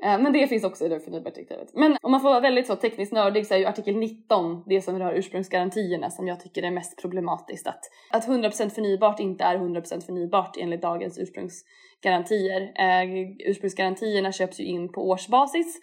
Eh, 0.04 0.20
men 0.20 0.34
det 0.34 0.48
finns 0.48 0.64
också 0.64 0.86
i 0.86 0.90
det 0.90 1.00
förnybardirektivet. 1.00 1.70
Men 1.74 1.98
om 2.02 2.12
man 2.12 2.22
får 2.22 2.30
vara 2.30 2.40
väldigt 2.40 2.68
så 2.68 2.76
tekniskt 2.76 3.14
nördig 3.14 3.48
så 3.48 3.54
är 3.54 3.58
ju 3.58 3.66
artikel 3.66 3.96
19 3.96 4.64
det 4.66 4.82
som 4.82 5.00
rör 5.00 5.14
ursprungsgarantierna 5.14 6.10
som 6.10 6.28
jag 6.28 6.40
tycker 6.40 6.64
är 6.64 6.72
mest 6.72 7.02
problematiskt. 7.02 7.68
Att, 7.68 7.82
att 8.12 8.28
100% 8.28 8.70
förnybart 8.70 9.20
inte 9.20 9.44
är 9.44 9.58
100% 9.58 10.06
förnybart 10.06 10.58
enligt 10.60 10.82
dagens 10.82 11.20
ursprungsgarantier. 11.20 12.62
Eh, 12.62 13.50
ursprungsgarantierna 13.50 14.32
köps 14.32 14.60
ju 14.60 14.64
in 14.64 14.92
på 14.92 15.10
årsbasis. 15.10 15.80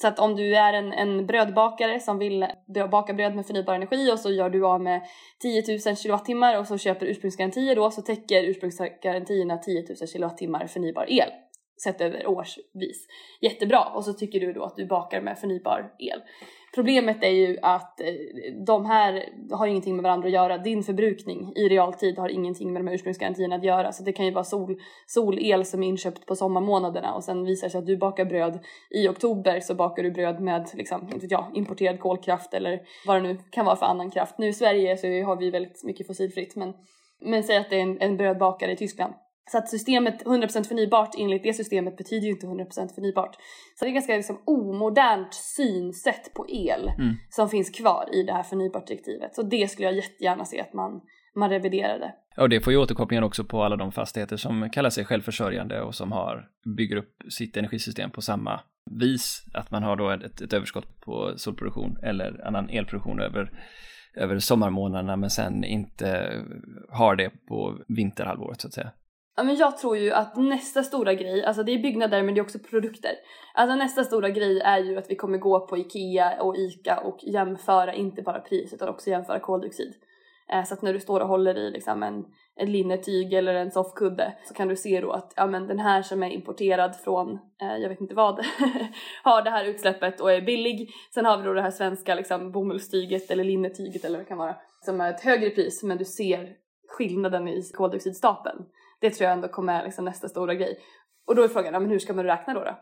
Så 0.00 0.08
att 0.08 0.18
om 0.18 0.36
du 0.36 0.56
är 0.56 0.72
en, 0.72 0.92
en 0.92 1.26
brödbakare 1.26 2.00
som 2.00 2.18
vill 2.18 2.46
baka 2.90 3.14
bröd 3.14 3.36
med 3.36 3.46
förnybar 3.46 3.74
energi 3.74 4.12
och 4.12 4.18
så 4.18 4.30
gör 4.30 4.50
du 4.50 4.66
av 4.66 4.80
med 4.80 5.02
10 5.42 5.64
000 5.86 5.96
kilowattimmar 5.96 6.58
och 6.58 6.66
så 6.66 6.78
köper 6.78 7.06
ursprungsgarantier 7.06 7.76
då 7.76 7.90
så 7.90 8.02
täcker 8.02 8.42
ursprungsgarantierna 8.44 9.58
10 9.58 9.84
000 10.00 10.08
kilowattimmar 10.08 10.66
förnybar 10.66 11.06
el 11.08 11.28
sett 11.84 12.00
över 12.00 12.26
årsvis. 12.26 13.06
Jättebra! 13.40 13.84
Och 13.84 14.04
så 14.04 14.12
tycker 14.12 14.40
du 14.40 14.52
då 14.52 14.64
att 14.64 14.76
du 14.76 14.86
bakar 14.86 15.20
med 15.20 15.38
förnybar 15.38 15.92
el. 15.98 16.22
Problemet 16.74 17.24
är 17.24 17.30
ju 17.30 17.58
att 17.62 18.00
eh, 18.00 18.06
de 18.66 18.86
här 18.86 19.28
har 19.50 19.66
ingenting 19.66 19.96
med 19.96 20.02
varandra 20.02 20.26
att 20.28 20.34
göra. 20.34 20.58
Din 20.58 20.82
förbrukning 20.82 21.52
i 21.56 21.68
realtid 21.68 22.18
har 22.18 22.28
ingenting 22.28 22.72
med 22.72 22.82
de 22.82 22.86
här 22.86 22.94
ursprungsgarantierna 22.94 23.56
att 23.56 23.64
göra. 23.64 23.92
Så 23.92 24.02
det 24.02 24.12
kan 24.12 24.26
ju 24.26 24.32
vara 24.32 24.44
sol, 24.44 24.80
solel 25.06 25.64
som 25.64 25.82
är 25.82 25.88
inköpt 25.88 26.26
på 26.26 26.36
sommarmånaderna 26.36 27.14
och 27.14 27.24
sen 27.24 27.44
visar 27.44 27.68
sig 27.68 27.78
att 27.78 27.86
du 27.86 27.96
bakar 27.96 28.24
bröd 28.24 28.58
i 28.90 29.08
oktober 29.08 29.60
så 29.60 29.74
bakar 29.74 30.02
du 30.02 30.10
bröd 30.10 30.40
med 30.40 30.70
liksom, 30.74 31.08
inte 31.12 31.26
jag, 31.30 31.50
importerad 31.54 32.00
kolkraft 32.00 32.54
eller 32.54 32.80
vad 33.06 33.16
det 33.16 33.28
nu 33.28 33.38
kan 33.50 33.64
vara 33.64 33.76
för 33.76 33.86
annan 33.86 34.10
kraft. 34.10 34.38
Nu 34.38 34.48
i 34.48 34.52
Sverige 34.52 34.96
så 34.96 35.06
har 35.06 35.36
vi 35.36 35.50
väldigt 35.50 35.84
mycket 35.84 36.06
fossilfritt 36.06 36.56
men, 36.56 36.74
men 37.20 37.42
säg 37.42 37.56
att 37.56 37.70
det 37.70 37.76
är 37.76 37.82
en, 37.82 38.00
en 38.00 38.16
brödbakare 38.16 38.72
i 38.72 38.76
Tyskland 38.76 39.14
så 39.50 39.58
att 39.58 39.68
systemet 39.68 40.24
100% 40.24 40.68
förnybart 40.68 41.14
enligt 41.18 41.42
det 41.42 41.52
systemet 41.52 41.96
betyder 41.96 42.26
ju 42.26 42.32
inte 42.32 42.46
100% 42.46 42.94
förnybart. 42.94 43.36
Så 43.78 43.84
det 43.84 43.90
är 43.90 43.92
ganska 43.92 44.16
liksom 44.16 44.42
omodernt 44.44 45.34
synsätt 45.34 46.34
på 46.34 46.46
el 46.48 46.88
mm. 46.98 47.14
som 47.30 47.48
finns 47.48 47.70
kvar 47.70 48.08
i 48.12 48.22
det 48.22 48.32
här 48.32 48.42
förnybart-direktivet. 48.42 49.34
Så 49.34 49.42
det 49.42 49.70
skulle 49.70 49.88
jag 49.88 49.96
jättegärna 49.96 50.44
se 50.44 50.60
att 50.60 50.72
man, 50.72 51.00
man 51.34 51.50
reviderade. 51.50 52.14
Och 52.36 52.48
det 52.48 52.60
får 52.60 52.72
ju 52.72 52.78
återkopplingar 52.78 53.22
också 53.22 53.44
på 53.44 53.62
alla 53.62 53.76
de 53.76 53.92
fastigheter 53.92 54.36
som 54.36 54.70
kallar 54.70 54.90
sig 54.90 55.04
självförsörjande 55.04 55.82
och 55.82 55.94
som 55.94 56.12
har, 56.12 56.48
bygger 56.76 56.96
upp 56.96 57.22
sitt 57.28 57.56
energisystem 57.56 58.10
på 58.10 58.22
samma 58.22 58.60
vis. 58.90 59.44
Att 59.54 59.70
man 59.70 59.82
har 59.82 59.96
då 59.96 60.10
ett, 60.10 60.40
ett 60.40 60.52
överskott 60.52 61.00
på 61.00 61.32
solproduktion 61.36 61.98
eller 62.02 62.46
annan 62.46 62.68
elproduktion 62.68 63.20
över 63.20 63.50
över 64.14 64.38
sommarmånaderna 64.38 65.16
men 65.16 65.30
sen 65.30 65.64
inte 65.64 66.40
har 66.88 67.16
det 67.16 67.30
på 67.48 67.78
vinterhalvåret 67.88 68.60
så 68.60 68.68
att 68.68 68.74
säga. 68.74 68.90
Ja, 69.36 69.42
men 69.42 69.56
jag 69.56 69.78
tror 69.78 69.96
ju 69.96 70.12
att 70.12 70.36
nästa 70.36 70.82
stora 70.82 71.14
grej, 71.14 71.44
alltså 71.44 71.62
det 71.62 71.72
är 71.72 71.78
byggnader 71.78 72.22
men 72.22 72.34
det 72.34 72.40
är 72.40 72.42
också 72.42 72.58
produkter. 72.58 73.10
Alltså 73.54 73.76
nästa 73.76 74.04
stora 74.04 74.30
grej 74.30 74.60
är 74.60 74.78
ju 74.78 74.98
att 74.98 75.10
vi 75.10 75.16
kommer 75.16 75.38
gå 75.38 75.66
på 75.66 75.78
IKEA 75.78 76.42
och 76.42 76.56
ICA 76.56 77.00
och 77.00 77.18
jämföra 77.22 77.94
inte 77.94 78.22
bara 78.22 78.40
pris 78.40 78.72
utan 78.72 78.88
också 78.88 79.10
jämföra 79.10 79.40
koldioxid. 79.40 79.94
Eh, 80.52 80.64
så 80.64 80.74
att 80.74 80.82
när 80.82 80.92
du 80.92 81.00
står 81.00 81.20
och 81.20 81.28
håller 81.28 81.58
i 81.58 81.70
liksom 81.70 82.02
en, 82.02 82.24
en 82.56 82.72
linnetyg 82.72 83.32
eller 83.32 83.54
en 83.54 83.70
soffkudde 83.70 84.32
så 84.44 84.54
kan 84.54 84.68
du 84.68 84.76
se 84.76 85.00
då 85.00 85.10
att 85.10 85.32
ja, 85.36 85.46
men 85.46 85.66
den 85.66 85.78
här 85.78 86.02
som 86.02 86.22
är 86.22 86.30
importerad 86.30 86.96
från, 86.96 87.38
eh, 87.62 87.76
jag 87.76 87.88
vet 87.88 88.00
inte 88.00 88.14
vad, 88.14 88.40
har 89.22 89.42
det 89.42 89.50
här 89.50 89.64
utsläppet 89.64 90.20
och 90.20 90.32
är 90.32 90.40
billig. 90.40 90.90
Sen 91.14 91.24
har 91.24 91.38
vi 91.38 91.44
då 91.44 91.52
det 91.52 91.62
här 91.62 91.70
svenska 91.70 92.14
liksom, 92.14 92.52
bomullstyget 92.52 93.30
eller 93.30 93.44
linnetyget 93.44 94.04
eller 94.04 94.18
vad 94.18 94.26
det 94.26 94.28
kan 94.28 94.38
vara 94.38 94.56
som 94.84 95.00
är 95.00 95.10
ett 95.10 95.20
högre 95.20 95.50
pris 95.50 95.82
men 95.82 95.98
du 95.98 96.04
ser 96.04 96.52
skillnaden 96.88 97.48
i 97.48 97.62
koldioxidstapeln. 97.62 98.64
Det 99.02 99.10
tror 99.10 99.24
jag 99.24 99.32
ändå 99.32 99.48
kommer 99.48 99.84
liksom 99.84 100.04
nästa 100.04 100.28
stora 100.28 100.54
grej. 100.54 100.78
Och 101.26 101.36
då 101.36 101.42
är 101.42 101.48
frågan, 101.48 101.74
ja, 101.74 101.80
men 101.80 101.90
hur 101.90 101.98
ska 101.98 102.12
man 102.12 102.24
räkna 102.24 102.54
då, 102.54 102.60
då? 102.60 102.78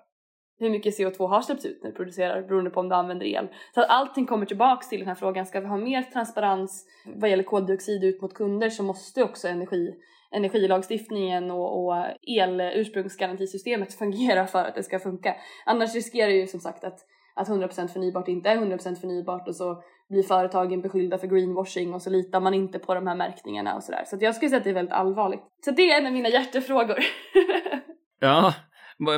Hur 0.59 0.71
mycket 0.71 0.99
CO2 0.99 1.29
har 1.29 1.43
släppts 1.43 1.67
ut 1.67 1.83
när 1.83 1.91
du 1.91 1.97
producerar 1.97 2.43
beroende 2.43 2.71
på 2.71 2.81
om 2.81 2.89
du 2.89 2.95
använder 2.95 3.27
el. 3.27 3.49
Så 3.75 3.81
att 3.81 3.89
allting 3.89 4.27
kommer 4.27 4.47
tillbaks 4.47 4.89
till 4.89 4.99
den 4.99 5.09
här 5.09 5.15
frågan, 5.15 5.47
ska 5.47 5.61
vi 5.61 5.67
ha 5.67 5.77
mer 5.77 6.03
transparens 6.03 6.87
vad 7.17 7.31
gäller 7.31 7.45
koldioxid 7.45 8.05
ut 8.05 8.23
mot 8.23 8.35
kunder 8.35 8.71
så 8.71 8.83
måste 8.83 9.23
också 9.23 9.49
energi, 9.49 9.95
energilagstiftningen 10.31 11.51
och, 11.51 11.85
och 11.85 12.07
elursprungsgarantisystemet 12.39 13.95
fungera 13.99 14.47
för 14.47 14.65
att 14.65 14.75
det 14.75 14.83
ska 14.83 14.99
funka. 14.99 15.37
Annars 15.67 15.95
riskerar 15.95 16.31
ju 16.31 16.47
som 16.47 16.61
sagt 16.61 16.85
att 16.85 17.07
att 17.35 17.49
100% 17.49 17.89
förnybart 17.89 18.29
inte 18.29 18.51
är 18.51 18.57
100% 18.57 19.01
förnybart 19.01 19.49
och 19.49 19.57
så 19.57 19.83
blir 20.11 20.23
företagen 20.23 20.83
beskyllda 20.83 21.19
för 21.19 21.27
greenwashing 21.27 21.95
och 21.95 22.03
så 22.03 22.11
litar 22.11 22.41
man 22.41 22.55
inte 22.55 22.79
på 22.79 22.95
de 22.95 23.07
här 23.07 23.15
märkningarna 23.15 23.75
och 23.75 23.83
sådär. 23.83 24.05
Så 24.07 24.17
jag 24.21 24.35
skulle 24.35 24.49
säga 24.49 24.59
att 24.59 24.65
det 24.65 24.71
är 24.71 24.75
väldigt 24.75 24.95
allvarligt. 24.95 25.43
Så 25.65 25.71
det 25.71 25.91
är 25.91 25.99
en 25.99 26.07
av 26.07 26.13
mina 26.13 26.29
hjärtefrågor. 26.29 26.99
ja, 28.21 28.55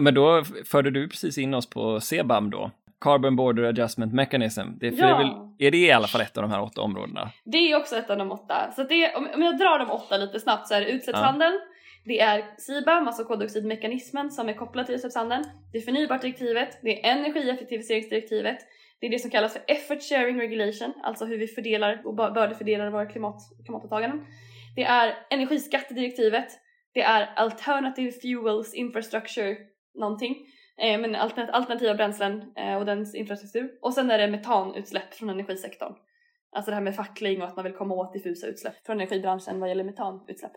men 0.00 0.14
då 0.14 0.44
förde 0.64 0.90
du 0.90 1.08
precis 1.08 1.38
in 1.38 1.54
oss 1.54 1.70
på 1.70 2.00
CBAM 2.00 2.50
då. 2.50 2.70
Carbon 3.00 3.36
Border 3.36 3.62
Adjustment 3.62 4.12
Mechanism. 4.12 4.60
Det 4.80 4.86
är, 4.86 4.92
ja. 4.92 5.06
det 5.06 5.12
är, 5.12 5.18
väl, 5.18 5.30
är 5.58 5.70
det 5.70 5.76
i 5.76 5.92
alla 5.92 6.06
fall 6.06 6.20
ett 6.20 6.36
av 6.36 6.42
de 6.42 6.50
här 6.50 6.62
åtta 6.62 6.80
områdena? 6.80 7.30
Det 7.44 7.58
är 7.58 7.76
också 7.76 7.96
ett 7.96 8.10
av 8.10 8.18
de 8.18 8.32
åtta. 8.32 8.70
Så 8.76 8.82
det, 8.82 9.14
om 9.14 9.42
jag 9.42 9.58
drar 9.58 9.78
de 9.78 9.90
åtta 9.90 10.16
lite 10.16 10.40
snabbt 10.40 10.68
så 10.68 10.74
är 10.74 10.80
det 10.80 10.90
utsläppshandeln, 10.90 11.52
ja. 11.52 11.68
Det 12.04 12.20
är 12.20 12.44
CBAM, 12.58 13.06
alltså 13.06 13.24
koldioxidmekanismen 13.24 14.30
som 14.30 14.48
är 14.48 14.52
kopplad 14.52 14.86
till 14.86 14.94
utsläppshandeln. 14.94 15.44
Det 15.72 15.78
är 15.78 15.82
förnybartdirektivet, 15.82 16.78
det 16.82 17.06
är 17.06 17.12
energieffektiviseringsdirektivet, 17.12 18.58
det 19.02 19.06
är 19.06 19.10
det 19.10 19.18
som 19.18 19.30
kallas 19.30 19.52
för 19.52 19.62
effort 19.66 20.02
sharing 20.02 20.40
regulation, 20.40 20.92
alltså 21.02 21.24
hur 21.24 21.38
vi 21.38 21.46
fördelar 21.46 22.02
och 22.04 22.14
bördefördelar 22.14 22.90
våra 22.90 23.06
klimat, 23.06 23.36
klimatåtaganden. 23.64 24.26
Det 24.76 24.82
är 24.82 25.14
energiskattedirektivet, 25.30 26.48
det 26.94 27.02
är 27.02 27.26
alternative 27.36 28.12
fuels 28.12 28.74
infrastructure 28.74 29.56
någonting, 29.94 30.36
eh, 30.78 31.00
men 31.00 31.14
alternativa 31.14 31.94
bränslen 31.94 32.52
eh, 32.56 32.76
och 32.76 32.86
dens 32.86 33.14
infrastruktur. 33.14 33.78
Och 33.80 33.94
sen 33.94 34.10
är 34.10 34.18
det 34.18 34.28
metanutsläpp 34.28 35.14
från 35.14 35.30
energisektorn. 35.30 35.94
Alltså 36.56 36.70
det 36.70 36.74
här 36.74 36.82
med 36.82 36.96
fackling 36.96 37.42
och 37.42 37.48
att 37.48 37.56
man 37.56 37.64
vill 37.64 37.74
komma 37.74 37.94
åt 37.94 38.12
diffusa 38.12 38.46
utsläpp 38.46 38.86
från 38.86 39.00
energibranschen 39.00 39.60
vad 39.60 39.68
gäller 39.68 39.84
metanutsläpp. 39.84 40.52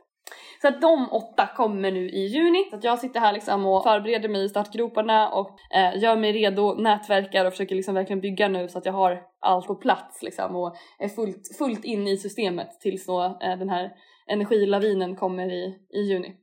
Så 0.62 0.68
att 0.68 0.82
de 0.82 1.10
åtta 1.12 1.50
kommer 1.56 1.92
nu 1.92 2.10
i 2.10 2.26
juni. 2.26 2.68
Så 2.70 2.76
att 2.76 2.84
jag 2.84 3.00
sitter 3.00 3.20
här 3.20 3.34
liksom 3.34 3.66
och 3.66 3.84
förbereder 3.84 4.30
mig 4.30 4.46
i 4.46 4.50
startgroparna 4.50 5.30
och 5.30 5.50
eh, 5.76 6.04
gör 6.04 6.16
mig 6.16 6.32
redo, 6.32 6.74
nätverkar 6.74 7.46
och 7.46 7.52
försöker 7.52 7.76
liksom 7.76 7.96
verkligen 7.96 8.22
bygga 8.22 8.48
nu 8.48 8.68
så 8.68 8.78
att 8.78 8.86
jag 8.86 8.94
har 8.94 9.22
allt 9.40 9.68
på 9.68 9.76
plats 9.76 10.22
liksom 10.22 10.56
och 10.56 10.76
är 11.00 11.10
fullt, 11.10 11.58
fullt 11.58 11.86
in 11.86 12.08
i 12.08 12.18
systemet 12.18 12.80
tills 12.80 13.06
då 13.06 13.24
eh, 13.24 13.58
den 13.58 13.70
här 13.70 13.92
energilavinen 14.28 15.16
kommer 15.16 15.52
i, 15.52 15.80
i 15.90 16.02
juni. 16.02 16.36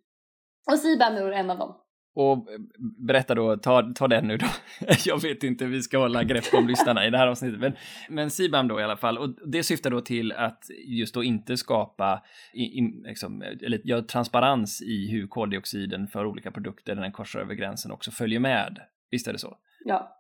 Och 0.72 0.78
CBAM 0.78 1.16
är 1.16 1.32
en 1.32 1.50
av 1.50 1.58
dem. 1.58 1.81
Och 2.14 2.36
eh, 2.36 2.58
berätta 3.06 3.34
då, 3.34 3.56
ta, 3.56 3.92
ta 3.94 4.08
den 4.08 4.28
nu 4.28 4.36
då. 4.36 4.46
Jag 5.04 5.22
vet 5.22 5.42
inte, 5.42 5.66
vi 5.66 5.82
ska 5.82 5.98
hålla 5.98 6.24
grepp 6.24 6.54
om 6.54 6.68
lyssnarna 6.68 7.06
i 7.06 7.10
det 7.10 7.18
här 7.18 7.26
avsnittet. 7.26 7.60
Men, 7.60 7.72
men 8.08 8.30
CBAM 8.30 8.68
då 8.68 8.80
i 8.80 8.82
alla 8.82 8.96
fall. 8.96 9.18
Och 9.18 9.28
det 9.48 9.62
syftar 9.62 9.90
då 9.90 10.00
till 10.00 10.32
att 10.32 10.64
just 10.86 11.14
då 11.14 11.22
inte 11.22 11.56
skapa 11.56 12.22
i, 12.54 12.62
i, 12.62 13.02
liksom, 13.04 13.42
eller, 13.42 13.80
ja, 13.84 14.02
transparens 14.02 14.82
i 14.82 15.10
hur 15.10 15.26
koldioxiden 15.26 16.08
för 16.08 16.26
olika 16.26 16.50
produkter 16.50 16.94
när 16.94 17.02
den 17.02 17.12
korsar 17.12 17.40
över 17.40 17.54
gränsen 17.54 17.92
också 17.92 18.10
följer 18.10 18.40
med. 18.40 18.78
Visst 19.10 19.28
är 19.28 19.32
det 19.32 19.38
så? 19.38 19.56
Ja, 19.84 20.18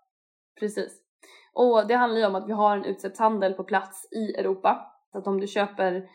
precis. 0.60 0.98
Och 1.52 1.86
det 1.88 1.94
handlar 1.94 2.20
ju 2.20 2.26
om 2.26 2.34
att 2.34 2.48
vi 2.48 2.52
har 2.52 2.76
en 2.76 2.84
utsläppshandel 2.84 3.52
på 3.52 3.64
plats 3.64 4.08
i 4.12 4.40
Europa. 4.40 4.92
Så 5.12 5.18
att 5.18 5.26
om 5.26 5.40
du 5.40 5.46
köper 5.46 6.08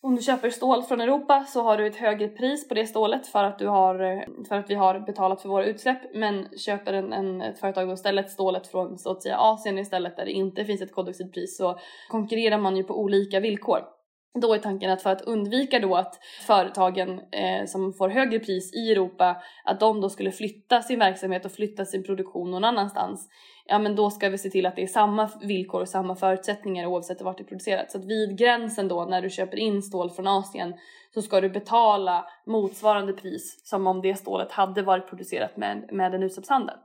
om 0.00 0.16
du 0.16 0.22
köper 0.22 0.50
stål 0.50 0.82
från 0.82 1.00
Europa 1.00 1.44
så 1.48 1.62
har 1.62 1.76
du 1.76 1.86
ett 1.86 1.96
högre 1.96 2.28
pris 2.28 2.68
på 2.68 2.74
det 2.74 2.86
stålet 2.86 3.26
för 3.26 3.44
att, 3.44 3.58
du 3.58 3.66
har, 3.66 4.24
för 4.48 4.54
att 4.54 4.70
vi 4.70 4.74
har 4.74 5.00
betalat 5.00 5.42
för 5.42 5.48
våra 5.48 5.64
utsläpp 5.64 6.14
men 6.14 6.48
köper 6.58 6.92
en, 6.92 7.12
en, 7.12 7.42
ett 7.42 7.58
företag 7.58 7.88
då 7.88 7.92
istället 7.94 8.30
stålet 8.30 8.66
från 8.66 8.98
så 8.98 9.10
att 9.10 9.22
säga 9.22 9.38
Asien 9.38 9.78
istället 9.78 10.16
där 10.16 10.24
det 10.24 10.32
inte 10.32 10.64
finns 10.64 10.82
ett 10.82 10.94
koldioxidpris 10.94 11.56
så 11.56 11.78
konkurrerar 12.08 12.58
man 12.58 12.76
ju 12.76 12.84
på 12.84 13.00
olika 13.00 13.40
villkor. 13.40 13.97
Då 14.34 14.54
är 14.54 14.58
tanken 14.58 14.90
att 14.90 15.02
för 15.02 15.10
att 15.10 15.22
undvika 15.22 15.78
då 15.78 15.94
att 15.94 16.18
företagen 16.46 17.20
eh, 17.32 17.66
som 17.66 17.92
får 17.92 18.08
högre 18.08 18.38
pris 18.38 18.74
i 18.74 18.92
Europa, 18.92 19.42
att 19.64 19.80
de 19.80 20.00
då 20.00 20.08
skulle 20.08 20.32
flytta 20.32 20.82
sin 20.82 20.98
verksamhet 20.98 21.44
och 21.44 21.52
flytta 21.52 21.84
sin 21.84 22.04
produktion 22.04 22.50
någon 22.50 22.64
annanstans. 22.64 23.28
Ja 23.66 23.78
men 23.78 23.96
då 23.96 24.10
ska 24.10 24.28
vi 24.28 24.38
se 24.38 24.50
till 24.50 24.66
att 24.66 24.76
det 24.76 24.82
är 24.82 24.86
samma 24.86 25.30
villkor 25.42 25.80
och 25.80 25.88
samma 25.88 26.16
förutsättningar 26.16 26.86
oavsett 26.86 27.22
vart 27.22 27.38
det 27.38 27.42
är 27.42 27.48
producerat. 27.48 27.92
Så 27.92 27.98
att 27.98 28.04
vid 28.04 28.38
gränsen 28.38 28.88
då 28.88 29.04
när 29.04 29.22
du 29.22 29.30
köper 29.30 29.56
in 29.56 29.82
stål 29.82 30.10
från 30.10 30.26
Asien 30.26 30.74
så 31.14 31.22
ska 31.22 31.40
du 31.40 31.50
betala 31.50 32.24
motsvarande 32.46 33.12
pris 33.12 33.60
som 33.64 33.86
om 33.86 34.02
det 34.02 34.14
stålet 34.14 34.52
hade 34.52 34.82
varit 34.82 35.08
producerat 35.08 35.56
med, 35.56 35.88
med 35.92 36.14
en 36.14 36.22
utsläppshandel. 36.22 36.76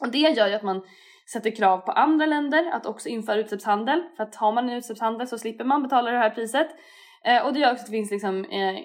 Och 0.00 0.10
det 0.10 0.18
gör 0.18 0.48
ju 0.48 0.54
att 0.54 0.62
man 0.62 0.82
sätter 1.32 1.50
krav 1.50 1.78
på 1.78 1.92
andra 1.92 2.26
länder 2.26 2.70
att 2.72 2.86
också 2.86 3.08
införa 3.08 3.36
utsläppshandel. 3.36 4.02
För 4.16 4.22
att 4.22 4.34
har 4.34 4.52
man 4.52 4.68
en 4.68 4.76
utsläppshandel 4.76 5.26
så 5.26 5.38
slipper 5.38 5.64
man 5.64 5.82
betala 5.82 6.10
det 6.10 6.18
här 6.18 6.30
priset. 6.30 6.68
Eh, 7.24 7.46
och 7.46 7.52
det 7.52 7.60
gör 7.60 7.72
också 7.72 7.80
att 7.80 7.86
det 7.86 7.92
finns 7.92 8.10
liksom 8.10 8.44
eh, 8.44 8.78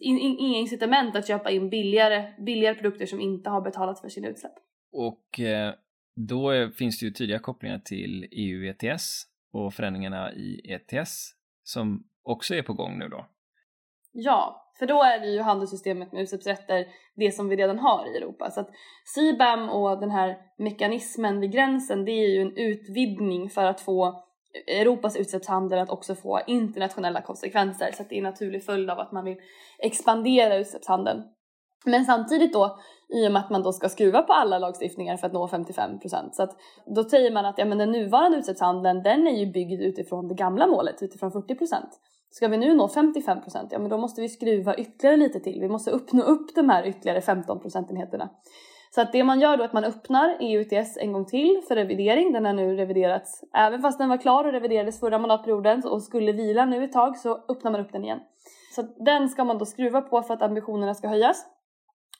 inga 0.00 0.58
incitament 0.58 1.16
att 1.16 1.26
köpa 1.26 1.50
in 1.50 1.70
billigare, 1.70 2.32
billigare 2.46 2.74
produkter 2.74 3.06
som 3.06 3.20
inte 3.20 3.50
har 3.50 3.60
betalat 3.60 4.00
för 4.00 4.08
sina 4.08 4.28
utsläpp. 4.28 4.54
Och 4.92 5.40
eh, 5.40 5.74
då 6.16 6.70
finns 6.70 7.00
det 7.00 7.06
ju 7.06 7.12
tydliga 7.12 7.38
kopplingar 7.38 7.78
till 7.78 8.28
EU 8.30 8.64
ETS 8.70 9.22
och 9.52 9.74
förändringarna 9.74 10.32
i 10.32 10.60
ETS 10.72 11.32
som 11.62 12.04
också 12.22 12.54
är 12.54 12.62
på 12.62 12.72
gång 12.72 12.98
nu 12.98 13.08
då. 13.08 13.26
Ja, 14.12 14.69
för 14.80 14.86
då 14.86 15.02
är 15.02 15.20
det 15.20 15.26
ju 15.26 15.40
handelssystemet 15.40 16.12
med 16.12 16.22
utsläppsrätter 16.22 16.86
det 17.16 17.32
som 17.32 17.48
vi 17.48 17.56
redan 17.56 17.78
har 17.78 18.06
i 18.06 18.16
Europa. 18.16 18.50
Så 18.50 18.60
att 18.60 18.70
CBAM 19.14 19.70
och 19.70 20.00
den 20.00 20.10
här 20.10 20.36
mekanismen 20.58 21.40
vid 21.40 21.52
gränsen 21.52 22.04
det 22.04 22.12
är 22.12 22.28
ju 22.28 22.40
en 22.40 22.56
utvidgning 22.56 23.50
för 23.50 23.64
att 23.64 23.80
få 23.80 24.24
Europas 24.66 25.16
utsläppshandel 25.16 25.78
att 25.78 25.90
också 25.90 26.14
få 26.14 26.40
internationella 26.46 27.22
konsekvenser. 27.22 27.90
Så 27.92 28.02
att 28.02 28.08
det 28.08 28.14
är 28.14 28.18
en 28.18 28.24
naturlig 28.24 28.64
följd 28.64 28.90
av 28.90 28.98
att 28.98 29.12
man 29.12 29.24
vill 29.24 29.36
expandera 29.78 30.56
utsläppshandeln. 30.56 31.22
Men 31.84 32.04
samtidigt 32.04 32.52
då, 32.52 32.78
i 33.08 33.28
och 33.28 33.32
med 33.32 33.40
att 33.40 33.50
man 33.50 33.62
då 33.62 33.72
ska 33.72 33.88
skruva 33.88 34.22
på 34.22 34.32
alla 34.32 34.58
lagstiftningar 34.58 35.16
för 35.16 35.26
att 35.26 35.32
nå 35.32 35.48
55 35.48 36.00
procent. 36.00 36.34
Så 36.34 36.42
att 36.42 36.56
då 36.96 37.04
säger 37.04 37.30
man 37.30 37.44
att 37.44 37.58
ja, 37.58 37.64
men 37.64 37.78
den 37.78 37.92
nuvarande 37.92 38.38
utsläppshandeln 38.38 39.02
den 39.02 39.26
är 39.26 39.36
ju 39.36 39.52
byggd 39.52 39.82
utifrån 39.82 40.28
det 40.28 40.34
gamla 40.34 40.66
målet, 40.66 41.02
utifrån 41.02 41.32
40 41.32 41.54
procent. 41.54 41.90
Ska 42.30 42.48
vi 42.48 42.56
nu 42.56 42.74
nå 42.74 42.88
55 42.88 43.42
procent, 43.42 43.72
ja 43.72 43.78
men 43.78 43.88
då 43.88 43.98
måste 43.98 44.20
vi 44.20 44.28
skruva 44.28 44.74
ytterligare 44.74 45.16
lite 45.16 45.40
till. 45.40 45.60
Vi 45.60 45.68
måste 45.68 45.90
uppnå 45.90 46.22
upp 46.22 46.54
de 46.54 46.68
här 46.68 46.86
ytterligare 46.86 47.20
15 47.20 47.60
procentenheterna. 47.60 48.30
Så 48.94 49.00
att 49.00 49.12
det 49.12 49.24
man 49.24 49.40
gör 49.40 49.56
då 49.56 49.62
är 49.62 49.66
att 49.66 49.72
man 49.72 49.84
öppnar 49.84 50.36
EUTS 50.40 50.96
en 50.96 51.12
gång 51.12 51.26
till 51.26 51.62
för 51.68 51.74
revidering. 51.74 52.32
Den 52.32 52.44
har 52.44 52.52
nu 52.52 52.76
reviderats, 52.76 53.44
även 53.54 53.82
fast 53.82 53.98
den 53.98 54.08
var 54.08 54.16
klar 54.16 54.44
och 54.44 54.52
reviderades 54.52 55.00
förra 55.00 55.18
mandatperioden 55.18 55.82
och 55.84 56.02
skulle 56.02 56.32
vila 56.32 56.64
nu 56.64 56.84
ett 56.84 56.92
tag 56.92 57.16
så 57.16 57.44
öppnar 57.48 57.70
man 57.70 57.80
upp 57.80 57.92
den 57.92 58.04
igen. 58.04 58.20
Så 58.74 58.82
den 58.82 59.28
ska 59.28 59.44
man 59.44 59.58
då 59.58 59.66
skruva 59.66 60.00
på 60.00 60.22
för 60.22 60.34
att 60.34 60.42
ambitionerna 60.42 60.94
ska 60.94 61.08
höjas. 61.08 61.46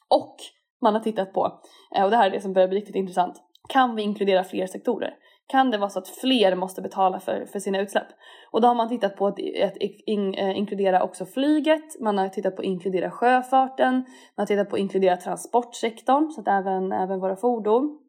Och 0.09 0.35
man 0.81 0.93
har 0.93 1.01
tittat 1.01 1.33
på, 1.33 1.61
eh, 1.95 2.03
och 2.03 2.11
det 2.11 2.17
här 2.17 2.27
är 2.27 2.31
det 2.31 2.41
som 2.41 2.53
börjar 2.53 2.67
bli 2.67 2.79
riktigt 2.79 2.95
intressant, 2.95 3.35
kan 3.69 3.95
vi 3.95 4.01
inkludera 4.01 4.43
fler 4.43 4.67
sektorer? 4.67 5.13
Kan 5.51 5.71
det 5.71 5.77
vara 5.77 5.89
så 5.89 5.99
att 5.99 6.07
fler 6.07 6.55
måste 6.55 6.81
betala 6.81 7.19
för, 7.19 7.45
för 7.45 7.59
sina 7.59 7.81
utsläpp. 7.81 8.07
Och 8.51 8.61
då 8.61 8.67
har 8.67 8.75
man 8.75 8.89
tittat 8.89 9.15
på 9.15 9.27
att, 9.27 9.39
att 9.63 9.77
in, 10.05 10.33
eh, 10.33 10.57
inkludera 10.57 11.03
också 11.03 11.25
flyget, 11.25 11.99
man 12.01 12.17
har 12.17 12.29
tittat 12.29 12.55
på 12.55 12.61
att 12.61 12.65
inkludera 12.65 13.11
sjöfarten, 13.11 13.93
man 13.93 14.05
har 14.35 14.45
tittat 14.45 14.69
på 14.69 14.75
att 14.75 14.79
inkludera 14.79 15.17
transportsektorn 15.17 16.31
så 16.31 16.41
att 16.41 16.47
även, 16.47 16.91
även 16.91 17.19
våra 17.19 17.35
fordon 17.35 17.99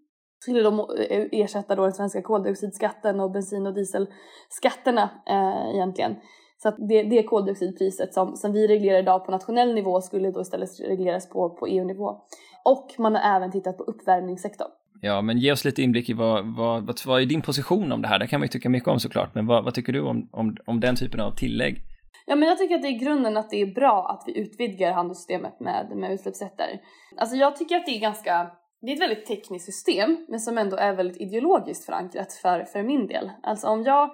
skulle 0.43 0.63
de 0.63 0.81
eh, 0.81 1.27
ersätta 1.33 1.77
då 1.77 1.83
den 1.83 1.93
svenska 1.93 2.23
koldioxidskatten 2.23 3.21
och 3.21 3.31
bensin 3.31 3.67
och 3.67 3.75
dieselskatterna 3.75 5.11
eh, 5.27 5.75
egentligen. 5.75 6.17
Så 6.63 6.69
att 6.69 6.77
det, 6.89 7.03
det 7.03 7.23
koldioxidpriset 7.23 8.15
som, 8.15 8.37
som 8.37 8.53
vi 8.53 8.67
reglerar 8.69 8.99
idag 8.99 9.25
på 9.25 9.31
nationell 9.33 9.75
nivå 9.75 10.01
skulle 10.01 10.31
då 10.31 10.41
istället 10.41 10.81
regleras 10.81 11.29
på, 11.29 11.51
på 11.51 11.67
EU-nivå. 11.67 12.21
Och 12.65 12.91
man 12.99 13.15
har 13.15 13.37
även 13.37 13.51
tittat 13.51 13.77
på 13.79 13.83
uppvärmningssektorn. 13.83 14.71
Ja, 15.05 15.23
men 15.23 15.39
ge 15.39 15.53
oss 15.53 15.65
lite 15.65 15.83
inblick 15.83 16.09
i 16.09 16.13
vad, 16.13 16.57
vad, 16.57 16.87
vad, 16.87 17.01
vad 17.07 17.23
är 17.23 17.27
din 17.27 17.43
position 17.43 17.93
om 17.93 18.03
det 18.03 18.09
här? 18.09 18.19
Det 18.19 18.27
kan 18.27 18.41
man 18.41 18.45
ju 18.45 18.49
tycka 18.49 18.69
mycket 18.69 18.89
om 18.89 19.01
såklart, 19.01 19.35
men 19.35 19.47
vad, 19.47 19.65
vad 19.65 19.75
tycker 19.75 19.93
du 19.93 20.01
om, 20.01 20.29
om, 20.33 20.57
om 20.67 20.81
den 20.81 20.97
typen 20.97 21.21
av 21.21 21.35
tillägg? 21.35 21.83
Ja, 22.27 22.37
men 22.37 22.49
jag 22.49 22.59
tycker 22.59 22.75
att 22.75 22.83
det 22.83 22.89
är 22.89 22.99
grunden 22.99 23.37
att 23.37 23.51
det 23.51 23.63
är 23.63 23.75
bra 23.75 24.07
att 24.09 24.25
vi 24.27 24.41
utvidgar 24.41 24.93
handelssystemet 24.93 25.61
med, 25.61 25.93
med 25.97 26.13
utsläppsrätter. 26.13 26.81
Alltså 27.17 27.37
jag 27.37 27.57
tycker 27.57 27.77
att 27.77 27.87
det 27.87 27.97
är 27.97 28.01
ganska, 28.01 28.51
det 28.81 28.91
är 28.91 28.95
ett 28.95 29.01
väldigt 29.01 29.27
tekniskt 29.27 29.65
system, 29.65 30.27
men 30.29 30.41
som 30.41 30.59
ändå 30.59 30.77
är 30.77 30.93
väldigt 30.93 31.21
ideologiskt 31.21 31.85
förankrat 31.85 32.33
för, 32.33 32.65
för 32.65 32.83
min 32.83 33.07
del. 33.07 33.31
Alltså 33.43 33.67
om 33.67 33.83
jag, 33.83 34.11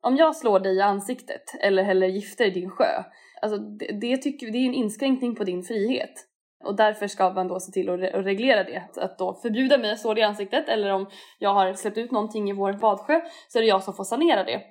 om 0.00 0.16
jag 0.16 0.36
slår 0.36 0.60
dig 0.60 0.76
i 0.76 0.80
ansiktet 0.80 1.42
eller 1.60 1.82
häller 1.82 2.06
gifter 2.06 2.46
i 2.46 2.50
din 2.50 2.70
sjö, 2.70 3.04
alltså 3.42 3.58
det, 3.58 4.00
det, 4.00 4.16
tycker, 4.16 4.50
det 4.50 4.58
är 4.58 4.66
en 4.66 4.74
inskränkning 4.74 5.34
på 5.34 5.44
din 5.44 5.62
frihet. 5.62 6.26
Och 6.64 6.76
därför 6.76 7.06
ska 7.06 7.30
man 7.30 7.48
då 7.48 7.60
se 7.60 7.72
till 7.72 7.90
att, 7.90 8.00
re 8.00 8.22
reglera 8.22 8.64
det. 8.64 8.82
Att 8.96 9.18
då 9.18 9.34
förbjuda 9.34 9.78
mig 9.78 9.92
att 9.92 10.00
slå 10.00 10.18
i 10.18 10.22
ansiktet 10.22 10.68
eller 10.68 10.90
om 10.90 11.06
jag 11.38 11.54
har 11.54 11.72
släppt 11.72 11.98
ut 11.98 12.10
någonting 12.10 12.50
i 12.50 12.52
vår 12.52 12.72
badsjö 12.72 13.20
så 13.48 13.58
är 13.58 13.62
det 13.62 13.68
jag 13.68 13.82
som 13.82 13.94
får 13.94 14.04
sanera 14.04 14.44
det. 14.44 14.62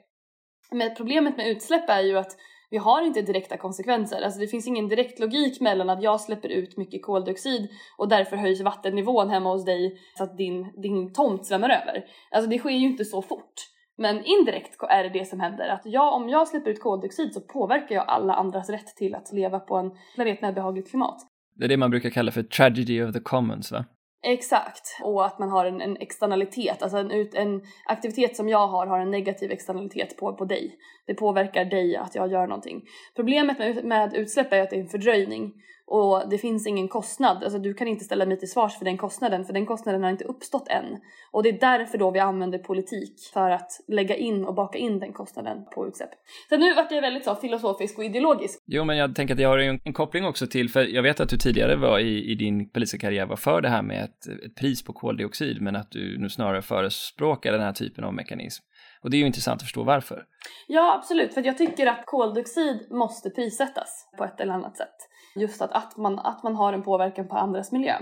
Men 0.71 0.95
problemet 0.95 1.37
med 1.37 1.47
utsläpp 1.47 1.89
är 1.89 2.01
ju 2.01 2.17
att 2.17 2.35
vi 2.69 2.77
har 2.77 3.01
inte 3.01 3.21
direkta 3.21 3.57
konsekvenser. 3.57 4.21
Alltså 4.21 4.39
det 4.39 4.47
finns 4.47 4.67
ingen 4.67 4.87
direkt 4.87 5.19
logik 5.19 5.61
mellan 5.61 5.89
att 5.89 6.03
jag 6.03 6.21
släpper 6.21 6.49
ut 6.49 6.77
mycket 6.77 7.03
koldioxid 7.03 7.69
och 7.97 8.09
därför 8.09 8.35
höjs 8.35 8.61
vattennivån 8.61 9.29
hemma 9.29 9.51
hos 9.51 9.65
dig 9.65 9.99
så 10.17 10.23
att 10.23 10.37
din, 10.37 10.73
din 10.81 11.13
tomt 11.13 11.45
svämmar 11.45 11.69
över. 11.69 12.05
Alltså 12.31 12.49
det 12.49 12.59
sker 12.59 12.69
ju 12.69 12.85
inte 12.85 13.05
så 13.05 13.21
fort. 13.21 13.53
Men 13.97 14.23
indirekt 14.25 14.75
är 14.89 15.03
det 15.03 15.09
det 15.09 15.25
som 15.25 15.39
händer. 15.39 15.69
Att 15.69 15.81
jag, 15.85 16.13
om 16.13 16.29
jag 16.29 16.47
släpper 16.47 16.71
ut 16.71 16.81
koldioxid 16.81 17.33
så 17.33 17.41
påverkar 17.41 17.95
jag 17.95 18.05
alla 18.07 18.33
andras 18.33 18.69
rätt 18.69 18.95
till 18.95 19.15
att 19.15 19.33
leva 19.33 19.59
på 19.59 19.75
en 19.75 19.91
planet 20.15 20.41
med 20.41 20.53
behagligt 20.53 20.89
klimat. 20.89 21.28
Det 21.59 21.65
är 21.65 21.69
det 21.69 21.77
man 21.77 21.89
brukar 21.89 22.09
kalla 22.09 22.31
för 22.31 22.43
tragedy 22.43 23.03
of 23.03 23.13
the 23.13 23.19
commons 23.19 23.71
va? 23.71 23.85
Exakt, 24.23 24.97
och 25.03 25.25
att 25.25 25.39
man 25.39 25.49
har 25.49 25.65
en, 25.65 25.81
en 25.81 25.97
externalitet, 25.97 26.83
alltså 26.83 26.97
en, 26.97 27.11
ut, 27.11 27.33
en 27.33 27.61
aktivitet 27.85 28.35
som 28.35 28.49
jag 28.49 28.67
har 28.67 28.87
har 28.87 28.99
en 28.99 29.11
negativ 29.11 29.51
externalitet 29.51 30.17
på, 30.17 30.33
på 30.33 30.45
dig. 30.45 30.77
Det 31.07 31.13
påverkar 31.13 31.65
dig 31.65 31.95
att 31.95 32.15
jag 32.15 32.31
gör 32.31 32.47
någonting. 32.47 32.81
Problemet 33.15 33.59
med, 33.59 33.85
med 33.85 34.13
utsläpp 34.13 34.53
är 34.53 34.61
att 34.61 34.69
det 34.69 34.75
är 34.75 34.81
en 34.81 34.89
fördröjning 34.89 35.53
och 35.89 36.29
det 36.29 36.37
finns 36.37 36.67
ingen 36.67 36.87
kostnad. 36.87 37.43
Alltså 37.43 37.59
du 37.59 37.73
kan 37.73 37.87
inte 37.87 38.05
ställa 38.05 38.25
mig 38.25 38.39
till 38.39 38.51
svars 38.51 38.77
för 38.77 38.85
den 38.85 38.97
kostnaden 38.97 39.45
för 39.45 39.53
den 39.53 39.65
kostnaden 39.65 40.03
har 40.03 40.09
inte 40.09 40.23
uppstått 40.23 40.67
än. 40.67 40.85
Och 41.31 41.43
det 41.43 41.49
är 41.49 41.59
därför 41.59 41.97
då 41.97 42.11
vi 42.11 42.19
använder 42.19 42.59
politik 42.59 43.13
för 43.33 43.49
att 43.49 43.71
lägga 43.87 44.15
in 44.15 44.45
och 44.45 44.53
baka 44.53 44.77
in 44.77 44.99
den 44.99 45.13
kostnaden 45.13 45.57
på 45.75 45.87
utsläpp. 45.87 46.09
Så 46.49 46.57
nu 46.57 46.73
vart 46.73 46.91
jag 46.91 47.01
väldigt 47.01 47.25
så 47.25 47.35
filosofisk 47.35 47.97
och 47.97 48.03
ideologisk. 48.03 48.63
Jo, 48.65 48.83
men 48.83 48.97
jag 48.97 49.15
tänker 49.15 49.33
att 49.33 49.39
jag 49.39 49.49
har 49.49 49.57
en, 49.57 49.79
en 49.83 49.93
koppling 49.93 50.25
också 50.25 50.47
till, 50.47 50.69
för 50.69 50.81
jag 50.81 51.03
vet 51.03 51.19
att 51.19 51.29
du 51.29 51.37
tidigare 51.37 51.75
var 51.75 51.99
i, 51.99 52.31
i 52.31 52.35
din 52.35 52.69
politiska 52.69 52.97
karriär 52.97 53.25
var 53.25 53.35
för 53.35 53.61
det 53.61 53.69
här 53.69 53.81
med 53.81 54.03
ett, 54.03 54.27
ett 54.45 54.55
pris 54.55 54.83
på 54.83 54.93
koldioxid, 54.93 55.61
men 55.61 55.75
att 55.75 55.91
du 55.91 56.17
nu 56.17 56.29
snarare 56.29 56.61
förespråkar 56.61 57.51
den 57.51 57.61
här 57.61 57.73
typen 57.73 58.03
av 58.03 58.13
mekanism. 58.13 58.63
Och 59.01 59.09
det 59.09 59.17
är 59.17 59.19
ju 59.19 59.25
intressant 59.25 59.61
att 59.61 59.63
förstå 59.63 59.83
varför. 59.83 60.23
Ja, 60.67 60.95
absolut. 60.95 61.33
För 61.33 61.45
jag 61.45 61.57
tycker 61.57 61.87
att 61.87 62.05
koldioxid 62.05 62.87
måste 62.91 63.29
prissättas 63.29 64.09
på 64.17 64.23
ett 64.23 64.39
eller 64.39 64.53
annat 64.53 64.77
sätt. 64.77 65.08
Just 65.39 65.61
att, 65.61 65.71
att, 65.71 65.97
man, 65.97 66.19
att 66.19 66.43
man 66.43 66.55
har 66.55 66.73
en 66.73 66.83
påverkan 66.83 67.27
på 67.27 67.35
andras 67.35 67.71
miljö. 67.71 67.95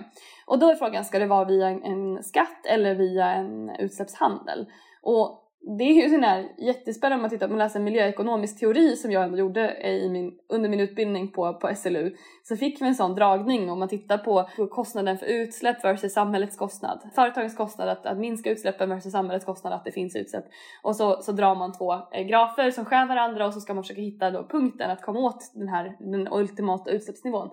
Och 0.46 0.60
då 0.60 0.70
är 0.70 0.76
frågan, 0.76 1.06
ska 1.06 1.20
det 1.20 1.26
vara 1.26 1.46
via 1.46 1.70
en 1.70 2.24
skatt 2.24 2.66
eller 2.66 2.96
via 2.96 3.32
en 3.32 3.70
utsläppshandel? 3.70 4.66
Och 5.02 5.47
det 5.78 5.84
är 5.84 5.94
ju 5.94 6.10
sån 6.10 6.24
här 6.24 6.48
jättespännande 6.58 7.16
om 7.16 7.22
man 7.22 7.30
tittar, 7.30 7.48
man 7.48 7.58
läser 7.58 7.80
miljöekonomisk 7.80 8.60
teori 8.60 8.96
som 8.96 9.12
jag 9.12 9.24
ändå 9.24 9.38
gjorde 9.38 9.88
i 9.88 10.10
min, 10.10 10.40
under 10.50 10.70
min 10.70 10.80
utbildning 10.80 11.32
på, 11.32 11.54
på 11.54 11.76
SLU. 11.76 12.16
Så 12.44 12.58
fick 12.58 12.82
vi 12.82 12.88
en 12.88 12.96
sån 12.96 13.16
dragning 13.16 13.72
om 13.72 13.80
man 13.80 13.88
tittar 13.88 14.18
på 14.18 14.50
kostnaden 14.70 15.18
för 15.18 15.26
utsläpp 15.26 15.84
versus 15.84 16.14
samhällets 16.14 16.58
kostnad. 16.58 17.10
Företagens 17.16 17.56
kostnad 17.56 17.90
att, 17.90 18.06
att 18.06 18.18
minska 18.18 18.50
utsläppen 18.52 18.90
versus 18.90 19.12
samhällets 19.12 19.46
kostnad 19.46 19.74
att 19.74 19.86
det 19.86 19.92
finns 19.92 20.16
utsläpp. 20.16 20.46
Och 20.84 20.96
så, 20.96 21.22
så 21.22 21.32
drar 21.32 21.56
man 21.56 21.78
två 21.78 21.94
eh, 21.94 22.24
grafer 22.28 22.72
som 22.72 22.86
skär 22.86 23.08
varandra 23.08 23.46
och 23.46 23.54
så 23.54 23.62
ska 23.62 23.74
man 23.74 23.84
försöka 23.84 24.02
hitta 24.02 24.32
då 24.32 24.48
punkten 24.48 24.92
att 24.92 25.02
komma 25.02 25.20
åt 25.20 25.52
den 25.54 25.68
här 25.68 25.96
den 26.00 26.28
ultimata 26.32 26.92
utsläppsnivån. 26.92 27.50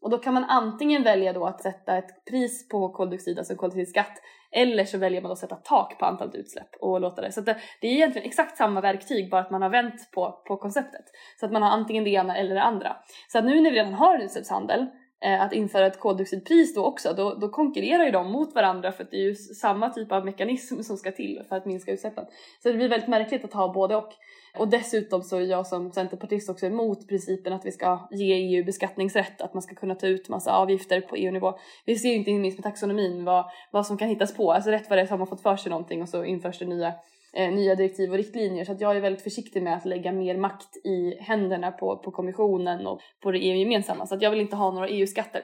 Och 0.00 0.10
då 0.10 0.18
kan 0.18 0.34
man 0.34 0.44
antingen 0.44 1.02
välja 1.02 1.32
då 1.32 1.46
att 1.46 1.62
sätta 1.62 1.98
ett 1.98 2.24
pris 2.30 2.68
på 2.68 2.88
koldioxid, 2.88 3.38
alltså 3.38 3.54
koldioxidskatt, 3.54 4.22
eller 4.52 4.84
så 4.84 4.98
väljer 4.98 5.22
man 5.22 5.32
att 5.32 5.38
sätta 5.38 5.56
tak 5.56 5.98
på 5.98 6.06
antalet 6.06 6.34
utsläpp 6.34 6.76
och 6.80 7.00
låta 7.00 7.22
det. 7.22 7.32
Så 7.32 7.40
det, 7.40 7.56
det, 7.80 7.86
är 7.86 7.92
egentligen 7.92 8.28
exakt 8.28 8.56
samma 8.56 8.80
verktyg, 8.80 9.30
bara 9.30 9.40
att 9.40 9.50
man 9.50 9.62
har 9.62 9.70
vänt 9.70 10.10
på, 10.14 10.42
på 10.46 10.56
konceptet. 10.56 11.04
Så 11.40 11.46
att 11.46 11.52
man 11.52 11.62
har 11.62 11.70
antingen 11.70 12.04
det 12.04 12.10
ena 12.10 12.36
eller 12.36 12.54
det 12.54 12.62
andra. 12.62 12.96
Så 13.28 13.38
att 13.38 13.44
nu 13.44 13.60
när 13.60 13.70
vi 13.70 13.76
redan 13.76 13.94
har 13.94 14.14
en 14.14 14.22
utsläppshandel, 14.22 14.86
Eh, 15.24 15.42
att 15.42 15.52
införa 15.52 15.86
ett 15.86 16.00
koldioxidpris 16.00 16.74
då 16.74 16.84
också, 16.84 17.12
då, 17.12 17.34
då 17.34 17.48
konkurrerar 17.48 18.04
ju 18.04 18.10
de 18.10 18.32
mot 18.32 18.54
varandra 18.54 18.92
för 18.92 19.04
att 19.04 19.10
det 19.10 19.16
är 19.16 19.24
ju 19.28 19.34
samma 19.34 19.90
typ 19.90 20.12
av 20.12 20.24
mekanism 20.24 20.82
som 20.82 20.96
ska 20.96 21.12
till 21.12 21.42
för 21.48 21.56
att 21.56 21.66
minska 21.66 21.92
utsläppen. 21.92 22.24
Så 22.62 22.68
det 22.68 22.74
blir 22.74 22.88
väldigt 22.88 23.08
märkligt 23.08 23.44
att 23.44 23.52
ha 23.52 23.72
både 23.72 23.96
och. 23.96 24.12
Och 24.58 24.68
dessutom 24.68 25.22
så 25.22 25.36
är 25.36 25.40
jag 25.40 25.66
som 25.66 25.92
centerpartist 25.92 26.50
också 26.50 26.66
emot 26.66 27.08
principen 27.08 27.52
att 27.52 27.66
vi 27.66 27.72
ska 27.72 28.08
ge 28.10 28.34
EU 28.34 28.64
beskattningsrätt, 28.64 29.40
att 29.40 29.54
man 29.54 29.62
ska 29.62 29.74
kunna 29.74 29.94
ta 29.94 30.06
ut 30.06 30.28
massa 30.28 30.52
avgifter 30.52 31.00
på 31.00 31.16
EU-nivå. 31.16 31.58
Vi 31.86 31.96
ser 31.96 32.08
ju 32.08 32.14
inte 32.14 32.30
minst 32.30 32.58
med 32.58 32.64
taxonomin 32.64 33.24
vad, 33.24 33.44
vad 33.70 33.86
som 33.86 33.96
kan 33.96 34.08
hittas 34.08 34.34
på, 34.34 34.52
alltså 34.52 34.70
rätt 34.70 34.90
vad 34.90 34.98
det 34.98 35.02
är 35.02 35.06
så 35.06 35.12
har 35.12 35.18
man 35.18 35.26
fått 35.26 35.42
för 35.42 35.56
sig 35.56 35.70
någonting 35.70 36.02
och 36.02 36.08
så 36.08 36.24
införs 36.24 36.58
det 36.58 36.66
nya 36.66 36.92
eh, 37.36 37.52
nya 37.52 37.74
direktiv 37.74 38.10
och 38.10 38.16
riktlinjer 38.16 38.64
så 38.64 38.72
att 38.72 38.80
jag 38.80 38.96
är 38.96 39.00
väldigt 39.00 39.22
försiktig 39.22 39.62
med 39.62 39.76
att 39.76 39.84
lägga 39.84 40.12
mer 40.12 40.36
makt 40.36 40.76
i 40.76 41.16
händerna 41.20 41.72
på, 41.72 41.96
på 41.96 42.10
kommissionen 42.10 42.86
och 42.86 43.00
på 43.22 43.30
det 43.30 43.38
EU-gemensamma 43.38 44.06
så 44.06 44.14
att 44.14 44.22
jag 44.22 44.30
vill 44.30 44.40
inte 44.40 44.56
ha 44.56 44.70
några 44.70 44.88
EU-skatter. 44.88 45.42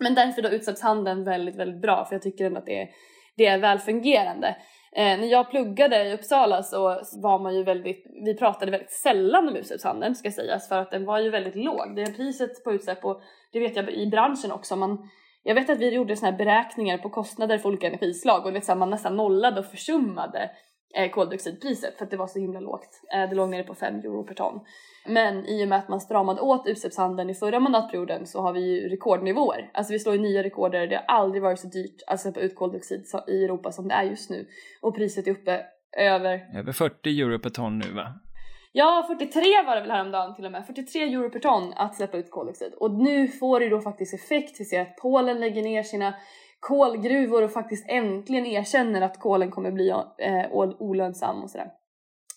Men 0.00 0.14
därför 0.14 0.42
då 0.42 0.48
utsläppshandeln 0.48 1.24
väldigt, 1.24 1.56
väldigt 1.56 1.82
bra 1.82 2.04
för 2.04 2.14
jag 2.14 2.22
tycker 2.22 2.44
ändå 2.44 2.58
att 2.58 2.66
det 2.66 2.82
är, 2.82 2.88
det 3.36 3.46
är 3.46 3.58
välfungerande. 3.58 4.56
Eh, 4.92 5.18
när 5.18 5.26
jag 5.26 5.50
pluggade 5.50 6.08
i 6.08 6.14
Uppsala 6.14 6.62
så 6.62 7.00
var 7.22 7.42
man 7.42 7.56
ju 7.56 7.62
väldigt, 7.62 8.06
vi 8.24 8.34
pratade 8.34 8.70
väldigt 8.70 8.90
sällan 8.90 9.48
om 9.48 9.56
utsläppshandeln 9.56 10.14
ska 10.14 10.30
sägas 10.30 10.68
för 10.68 10.78
att 10.78 10.90
den 10.90 11.04
var 11.04 11.18
ju 11.18 11.30
väldigt 11.30 11.56
låg. 11.56 11.96
Det 11.96 12.02
är 12.02 12.12
priset 12.12 12.64
på 12.64 12.72
utsläpp 12.72 13.04
och 13.04 13.22
det 13.52 13.60
vet 13.60 13.76
jag 13.76 13.90
i 13.90 14.06
branschen 14.06 14.52
också. 14.52 14.76
Man, 14.76 15.08
jag 15.42 15.54
vet 15.54 15.70
att 15.70 15.78
vi 15.78 15.94
gjorde 15.94 16.16
såna 16.16 16.30
här 16.30 16.38
beräkningar 16.38 16.98
på 16.98 17.10
kostnader 17.10 17.58
för 17.58 17.68
olika 17.68 17.86
energislag 17.86 18.46
och 18.46 18.54
vet, 18.54 18.64
så 18.64 18.72
här, 18.72 18.78
man 18.78 18.90
nästan 18.90 19.16
nollade 19.16 19.60
och 19.60 19.66
försummade 19.66 20.50
koldioxidpriset 21.12 21.98
för 21.98 22.04
att 22.04 22.10
det 22.10 22.16
var 22.16 22.26
så 22.26 22.38
himla 22.38 22.60
lågt. 22.60 23.00
Eh, 23.14 23.28
det 23.28 23.34
låg 23.34 23.48
nere 23.48 23.62
på 23.62 23.74
5 23.74 23.94
euro 23.94 24.24
per 24.24 24.34
ton. 24.34 24.60
Men 25.06 25.46
i 25.46 25.64
och 25.64 25.68
med 25.68 25.78
att 25.78 25.88
man 25.88 26.00
stramade 26.00 26.40
åt 26.40 26.66
utsläppshandeln 26.66 27.30
i 27.30 27.34
förra 27.34 27.60
mandatperioden 27.60 28.26
så 28.26 28.40
har 28.40 28.52
vi 28.52 28.60
ju 28.60 28.88
rekordnivåer. 28.88 29.70
Alltså 29.74 29.92
vi 29.92 29.98
slår 29.98 30.14
ju 30.14 30.20
nya 30.20 30.42
rekorder. 30.42 30.86
Det 30.86 30.96
har 30.96 31.04
aldrig 31.04 31.42
varit 31.42 31.60
så 31.60 31.68
dyrt 31.68 32.02
att 32.06 32.20
släppa 32.20 32.40
ut 32.40 32.54
koldioxid 32.54 33.04
i 33.28 33.44
Europa 33.44 33.72
som 33.72 33.88
det 33.88 33.94
är 33.94 34.02
just 34.02 34.30
nu. 34.30 34.46
Och 34.80 34.94
priset 34.94 35.26
är 35.26 35.30
uppe 35.30 35.64
över... 35.98 36.58
Över 36.58 36.72
40 36.72 37.20
euro 37.20 37.38
per 37.38 37.50
ton 37.50 37.78
nu 37.78 37.92
va? 37.92 38.14
Ja, 38.72 39.04
43 39.08 39.42
var 39.66 39.74
det 39.74 39.80
väl 39.80 39.90
häromdagen 39.90 40.34
till 40.34 40.44
och 40.44 40.52
med. 40.52 40.66
43 40.66 41.02
euro 41.02 41.30
per 41.30 41.38
ton 41.38 41.72
att 41.76 41.96
släppa 41.96 42.16
ut 42.16 42.30
koldioxid. 42.30 42.72
Och 42.74 42.90
nu 42.90 43.28
får 43.28 43.60
det 43.60 43.68
då 43.68 43.80
faktiskt 43.80 44.14
effekt. 44.14 44.60
Vi 44.60 44.64
ser 44.64 44.80
att 44.80 44.96
Polen 44.96 45.40
lägger 45.40 45.62
ner 45.62 45.82
sina 45.82 46.14
kolgruvor 46.60 47.42
och 47.42 47.52
faktiskt 47.52 47.88
äntligen 47.88 48.46
erkänner 48.46 49.00
att 49.02 49.20
kolen 49.20 49.50
kommer 49.50 49.70
bli 49.70 49.90
eh, 50.18 50.52
olönsam 50.78 51.42
och 51.42 51.50
sådär. 51.50 51.70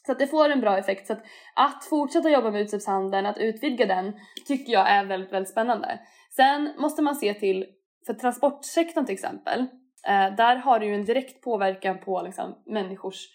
Så 0.05 0.11
att 0.11 0.19
det 0.19 0.27
får 0.27 0.49
en 0.49 0.61
bra 0.61 0.77
effekt. 0.77 1.07
Så 1.07 1.13
att, 1.13 1.23
att 1.55 1.85
fortsätta 1.85 2.29
jobba 2.29 2.51
med 2.51 2.61
utsläppshandeln, 2.61 3.25
att 3.25 3.37
utvidga 3.37 3.85
den, 3.85 4.13
tycker 4.47 4.73
jag 4.73 4.89
är 4.89 5.05
väldigt, 5.05 5.33
väldigt 5.33 5.51
spännande. 5.51 5.99
Sen 6.35 6.73
måste 6.77 7.01
man 7.01 7.15
se 7.15 7.33
till, 7.33 7.65
för 8.05 8.13
transportsektorn 8.13 9.05
till 9.05 9.13
exempel, 9.13 9.59
eh, 10.07 10.35
där 10.35 10.55
har 10.55 10.79
det 10.79 10.85
ju 10.85 10.95
en 10.95 11.05
direkt 11.05 11.43
påverkan 11.43 11.99
på 11.99 12.21
liksom, 12.21 12.63
människors 12.65 13.27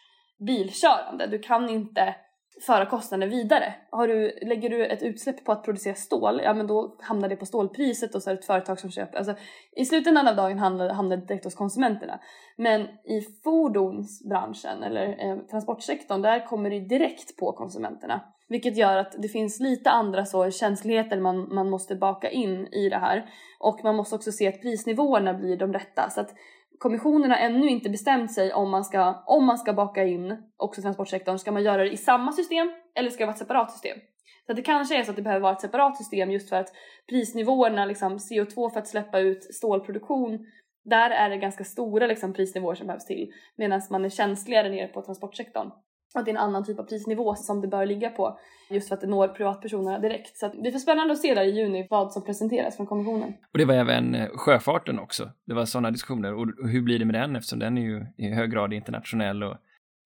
bilkörande. 0.47 1.26
Du 1.26 1.39
kan 1.39 1.70
inte 1.70 2.14
föra 2.61 2.87
kostnaden 2.87 3.31
vidare. 3.31 3.75
Har 3.91 4.09
du, 4.09 4.39
lägger 4.43 4.71
du 4.71 4.87
ett 4.87 5.03
utsläpp 5.03 5.45
på 5.45 5.53
att 5.53 5.65
producera 5.65 5.95
stål, 5.95 6.41
ja 6.45 6.55
men 6.55 6.67
då 6.67 6.97
hamnar 7.01 7.29
det 7.29 7.37
på 7.37 7.47
stålpriset 7.47 8.15
och 8.15 8.23
så 8.23 8.31
är 8.31 8.35
det 8.35 8.41
ett 8.41 8.47
företag 8.47 8.81
som 8.81 8.91
köper. 8.91 9.19
Alltså, 9.19 9.35
I 9.77 9.85
slutändan 9.85 10.29
av 10.29 10.37
dagen 10.37 10.59
hamnar, 10.59 10.89
hamnar 10.89 11.17
det 11.17 11.27
direkt 11.27 11.45
hos 11.45 11.55
konsumenterna. 11.55 12.21
Men 12.57 12.81
i 13.05 13.21
fordonsbranschen 13.45 14.83
eller 14.83 15.31
eh, 15.31 15.39
transportsektorn, 15.51 16.23
där 16.23 16.47
kommer 16.47 16.71
det 16.71 16.81
direkt 16.81 17.37
på 17.37 17.53
konsumenterna. 17.53 18.21
Vilket 18.49 18.77
gör 18.77 18.97
att 18.97 19.15
det 19.19 19.29
finns 19.29 19.61
lite 19.61 19.91
andra 19.91 20.25
så 20.25 20.51
känsligheter 20.51 21.21
man, 21.21 21.55
man 21.55 21.71
måste 21.71 21.97
baka 21.97 22.31
in 22.31 22.67
i 22.67 22.89
det 22.89 22.99
här. 22.99 23.31
Och 23.59 23.81
man 23.85 23.97
måste 23.97 24.15
också 24.15 24.33
se 24.33 24.49
att 24.49 24.63
prisnivåerna 24.63 25.35
blir 25.35 25.57
de 25.57 25.73
rätta. 25.73 26.11
Så 26.11 26.21
att 26.21 26.35
kommissionen 26.79 27.31
har 27.31 27.39
ännu 27.39 27.68
inte 27.68 27.91
bestämt 27.91 28.33
sig 28.33 28.53
om 28.53 28.70
man 28.70 28.85
ska, 28.85 29.22
om 29.26 29.45
man 29.45 29.59
ska 29.59 29.72
baka 29.72 30.05
in 30.05 30.37
också 30.57 30.83
transportsektorn. 30.83 31.39
Ska 31.39 31.53
man 31.53 31.62
göra 31.62 31.85
det 31.85 31.91
i 31.91 31.97
samma 31.97 32.33
system 32.33 32.72
eller 32.95 33.11
ska 33.11 33.18
det 33.18 33.26
vara 33.26 33.35
ett 33.35 33.39
separat 33.39 33.72
system? 33.72 33.99
Så 34.47 34.53
det 34.53 34.62
kanske 34.62 34.99
är 34.99 35.03
så 35.03 35.11
att 35.11 35.16
det 35.16 35.22
behöver 35.22 35.43
vara 35.43 35.53
ett 35.53 35.61
separat 35.61 35.97
system 35.97 36.31
just 36.31 36.49
för 36.49 36.57
att 36.57 36.72
prisnivåerna, 37.09 37.85
liksom 37.85 38.16
CO2 38.16 38.70
för 38.70 38.79
att 38.79 38.89
släppa 38.89 39.18
ut 39.18 39.55
stålproduktion, 39.55 40.47
där 40.85 41.11
är 41.11 41.31
det 41.31 41.37
ganska 41.37 41.64
stora 41.64 42.07
liksom, 42.07 42.33
prisnivåer 42.33 42.74
som 42.74 42.87
behövs 42.87 43.07
till. 43.07 43.33
Medan 43.57 43.81
man 43.91 44.05
är 44.05 44.09
känsligare 44.09 44.68
nere 44.68 44.89
på 44.89 45.03
transportsektorn 45.03 45.70
att 46.15 46.25
det 46.25 46.31
är 46.31 46.33
en 46.33 46.41
annan 46.41 46.65
typ 46.65 46.79
av 46.79 46.85
prisnivå 46.85 47.35
som 47.35 47.61
det 47.61 47.69
bör 47.69 47.87
ligga 47.87 48.11
på 48.11 48.39
just 48.71 48.89
för 48.89 48.95
att 48.95 49.01
det 49.01 49.07
når 49.07 49.29
privatpersonerna 49.29 49.99
direkt. 49.99 50.37
Så 50.37 50.47
att 50.47 50.53
det 50.65 50.73
får 50.73 50.79
spännande 50.79 51.13
att 51.13 51.21
se 51.21 51.35
där 51.35 51.43
i 51.43 51.51
juni 51.51 51.87
vad 51.91 52.13
som 52.13 52.25
presenteras 52.25 52.77
från 52.77 52.87
kommissionen. 52.87 53.35
Och 53.53 53.59
det 53.59 53.65
var 53.65 53.75
även 53.75 54.15
eh, 54.15 54.29
sjöfarten 54.35 54.99
också. 54.99 55.31
Det 55.47 55.55
var 55.55 55.65
sådana 55.65 55.91
diskussioner. 55.91 56.35
Och 56.35 56.69
hur 56.69 56.83
blir 56.83 56.99
det 56.99 57.05
med 57.05 57.15
den 57.15 57.37
eftersom 57.37 57.59
den 57.59 57.79
är 57.79 57.83
ju 57.83 58.07
i 58.17 58.35
hög 58.35 58.51
grad 58.51 58.73
internationell 58.73 59.43
och 59.43 59.57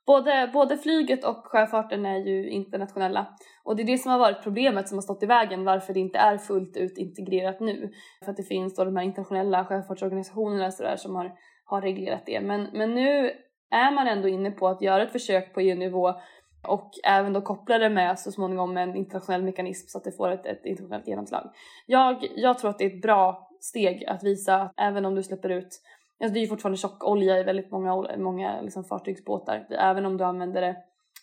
Både, 0.07 0.51
både 0.53 0.77
flyget 0.79 1.25
och 1.25 1.43
sjöfarten 1.45 2.07
är 2.07 2.19
ju 2.19 2.51
internationella 2.51 3.27
och 3.65 3.77
det 3.77 3.83
är 3.83 3.87
det 3.87 3.99
som 3.99 4.11
har 4.11 4.19
varit 4.19 4.43
problemet 4.43 4.89
som 4.89 4.99
har 4.99 5.03
stått 5.03 5.23
i 5.23 5.27
vägen 5.27 5.65
varför 5.65 5.95
det 5.95 6.01
inte 6.01 6.19
är 6.19 6.39
fullt 6.39 6.77
ut 6.77 6.99
integrerat 6.99 7.61
nu. 7.61 7.93
För 8.25 8.31
att 8.31 8.37
det 8.37 8.43
finns 8.43 8.75
då 8.75 8.85
de 8.85 8.97
här 8.97 9.05
internationella 9.05 9.65
sjöfartsorganisationerna 9.65 10.71
så 10.71 10.83
där, 10.83 10.97
som 10.97 11.17
har, 11.17 11.33
har 11.65 11.81
reglerat 11.81 12.23
det. 12.27 12.41
Men, 12.41 12.69
men 12.73 12.95
nu 12.95 13.31
är 13.73 13.91
man 13.91 14.07
ändå 14.09 14.29
inne 14.29 14.51
på 14.51 14.69
att 14.69 14.83
göra 14.83 15.03
ett 15.03 15.13
försök 15.13 15.55
på 15.55 15.61
EU-nivå 15.61 16.15
och 16.69 16.91
även 17.05 17.33
då 17.33 17.41
koppla 17.41 17.79
det 17.79 17.91
med 17.91 18.19
så 18.19 18.33
småningom 18.33 18.77
en 18.77 18.97
internationell 18.97 19.43
mekanism 19.43 19.87
så 19.89 19.99
att 19.99 20.05
det 20.05 20.13
får 20.13 20.31
ett, 20.31 20.47
ett 20.47 20.67
internationellt 20.67 21.09
genomslag. 21.09 21.51
Jag, 21.87 22.29
jag 22.37 22.59
tror 22.59 22.71
att 22.71 22.79
det 22.79 22.85
är 22.85 22.97
ett 22.97 23.03
bra 23.03 23.49
steg 23.61 24.05
att 24.05 24.25
visa 24.25 24.57
att 24.57 24.73
även 24.77 25.05
om 25.05 25.15
du 25.15 25.23
släpper 25.23 25.49
ut 25.49 25.81
Alltså 26.23 26.35
det 26.35 26.39
är 26.39 26.43
ju 26.43 26.49
fortfarande 26.49 26.79
tjockolja 26.79 27.39
i 27.39 27.43
väldigt 27.43 27.71
många, 27.71 28.17
många 28.19 28.61
liksom 28.61 28.85
fartygsbåtar. 28.85 29.67
Även 29.71 30.07
om 30.07 30.17
du 30.17 30.25
använder 30.25 30.61
det 30.61 30.77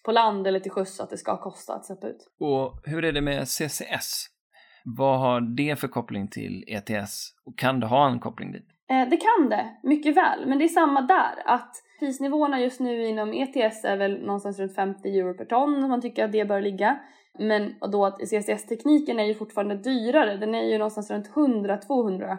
på 0.05 0.11
land 0.11 0.47
eller 0.47 0.59
till 0.59 0.71
sjöss 0.71 0.99
att 0.99 1.09
det 1.09 1.17
ska 1.17 1.37
kosta 1.37 1.73
att 1.73 1.85
släppa 1.85 2.07
ut. 2.07 2.27
Och 2.39 2.81
hur 2.83 3.05
är 3.05 3.11
det 3.11 3.21
med 3.21 3.47
CCS? 3.47 4.25
Vad 4.83 5.19
har 5.19 5.41
det 5.41 5.79
för 5.79 5.87
koppling 5.87 6.27
till 6.27 6.63
ETS? 6.67 7.33
Och 7.45 7.57
kan 7.57 7.79
det 7.79 7.87
ha 7.87 8.09
en 8.09 8.19
koppling 8.19 8.51
dit? 8.51 8.67
Eh, 8.89 9.09
det 9.09 9.17
kan 9.17 9.49
det, 9.49 9.77
mycket 9.83 10.17
väl. 10.17 10.47
Men 10.47 10.59
det 10.59 10.65
är 10.65 10.67
samma 10.67 11.01
där. 11.01 11.43
Att 11.45 11.71
prisnivåerna 11.99 12.61
just 12.61 12.79
nu 12.79 13.07
inom 13.07 13.33
ETS 13.33 13.85
är 13.85 13.97
väl 13.97 14.25
någonstans 14.25 14.59
runt 14.59 14.75
50 14.75 15.19
euro 15.19 15.33
per 15.33 15.45
ton. 15.45 15.89
Man 15.89 16.01
tycker 16.01 16.25
att 16.25 16.31
det 16.31 16.45
bör 16.45 16.61
ligga. 16.61 16.99
Men 17.39 17.75
då 17.91 18.05
att 18.05 18.19
CCS-tekniken 18.19 19.19
är 19.19 19.23
ju 19.23 19.33
fortfarande 19.33 19.75
dyrare. 19.75 20.37
Den 20.37 20.55
är 20.55 20.63
ju 20.63 20.77
någonstans 20.77 21.11
runt 21.11 21.29
100-200 21.29 22.37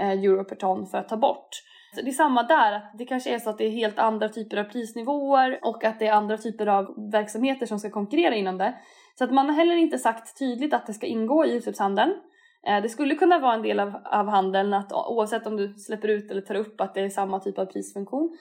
eh, 0.00 0.10
euro 0.10 0.44
per 0.44 0.56
ton 0.56 0.86
för 0.86 0.98
att 0.98 1.08
ta 1.08 1.16
bort. 1.16 1.48
Så 1.94 2.02
det 2.02 2.10
är 2.10 2.12
samma 2.12 2.42
där, 2.42 2.72
att 2.72 2.98
det 2.98 3.04
kanske 3.04 3.34
är 3.34 3.38
så 3.38 3.50
att 3.50 3.58
det 3.58 3.64
är 3.64 3.70
helt 3.70 3.98
andra 3.98 4.28
typer 4.28 4.56
av 4.56 4.64
prisnivåer 4.64 5.58
och 5.62 5.84
att 5.84 5.98
det 5.98 6.06
är 6.06 6.12
andra 6.12 6.38
typer 6.38 6.66
av 6.66 7.10
verksamheter 7.12 7.66
som 7.66 7.78
ska 7.78 7.90
konkurrera 7.90 8.34
inom 8.34 8.58
det. 8.58 8.74
Så 9.18 9.24
att 9.24 9.32
man 9.32 9.46
har 9.46 9.56
heller 9.56 9.76
inte 9.76 9.98
sagt 9.98 10.38
tydligt 10.38 10.74
att 10.74 10.86
det 10.86 10.94
ska 10.94 11.06
ingå 11.06 11.46
i 11.46 11.54
utsläppshandeln. 11.54 12.14
Eh, 12.66 12.82
det 12.82 12.88
skulle 12.88 13.14
kunna 13.14 13.38
vara 13.38 13.54
en 13.54 13.62
del 13.62 13.80
av, 13.80 13.94
av 14.04 14.26
handeln 14.28 14.74
att 14.74 14.92
oavsett 14.92 15.46
om 15.46 15.56
du 15.56 15.74
släpper 15.74 16.08
ut 16.08 16.30
eller 16.30 16.40
tar 16.40 16.54
upp 16.54 16.80
att 16.80 16.94
det 16.94 17.00
är 17.00 17.08
samma 17.08 17.40
typ 17.40 17.58
av 17.58 17.66
prisfunktion. 17.66 18.36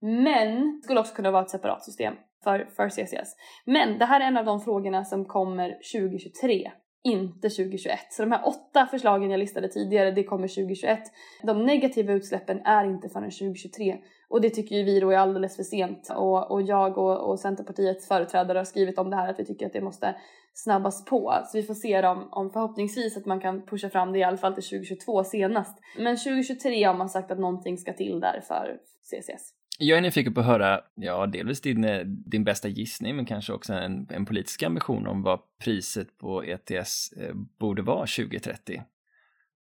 Men 0.00 0.76
det 0.76 0.84
skulle 0.84 1.00
också 1.00 1.14
kunna 1.14 1.30
vara 1.30 1.42
ett 1.42 1.50
separat 1.50 1.84
system 1.84 2.14
för, 2.44 2.68
för 2.76 2.88
CCS. 2.88 3.36
Men 3.64 3.98
det 3.98 4.04
här 4.04 4.20
är 4.20 4.24
en 4.24 4.36
av 4.36 4.44
de 4.44 4.60
frågorna 4.60 5.04
som 5.04 5.24
kommer 5.24 5.78
2023 5.94 6.70
inte 7.04 7.48
2021. 7.48 7.98
Så 8.10 8.22
de 8.22 8.32
här 8.32 8.48
åtta 8.48 8.86
förslagen 8.86 9.30
jag 9.30 9.38
listade 9.38 9.68
tidigare, 9.68 10.10
det 10.10 10.24
kommer 10.24 10.48
2021. 10.48 11.00
De 11.42 11.66
negativa 11.66 12.12
utsläppen 12.12 12.60
är 12.64 12.84
inte 12.84 13.08
förrän 13.08 13.30
2023 13.30 13.96
och 14.28 14.40
det 14.40 14.50
tycker 14.50 14.76
ju 14.76 14.84
vi 14.84 15.00
då 15.00 15.10
är 15.10 15.16
alldeles 15.16 15.56
för 15.56 15.62
sent 15.62 16.10
och, 16.16 16.50
och 16.50 16.62
jag 16.62 16.98
och, 16.98 17.30
och 17.30 17.40
Centerpartiets 17.40 18.08
företrädare 18.08 18.58
har 18.58 18.64
skrivit 18.64 18.98
om 18.98 19.10
det 19.10 19.16
här 19.16 19.30
att 19.30 19.40
vi 19.40 19.44
tycker 19.44 19.66
att 19.66 19.72
det 19.72 19.80
måste 19.80 20.14
snabbas 20.54 21.04
på. 21.04 21.34
Så 21.46 21.58
vi 21.58 21.62
får 21.62 21.74
se 21.74 22.06
om, 22.06 22.28
om 22.30 22.50
förhoppningsvis 22.50 23.16
att 23.16 23.26
man 23.26 23.40
kan 23.40 23.66
pusha 23.66 23.90
fram 23.90 24.12
det 24.12 24.18
i 24.18 24.24
alla 24.24 24.36
fall 24.36 24.54
till 24.54 24.64
2022 24.64 25.24
senast. 25.24 25.78
Men 25.98 26.16
2023 26.16 26.84
har 26.84 26.94
man 26.94 27.08
sagt 27.08 27.30
att 27.30 27.38
någonting 27.38 27.78
ska 27.78 27.92
till 27.92 28.20
där 28.20 28.40
för 28.48 28.78
CCS. 29.02 29.57
Jag 29.80 29.98
är 29.98 30.02
nyfiken 30.02 30.34
på 30.34 30.40
att 30.40 30.46
höra, 30.46 30.80
ja, 30.94 31.26
delvis 31.26 31.60
din, 31.60 31.84
eh, 31.84 32.00
din 32.04 32.44
bästa 32.44 32.68
gissning, 32.68 33.16
men 33.16 33.26
kanske 33.26 33.52
också 33.52 33.72
en, 33.72 34.06
en 34.10 34.26
politisk 34.26 34.62
ambition 34.62 35.06
om 35.06 35.22
vad 35.22 35.40
priset 35.64 36.18
på 36.18 36.44
ETS 36.44 37.12
eh, 37.12 37.34
borde 37.58 37.82
vara 37.82 38.06
2030. 38.06 38.82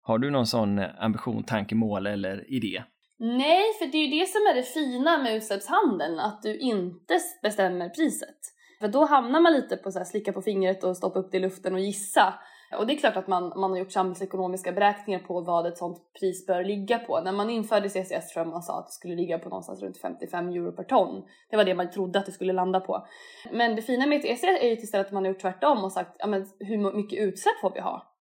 Har 0.02 0.18
du 0.18 0.30
någon 0.30 0.46
sån 0.46 0.78
eh, 0.78 0.88
ambition, 0.98 1.44
tanke, 1.44 1.74
mål 1.74 2.06
eller 2.06 2.52
idé? 2.52 2.82
Nej, 3.18 3.64
för 3.78 3.86
det 3.86 3.98
är 3.98 4.06
ju 4.06 4.20
det 4.20 4.26
som 4.26 4.40
är 4.40 4.54
det 4.54 4.62
fina 4.62 5.22
med 5.22 5.36
utsläppshandeln, 5.36 6.18
att 6.18 6.42
du 6.42 6.59
inte 6.59 7.18
bestämmer 7.42 7.88
priset. 7.88 8.38
För 8.80 8.88
då 8.88 9.04
hamnar 9.04 9.40
man 9.40 9.52
lite 9.52 9.76
på 9.76 9.90
så 9.90 9.98
här, 9.98 10.06
slicka 10.06 10.32
på 10.32 10.42
fingret 10.42 10.84
och 10.84 10.96
stoppa 10.96 11.18
upp 11.18 11.32
det 11.32 11.36
i 11.36 11.40
luften 11.40 11.74
och 11.74 11.80
gissa. 11.80 12.34
Och 12.76 12.86
det 12.86 12.92
är 12.92 12.98
klart 12.98 13.16
att 13.16 13.26
man, 13.26 13.52
man 13.56 13.70
har 13.70 13.78
gjort 13.78 13.92
samhällsekonomiska 13.92 14.72
beräkningar 14.72 15.20
på 15.20 15.40
vad 15.40 15.66
ett 15.66 15.78
sånt 15.78 15.98
pris 16.20 16.46
bör 16.46 16.64
ligga 16.64 16.98
på. 16.98 17.20
När 17.20 17.32
man 17.32 17.50
införde 17.50 17.88
CCS 17.88 18.28
tror 18.28 18.44
jag 18.44 18.46
man 18.46 18.62
sa 18.62 18.78
att 18.78 18.86
det 18.86 18.92
skulle 18.92 19.14
ligga 19.14 19.38
på 19.38 19.48
någonstans 19.48 19.82
runt 19.82 20.00
55 20.00 20.48
euro 20.48 20.72
per 20.72 20.84
ton. 20.84 21.24
Det 21.50 21.56
var 21.56 21.64
det 21.64 21.74
man 21.74 21.90
trodde 21.90 22.18
att 22.18 22.26
det 22.26 22.32
skulle 22.32 22.52
landa 22.52 22.80
på. 22.80 23.06
Men 23.52 23.76
det 23.76 23.82
fina 23.82 24.06
med 24.06 24.24
ECS 24.24 24.44
är 24.44 24.66
ju 24.66 24.72
istället 24.72 25.06
att 25.06 25.12
man 25.12 25.24
har 25.24 25.32
gjort 25.32 25.40
tvärtom 25.40 25.84
och 25.84 25.92
sagt 25.92 26.16
ja, 26.18 26.26
men 26.26 26.46
hur 26.58 26.96
mycket 26.96 27.18
utsläpp 27.18 27.60
får 27.60 27.70
vi 27.74 27.80
ha? 27.80 28.14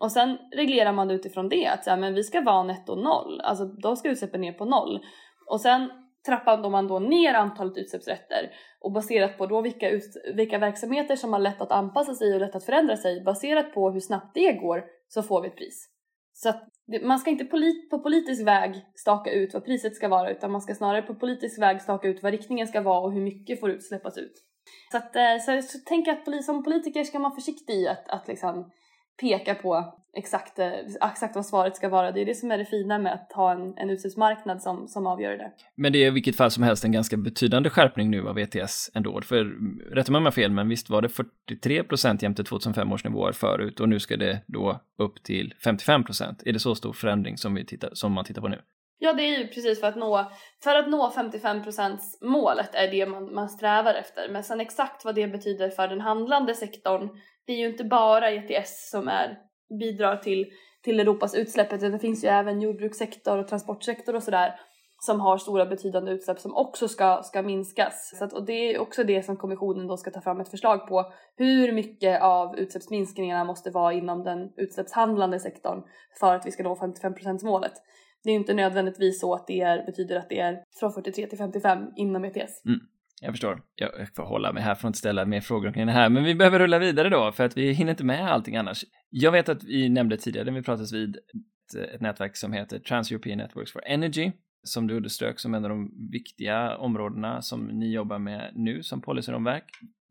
Och 0.00 0.12
sen 0.12 0.38
reglerar 0.56 0.92
man 0.92 1.10
utifrån 1.10 1.48
det 1.48 1.66
att 1.66 1.84
så 1.84 1.90
här, 1.90 1.96
men 1.96 2.14
vi 2.14 2.24
ska 2.24 2.40
vara 2.40 2.62
netto 2.62 2.94
noll, 2.94 3.40
alltså 3.40 3.64
då 3.64 3.96
ska 3.96 4.08
utsläppen 4.08 4.40
ner 4.40 4.52
på 4.52 4.64
noll. 4.64 5.00
Och 5.46 5.60
sen 5.60 5.90
trappar 6.26 6.70
man 6.70 6.88
då 6.88 6.98
ner 6.98 7.34
antalet 7.34 7.76
utsläppsrätter 7.76 8.50
och 8.80 8.92
baserat 8.92 9.38
på 9.38 9.46
då 9.46 9.60
vilka, 9.60 9.90
ut, 9.90 10.16
vilka 10.34 10.58
verksamheter 10.58 11.16
som 11.16 11.32
har 11.32 11.40
lätt 11.40 11.60
att 11.60 11.72
anpassa 11.72 12.14
sig 12.14 12.34
och 12.34 12.40
lätt 12.40 12.54
att 12.54 12.64
förändra 12.64 12.96
sig 12.96 13.24
baserat 13.24 13.74
på 13.74 13.90
hur 13.90 14.00
snabbt 14.00 14.34
det 14.34 14.52
går 14.52 14.84
så 15.08 15.22
får 15.22 15.42
vi 15.42 15.48
ett 15.48 15.56
pris. 15.56 15.88
Så 16.32 16.48
att 16.48 16.68
man 17.02 17.18
ska 17.18 17.30
inte 17.30 17.44
polit 17.44 17.90
på 17.90 17.98
politisk 17.98 18.46
väg 18.46 18.74
staka 18.94 19.30
ut 19.30 19.54
vad 19.54 19.64
priset 19.64 19.96
ska 19.96 20.08
vara 20.08 20.30
utan 20.30 20.52
man 20.52 20.60
ska 20.60 20.74
snarare 20.74 21.02
på 21.02 21.14
politisk 21.14 21.60
väg 21.60 21.82
staka 21.82 22.08
ut 22.08 22.22
vad 22.22 22.32
riktningen 22.32 22.66
ska 22.66 22.80
vara 22.80 23.00
och 23.00 23.12
hur 23.12 23.20
mycket 23.20 23.60
får 23.60 23.70
utsläppas 23.70 24.18
ut. 24.18 24.42
Så, 24.90 24.96
att, 24.96 25.16
eh, 25.16 25.38
så, 25.46 25.62
så 25.62 25.78
tänker 25.78 26.12
jag 26.12 26.36
att 26.36 26.44
som 26.44 26.64
politiker 26.64 27.04
ska 27.04 27.18
man 27.18 27.30
vara 27.30 27.40
försiktig 27.40 27.74
i 27.74 27.88
att, 27.88 28.08
att 28.08 28.28
liksom 28.28 28.70
peka 29.20 29.54
på 29.54 29.94
exakt, 30.16 30.58
eh, 30.58 30.72
exakt 31.10 31.34
vad 31.34 31.46
svaret 31.46 31.76
ska 31.76 31.88
vara. 31.88 32.12
Det 32.12 32.20
är 32.20 32.26
det 32.26 32.34
som 32.34 32.50
är 32.50 32.58
det 32.58 32.64
fina 32.64 32.98
med 32.98 33.12
att 33.12 33.32
ha 33.32 33.52
en, 33.52 33.78
en 33.78 33.90
utsläppsmarknad 33.90 34.62
som, 34.62 34.88
som 34.88 35.06
avgör 35.06 35.36
det. 35.36 35.52
Men 35.74 35.92
det 35.92 35.98
är 35.98 36.06
i 36.06 36.10
vilket 36.10 36.36
fall 36.36 36.50
som 36.50 36.62
helst 36.62 36.84
en 36.84 36.92
ganska 36.92 37.16
betydande 37.16 37.70
skärpning 37.70 38.10
nu 38.10 38.28
av 38.28 38.38
ETS 38.38 38.90
ändå. 38.94 39.20
För 39.22 39.44
rätta 39.94 40.12
mig 40.12 40.18
om 40.18 40.24
jag 40.24 40.34
fel, 40.34 40.50
men 40.50 40.68
visst 40.68 40.90
var 40.90 41.02
det 41.02 41.08
43 41.08 41.82
procent 41.82 42.22
jämte 42.22 42.44
2005 42.44 42.92
års 42.92 43.04
nivåer 43.04 43.32
förut 43.32 43.80
och 43.80 43.88
nu 43.88 44.00
ska 44.00 44.16
det 44.16 44.42
då 44.46 44.80
upp 44.98 45.22
till 45.22 45.54
55 45.64 46.04
procent. 46.04 46.42
Är 46.46 46.52
det 46.52 46.58
så 46.58 46.74
stor 46.74 46.92
förändring 46.92 47.36
som, 47.36 47.54
vi 47.54 47.64
tittar, 47.64 47.90
som 47.92 48.12
man 48.12 48.24
tittar 48.24 48.42
på 48.42 48.48
nu? 48.48 48.60
Ja, 48.98 49.12
det 49.12 49.22
är 49.22 49.38
ju 49.38 49.46
precis 49.46 49.80
för 49.80 49.86
att 49.86 49.96
nå, 49.96 50.32
för 50.64 50.74
att 50.74 50.88
nå 50.88 51.12
55% 51.16 51.98
målet 52.20 52.74
är 52.74 52.90
det 52.90 53.06
man, 53.06 53.34
man 53.34 53.48
strävar 53.48 53.94
efter. 53.94 54.28
Men 54.28 54.44
sen 54.44 54.60
exakt 54.60 55.04
vad 55.04 55.14
det 55.14 55.26
betyder 55.26 55.70
för 55.70 55.88
den 55.88 56.00
handlande 56.00 56.54
sektorn, 56.54 57.10
det 57.46 57.52
är 57.52 57.56
ju 57.56 57.66
inte 57.66 57.84
bara 57.84 58.30
ETS 58.30 58.90
som 58.90 59.08
är, 59.08 59.38
bidrar 59.80 60.16
till, 60.16 60.46
till 60.82 61.00
Europas 61.00 61.34
utsläpp, 61.34 61.72
utan 61.72 61.92
det 61.92 61.98
finns 61.98 62.24
ju 62.24 62.28
även 62.28 62.60
jordbrukssektor 62.60 63.38
och 63.38 63.48
transportsektor 63.48 64.14
och 64.14 64.22
sådär 64.22 64.60
som 64.98 65.20
har 65.20 65.38
stora 65.38 65.66
betydande 65.66 66.12
utsläpp 66.12 66.38
som 66.38 66.56
också 66.56 66.88
ska, 66.88 67.22
ska 67.22 67.42
minskas. 67.42 68.14
Så 68.18 68.24
att, 68.24 68.32
och 68.32 68.46
det 68.46 68.74
är 68.74 68.78
också 68.78 69.04
det 69.04 69.22
som 69.22 69.36
kommissionen 69.36 69.86
då 69.86 69.96
ska 69.96 70.10
ta 70.10 70.20
fram 70.20 70.40
ett 70.40 70.50
förslag 70.50 70.88
på. 70.88 71.12
Hur 71.36 71.72
mycket 71.72 72.22
av 72.22 72.58
utsläppsminskningarna 72.58 73.44
måste 73.44 73.70
vara 73.70 73.92
inom 73.92 74.24
den 74.24 74.52
utsläppshandlande 74.56 75.40
sektorn 75.40 75.82
för 76.20 76.34
att 76.34 76.46
vi 76.46 76.50
ska 76.50 76.62
nå 76.62 76.76
55 76.76 77.38
målet 77.42 77.72
det 78.26 78.32
är 78.32 78.34
inte 78.34 78.54
nödvändigtvis 78.54 79.20
så 79.20 79.34
att 79.34 79.46
det 79.46 79.60
är, 79.60 79.86
betyder 79.86 80.16
att 80.16 80.28
det 80.28 80.40
är 80.40 80.62
från 80.80 80.92
43 80.92 81.26
till 81.26 81.38
55 81.38 81.78
inom 81.96 82.24
ETS. 82.24 82.64
Mm. 82.64 82.80
Jag 83.20 83.32
förstår. 83.32 83.62
Jag 83.74 83.90
får 84.16 84.22
hålla 84.22 84.52
mig 84.52 84.62
här 84.62 84.74
för 84.74 84.88
att 84.88 84.90
inte 84.90 84.98
ställa 84.98 85.24
mer 85.24 85.40
frågor 85.40 85.72
kring 85.72 85.86
det 85.86 85.92
här, 85.92 86.08
men 86.08 86.24
vi 86.24 86.34
behöver 86.34 86.58
rulla 86.58 86.78
vidare 86.78 87.08
då 87.08 87.32
för 87.32 87.44
att 87.44 87.56
vi 87.56 87.72
hinner 87.72 87.90
inte 87.90 88.04
med 88.04 88.32
allting 88.32 88.56
annars. 88.56 88.84
Jag 89.10 89.32
vet 89.32 89.48
att 89.48 89.64
vi 89.64 89.88
nämnde 89.88 90.16
tidigare 90.16 90.50
när 90.50 90.58
vi 90.58 90.62
pratades 90.62 90.92
vid 90.92 91.16
ett, 91.16 91.94
ett 91.94 92.00
nätverk 92.00 92.36
som 92.36 92.52
heter 92.52 92.78
Trans-European 92.78 93.38
Networks 93.38 93.72
for 93.72 93.82
Energy 93.86 94.32
som 94.62 94.86
du 94.86 94.96
underströk 94.96 95.38
som 95.38 95.54
en 95.54 95.64
av 95.64 95.70
de 95.70 96.10
viktiga 96.10 96.76
områdena 96.76 97.42
som 97.42 97.66
ni 97.66 97.92
jobbar 97.92 98.18
med 98.18 98.52
nu 98.54 98.82
som 98.82 99.00
policyramverk. 99.00 99.64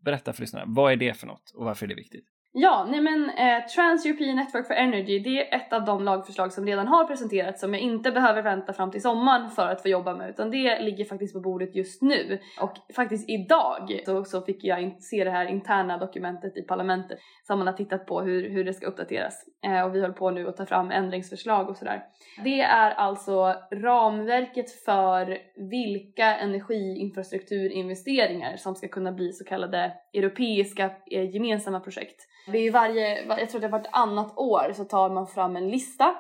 Berätta 0.06 0.34
för 0.34 0.42
lyssnarna, 0.42 0.66
vad 0.68 0.92
är 0.92 0.96
det 0.96 1.14
för 1.14 1.28
något 1.28 1.52
och 1.56 1.66
varför 1.66 1.86
är 1.86 1.90
det 1.90 1.96
viktigt? 1.96 2.26
Ja, 2.58 2.88
nej 2.90 3.02
men 3.02 3.30
eh, 3.30 3.66
Trans-European 3.66 4.36
Network 4.36 4.68
for 4.68 4.74
Energy 4.74 5.20
det 5.20 5.54
är 5.54 5.58
ett 5.58 5.74
av 5.74 5.86
de 5.86 6.04
lagförslag 6.04 6.54
som 6.54 6.66
redan 6.66 6.88
har 6.88 7.06
presenterats 7.06 7.62
som 7.62 7.74
jag 7.74 7.82
inte 7.82 8.12
behöver 8.12 8.42
vänta 8.42 8.74
fram 8.74 8.92
till 8.92 9.02
sommaren 9.02 9.50
för 9.50 9.68
att 9.68 9.82
få 9.82 9.88
jobba 9.88 10.16
med 10.16 10.30
utan 10.30 10.52
det 10.52 10.80
ligger 10.80 11.06
faktiskt 11.06 11.34
på 11.34 11.40
bordet 11.40 11.76
just 11.76 12.02
nu. 12.02 12.40
Och 12.62 12.72
faktiskt 12.96 13.30
idag 13.30 14.02
så, 14.06 14.26
så 14.26 14.42
fick 14.42 14.64
jag 14.64 14.82
in, 14.82 14.96
se 15.00 15.24
det 15.24 15.32
här 15.32 15.46
interna 15.46 15.98
dokumentet 15.98 16.58
i 16.58 16.62
parlamentet 16.62 17.20
som 17.44 17.60
man 17.60 17.68
har 17.68 17.74
tittat 17.74 18.06
på 18.06 18.22
hur, 18.22 18.50
hur 18.50 18.64
det 18.64 18.74
ska 18.74 18.88
uppdateras. 18.88 19.46
Eh, 19.66 19.82
och 19.82 19.96
vi 19.96 20.02
håller 20.02 20.14
på 20.14 20.32
nu 20.32 20.48
att 20.48 20.58
ta 20.58 20.66
fram 20.66 20.92
ändringsförslag 20.92 21.70
och 21.70 21.78
sådär. 21.78 22.04
Det 22.44 22.62
är 22.62 22.92
alltså 22.92 23.56
ramverket 23.72 24.72
för 24.72 25.38
vilka 25.72 26.36
energiinfrastrukturinvesteringar 26.36 28.58
som 28.58 28.76
ska 28.76 28.88
kunna 28.88 29.12
bli 29.12 29.32
så 29.32 29.44
kallade 29.44 29.94
europeiska 30.14 30.92
eh, 31.12 31.30
gemensamma 31.30 31.80
projekt. 31.80 32.28
Det 32.48 32.58
är 32.58 32.72
varje, 32.72 33.26
jag 33.26 33.50
tror 33.50 33.62
det 33.62 33.68
är 33.68 33.72
vartannat 33.72 34.38
år 34.38 34.74
så 34.74 34.86
tar 34.86 35.10
man 35.10 35.28
fram 35.28 35.56
en 35.56 35.70
lista 35.70 36.16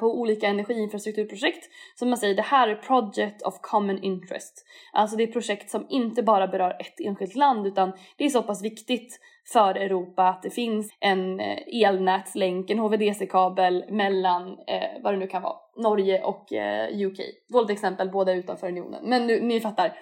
på 0.00 0.20
olika 0.20 0.46
energiinfrastrukturprojekt 0.46 1.68
som 1.94 2.08
man 2.08 2.18
säger 2.18 2.34
det 2.34 2.42
här 2.42 2.68
är 2.68 2.74
project 2.74 3.42
of 3.42 3.60
common 3.60 4.02
interest. 4.02 4.64
Alltså 4.92 5.16
det 5.16 5.22
är 5.22 5.32
projekt 5.32 5.70
som 5.70 5.86
inte 5.88 6.22
bara 6.22 6.48
berör 6.48 6.76
ett 6.80 7.00
enskilt 7.00 7.34
land 7.34 7.66
utan 7.66 7.92
det 8.16 8.24
är 8.24 8.28
så 8.28 8.42
pass 8.42 8.62
viktigt 8.62 9.18
för 9.52 9.74
Europa 9.74 10.28
att 10.28 10.42
det 10.42 10.50
finns 10.50 10.92
en 11.00 11.40
eh, 11.40 11.58
elnätslänk, 11.82 12.70
en 12.70 12.78
HVDC-kabel 12.78 13.84
mellan 13.90 14.48
eh, 14.48 15.02
vad 15.02 15.14
det 15.14 15.18
nu 15.18 15.26
kan 15.26 15.42
vara, 15.42 15.56
Norge 15.76 16.22
och 16.22 16.52
eh, 16.52 17.06
UK. 17.06 17.18
Dåligt 17.48 17.70
exempel, 17.70 18.10
båda 18.10 18.32
utanför 18.32 18.68
unionen. 18.68 19.00
Men 19.04 19.26
nu, 19.26 19.40
ni 19.40 19.60
fattar. 19.60 19.92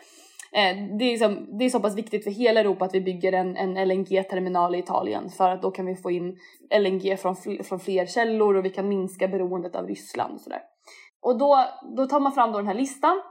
Eh, 0.52 0.96
det, 0.98 1.04
är 1.04 1.10
liksom, 1.10 1.58
det 1.58 1.64
är 1.64 1.70
så 1.70 1.80
pass 1.80 1.96
viktigt 1.96 2.24
för 2.24 2.30
hela 2.30 2.60
Europa 2.60 2.84
att 2.84 2.94
vi 2.94 3.00
bygger 3.00 3.32
en, 3.32 3.56
en 3.56 3.88
LNG-terminal 3.88 4.74
i 4.74 4.78
Italien 4.78 5.28
för 5.28 5.50
att 5.50 5.62
då 5.62 5.70
kan 5.70 5.86
vi 5.86 5.96
få 5.96 6.10
in 6.10 6.38
LNG 6.80 7.16
från, 7.16 7.36
fl 7.36 7.62
från 7.62 7.80
fler 7.80 8.06
källor 8.06 8.56
och 8.56 8.64
vi 8.64 8.70
kan 8.70 8.88
minska 8.88 9.28
beroendet 9.28 9.76
av 9.76 9.86
Ryssland 9.86 10.34
och 10.34 10.40
sådär. 10.40 10.62
Och 11.22 11.38
då, 11.38 11.64
då 11.96 12.06
tar 12.06 12.20
man 12.20 12.32
fram 12.32 12.52
då 12.52 12.58
den 12.58 12.66
här 12.66 12.74
listan 12.74 13.22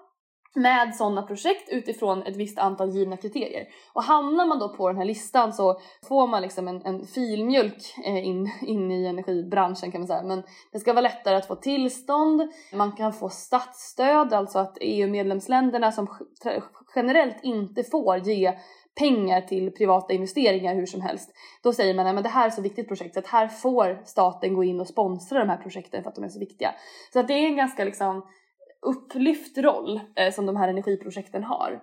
med 0.56 0.95
sådana 0.95 1.22
projekt 1.22 1.70
utifrån 1.70 2.24
ett 2.24 2.36
visst 2.36 2.60
antal 2.60 2.89
givna 2.89 3.18
kriterier. 3.18 3.68
Och 3.93 4.04
hamnar 4.04 4.45
man 4.45 4.60
då 4.60 4.70
på 4.70 4.88
den 4.88 4.97
här 4.97 5.06
listan 5.06 5.54
så 5.54 5.80
får 6.08 6.28
man 6.28 6.41
liksom 6.41 6.68
en, 6.68 6.86
en 6.86 7.06
filmjölk 7.06 7.95
eh, 8.06 8.28
in, 8.28 8.52
in 8.62 8.91
i 8.91 9.06
energibranschen 9.06 9.91
kan 9.91 10.02
man 10.02 10.08
säga. 10.08 10.24
Men 10.24 10.43
det 10.72 10.80
ska 10.80 10.93
vara 10.93 11.02
lättare 11.02 11.36
att 11.36 11.47
få 11.47 11.56
tillstånd, 11.56 12.52
man 12.74 12.91
kan 12.91 13.14
få 13.14 13.30
statsstöd, 13.30 14.34
alltså 14.34 14.60
att 14.60 14.78
EU-medlemsländerna 14.82 15.91
som 15.91 16.08
generellt 16.95 17.43
inte 17.43 17.84
får 17.84 18.18
ge 18.18 18.54
pengar 19.00 19.41
till 19.41 19.72
privata 19.72 20.14
investeringar 20.14 20.76
hur 20.76 20.86
som 20.86 21.02
helst. 21.02 21.30
Då 21.64 21.74
säger 21.74 21.93
man 21.93 22.18
att 22.18 22.24
det 22.24 22.30
här 22.30 22.45
är 22.45 22.50
så 22.50 22.62
viktigt 22.62 22.88
projekt 22.88 23.14
så 23.14 23.20
att 23.20 23.28
här 23.28 23.47
får 23.47 24.02
staten 24.06 24.54
gå 24.54 24.64
in 24.64 24.80
och 24.80 24.88
sponsra 24.88 25.39
de 25.39 25.50
här 25.50 25.58
projekten 25.58 26.04
för 26.04 26.10
att 26.10 26.16
de 26.16 26.24
är 26.24 26.30
så 26.30 26.39
viktiga. 26.39 26.76
Så 27.14 27.20
att 27.20 27.28
det 27.28 27.34
är 27.34 27.47
en 27.47 27.56
ganska 27.56 27.86
liksom 27.86 28.26
upplyft 28.82 29.58
roll 29.58 30.02
eh, 30.16 30.34
som 30.34 30.46
de 30.46 30.56
här 30.56 30.68
energiprojekten 30.68 31.44
har. 31.44 31.82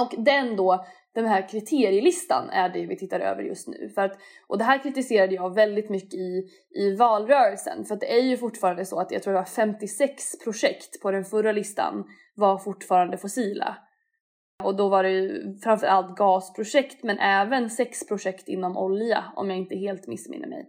Och 0.00 0.14
den 0.24 0.56
då, 0.56 0.84
den 1.14 1.26
här 1.26 1.48
kriterielistan 1.48 2.50
är 2.50 2.68
det 2.68 2.86
vi 2.86 2.96
tittar 2.96 3.20
över 3.20 3.42
just 3.42 3.68
nu. 3.68 3.88
För 3.94 4.02
att, 4.02 4.18
och 4.46 4.58
det 4.58 4.64
här 4.64 4.82
kritiserade 4.82 5.34
jag 5.34 5.54
väldigt 5.54 5.90
mycket 5.90 6.14
i, 6.14 6.48
i 6.74 6.96
valrörelsen. 6.96 7.84
För 7.84 7.94
att 7.94 8.00
det 8.00 8.18
är 8.18 8.22
ju 8.22 8.36
fortfarande 8.36 8.84
så 8.84 9.00
att 9.00 9.10
jag 9.10 9.22
tror 9.22 9.32
det 9.32 9.38
var 9.40 9.44
56 9.44 10.38
projekt 10.44 11.02
på 11.02 11.10
den 11.10 11.24
förra 11.24 11.52
listan 11.52 12.04
var 12.34 12.58
fortfarande 12.58 13.16
fossila. 13.16 13.76
Och 14.64 14.76
då 14.76 14.88
var 14.88 15.02
det 15.02 15.10
ju 15.10 15.58
framförallt 15.62 16.16
gasprojekt 16.16 17.02
men 17.02 17.18
även 17.18 17.70
sex 17.70 18.06
projekt 18.06 18.48
inom 18.48 18.76
olja 18.76 19.24
om 19.36 19.50
jag 19.50 19.58
inte 19.58 19.76
helt 19.76 20.06
missminner 20.06 20.48
mig. 20.48 20.68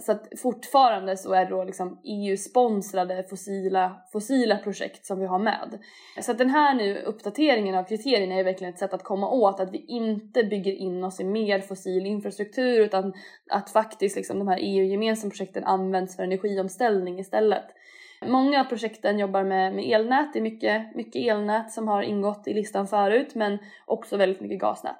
Så 0.00 0.12
att 0.12 0.28
fortfarande 0.38 1.16
så 1.16 1.32
är 1.32 1.44
det 1.44 1.50
då 1.50 1.64
liksom 1.64 2.00
EU-sponsrade 2.04 3.22
fossila, 3.22 4.02
fossila 4.12 4.58
projekt 4.58 5.06
som 5.06 5.20
vi 5.20 5.26
har 5.26 5.38
med. 5.38 5.78
Så 6.20 6.32
att 6.32 6.38
den 6.38 6.50
här 6.50 6.74
nu 6.74 6.98
uppdateringen 6.98 7.74
av 7.74 7.84
kriterierna 7.84 8.34
är 8.34 8.44
verkligen 8.44 8.72
ett 8.72 8.78
sätt 8.78 8.94
att 8.94 9.04
komma 9.04 9.30
åt 9.30 9.60
att 9.60 9.72
vi 9.72 9.84
inte 9.88 10.44
bygger 10.44 10.72
in 10.72 11.04
oss 11.04 11.20
i 11.20 11.24
mer 11.24 11.60
fossil 11.60 12.06
infrastruktur 12.06 12.80
utan 12.80 13.12
att 13.50 13.70
faktiskt 13.70 14.16
liksom 14.16 14.38
de 14.38 14.48
här 14.48 14.58
EU-gemensamma 14.60 15.30
projekten 15.30 15.64
används 15.64 16.16
för 16.16 16.22
energiomställning 16.22 17.18
istället. 17.18 17.64
Många 18.26 18.60
av 18.60 18.64
projekten 18.64 19.18
jobbar 19.18 19.44
med, 19.44 19.74
med 19.74 19.84
elnät, 19.84 20.32
det 20.32 20.38
är 20.38 20.42
mycket, 20.42 20.96
mycket 20.96 21.22
elnät 21.22 21.72
som 21.72 21.88
har 21.88 22.02
ingått 22.02 22.48
i 22.48 22.54
listan 22.54 22.86
förut 22.86 23.34
men 23.34 23.58
också 23.86 24.16
väldigt 24.16 24.40
mycket 24.40 24.60
gasnät. 24.60 24.98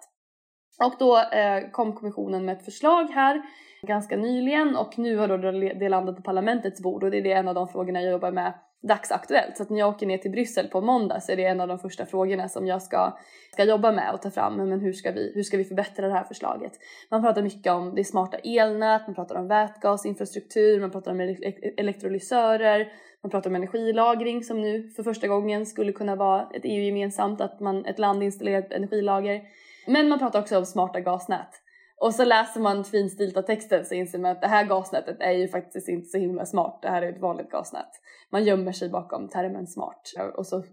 Och 0.85 0.95
då 0.99 1.19
eh, 1.19 1.71
kom 1.71 1.97
kommissionen 1.97 2.45
med 2.45 2.57
ett 2.57 2.65
förslag 2.65 3.05
här 3.05 3.43
ganska 3.83 4.17
nyligen 4.17 4.77
och 4.77 4.99
nu 4.99 5.17
har 5.17 5.29
då 5.29 5.37
det 5.79 5.89
landat 5.89 6.17
på 6.17 6.23
parlamentets 6.23 6.81
bord 6.81 7.05
och 7.05 7.11
det 7.11 7.33
är 7.33 7.37
en 7.37 7.49
av 7.49 7.55
de 7.55 7.69
frågorna 7.69 8.03
jag 8.03 8.13
jobbar 8.13 8.31
med 8.31 8.53
dagsaktuellt. 8.83 9.57
Så 9.57 9.63
att 9.63 9.71
när 9.71 9.79
jag 9.79 9.89
åker 9.89 10.07
ner 10.07 10.19
till 10.19 10.31
Bryssel 10.31 10.67
på 10.69 10.81
måndag 10.81 11.21
så 11.21 11.33
är 11.33 11.37
det 11.37 11.45
en 11.45 11.61
av 11.61 11.69
de 11.69 11.79
första 11.79 12.07
frågorna 12.07 12.49
som 12.49 12.67
jag 12.67 12.83
ska, 12.83 13.19
ska 13.53 13.65
jobba 13.65 13.93
med 13.93 14.15
och 14.15 14.23
ta 14.23 14.31
fram. 14.31 14.57
Men 14.57 14.81
hur 14.81 14.93
ska, 14.93 15.11
vi, 15.13 15.33
hur 15.35 15.43
ska 15.43 15.57
vi 15.57 15.65
förbättra 15.65 16.07
det 16.07 16.13
här 16.13 16.25
förslaget? 16.25 16.73
Man 17.11 17.23
pratar 17.23 17.43
mycket 17.43 17.73
om 17.73 17.95
det 17.95 18.05
smarta 18.05 18.37
elnät, 18.39 19.07
man 19.07 19.15
pratar 19.15 19.35
om 19.37 19.49
vätgasinfrastruktur, 19.49 20.81
man 20.81 20.91
pratar 20.91 21.13
om 21.13 21.21
e-, 21.21 21.73
elektrolysörer, 21.77 22.93
man 23.23 23.31
pratar 23.31 23.51
om 23.51 23.57
energilagring 23.57 24.45
som 24.45 24.61
nu 24.61 24.91
för 24.91 25.03
första 25.03 25.29
gången 25.29 25.67
skulle 25.67 25.93
kunna 25.93 26.17
vara 26.17 26.49
ett 26.55 26.65
EU-gemensamt, 26.65 27.41
att 27.41 27.61
man, 27.61 27.85
ett 27.85 27.99
land 27.99 28.23
installerar 28.23 28.59
ett 28.59 28.73
energilager. 28.73 29.43
Men 29.87 30.09
man 30.09 30.19
pratar 30.19 30.41
också 30.41 30.59
om 30.59 30.67
smarta 30.67 31.01
gasnät. 31.01 31.63
Och 32.01 32.15
så 32.15 32.25
läser 32.25 32.61
man 32.61 32.85
finstilta 32.85 33.43
texten 33.43 33.85
så 33.85 33.95
inser 33.95 34.19
man 34.19 34.31
att 34.31 34.41
det 34.41 34.49
här 34.49 34.65
gasnätet 34.65 35.17
är 35.21 35.33
ju 35.33 35.49
faktiskt 35.49 35.89
inte 35.89 36.09
så 36.09 36.19
himla 36.19 36.47
smart. 36.47 36.79
Det 36.83 36.89
här 36.89 37.03
är 37.03 37.13
ett 37.13 37.21
vanligt 37.21 37.51
gasnät. 37.51 37.91
Man 38.33 38.45
gömmer 38.45 38.73
sig 38.73 38.89
bakom 38.89 39.29
termen 39.29 39.67
smart 39.67 40.03
och 40.37 40.47
så 40.47 40.65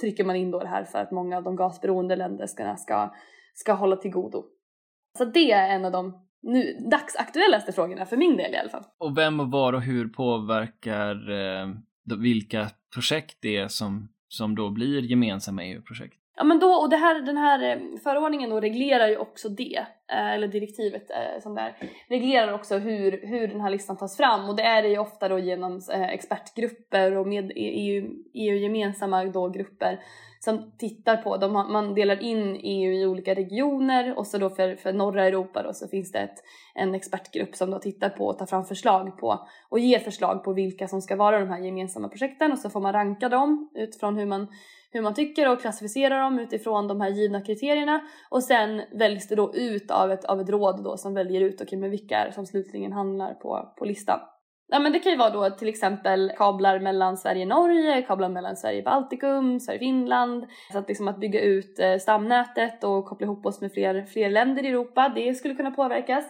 trycker 0.00 0.24
man 0.24 0.36
in 0.36 0.50
då 0.50 0.58
det 0.58 0.68
här 0.68 0.84
för 0.84 0.98
att 0.98 1.10
många 1.10 1.36
av 1.36 1.42
de 1.42 1.56
gasberoende 1.56 2.16
länderna 2.16 2.76
ska, 2.76 3.14
ska 3.54 3.72
hålla 3.72 3.96
till 3.96 4.10
godo. 4.10 4.44
Så 5.18 5.24
det 5.24 5.52
är 5.52 5.74
en 5.74 5.84
av 5.84 5.92
de 5.92 6.28
nu, 6.42 6.88
dagsaktuellaste 6.90 7.72
frågorna 7.72 8.06
för 8.06 8.16
min 8.16 8.36
del 8.36 8.54
i 8.54 8.56
alla 8.56 8.70
fall. 8.70 8.84
Och 8.98 9.18
vem 9.18 9.40
och 9.40 9.50
var 9.50 9.72
och 9.72 9.82
hur 9.82 10.08
påverkar 10.08 11.30
eh, 11.30 11.68
vilka 12.18 12.70
projekt 12.94 13.38
det 13.40 13.56
är 13.56 13.68
som, 13.68 14.08
som 14.28 14.54
då 14.54 14.70
blir 14.70 15.02
gemensamma 15.02 15.64
EU-projekt? 15.64 16.18
Ja 16.38 16.44
men 16.44 16.58
då, 16.58 16.72
och 16.72 16.90
det 16.90 16.96
här, 16.96 17.20
den 17.20 17.36
här 17.36 17.62
eh, 17.62 17.78
förordningen 18.02 18.50
då 18.50 18.60
reglerar 18.60 19.08
ju 19.08 19.16
också 19.16 19.48
det. 19.48 19.86
Eh, 20.12 20.32
eller 20.32 20.48
direktivet 20.48 21.10
eh, 21.10 21.42
som 21.42 21.54
det 21.54 21.60
är, 21.60 21.74
reglerar 22.08 22.52
också 22.52 22.78
hur, 22.78 23.26
hur 23.26 23.48
den 23.48 23.60
här 23.60 23.70
listan 23.70 23.96
tas 23.96 24.16
fram 24.16 24.48
och 24.48 24.56
det 24.56 24.62
är 24.62 24.82
det 24.82 24.88
ju 24.88 24.98
ofta 24.98 25.28
då 25.28 25.38
genom 25.38 25.80
expertgrupper 25.90 27.16
och 27.16 27.26
med 27.26 27.52
EU, 27.54 28.10
EU-gemensamma 28.34 29.24
då 29.24 29.48
grupper 29.48 30.00
som 30.40 30.72
tittar 30.78 31.16
på, 31.16 31.36
de 31.36 31.54
har, 31.54 31.68
man 31.68 31.94
delar 31.94 32.22
in 32.22 32.56
EU 32.62 32.92
i 32.92 33.06
olika 33.06 33.34
regioner 33.34 34.18
och 34.18 34.26
så 34.26 34.38
då 34.38 34.50
för, 34.50 34.76
för 34.76 34.92
norra 34.92 35.26
Europa 35.26 35.62
då 35.62 35.72
så 35.72 35.88
finns 35.88 36.12
det 36.12 36.18
ett, 36.18 36.36
en 36.74 36.94
expertgrupp 36.94 37.54
som 37.54 37.70
då 37.70 37.78
tittar 37.78 38.08
på 38.08 38.26
och 38.26 38.38
tar 38.38 38.46
fram 38.46 38.64
förslag 38.64 39.18
på 39.18 39.48
och 39.68 39.78
ger 39.78 39.98
förslag 39.98 40.44
på 40.44 40.52
vilka 40.52 40.88
som 40.88 41.02
ska 41.02 41.16
vara 41.16 41.40
de 41.40 41.48
här 41.48 41.58
gemensamma 41.58 42.08
projekten 42.08 42.52
och 42.52 42.58
så 42.58 42.70
får 42.70 42.80
man 42.80 42.92
ranka 42.92 43.28
dem 43.28 43.70
utifrån 43.74 44.16
hur 44.16 44.26
man 44.26 44.48
hur 44.90 45.02
man 45.02 45.14
tycker 45.14 45.52
och 45.52 45.60
klassificerar 45.60 46.22
dem 46.22 46.38
utifrån 46.38 46.88
de 46.88 47.00
här 47.00 47.10
givna 47.10 47.40
kriterierna 47.40 48.00
och 48.30 48.44
sen 48.44 48.82
väljs 48.92 49.28
det 49.28 49.34
då 49.34 49.54
ut 49.54 49.90
av 49.90 50.12
ett, 50.12 50.24
av 50.24 50.40
ett 50.40 50.48
råd 50.48 50.84
då 50.84 50.96
som 50.96 51.14
väljer 51.14 51.40
ut 51.40 51.62
okay, 51.62 51.78
men 51.78 51.90
vilka 51.90 52.32
som 52.32 52.46
slutligen 52.46 52.92
hamnar 52.92 53.34
på, 53.34 53.74
på 53.78 53.84
listan. 53.84 54.20
Ja 54.70 54.78
men 54.78 54.92
det 54.92 54.98
kan 54.98 55.12
ju 55.12 55.18
vara 55.18 55.30
då 55.30 55.50
till 55.50 55.68
exempel 55.68 56.32
kablar 56.36 56.80
mellan 56.80 57.16
Sverige 57.16 57.42
och 57.42 57.48
Norge, 57.48 58.02
kablar 58.02 58.28
mellan 58.28 58.56
Sverige 58.56 58.78
och 58.78 58.84
Baltikum, 58.84 59.60
Sverige 59.60 59.78
och 59.78 59.80
Finland. 59.80 60.46
Så 60.72 60.78
att 60.78 60.88
liksom 60.88 61.08
att 61.08 61.20
bygga 61.20 61.40
ut 61.40 61.78
eh, 61.78 61.96
stamnätet 61.96 62.84
och 62.84 63.06
koppla 63.06 63.24
ihop 63.24 63.46
oss 63.46 63.60
med 63.60 63.72
fler, 63.72 64.04
fler 64.04 64.30
länder 64.30 64.64
i 64.64 64.68
Europa, 64.68 65.12
det 65.14 65.34
skulle 65.34 65.54
kunna 65.54 65.70
påverkas. 65.70 66.24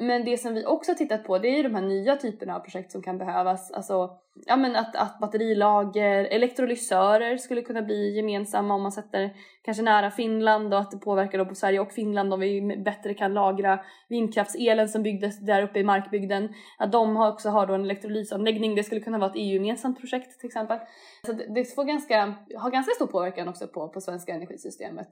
Men 0.00 0.24
det 0.24 0.36
som 0.36 0.54
vi 0.54 0.66
också 0.66 0.90
har 0.90 0.96
tittat 0.96 1.24
på 1.24 1.38
det 1.38 1.48
är 1.48 1.56
ju 1.56 1.62
de 1.62 1.74
här 1.74 1.82
nya 1.82 2.16
typerna 2.16 2.56
av 2.56 2.60
projekt 2.60 2.92
som 2.92 3.02
kan 3.02 3.18
behövas. 3.18 3.70
Alltså 3.70 4.10
ja, 4.46 4.56
men 4.56 4.76
att, 4.76 4.96
att 4.96 5.18
batterilager, 5.18 6.24
elektrolysörer 6.24 7.36
skulle 7.36 7.62
kunna 7.62 7.82
bli 7.82 8.16
gemensamma 8.16 8.74
om 8.74 8.82
man 8.82 8.92
sätter 8.92 9.36
kanske 9.62 9.82
nära 9.82 10.10
Finland 10.10 10.74
och 10.74 10.80
att 10.80 10.90
det 10.90 10.98
påverkar 10.98 11.38
då 11.38 11.44
på 11.44 11.54
Sverige 11.54 11.80
och 11.80 11.92
Finland 11.92 12.34
om 12.34 12.40
vi 12.40 12.76
bättre 12.84 13.14
kan 13.14 13.34
lagra 13.34 13.80
vindkraftselen 14.08 14.88
som 14.88 15.02
byggdes 15.02 15.40
där 15.40 15.62
uppe 15.62 15.78
i 15.78 15.84
markbygden. 15.84 16.54
Att 16.78 16.92
de 16.92 17.16
också 17.16 17.48
har 17.48 17.66
då 17.66 17.74
en 17.74 17.84
elektrolysanläggning. 17.84 18.74
Det 18.74 18.84
skulle 18.84 19.00
kunna 19.00 19.18
vara 19.18 19.30
ett 19.30 19.36
EU-gemensamt 19.36 20.00
projekt 20.00 20.40
till 20.40 20.46
exempel. 20.46 20.78
Så 21.26 21.32
det, 21.32 21.54
det 21.54 21.74
får 21.74 21.84
ganska, 21.84 22.34
har 22.56 22.70
ganska 22.70 22.94
stor 22.94 23.06
påverkan 23.06 23.48
också 23.48 23.66
på, 23.66 23.88
på 23.88 24.00
svenska 24.00 24.34
energisystemet. 24.34 25.08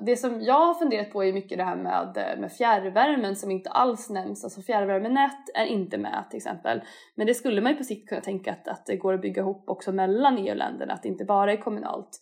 Det 0.00 0.16
som 0.16 0.40
jag 0.40 0.66
har 0.66 0.74
funderat 0.74 1.12
på 1.12 1.24
är 1.24 1.32
mycket 1.32 1.58
det 1.58 1.64
här 1.64 1.76
med, 1.76 2.16
eh, 2.16 2.40
med 2.40 2.52
fjärrvärmen 2.52 3.36
som 3.36 3.50
inte 3.50 3.70
alls 3.70 4.10
nämns. 4.10 4.44
Alltså 4.44 4.62
fjärrvärmenät 4.62 5.50
är 5.54 5.64
inte 5.64 5.98
med 5.98 6.24
till 6.30 6.36
exempel. 6.36 6.80
Men 7.14 7.26
det 7.26 7.34
skulle 7.34 7.60
man 7.60 7.72
ju 7.72 7.78
på 7.78 7.84
sikt 7.84 8.08
kunna 8.08 8.20
tänka 8.20 8.52
att, 8.52 8.68
att 8.68 8.86
det 8.86 8.96
går 8.96 9.14
att 9.14 9.20
bygga 9.20 9.42
ihop 9.42 9.64
också 9.66 9.92
mellan 9.92 10.38
EU-länderna, 10.38 10.94
att 10.94 11.02
det 11.02 11.08
inte 11.08 11.24
bara 11.24 11.52
är 11.52 11.56
kommunalt. 11.56 12.20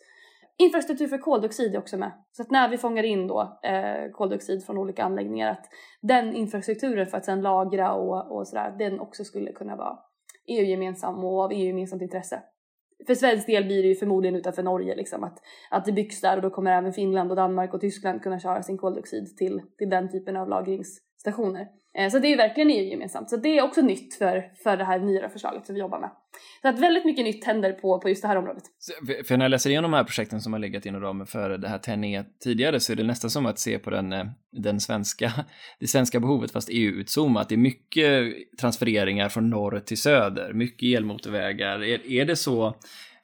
Infrastruktur 0.59 1.09
för 1.09 1.19
koldioxid 1.19 1.75
är 1.75 1.79
också 1.79 1.97
med. 1.97 2.13
Så 2.33 2.43
att 2.43 2.51
när 2.51 2.69
vi 2.69 2.79
fångar 2.79 3.03
in 3.03 3.27
då 3.27 3.59
eh, 3.63 4.11
koldioxid 4.13 4.65
från 4.67 4.79
olika 4.79 5.05
anläggningar 5.05 5.51
att 5.51 5.67
den 6.01 6.35
infrastrukturen 6.35 7.07
för 7.07 7.17
att 7.17 7.25
sedan 7.25 7.43
lagra 7.43 7.93
och, 7.93 8.37
och 8.37 8.49
sådär, 8.49 8.75
den 8.79 9.01
också 9.01 9.25
skulle 9.25 9.53
kunna 9.53 9.77
vara 9.77 9.99
EU-gemensam 10.47 11.25
och 11.25 11.41
av 11.41 11.53
EU-gemensamt 11.53 12.03
intresse 12.03 12.43
för 13.07 13.15
svensk 13.15 13.47
del 13.47 13.65
blir 13.65 13.83
det 13.83 13.89
ju 13.89 13.95
förmodligen 13.95 14.37
utanför 14.37 14.63
Norge 14.63 14.97
liksom 14.97 15.25
att, 15.25 15.39
att 15.71 15.85
det 15.85 15.93
byggs 15.93 16.21
där 16.21 16.37
och 16.37 16.43
då 16.43 16.51
kommer 16.51 16.79
även 16.79 16.93
Finland 16.93 17.31
och 17.31 17.37
Danmark 17.37 17.75
och 17.75 17.81
Tyskland 17.81 18.23
kunna 18.23 18.41
köra 18.41 18.63
sin 18.63 18.79
koldioxid 18.79 19.37
till, 19.37 19.63
till 19.79 19.91
den 19.91 20.11
typen 20.11 20.37
av 20.37 20.49
lagringsstationer. 20.49 21.69
Eh, 21.99 22.11
så 22.11 22.19
det 22.19 22.27
är 22.27 22.31
ju 22.31 22.37
verkligen 22.37 22.71
EU-gemensamt. 22.71 23.31
Så 23.31 23.37
det 23.37 23.59
är 23.59 23.63
också 23.63 23.83
nytt 23.83 24.15
för, 24.15 24.51
för 24.63 24.77
det 24.77 24.85
här 24.85 24.99
nya 24.99 25.29
förslaget 25.29 25.67
som 25.67 25.75
vi 25.75 25.81
jobbar 25.81 26.01
med. 26.01 26.11
Så 26.63 26.69
att 26.69 26.79
väldigt 26.79 27.05
mycket 27.05 27.25
nytt 27.25 27.45
händer 27.45 27.73
på, 27.73 28.01
på 28.01 28.09
just 28.09 28.23
det 28.23 28.29
här 28.29 28.37
området. 28.37 28.63
För 29.27 29.37
när 29.37 29.45
jag 29.45 29.51
läser 29.51 29.71
igenom 29.71 29.91
de 29.91 29.97
här 29.97 30.05
projekten 30.05 30.41
som 30.41 30.53
har 30.53 30.61
legat 30.61 30.87
inom 30.87 31.01
ramen 31.01 31.27
för 31.27 31.59
det 31.59 31.69
här 31.69 31.79
TEN-E 31.79 32.25
tidigare 32.45 32.81
så 32.81 32.93
är 32.93 32.97
det 32.97 33.05
nästan 33.05 33.31
som 33.31 33.47
att 33.47 33.59
se 33.59 33.79
på 33.79 33.91
den, 33.91 34.13
eh, 34.13 34.27
den 34.53 34.81
svenska, 34.81 35.33
det 35.81 35.87
svenska 35.87 36.21
behovet 36.21 36.51
fast 36.51 36.69
EU-utzoomat. 36.73 37.49
Det 37.49 37.55
är 37.55 37.57
mycket 37.57 38.35
transfereringar 38.61 39.29
från 39.29 39.51
norr 39.51 39.81
till 39.81 39.99
söder, 39.99 40.53
mycket 40.53 40.97
elmotorvägar. 40.99 41.85
Är, 41.85 42.13
är 42.13 42.25
det 42.25 42.37
så 42.37 42.75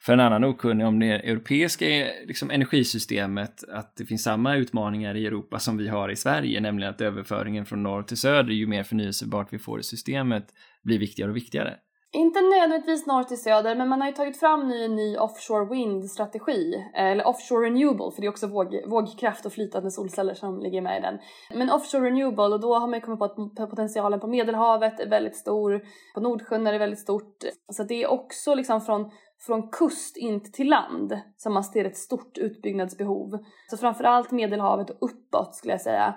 för 0.02 0.12
en 0.12 0.20
annan 0.20 0.44
okunnig 0.44 0.86
om 0.86 0.98
det 0.98 1.06
europeiska 1.06 1.86
liksom, 2.26 2.50
energisystemet 2.50 3.64
att 3.68 3.96
det 3.96 4.04
finns 4.04 4.22
samma 4.22 4.56
utmaningar 4.56 5.16
i 5.16 5.26
Europa 5.26 5.58
som 5.58 5.76
vi 5.76 5.88
har 5.88 6.08
i 6.08 6.16
Sverige, 6.16 6.60
nämligen 6.60 6.94
att 6.94 7.00
överföringen 7.00 7.66
från 7.66 7.82
norr 7.82 8.02
till 8.02 8.16
söder, 8.16 8.52
ju 8.52 8.66
mer 8.66 8.82
förnyelsebart 8.82 9.52
vi 9.52 9.58
får 9.58 9.80
i 9.80 9.82
systemet, 9.82 10.46
blir 10.82 10.98
viktigare 10.98 11.30
och 11.30 11.36
viktigare. 11.36 11.76
Inte 12.12 12.40
nödvändigtvis 12.40 13.06
norr 13.06 13.24
till 13.24 13.42
söder, 13.42 13.76
men 13.76 13.88
man 13.88 14.00
har 14.00 14.08
ju 14.08 14.14
tagit 14.14 14.40
fram 14.40 14.70
en 14.70 14.96
ny 14.96 15.16
offshore 15.16 15.74
wind-strategi, 15.74 16.74
eller 16.94 17.26
offshore 17.26 17.66
renewable, 17.66 18.10
för 18.14 18.20
det 18.20 18.26
är 18.26 18.30
också 18.30 18.46
våg, 18.46 18.90
vågkraft 18.90 19.46
och 19.46 19.52
flytande 19.52 19.90
solceller 19.90 20.34
som 20.34 20.60
ligger 20.60 20.80
med 20.80 20.98
i 20.98 21.00
den. 21.00 21.18
Men 21.54 21.70
offshore 21.70 22.06
renewable, 22.06 22.44
och 22.44 22.60
då 22.60 22.78
har 22.78 22.86
man 22.86 22.94
ju 22.94 23.00
kommit 23.00 23.18
på 23.18 23.24
att 23.24 23.70
potentialen 23.70 24.20
på 24.20 24.26
Medelhavet 24.26 25.00
är 25.00 25.08
väldigt 25.08 25.36
stor, 25.36 25.80
på 26.14 26.20
Nordsjön 26.20 26.66
är 26.66 26.72
det 26.72 26.78
väldigt 26.78 27.00
stort. 27.00 27.36
Så 27.72 27.82
det 27.82 28.02
är 28.02 28.06
också 28.10 28.54
liksom 28.54 28.80
från, 28.80 29.10
från 29.46 29.70
kust 29.70 30.16
in 30.16 30.52
till 30.52 30.68
land 30.68 31.20
som 31.36 31.54
man 31.54 31.64
ser 31.64 31.84
ett 31.84 31.96
stort 31.96 32.38
utbyggnadsbehov. 32.38 33.38
Så 33.70 33.76
framförallt 33.76 34.30
Medelhavet 34.30 34.90
och 34.90 34.96
uppåt 35.00 35.54
skulle 35.54 35.72
jag 35.72 35.80
säga. 35.80 36.14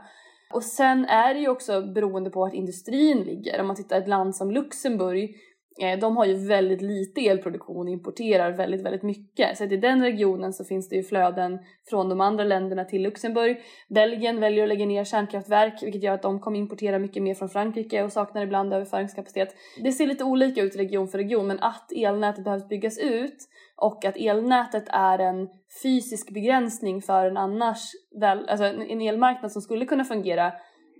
Och 0.53 0.63
sen 0.63 1.05
är 1.05 1.33
det 1.33 1.39
ju 1.39 1.49
också 1.49 1.81
beroende 1.81 2.29
på 2.29 2.39
vart 2.39 2.53
industrin 2.53 3.23
ligger. 3.23 3.61
Om 3.61 3.67
man 3.67 3.75
tittar 3.75 3.97
ett 3.97 4.07
land 4.07 4.35
som 4.35 4.51
Luxemburg 4.51 5.35
Eh, 5.81 5.99
de 5.99 6.17
har 6.17 6.25
ju 6.25 6.47
väldigt 6.47 6.81
lite 6.81 7.21
elproduktion 7.21 7.87
och 7.87 7.93
importerar 7.93 8.51
väldigt, 8.51 8.81
väldigt 8.81 9.03
mycket. 9.03 9.57
Så 9.57 9.63
att 9.63 9.71
i 9.71 9.77
den 9.77 10.01
regionen 10.01 10.53
så 10.53 10.65
finns 10.65 10.89
det 10.89 10.95
ju 10.95 11.03
flöden 11.03 11.59
från 11.89 12.09
de 12.09 12.21
andra 12.21 12.43
länderna 12.43 12.85
till 12.85 13.01
Luxemburg. 13.03 13.57
Belgien 13.89 14.39
väljer 14.39 14.63
att 14.63 14.69
lägga 14.69 14.85
ner 14.85 15.03
kärnkraftverk 15.03 15.83
vilket 15.83 16.03
gör 16.03 16.13
att 16.13 16.21
de 16.21 16.39
kommer 16.39 16.59
importera 16.59 16.99
mycket 16.99 17.23
mer 17.23 17.35
från 17.35 17.49
Frankrike 17.49 18.03
och 18.03 18.11
saknar 18.11 18.41
ibland 18.41 18.73
överföringskapacitet. 18.73 19.55
Det 19.83 19.91
ser 19.91 20.07
lite 20.07 20.23
olika 20.23 20.61
ut 20.61 20.75
region 20.75 21.07
för 21.07 21.17
region 21.17 21.47
men 21.47 21.59
att 21.59 21.91
elnätet 21.91 22.43
behöver 22.43 22.67
byggas 22.67 22.97
ut 22.97 23.37
och 23.75 24.05
att 24.05 24.17
elnätet 24.17 24.85
är 24.87 25.19
en 25.19 25.49
fysisk 25.83 26.33
begränsning 26.33 27.01
för 27.01 27.25
en 27.25 27.37
annars 27.37 27.91
väl, 28.19 28.49
alltså 28.49 28.65
en 28.65 29.01
elmarknad 29.01 29.51
som 29.51 29.61
skulle 29.61 29.85
kunna 29.85 30.03
fungera 30.03 30.53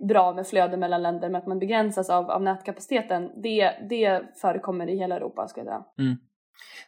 bra 0.08 0.34
med 0.34 0.46
flöde 0.46 0.76
mellan 0.76 1.02
länder 1.02 1.28
men 1.28 1.40
att 1.40 1.46
man 1.46 1.58
begränsas 1.58 2.10
av, 2.10 2.30
av 2.30 2.42
nätkapaciteten, 2.42 3.30
det, 3.42 3.72
det 3.88 4.22
förekommer 4.40 4.88
i 4.88 4.96
hela 4.96 5.16
Europa 5.16 5.48
skulle 5.48 5.66
jag 5.66 5.72
säga. 5.72 6.06
Mm. 6.06 6.16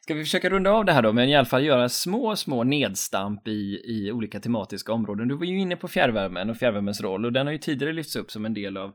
Ska 0.01 0.15
vi 0.15 0.25
försöka 0.25 0.49
runda 0.49 0.71
av 0.71 0.85
det 0.85 0.93
här 0.93 1.03
då, 1.03 1.13
men 1.13 1.29
i 1.29 1.37
alla 1.37 1.47
fall 1.47 1.65
göra 1.65 1.89
små, 1.89 2.37
små 2.37 2.65
nedstamp 2.65 3.49
i, 3.49 3.81
i 3.85 4.13
olika 4.13 4.41
tematiska 4.41 4.93
områden. 4.93 5.29
Du 5.29 5.37
var 5.37 5.45
ju 5.45 5.59
inne 5.59 5.77
på 5.77 5.89
fjärrvärmen 5.89 6.51
och 6.51 6.57
fjärrvärmens 6.57 7.01
roll 7.01 7.25
och 7.25 7.33
den 7.33 7.47
har 7.47 7.53
ju 7.53 7.59
tidigare 7.59 7.93
lyfts 7.93 8.17
upp 8.17 8.31
som 8.31 8.45
en 8.45 8.55
del 8.55 8.77
av 8.77 8.93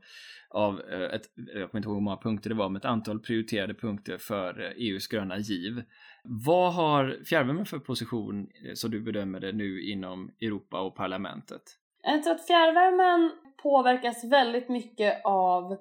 av 0.53 0.81
eh, 0.81 1.15
ett, 1.15 1.23
jag 1.35 1.71
kommer 1.71 1.79
inte 1.79 1.87
ihåg 1.87 1.95
hur 1.95 2.01
många 2.01 2.17
punkter 2.17 2.49
det 2.49 2.55
var, 2.55 2.69
men 2.69 2.79
ett 2.79 2.85
antal 2.85 3.19
prioriterade 3.19 3.73
punkter 3.73 4.17
för 4.17 4.61
eh, 4.61 4.71
EUs 4.77 5.07
gröna 5.07 5.37
giv. 5.37 5.83
Vad 6.23 6.73
har 6.73 7.17
fjärrvärmen 7.25 7.65
för 7.65 7.79
position 7.79 8.41
eh, 8.41 8.67
som 8.67 8.75
så 8.75 8.87
du 8.87 9.01
bedömer 9.01 9.39
det 9.39 9.51
nu 9.51 9.81
inom 9.81 10.31
Europa 10.41 10.81
och 10.81 10.95
parlamentet? 10.95 11.61
Jag 12.03 12.23
tror 12.23 12.35
att 12.35 12.47
fjärrvärmen 12.47 13.31
påverkas 13.63 14.23
väldigt 14.23 14.69
mycket 14.69 15.25
av 15.25 15.77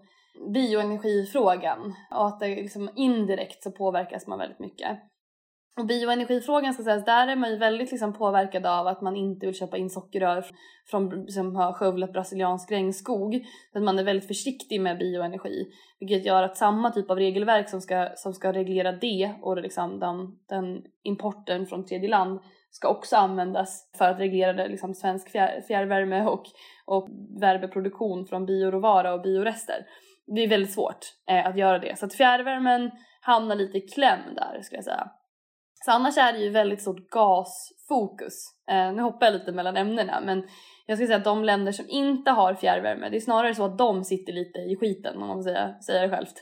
bioenergifrågan 0.55 1.95
och 2.11 2.27
att 2.27 2.41
det 2.41 2.49
liksom 2.49 2.91
indirekt 2.97 3.63
så 3.63 3.71
påverkas 3.71 4.27
man 4.27 4.39
väldigt 4.39 4.59
mycket. 4.59 4.99
Och 5.79 5.87
bioenergifrågan 5.87 6.75
ska 6.75 6.83
sägas, 6.83 7.05
där 7.05 7.29
är 7.29 7.37
man 7.37 7.51
ju 7.51 7.57
väldigt 7.57 7.91
liksom 7.91 8.13
påverkad 8.13 8.67
av 8.67 8.87
att 8.87 9.01
man 9.01 9.17
inte 9.17 9.47
vill 9.47 9.55
köpa 9.55 9.77
in 9.77 9.91
sockerrör 9.91 10.45
från, 10.91 11.29
som 11.29 11.57
har 11.57 11.73
skövlat 11.73 12.13
brasiliansk 12.13 12.71
regnskog. 12.71 13.45
Så 13.73 13.79
att 13.79 13.85
man 13.85 13.99
är 13.99 14.05
väldigt 14.05 14.29
försiktig 14.29 14.81
med 14.81 14.99
bioenergi. 14.99 15.67
Vilket 16.01 16.27
gör 16.27 16.43
att 16.43 16.57
samma 16.57 16.91
typ 16.91 17.11
av 17.11 17.17
regelverk 17.17 17.69
som 17.69 17.81
ska, 17.81 18.09
som 18.17 18.35
ska 18.35 18.53
reglera 18.53 18.93
det 18.93 19.35
och 19.43 19.57
liksom 19.57 19.99
den, 19.99 20.39
den 20.49 20.83
importen 21.03 21.67
från 21.67 21.87
tredje 21.87 22.09
land 22.09 22.41
ska 22.71 22.89
också 22.89 23.17
användas 23.17 23.91
för 23.99 24.05
att 24.05 24.19
reglera 24.19 24.53
det, 24.53 24.69
liksom 24.69 24.95
svensk 24.95 25.31
fjär, 25.31 25.63
fjärrvärme 25.69 26.27
och, 26.27 26.43
och 26.87 27.09
värmeproduktion 27.41 28.27
från 28.27 28.47
bioråvara 28.47 29.15
och 29.15 29.23
biorester. 29.23 29.87
Det 30.27 30.41
är 30.41 30.49
väldigt 30.49 30.73
svårt 30.73 30.99
eh, 31.31 31.47
att 31.47 31.57
göra 31.57 31.79
det. 31.79 31.99
Så 31.99 32.07
att 32.07 32.15
fjärrvärmen 32.15 32.91
hamnar 33.21 33.57
lite 33.57 33.79
i 33.79 33.81
kläm 33.81 34.35
där 34.37 34.63
skulle 34.63 34.79
jag 34.79 34.85
säga. 34.85 35.11
Så 35.85 35.91
annars 35.91 36.19
är 36.19 36.33
det 36.33 36.39
ju 36.39 36.51
väldigt 36.51 36.83
stort 36.83 37.11
gasfokus. 37.11 38.35
Eh, 38.71 38.93
nu 38.93 39.03
hoppar 39.03 39.27
jag 39.27 39.33
lite 39.33 39.53
mellan 39.53 39.77
ämnena 39.77 40.21
men 40.21 40.43
jag 40.91 40.99
skulle 40.99 41.07
säga 41.07 41.19
att 41.19 41.25
de 41.25 41.45
länder 41.45 41.73
som 41.73 41.85
inte 41.89 42.31
har 42.31 42.55
fjärrvärme, 42.55 43.09
det 43.09 43.17
är 43.17 43.21
snarare 43.21 43.55
så 43.55 43.65
att 43.65 43.79
de 43.79 44.05
sitter 44.05 44.33
lite 44.33 44.59
i 44.59 44.77
skiten 44.77 45.23
om 45.23 45.29
man 45.29 45.37
får 45.37 45.43
säga, 45.43 45.75
säga 45.87 46.03
det 46.03 46.09
självt. 46.09 46.35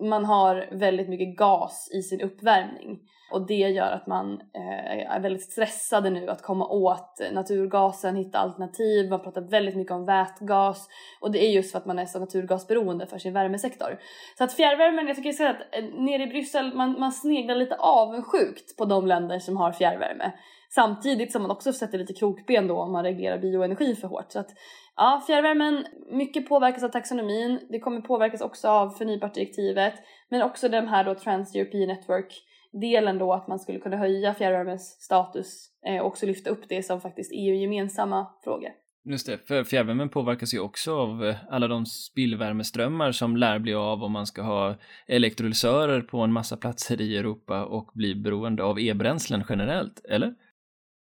Man 0.00 0.24
har 0.24 0.68
väldigt 0.72 1.08
mycket 1.08 1.36
gas 1.36 1.90
i 1.94 2.02
sin 2.02 2.20
uppvärmning 2.20 2.98
och 3.32 3.46
det 3.46 3.54
gör 3.54 3.92
att 3.92 4.06
man 4.06 4.32
eh, 4.32 5.14
är 5.14 5.20
väldigt 5.20 5.52
stressade 5.52 6.10
nu 6.10 6.28
att 6.28 6.42
komma 6.42 6.66
åt 6.66 7.20
naturgasen, 7.32 8.16
hitta 8.16 8.38
alternativ. 8.38 9.10
Man 9.10 9.22
pratar 9.22 9.40
väldigt 9.40 9.76
mycket 9.76 9.92
om 9.92 10.04
vätgas 10.04 10.88
och 11.20 11.32
det 11.32 11.44
är 11.46 11.50
just 11.50 11.72
för 11.72 11.78
att 11.78 11.86
man 11.86 11.98
är 11.98 12.06
så 12.06 12.18
naturgasberoende 12.18 13.06
för 13.06 13.18
sin 13.18 13.32
värmesektor. 13.32 13.98
Så 14.38 14.44
att 14.44 14.52
fjärrvärmen, 14.52 15.06
jag 15.06 15.16
tycker 15.16 15.46
att 15.46 15.56
eh, 15.72 15.84
nere 15.84 16.22
i 16.22 16.26
Bryssel, 16.26 16.74
man, 16.74 17.00
man 17.00 17.12
sneglar 17.12 17.54
lite 17.54 17.76
avundsjukt 17.76 18.76
på 18.76 18.84
de 18.84 19.06
länder 19.06 19.38
som 19.38 19.56
har 19.56 19.72
fjärrvärme. 19.72 20.32
Samtidigt 20.74 21.32
som 21.32 21.42
man 21.42 21.50
också 21.50 21.72
sätter 21.72 21.98
lite 21.98 22.12
krokben 22.12 22.66
då 22.66 22.80
om 22.80 22.92
man 22.92 23.04
reglerar 23.04 23.38
bioenergi 23.38 23.94
för 23.94 24.08
hårt. 24.08 24.32
Så 24.32 24.38
att 24.38 24.50
ja, 24.96 25.22
fjärrvärmen, 25.26 25.86
mycket 26.10 26.48
påverkas 26.48 26.82
av 26.82 26.88
taxonomin. 26.88 27.60
Det 27.70 27.80
kommer 27.80 28.00
påverkas 28.00 28.40
också 28.40 28.68
av 28.68 28.90
förnybartdirektivet. 28.90 29.94
Men 30.30 30.42
också 30.42 30.68
den 30.68 30.88
här 30.88 31.04
då 31.04 31.14
Trans-European 31.14 31.88
Network 31.88 32.42
delen 32.72 33.18
då 33.18 33.32
att 33.32 33.48
man 33.48 33.58
skulle 33.58 33.78
kunna 33.78 33.96
höja 33.96 34.34
fjärrvärmens 34.34 34.82
status 35.00 35.68
eh, 35.86 36.00
och 36.00 36.06
också 36.06 36.26
lyfta 36.26 36.50
upp 36.50 36.68
det 36.68 36.82
som 36.82 37.00
faktiskt 37.00 37.32
EU-gemensamma 37.34 38.26
frågor. 38.44 38.70
Just 39.04 39.26
det, 39.26 39.38
för 39.48 39.64
fjärrvärmen 39.64 40.08
påverkas 40.08 40.54
ju 40.54 40.60
också 40.60 40.94
av 40.94 41.24
eh, 41.24 41.36
alla 41.50 41.68
de 41.68 41.86
spillvärmeströmmar 41.86 43.12
som 43.12 43.36
lär 43.36 43.58
bli 43.58 43.74
av 43.74 44.02
om 44.02 44.12
man 44.12 44.26
ska 44.26 44.42
ha 44.42 44.76
elektrolysörer 45.06 46.00
på 46.00 46.20
en 46.20 46.32
massa 46.32 46.56
platser 46.56 47.00
i 47.00 47.16
Europa 47.16 47.64
och 47.64 47.90
bli 47.94 48.14
beroende 48.14 48.64
av 48.64 48.80
e-bränslen 48.80 49.44
generellt, 49.48 50.04
eller? 50.04 50.34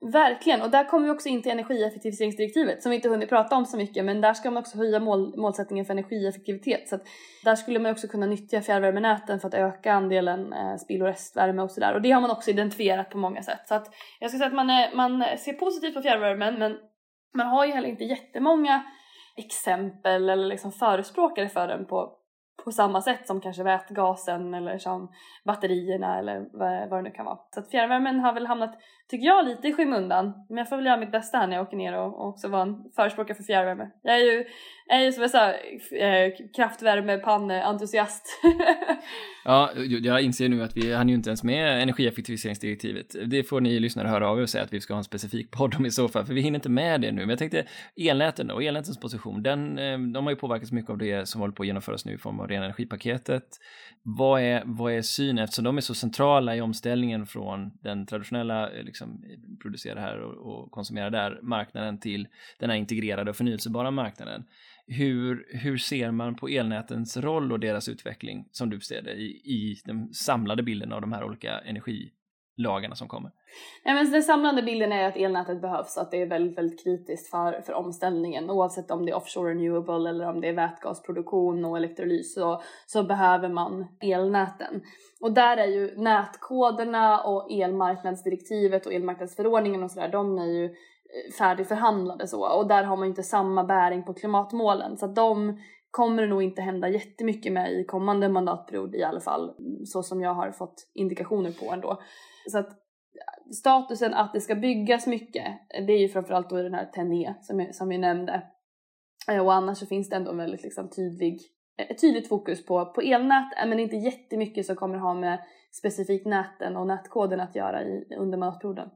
Verkligen, 0.01 0.61
och 0.61 0.69
där 0.69 0.83
kommer 0.83 1.05
vi 1.05 1.11
också 1.11 1.29
in 1.29 1.41
till 1.41 1.51
energieffektiviseringsdirektivet 1.51 2.83
som 2.83 2.89
vi 2.89 2.95
inte 2.95 3.09
hunnit 3.09 3.29
prata 3.29 3.55
om 3.55 3.65
så 3.65 3.77
mycket 3.77 4.05
men 4.05 4.21
där 4.21 4.33
ska 4.33 4.51
man 4.51 4.61
också 4.61 4.77
höja 4.77 4.99
mål, 4.99 5.37
målsättningen 5.37 5.85
för 5.85 5.93
energieffektivitet 5.93 6.89
så 6.89 6.95
att 6.95 7.01
där 7.43 7.55
skulle 7.55 7.79
man 7.79 7.91
också 7.91 8.07
kunna 8.07 8.25
nyttja 8.25 8.61
fjärrvärmenäten 8.61 9.39
för 9.39 9.47
att 9.47 9.53
öka 9.53 9.93
andelen 9.93 10.53
eh, 10.53 10.75
spill 10.75 11.01
och 11.01 11.07
restvärme 11.07 11.61
och 11.61 11.71
sådär 11.71 11.93
och 11.93 12.01
det 12.01 12.11
har 12.11 12.21
man 12.21 12.31
också 12.31 12.49
identifierat 12.49 13.09
på 13.09 13.17
många 13.17 13.41
sätt 13.41 13.67
så 13.67 13.75
att 13.75 13.93
jag 14.19 14.29
ska 14.29 14.37
säga 14.37 14.47
att 14.47 14.55
man, 14.55 14.69
är, 14.69 14.95
man 14.95 15.23
ser 15.37 15.53
positivt 15.53 15.93
på 15.93 16.01
fjärrvärmen 16.01 16.59
men 16.59 16.77
man 17.37 17.47
har 17.47 17.65
ju 17.65 17.71
heller 17.71 17.89
inte 17.89 18.03
jättemånga 18.03 18.83
exempel 19.37 20.29
eller 20.29 20.47
liksom 20.47 20.71
förespråkare 20.71 21.49
för 21.49 21.67
den 21.67 21.85
på, 21.85 22.11
på 22.63 22.71
samma 22.71 23.01
sätt 23.01 23.27
som 23.27 23.41
kanske 23.41 23.63
vätgasen 23.63 24.53
eller 24.53 24.77
som 24.77 25.11
batterierna 25.45 26.19
eller 26.19 26.49
vad, 26.53 26.89
vad 26.89 26.99
det 26.99 27.09
nu 27.09 27.11
kan 27.11 27.25
vara. 27.25 27.39
Så 27.53 27.59
att 27.59 27.71
fjärrvärmen 27.71 28.19
har 28.19 28.33
väl 28.33 28.47
hamnat, 28.47 28.75
tycker 29.09 29.25
jag, 29.27 29.45
lite 29.45 29.67
i 29.67 29.73
skymundan. 29.73 30.33
Men 30.49 30.57
jag 30.57 30.69
får 30.69 30.75
väl 30.75 30.85
göra 30.85 30.97
mitt 30.97 31.11
bästa 31.11 31.37
här 31.37 31.47
när 31.47 31.55
jag 31.55 31.67
åker 31.67 31.77
ner 31.77 31.97
och, 31.97 32.19
och 32.19 32.27
också 32.27 32.47
vara 32.47 32.61
en 32.61 32.75
förespråkare 32.95 33.37
för 33.37 33.43
fjärrvärme. 33.43 33.89
Jag 34.03 34.15
är 34.15 34.23
ju, 34.23 34.45
är 34.89 34.99
ju 34.99 35.11
som 35.11 35.21
jag 35.21 35.31
sa, 35.31 35.49
eh, 35.95 36.31
kraftvärmepanneentusiast. 36.55 38.27
ja, 39.45 39.71
jag 39.75 40.21
inser 40.21 40.49
nu 40.49 40.63
att 40.63 40.77
vi 40.77 40.93
hann 40.93 41.09
ju 41.09 41.15
inte 41.15 41.29
ens 41.29 41.43
med 41.43 41.83
energieffektiviseringsdirektivet. 41.83 43.15
Det 43.25 43.43
får 43.43 43.61
ni 43.61 43.79
lyssnare 43.79 44.07
höra 44.07 44.29
av 44.29 44.39
er 44.39 44.41
och 44.41 44.49
säga 44.49 44.63
att 44.63 44.73
vi 44.73 44.81
ska 44.81 44.93
ha 44.93 44.97
en 44.97 45.03
specifik 45.03 45.51
podd 45.51 45.75
om 45.75 45.85
i 45.85 45.91
så 45.91 46.07
fall, 46.07 46.25
för 46.25 46.33
vi 46.33 46.41
hinner 46.41 46.57
inte 46.57 46.69
med 46.69 47.01
det 47.01 47.11
nu. 47.11 47.21
Men 47.21 47.29
jag 47.29 47.39
tänkte 47.39 47.65
elnäten 47.95 48.51
och 48.51 48.63
elnätens 48.63 48.99
position, 48.99 49.43
den, 49.43 49.79
eh, 49.79 49.99
de 49.99 50.23
har 50.23 50.31
ju 50.31 50.35
påverkats 50.35 50.71
mycket 50.71 50.91
av 50.91 50.97
det 50.97 51.29
som 51.29 51.41
håller 51.41 51.53
på 51.53 51.63
att 51.63 51.67
genomföras 51.67 52.05
nu 52.05 52.13
i 52.13 52.17
form 52.17 52.39
av 52.39 52.47
rena 52.47 52.65
energipaketet. 52.65 53.43
Vad 54.03 54.41
är, 54.41 54.63
vad 54.65 54.93
är 54.93 55.01
synen, 55.01 55.43
eftersom 55.43 55.65
de 55.65 55.77
är 55.77 55.81
så 55.81 55.93
centrala 55.93 56.55
i 56.55 56.61
omställningen 56.61 57.25
från 57.25 57.71
den 57.81 58.05
traditionella 58.05 58.71
eh, 58.71 58.83
liksom, 58.83 58.98
liksom, 58.99 59.23
eh, 59.29 59.57
producera 59.61 59.99
här 59.99 60.19
och, 60.19 60.63
och 60.63 60.71
konsumera 60.71 61.09
där 61.09 61.39
marknaden 61.41 61.99
till 61.99 62.27
den 62.59 62.69
här 62.69 62.77
integrerade 62.77 63.29
och 63.29 63.37
förnyelsebara 63.37 63.91
marknaden 63.91 64.43
hur, 64.87 65.47
hur 65.49 65.77
ser 65.77 66.11
man 66.11 66.35
på 66.35 66.47
elnätens 66.47 67.17
roll 67.17 67.51
och 67.51 67.59
deras 67.59 67.89
utveckling 67.89 68.47
som 68.51 68.69
du 68.69 68.79
ser 68.79 69.01
det 69.01 69.13
i, 69.13 69.41
i 69.43 69.81
den 69.85 70.13
samlade 70.13 70.63
bilden 70.63 70.93
av 70.93 71.01
de 71.01 71.13
här 71.13 71.23
olika 71.23 71.59
energilagarna 71.59 72.95
som 72.95 73.07
kommer? 73.07 73.31
Ja, 73.83 73.93
men 73.93 74.11
den 74.11 74.23
samlade 74.23 74.63
bilden 74.63 74.91
är 74.91 75.07
att 75.07 75.17
elnätet 75.17 75.61
behövs, 75.61 75.97
att 75.97 76.11
det 76.11 76.21
är 76.21 76.25
väldigt, 76.25 76.57
väldigt 76.57 76.83
kritiskt 76.83 77.29
för, 77.29 77.61
för 77.61 77.73
omställningen. 77.73 78.49
Oavsett 78.49 78.91
om 78.91 79.05
det 79.05 79.11
är 79.11 79.15
offshore 79.15 79.51
renewable 79.51 80.09
eller 80.09 80.29
om 80.29 80.41
det 80.41 80.47
är 80.47 80.53
vätgasproduktion 80.53 81.65
och 81.65 81.77
elektrolys 81.77 82.33
så, 82.33 82.61
så 82.87 83.03
behöver 83.03 83.49
man 83.49 83.87
elnäten. 84.01 84.81
Och 85.21 85.31
där 85.31 85.57
är 85.57 85.67
ju 85.67 85.95
nätkoderna 85.97 87.21
och 87.23 87.51
elmarknadsdirektivet 87.51 88.85
och 88.85 88.93
elmarknadsförordningen 88.93 89.83
och 89.83 89.91
sådär, 89.91 90.09
de 90.09 90.37
är 90.37 90.45
ju 90.45 90.65
eh, 90.65 91.33
färdigförhandlade 91.37 92.27
så 92.27 92.57
och 92.57 92.67
där 92.67 92.83
har 92.83 92.97
man 92.97 93.05
ju 93.05 93.09
inte 93.09 93.23
samma 93.23 93.63
bäring 93.63 94.03
på 94.03 94.13
klimatmålen 94.13 94.97
så 94.97 95.05
att 95.05 95.15
de 95.15 95.59
kommer 95.91 96.21
det 96.21 96.29
nog 96.29 96.43
inte 96.43 96.61
hända 96.61 96.89
jättemycket 96.89 97.53
med 97.53 97.73
i 97.73 97.83
kommande 97.83 98.29
mandatperiod 98.29 98.95
i 98.95 99.03
alla 99.03 99.19
fall 99.19 99.55
så 99.85 100.03
som 100.03 100.21
jag 100.21 100.33
har 100.33 100.51
fått 100.51 100.87
indikationer 100.93 101.51
på 101.51 101.73
ändå. 101.73 102.01
Så 102.51 102.57
att 102.57 102.69
statusen 103.53 104.13
att 104.13 104.33
det 104.33 104.41
ska 104.41 104.55
byggas 104.55 105.07
mycket 105.07 105.45
det 105.87 105.93
är 105.93 105.99
ju 105.99 106.09
framförallt 106.09 106.49
då 106.49 106.61
den 106.61 106.73
här 106.73 106.85
TEN-E 106.85 107.33
som, 107.41 107.59
jag, 107.59 107.75
som 107.75 107.89
vi 107.89 107.97
nämnde 107.97 108.43
eh, 109.31 109.45
och 109.45 109.53
annars 109.53 109.77
så 109.77 109.85
finns 109.85 110.09
det 110.09 110.15
ändå 110.15 110.31
en 110.31 110.37
väldigt 110.37 110.63
liksom 110.63 110.89
tydlig 110.89 111.39
ett 111.89 112.01
tydligt 112.01 112.29
fokus 112.29 112.65
på, 112.65 112.85
på 112.85 113.01
elnät 113.01 113.53
eh, 113.63 113.69
men 113.69 113.79
inte 113.79 113.95
jättemycket 113.95 114.65
som 114.65 114.75
kommer 114.75 114.97
ha 114.97 115.13
med 115.13 115.39
specifikt 115.71 116.25
näten 116.25 116.77
och 116.77 116.87
nätkoden 116.87 117.39
att 117.39 117.55
göra 117.55 117.83
i, 117.83 118.15
under 118.17 118.37
mandatperioden. 118.37 118.89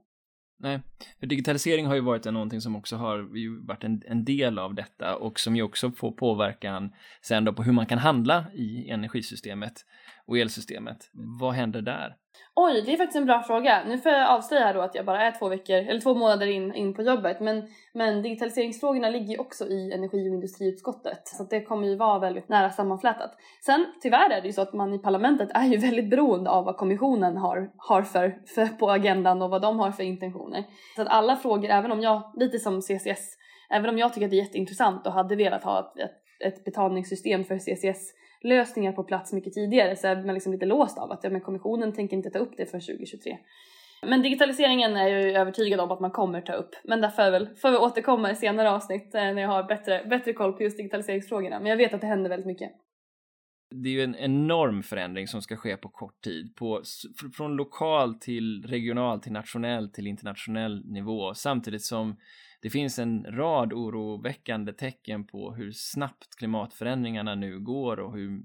Nej, 0.59 0.80
för 1.20 1.28
digitalisering 1.28 1.86
har 1.86 1.95
ju 1.95 2.01
varit 2.01 2.26
någonting 2.26 2.61
som 2.61 2.76
också 2.76 2.95
har 2.95 3.18
varit 3.68 3.84
en, 3.84 4.01
en, 4.05 4.26
del 4.26 4.59
av 4.59 4.76
detta 4.76 5.16
och 5.16 5.39
som 5.39 5.55
ju 5.55 5.64
också 5.64 5.91
får 5.91 6.11
påverkan 6.11 6.93
sen 7.22 7.45
då 7.45 7.53
på 7.53 7.64
hur 7.64 7.74
man 7.74 7.86
kan 7.86 7.97
handla 7.97 8.45
i 8.53 8.89
energisystemet 8.89 9.74
och 10.28 10.38
elsystemet. 10.38 10.97
Vad 11.39 11.53
händer 11.53 11.82
där? 11.82 12.15
Oj, 12.55 12.82
det 12.86 12.93
är 12.93 12.97
faktiskt 12.97 13.17
en 13.17 13.26
bra 13.26 13.43
fråga. 13.43 13.84
Nu 13.88 13.97
får 13.97 14.11
jag 14.11 14.30
avslöja 14.30 14.65
här 14.65 14.74
då 14.74 14.82
att 14.82 14.95
jag 14.95 15.05
bara 15.05 15.21
är 15.21 15.39
två 15.39 15.49
veckor, 15.49 15.76
eller 15.76 16.01
två 16.01 16.15
månader 16.15 16.47
in, 16.47 16.74
in 16.74 16.93
på 16.93 17.01
jobbet. 17.01 17.39
Men, 17.39 17.63
men 17.93 18.21
digitaliseringsfrågorna 18.21 19.09
ligger 19.09 19.34
ju 19.34 19.38
också 19.38 19.67
i 19.67 19.91
energi 19.91 20.30
och 20.30 20.34
industriutskottet. 20.34 21.28
Så 21.28 21.43
det 21.43 21.61
kommer 21.61 21.88
ju 21.88 21.95
vara 21.95 22.19
väldigt 22.19 22.49
nära 22.49 22.69
sammanflätat. 22.69 23.32
Sen 23.65 23.86
tyvärr 24.01 24.30
är 24.30 24.41
det 24.41 24.47
ju 24.47 24.53
så 24.53 24.61
att 24.61 24.74
man 24.74 24.93
i 24.93 24.99
parlamentet 24.99 25.49
är 25.53 25.65
ju 25.65 25.78
väldigt 25.78 26.09
beroende 26.09 26.49
av 26.49 26.65
vad 26.65 26.78
kommissionen 26.78 27.38
har, 27.38 27.71
har 27.78 28.01
för, 28.01 28.38
för 28.55 28.65
på 28.65 28.91
agendan 28.91 29.41
och 29.41 29.49
vad 29.49 29.61
de 29.61 29.80
har 29.80 29.91
för 29.91 30.03
intentioner. 30.03 30.63
Så 30.95 31.01
att 31.01 31.07
alla 31.07 31.36
frågor, 31.36 31.69
även 31.69 31.91
om 31.91 32.01
jag, 32.01 32.34
lite 32.36 32.59
som 32.59 32.82
CCS, 32.82 33.38
även 33.69 33.89
om 33.89 33.97
jag 33.97 34.13
tycker 34.13 34.28
att 34.28 34.32
det 34.32 34.38
är 34.38 34.43
jätteintressant 34.43 35.07
och 35.07 35.13
hade 35.13 35.36
velat 35.36 35.63
ha 35.63 35.80
ett, 35.80 36.03
ett, 36.03 36.57
ett 36.57 36.65
betalningssystem 36.65 37.43
för 37.43 37.57
CCS 37.57 38.13
lösningar 38.43 38.91
på 38.91 39.03
plats 39.03 39.33
mycket 39.33 39.53
tidigare 39.53 39.95
så 39.95 40.07
är 40.07 40.15
man 40.15 40.33
liksom 40.33 40.53
lite 40.53 40.65
låst 40.65 40.97
av 40.97 41.11
att 41.11 41.23
ja, 41.23 41.29
men 41.29 41.41
kommissionen 41.41 41.93
tänker 41.93 42.17
inte 42.17 42.29
ta 42.29 42.39
upp 42.39 42.57
det 42.57 42.65
för 42.65 42.79
2023. 42.79 43.37
Men 44.05 44.21
digitaliseringen 44.21 44.95
är 44.95 45.07
jag 45.07 45.21
ju 45.21 45.37
övertygad 45.37 45.79
om 45.79 45.91
att 45.91 45.99
man 45.99 46.11
kommer 46.11 46.41
ta 46.41 46.53
upp. 46.53 46.75
Men 46.83 47.01
där 47.01 47.09
får, 47.09 47.31
väl, 47.31 47.49
får 47.55 47.71
vi 47.71 47.77
återkomma 47.77 48.31
i 48.31 48.35
senare 48.35 48.71
avsnitt 48.71 49.15
eh, 49.15 49.21
när 49.21 49.41
jag 49.41 49.49
har 49.49 49.63
bättre, 49.63 50.05
bättre 50.09 50.33
koll 50.33 50.53
på 50.53 50.63
just 50.63 50.77
digitaliseringsfrågorna. 50.77 51.59
Men 51.59 51.69
jag 51.69 51.77
vet 51.77 51.93
att 51.93 52.01
det 52.01 52.07
händer 52.07 52.29
väldigt 52.29 52.47
mycket. 52.47 52.71
Det 53.75 53.89
är 53.89 53.93
ju 53.93 54.03
en 54.03 54.15
enorm 54.15 54.83
förändring 54.83 55.27
som 55.27 55.41
ska 55.41 55.55
ske 55.55 55.77
på 55.77 55.89
kort 55.89 56.21
tid. 56.23 56.55
På, 56.55 56.81
från 57.37 57.55
lokal 57.55 58.15
till 58.15 58.65
regional 58.67 59.21
till 59.21 59.31
nationell 59.31 59.89
till 59.89 60.07
internationell 60.07 60.85
nivå. 60.85 61.33
Samtidigt 61.33 61.83
som 61.83 62.15
det 62.64 62.70
finns 62.70 62.99
en 62.99 63.26
rad 63.30 63.74
oroväckande 63.74 64.74
tecken 64.74 65.28
på 65.28 65.53
hur 65.53 65.72
snabbt 65.72 66.36
klimatförändringarna 66.36 67.36
nu 67.36 67.59
går 67.59 67.99
och 67.99 68.14
hur, 68.14 68.43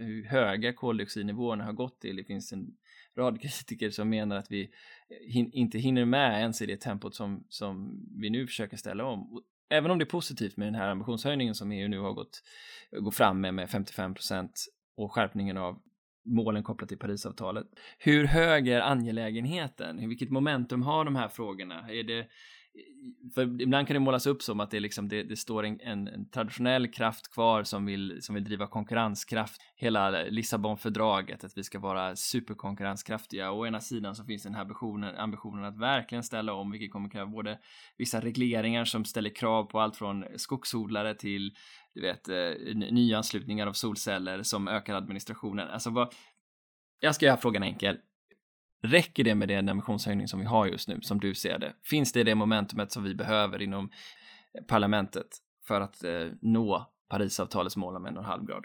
hur 0.00 0.24
höga 0.24 0.72
koldioxidnivåerna 0.72 1.64
har 1.64 1.72
gått 1.72 2.00
till. 2.00 2.16
Det 2.16 2.24
finns 2.24 2.52
en 2.52 2.66
rad 3.16 3.40
kritiker 3.40 3.90
som 3.90 4.08
menar 4.08 4.36
att 4.36 4.50
vi 4.50 4.70
hin 5.28 5.50
inte 5.52 5.78
hinner 5.78 6.04
med 6.04 6.40
ens 6.40 6.62
i 6.62 6.66
det 6.66 6.76
tempot 6.76 7.14
som, 7.14 7.44
som 7.48 8.00
vi 8.20 8.30
nu 8.30 8.46
försöker 8.46 8.76
ställa 8.76 9.04
om. 9.04 9.42
Även 9.70 9.90
om 9.90 9.98
det 9.98 10.04
är 10.04 10.06
positivt 10.06 10.56
med 10.56 10.66
den 10.66 10.74
här 10.74 10.88
ambitionshöjningen 10.88 11.54
som 11.54 11.72
EU 11.72 11.88
nu 11.88 11.98
har 11.98 12.12
gått, 12.12 12.42
gått 12.90 13.14
fram 13.14 13.40
med 13.40 13.54
med 13.54 13.70
55 13.70 14.14
procent 14.14 14.64
och 14.96 15.12
skärpningen 15.12 15.56
av 15.56 15.82
målen 16.24 16.62
kopplat 16.62 16.88
till 16.88 16.98
Parisavtalet. 16.98 17.66
Hur 17.98 18.24
hög 18.24 18.68
är 18.68 18.80
angelägenheten? 18.80 20.08
Vilket 20.08 20.30
momentum 20.30 20.82
har 20.82 21.04
de 21.04 21.16
här 21.16 21.28
frågorna? 21.28 21.90
Är 21.90 22.02
det 22.02 22.28
för 23.34 23.62
ibland 23.62 23.86
kan 23.86 23.94
det 23.94 24.00
målas 24.00 24.26
upp 24.26 24.42
som 24.42 24.60
att 24.60 24.70
det, 24.70 24.80
liksom, 24.80 25.08
det, 25.08 25.22
det 25.22 25.36
står 25.36 25.64
en, 25.64 25.80
en, 25.80 26.08
en, 26.08 26.28
traditionell 26.30 26.88
kraft 26.88 27.34
kvar 27.34 27.64
som 27.64 27.86
vill, 27.86 28.22
som 28.22 28.34
vill 28.34 28.44
driva 28.44 28.66
konkurrenskraft. 28.66 29.60
Hela 29.76 30.10
Lissabonfördraget, 30.10 31.44
att 31.44 31.58
vi 31.58 31.64
ska 31.64 31.78
vara 31.78 32.16
superkonkurrenskraftiga. 32.16 33.52
Å 33.52 33.66
ena 33.66 33.80
sidan 33.80 34.14
så 34.14 34.24
finns 34.24 34.42
den 34.42 34.54
här 34.54 34.62
ambitionen, 34.62 35.16
ambitionen 35.16 35.64
att 35.64 35.78
verkligen 35.78 36.24
ställa 36.24 36.52
om, 36.52 36.70
vilket 36.70 36.92
kommer 36.92 37.10
kräva 37.10 37.26
både 37.26 37.58
vissa 37.96 38.20
regleringar 38.20 38.84
som 38.84 39.04
ställer 39.04 39.30
krav 39.30 39.64
på 39.64 39.80
allt 39.80 39.96
från 39.96 40.24
skogsodlare 40.36 41.14
till 41.14 41.54
du 41.94 42.00
vet, 42.00 42.28
eh, 42.28 42.74
nyanslutningar 42.74 43.66
av 43.66 43.72
solceller 43.72 44.42
som 44.42 44.68
ökar 44.68 44.94
administrationen. 44.94 45.68
Alltså 45.68 45.90
vad, 45.90 46.14
jag 47.00 47.14
ska 47.14 47.26
göra 47.26 47.36
frågan 47.36 47.62
enkel. 47.62 47.98
Räcker 48.82 49.24
det 49.24 49.34
med 49.34 49.48
den 49.48 49.68
ambitionshöjning 49.68 50.28
som 50.28 50.40
vi 50.40 50.46
har 50.46 50.66
just 50.66 50.88
nu, 50.88 51.00
som 51.02 51.20
du 51.20 51.34
ser 51.34 51.58
det? 51.58 51.72
Finns 51.84 52.12
det 52.12 52.24
det 52.24 52.34
momentumet 52.34 52.92
som 52.92 53.04
vi 53.04 53.14
behöver 53.14 53.62
inom 53.62 53.90
eh, 54.54 54.64
parlamentet 54.64 55.26
för 55.66 55.80
att 55.80 56.04
eh, 56.04 56.26
nå 56.40 56.86
Parisavtalets 57.08 57.76
mål 57.76 57.96
om 57.96 58.06
en 58.06 58.16
och 58.16 58.22
en 58.22 58.28
halv 58.28 58.46
grad? 58.46 58.64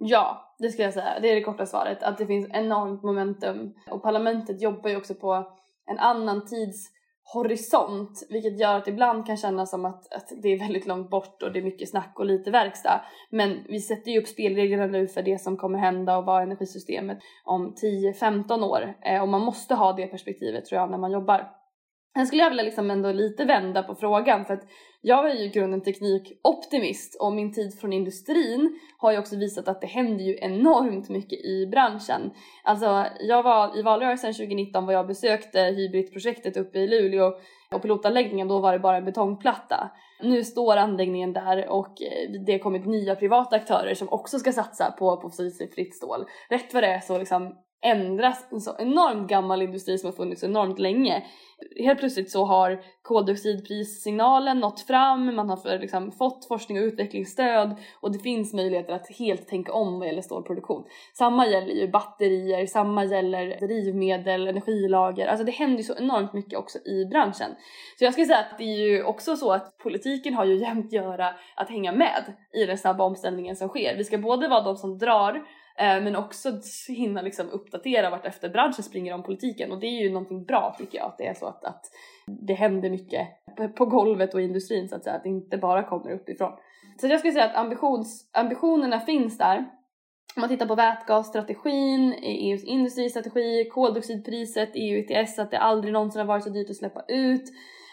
Ja, 0.00 0.54
det 0.58 0.68
skulle 0.68 0.84
jag 0.84 0.94
säga. 0.94 1.20
Det 1.20 1.30
är 1.30 1.34
det 1.34 1.42
korta 1.42 1.66
svaret. 1.66 2.02
Att 2.02 2.18
det 2.18 2.26
finns 2.26 2.48
enormt 2.50 3.02
momentum. 3.02 3.74
Och 3.90 4.02
parlamentet 4.02 4.62
jobbar 4.62 4.90
ju 4.90 4.96
också 4.96 5.14
på 5.14 5.52
en 5.86 5.98
annan 5.98 6.46
tids 6.46 6.97
horisont 7.34 8.26
vilket 8.30 8.60
gör 8.60 8.76
att 8.76 8.88
ibland 8.88 9.26
kan 9.26 9.36
kännas 9.36 9.70
som 9.70 9.84
att, 9.84 10.12
att 10.12 10.28
det 10.42 10.48
är 10.48 10.58
väldigt 10.58 10.86
långt 10.86 11.10
bort 11.10 11.42
och 11.42 11.52
det 11.52 11.58
är 11.58 11.62
mycket 11.62 11.90
snack 11.90 12.14
och 12.18 12.26
lite 12.26 12.50
verkstad. 12.50 13.00
Men 13.30 13.64
vi 13.68 13.80
sätter 13.80 14.10
ju 14.10 14.20
upp 14.20 14.28
spelreglerna 14.28 14.86
nu 14.86 15.08
för 15.08 15.22
det 15.22 15.40
som 15.40 15.56
kommer 15.56 15.78
hända 15.78 16.16
och 16.16 16.24
vara 16.24 16.42
energisystemet 16.42 17.18
om 17.44 17.74
10-15 18.20 18.64
år 18.64 18.94
eh, 19.02 19.22
och 19.22 19.28
man 19.28 19.40
måste 19.40 19.74
ha 19.74 19.92
det 19.92 20.06
perspektivet 20.06 20.64
tror 20.64 20.80
jag 20.80 20.90
när 20.90 20.98
man 20.98 21.12
jobbar. 21.12 21.58
Sen 22.16 22.26
skulle 22.26 22.42
jag 22.42 22.50
vilja 22.50 22.64
liksom 22.64 22.90
ändå 22.90 23.12
lite 23.12 23.44
vända 23.44 23.82
på 23.82 23.94
frågan 23.94 24.44
för 24.44 24.54
att 24.54 24.64
jag 25.00 25.30
är 25.30 25.34
ju 25.34 25.44
i 25.44 25.48
grunden 25.48 25.82
teknikoptimist 25.82 27.20
och 27.20 27.32
min 27.32 27.52
tid 27.52 27.80
från 27.80 27.92
industrin 27.92 28.78
har 28.98 29.12
ju 29.12 29.18
också 29.18 29.36
visat 29.36 29.68
att 29.68 29.80
det 29.80 29.86
händer 29.86 30.24
ju 30.24 30.38
enormt 30.40 31.08
mycket 31.08 31.38
i 31.44 31.66
branschen. 31.66 32.30
Alltså 32.64 33.04
jag 33.20 33.42
var 33.42 33.78
i 33.78 33.82
valrörelsen 33.82 34.32
2019 34.32 34.86
var 34.86 34.92
jag 34.92 35.06
besökte 35.06 35.60
hybridprojektet 35.60 36.56
uppe 36.56 36.78
i 36.78 36.88
Luleå 36.88 37.32
och 37.74 37.82
pilotanläggningen 37.82 38.48
då 38.48 38.58
var 38.58 38.72
det 38.72 38.78
bara 38.78 38.96
en 38.96 39.04
betongplatta. 39.04 39.90
Nu 40.22 40.44
står 40.44 40.76
anläggningen 40.76 41.32
där 41.32 41.68
och 41.68 42.02
eh, 42.02 42.42
det 42.46 42.52
har 42.52 42.58
kommit 42.58 42.86
nya 42.86 43.14
privata 43.14 43.56
aktörer 43.56 43.94
som 43.94 44.08
också 44.08 44.38
ska 44.38 44.52
satsa 44.52 44.90
på, 44.90 45.16
på 45.16 45.30
fossilfritt 45.30 45.96
stål. 45.96 46.24
Rätt 46.50 46.74
vad 46.74 46.82
det 46.82 46.86
är 46.86 47.00
så 47.00 47.18
liksom 47.18 47.54
ändras 47.82 48.48
en 48.52 48.60
så 48.60 48.76
enormt 48.78 49.28
gammal 49.28 49.62
industri 49.62 49.98
som 49.98 50.06
har 50.06 50.12
funnits 50.12 50.44
enormt 50.44 50.78
länge. 50.78 51.24
Helt 51.84 51.98
plötsligt 51.98 52.30
så 52.30 52.44
har 52.44 52.82
koldioxidprissignalen 53.02 54.60
nått 54.60 54.80
fram, 54.80 55.34
man 55.34 55.50
har 55.50 55.78
liksom 55.78 56.12
fått 56.12 56.48
forskning 56.48 56.78
och 56.78 56.84
utvecklingsstöd 56.84 57.76
och 58.00 58.12
det 58.12 58.18
finns 58.18 58.54
möjligheter 58.54 58.92
att 58.92 59.16
helt 59.18 59.48
tänka 59.48 59.72
om 59.72 59.98
vad 59.98 60.08
gäller 60.08 60.22
stålproduktion. 60.22 60.84
Samma 61.14 61.46
gäller 61.46 61.74
ju 61.74 61.88
batterier, 61.88 62.66
samma 62.66 63.04
gäller 63.04 63.60
drivmedel, 63.60 64.48
energilager, 64.48 65.26
alltså 65.26 65.44
det 65.44 65.52
händer 65.52 65.76
ju 65.76 65.84
så 65.84 65.96
enormt 65.96 66.32
mycket 66.32 66.58
också 66.58 66.78
i 66.78 67.04
branschen. 67.04 67.50
Så 67.98 68.04
jag 68.04 68.12
skulle 68.12 68.26
säga 68.26 68.38
att 68.38 68.58
det 68.58 68.64
är 68.64 68.88
ju 68.88 69.02
också 69.02 69.36
så 69.36 69.52
att 69.52 69.78
politiken 69.78 70.34
har 70.34 70.44
ju 70.44 70.54
jämt 70.60 70.92
göra 70.92 71.34
att 71.56 71.68
hänga 71.68 71.92
med 71.92 72.34
i 72.54 72.64
den 72.64 72.78
snabba 72.78 73.04
omställningen 73.04 73.56
som 73.56 73.68
sker. 73.68 73.96
Vi 73.96 74.04
ska 74.04 74.18
både 74.18 74.48
vara 74.48 74.62
de 74.62 74.76
som 74.76 74.98
drar 74.98 75.44
Eh, 75.78 76.02
men 76.02 76.16
också 76.16 76.52
hinna 76.88 77.22
liksom 77.22 77.50
uppdatera 77.50 78.10
vart 78.10 78.26
efter 78.26 78.48
branschen 78.48 78.84
springer 78.84 79.14
om 79.14 79.22
politiken 79.22 79.72
och 79.72 79.80
det 79.80 79.86
är 79.86 80.02
ju 80.02 80.10
någonting 80.10 80.44
bra 80.44 80.74
tycker 80.78 80.98
jag 80.98 81.06
att 81.06 81.18
det 81.18 81.26
är 81.26 81.34
så 81.34 81.46
att, 81.46 81.64
att 81.64 81.84
det 82.26 82.54
händer 82.54 82.90
mycket 82.90 83.28
på 83.76 83.86
golvet 83.86 84.34
och 84.34 84.40
i 84.40 84.44
industrin 84.44 84.88
så 84.88 84.96
att 84.96 85.04
säga, 85.04 85.16
att 85.16 85.22
det 85.22 85.28
inte 85.28 85.58
bara 85.58 85.82
kommer 85.82 86.10
uppifrån. 86.10 86.52
Så 87.00 87.06
jag 87.06 87.18
skulle 87.18 87.32
säga 87.32 87.44
att 87.44 87.56
ambitions, 87.56 88.30
ambitionerna 88.32 89.00
finns 89.00 89.38
där. 89.38 89.58
Om 90.36 90.40
man 90.40 90.48
tittar 90.48 90.66
på 90.66 90.74
vätgasstrategin, 90.74 92.14
EUs 92.22 92.64
industristrategi, 92.64 93.68
koldioxidpriset, 93.72 94.70
EU 94.74 95.04
ETS, 95.08 95.38
att 95.38 95.50
det 95.50 95.58
aldrig 95.58 95.92
någonsin 95.92 96.20
har 96.20 96.26
varit 96.26 96.44
så 96.44 96.50
dyrt 96.50 96.70
att 96.70 96.76
släppa 96.76 97.04
ut 97.08 97.44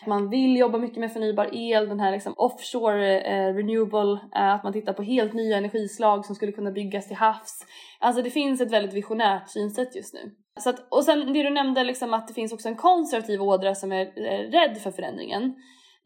man 0.07 0.29
vill 0.29 0.57
jobba 0.57 0.77
mycket 0.77 0.97
med 0.97 1.13
förnybar 1.13 1.49
el, 1.53 1.89
den 1.89 1.99
här 1.99 2.11
liksom 2.11 2.33
offshore 2.37 3.21
eh, 3.21 3.53
renewable, 3.53 4.19
eh, 4.35 4.53
att 4.53 4.63
man 4.63 4.73
tittar 4.73 4.93
på 4.93 5.03
helt 5.03 5.33
nya 5.33 5.57
energislag 5.57 6.25
som 6.25 6.35
skulle 6.35 6.51
kunna 6.51 6.71
byggas 6.71 7.07
till 7.07 7.17
havs. 7.17 7.65
Alltså 7.99 8.21
det 8.21 8.29
finns 8.29 8.61
ett 8.61 8.71
väldigt 8.71 8.93
visionärt 8.93 9.49
synsätt 9.49 9.95
just 9.95 10.13
nu. 10.13 10.31
Så 10.59 10.69
att, 10.69 10.87
och 10.89 11.03
sen 11.03 11.33
det 11.33 11.43
du 11.43 11.49
nämnde 11.49 11.83
liksom 11.83 12.13
att 12.13 12.27
det 12.27 12.33
finns 12.33 12.53
också 12.53 12.67
en 12.67 12.75
konservativ 12.75 13.41
ådra 13.41 13.75
som 13.75 13.91
är 13.91 14.05
eh, 14.05 14.51
rädd 14.51 14.77
för 14.77 14.91
förändringen. 14.91 15.55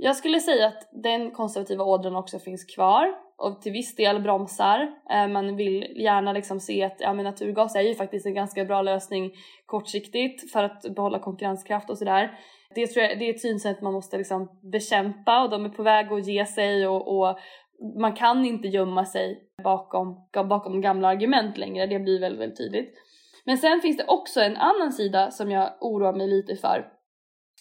Jag 0.02 0.16
skulle 0.16 0.40
säga 0.40 0.68
att 0.68 0.90
den 0.92 1.32
konservativa 1.32 1.84
ådran 1.84 2.16
också 2.16 2.40
finns 2.40 2.66
kvar 2.66 3.16
och 3.38 3.62
till 3.62 3.72
viss 3.72 3.96
del 3.96 4.22
bromsar. 4.22 4.92
Eh, 5.10 5.28
man 5.28 5.56
vill 5.56 5.94
gärna 5.96 6.34
liksom 6.34 6.60
se 6.60 6.84
att 6.84 6.96
ja, 7.00 7.14
men 7.14 7.26
naturgas 7.26 7.76
är 7.76 7.82
ju 7.82 7.96
faktiskt 7.96 8.26
en 8.26 8.34
ganska 8.34 8.66
bra 8.66 8.82
lösning 8.82 9.32
kortsiktigt 9.66 10.52
för 10.52 10.64
att 10.64 10.82
behålla 10.96 11.20
konkurrenskraft 11.20 11.90
och 11.90 11.98
sådär. 11.98 12.40
Det, 12.76 12.88
tror 12.88 13.06
jag, 13.06 13.20
det 13.20 13.26
är 13.26 13.34
ett 13.34 13.42
synsätt 13.42 13.82
man 13.82 13.94
måste 13.94 14.18
liksom 14.18 14.60
bekämpa 14.72 15.44
och 15.44 15.50
de 15.50 15.66
är 15.66 15.70
på 15.70 15.84
väg 15.84 16.12
att 16.12 16.28
ge 16.28 16.46
sig 16.46 16.88
och, 16.88 17.18
och 17.18 17.40
man 18.00 18.14
kan 18.14 18.46
inte 18.46 18.68
gömma 18.68 19.06
sig 19.06 19.44
bakom, 19.64 20.16
bakom 20.50 20.82
gamla 20.82 21.08
argument 21.08 21.58
längre, 21.58 21.88
det 21.88 22.00
blir 22.00 22.20
väldigt, 22.20 22.42
väldigt 22.42 22.58
tydligt. 22.58 22.94
Men 23.46 23.58
sen 23.58 23.82
finns 23.82 23.98
det 23.98 24.06
också 24.08 24.42
en 24.42 24.58
annan 24.58 24.92
sida 24.92 25.32
som 25.32 25.52
jag 25.52 25.70
oroar 25.82 26.14
mig 26.14 26.28
lite 26.28 26.56
för. 26.56 26.99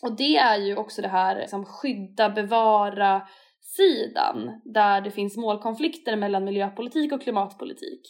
Och 0.02 0.16
det 0.16 0.36
är 0.36 0.56
ju 0.56 0.76
också 0.76 1.02
det 1.02 1.08
här 1.08 1.36
liksom 1.36 1.64
skydda, 1.64 2.30
bevara 2.30 3.22
sidan 3.60 4.60
där 4.64 5.00
det 5.00 5.10
finns 5.10 5.36
målkonflikter 5.36 6.16
mellan 6.16 6.44
miljöpolitik 6.44 7.12
och 7.12 7.22
klimatpolitik. 7.22 8.00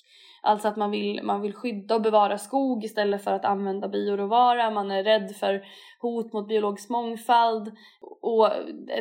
Alltså 0.42 0.68
att 0.68 0.76
man 0.76 0.90
vill, 0.90 1.22
man 1.22 1.40
vill 1.40 1.54
skydda 1.54 1.94
och 1.94 2.02
bevara 2.02 2.38
skog 2.38 2.84
istället 2.84 3.24
för 3.24 3.32
att 3.32 3.44
använda 3.44 3.88
bioråvara. 3.88 4.70
Man 4.70 4.90
är 4.90 5.04
rädd 5.04 5.36
för 5.36 5.62
hot 6.00 6.32
mot 6.32 6.48
biologisk 6.48 6.88
mångfald. 6.88 7.72
Och 8.20 8.50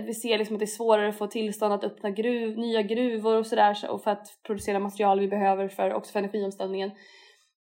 vi 0.06 0.14
ser 0.14 0.38
liksom 0.38 0.56
att 0.56 0.60
det 0.60 0.66
är 0.66 0.68
svårare 0.68 1.10
att 1.10 1.18
få 1.18 1.28
tillstånd 1.28 1.74
att 1.74 1.84
öppna 1.84 2.10
gruv, 2.10 2.58
nya 2.58 2.82
gruvor 2.82 3.36
och 3.36 3.46
sådär 3.46 3.90
och 3.90 4.04
för 4.04 4.12
att 4.12 4.28
producera 4.46 4.80
material 4.80 5.20
vi 5.20 5.28
behöver 5.28 5.68
för, 5.68 5.94
också 5.94 6.12
för 6.12 6.20
energiomställningen. 6.20 6.92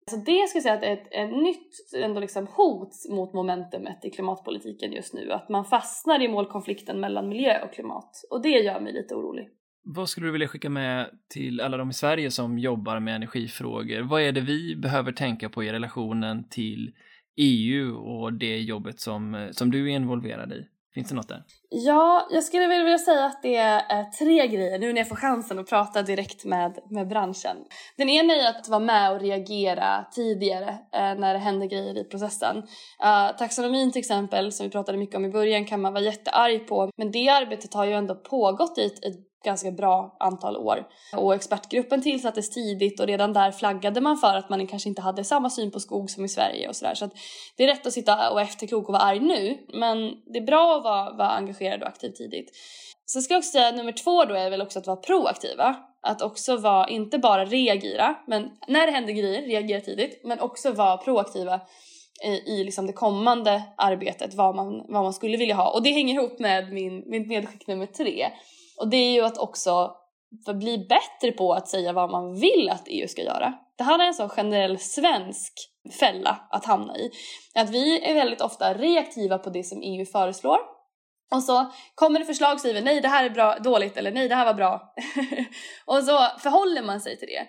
Så 0.09 0.15
det 0.15 0.47
ska 0.49 0.57
jag 0.57 0.63
säga 0.63 0.73
att 0.73 0.83
är 0.83 0.93
ett, 0.93 1.07
ett 1.11 1.31
nytt 1.31 1.93
ändå 1.95 2.19
liksom 2.19 2.47
hot 2.47 2.91
mot 3.09 3.33
momentumet 3.33 4.05
i 4.05 4.09
klimatpolitiken 4.09 4.91
just 4.91 5.13
nu. 5.13 5.31
Att 5.31 5.49
man 5.49 5.65
fastnar 5.65 6.23
i 6.23 6.27
målkonflikten 6.27 6.99
mellan 6.99 7.29
miljö 7.29 7.63
och 7.63 7.73
klimat. 7.73 8.11
Och 8.29 8.41
det 8.41 8.49
gör 8.49 8.79
mig 8.79 8.93
lite 8.93 9.15
orolig. 9.15 9.49
Vad 9.83 10.09
skulle 10.09 10.27
du 10.27 10.31
vilja 10.31 10.47
skicka 10.47 10.69
med 10.69 11.09
till 11.29 11.61
alla 11.61 11.77
de 11.77 11.89
i 11.89 11.93
Sverige 11.93 12.31
som 12.31 12.59
jobbar 12.59 12.99
med 12.99 13.15
energifrågor? 13.15 14.01
Vad 14.01 14.21
är 14.21 14.31
det 14.31 14.41
vi 14.41 14.75
behöver 14.75 15.11
tänka 15.11 15.49
på 15.49 15.63
i 15.63 15.71
relationen 15.71 16.49
till 16.49 16.91
EU 17.35 17.95
och 17.95 18.33
det 18.33 18.57
jobbet 18.57 18.99
som, 18.99 19.49
som 19.51 19.71
du 19.71 19.91
är 19.91 19.95
involverad 19.95 20.53
i? 20.53 20.67
Finns 20.97 21.09
det 21.09 21.15
något 21.15 21.27
där? 21.27 21.43
Ja, 21.69 22.27
jag 22.31 22.43
skulle 22.43 22.67
vilja 22.67 22.97
säga 22.97 23.25
att 23.25 23.41
det 23.41 23.55
är 23.55 23.99
eh, 23.99 24.09
tre 24.19 24.47
grejer 24.47 24.79
nu 24.79 24.93
när 24.93 24.99
jag 24.99 25.09
får 25.09 25.15
chansen 25.15 25.59
att 25.59 25.69
prata 25.69 26.01
direkt 26.01 26.45
med, 26.45 26.77
med 26.89 27.07
branschen. 27.07 27.57
Den 27.97 28.09
ena 28.09 28.33
är 28.33 28.49
att 28.49 28.67
vara 28.67 28.79
med 28.79 29.11
och 29.11 29.19
reagera 29.21 30.05
tidigare 30.11 30.69
eh, 30.69 31.15
när 31.19 31.33
det 31.33 31.39
händer 31.39 31.67
grejer 31.67 31.97
i 31.97 32.03
processen. 32.03 32.57
Uh, 32.57 33.37
taxonomin 33.37 33.91
till 33.91 33.99
exempel, 33.99 34.51
som 34.51 34.63
vi 34.63 34.69
pratade 34.69 34.97
mycket 34.97 35.15
om 35.15 35.25
i 35.25 35.29
början, 35.29 35.65
kan 35.65 35.81
man 35.81 35.93
vara 35.93 36.03
jättearg 36.03 36.67
på. 36.67 36.91
Men 36.97 37.11
det 37.11 37.29
arbetet 37.29 37.73
har 37.73 37.85
ju 37.85 37.93
ändå 37.93 38.15
pågått 38.15 38.77
i 38.77 38.85
ett, 38.85 39.05
ett 39.05 39.36
ganska 39.47 39.71
bra 39.71 40.15
antal 40.19 40.57
år. 40.57 40.87
Och 41.17 41.35
expertgruppen 41.35 42.01
tillsattes 42.01 42.49
tidigt 42.49 42.99
och 42.99 43.07
redan 43.07 43.33
där 43.33 43.51
flaggade 43.51 44.01
man 44.01 44.17
för 44.17 44.35
att 44.35 44.49
man 44.49 44.67
kanske 44.67 44.89
inte 44.89 45.01
hade 45.01 45.23
samma 45.23 45.49
syn 45.49 45.71
på 45.71 45.79
skog 45.79 46.09
som 46.09 46.25
i 46.25 46.29
Sverige 46.29 46.69
och 46.69 46.75
sådär. 46.75 46.95
Så 46.95 47.05
att 47.05 47.13
det 47.57 47.63
är 47.63 47.67
rätt 47.67 47.87
att 47.87 47.93
sitta 47.93 48.29
och 48.31 48.41
efterklok 48.41 48.87
och 48.87 48.93
vara 48.93 49.03
arg 49.03 49.19
nu, 49.19 49.57
men 49.73 49.97
det 50.33 50.39
är 50.39 50.45
bra 50.45 50.77
att 50.77 50.83
vara, 50.83 51.13
vara 51.13 51.29
engagerad 51.29 51.81
och 51.81 51.87
aktiv 51.87 52.11
tidigt. 52.11 52.51
Sen 53.11 53.21
ska 53.21 53.33
jag 53.33 53.39
också 53.39 53.51
säga 53.51 53.71
nummer 53.71 53.91
två 53.91 54.25
då 54.25 54.33
är 54.33 54.49
väl 54.49 54.61
också 54.61 54.79
att 54.79 54.87
vara 54.87 54.97
proaktiva. 54.97 55.75
Att 56.01 56.21
också 56.21 56.57
vara, 56.57 56.87
inte 56.87 57.17
bara 57.17 57.45
reagera, 57.45 58.15
men 58.27 58.49
när 58.67 58.85
det 58.85 58.91
händer 58.91 59.13
grejer, 59.13 59.41
reagera 59.41 59.81
tidigt, 59.81 60.21
men 60.23 60.39
också 60.39 60.71
vara 60.71 60.97
proaktiva 60.97 61.59
i, 62.25 62.27
i 62.27 62.63
liksom 62.63 62.87
det 62.87 62.93
kommande 62.93 63.63
arbetet, 63.77 64.33
vad 64.33 64.55
man, 64.55 64.85
vad 64.87 65.03
man 65.03 65.13
skulle 65.13 65.37
vilja 65.37 65.55
ha. 65.55 65.69
Och 65.73 65.83
det 65.83 65.91
hänger 65.91 66.13
ihop 66.13 66.39
med 66.39 66.73
min, 66.73 67.03
mitt 67.09 67.27
medskick 67.27 67.67
nummer 67.67 67.85
tre 67.85 68.27
och 68.77 68.89
det 68.89 68.97
är 68.97 69.11
ju 69.11 69.21
att 69.21 69.37
också 69.37 69.95
bli 70.53 70.77
bättre 70.77 71.31
på 71.31 71.53
att 71.53 71.67
säga 71.67 71.93
vad 71.93 72.11
man 72.11 72.39
vill 72.39 72.69
att 72.69 72.87
EU 72.87 73.07
ska 73.07 73.21
göra. 73.21 73.53
Det 73.77 73.83
här 73.83 73.99
är 73.99 74.07
en 74.07 74.13
sån 74.13 74.29
generell 74.29 74.79
svensk 74.79 75.53
fälla 75.99 76.47
att 76.51 76.65
hamna 76.65 76.97
i. 76.97 77.11
Att 77.55 77.69
vi 77.69 78.09
är 78.09 78.13
väldigt 78.13 78.41
ofta 78.41 78.73
reaktiva 78.73 79.37
på 79.37 79.49
det 79.49 79.63
som 79.63 79.81
EU 79.81 80.05
föreslår. 80.05 80.59
Och 81.31 81.43
så 81.43 81.71
kommer 81.95 82.19
det 82.19 82.25
förslag 82.25 82.53
och 82.53 82.59
säger 82.59 82.81
nej 82.81 83.01
det 83.01 83.07
här 83.07 83.25
är 83.25 83.29
bra, 83.29 83.59
dåligt 83.59 83.97
eller 83.97 84.11
nej 84.11 84.27
det 84.27 84.35
här 84.35 84.45
var 84.45 84.53
bra. 84.53 84.93
och 85.85 86.03
så 86.03 86.39
förhåller 86.39 86.81
man 86.81 87.01
sig 87.01 87.19
till 87.19 87.27
det. 87.27 87.47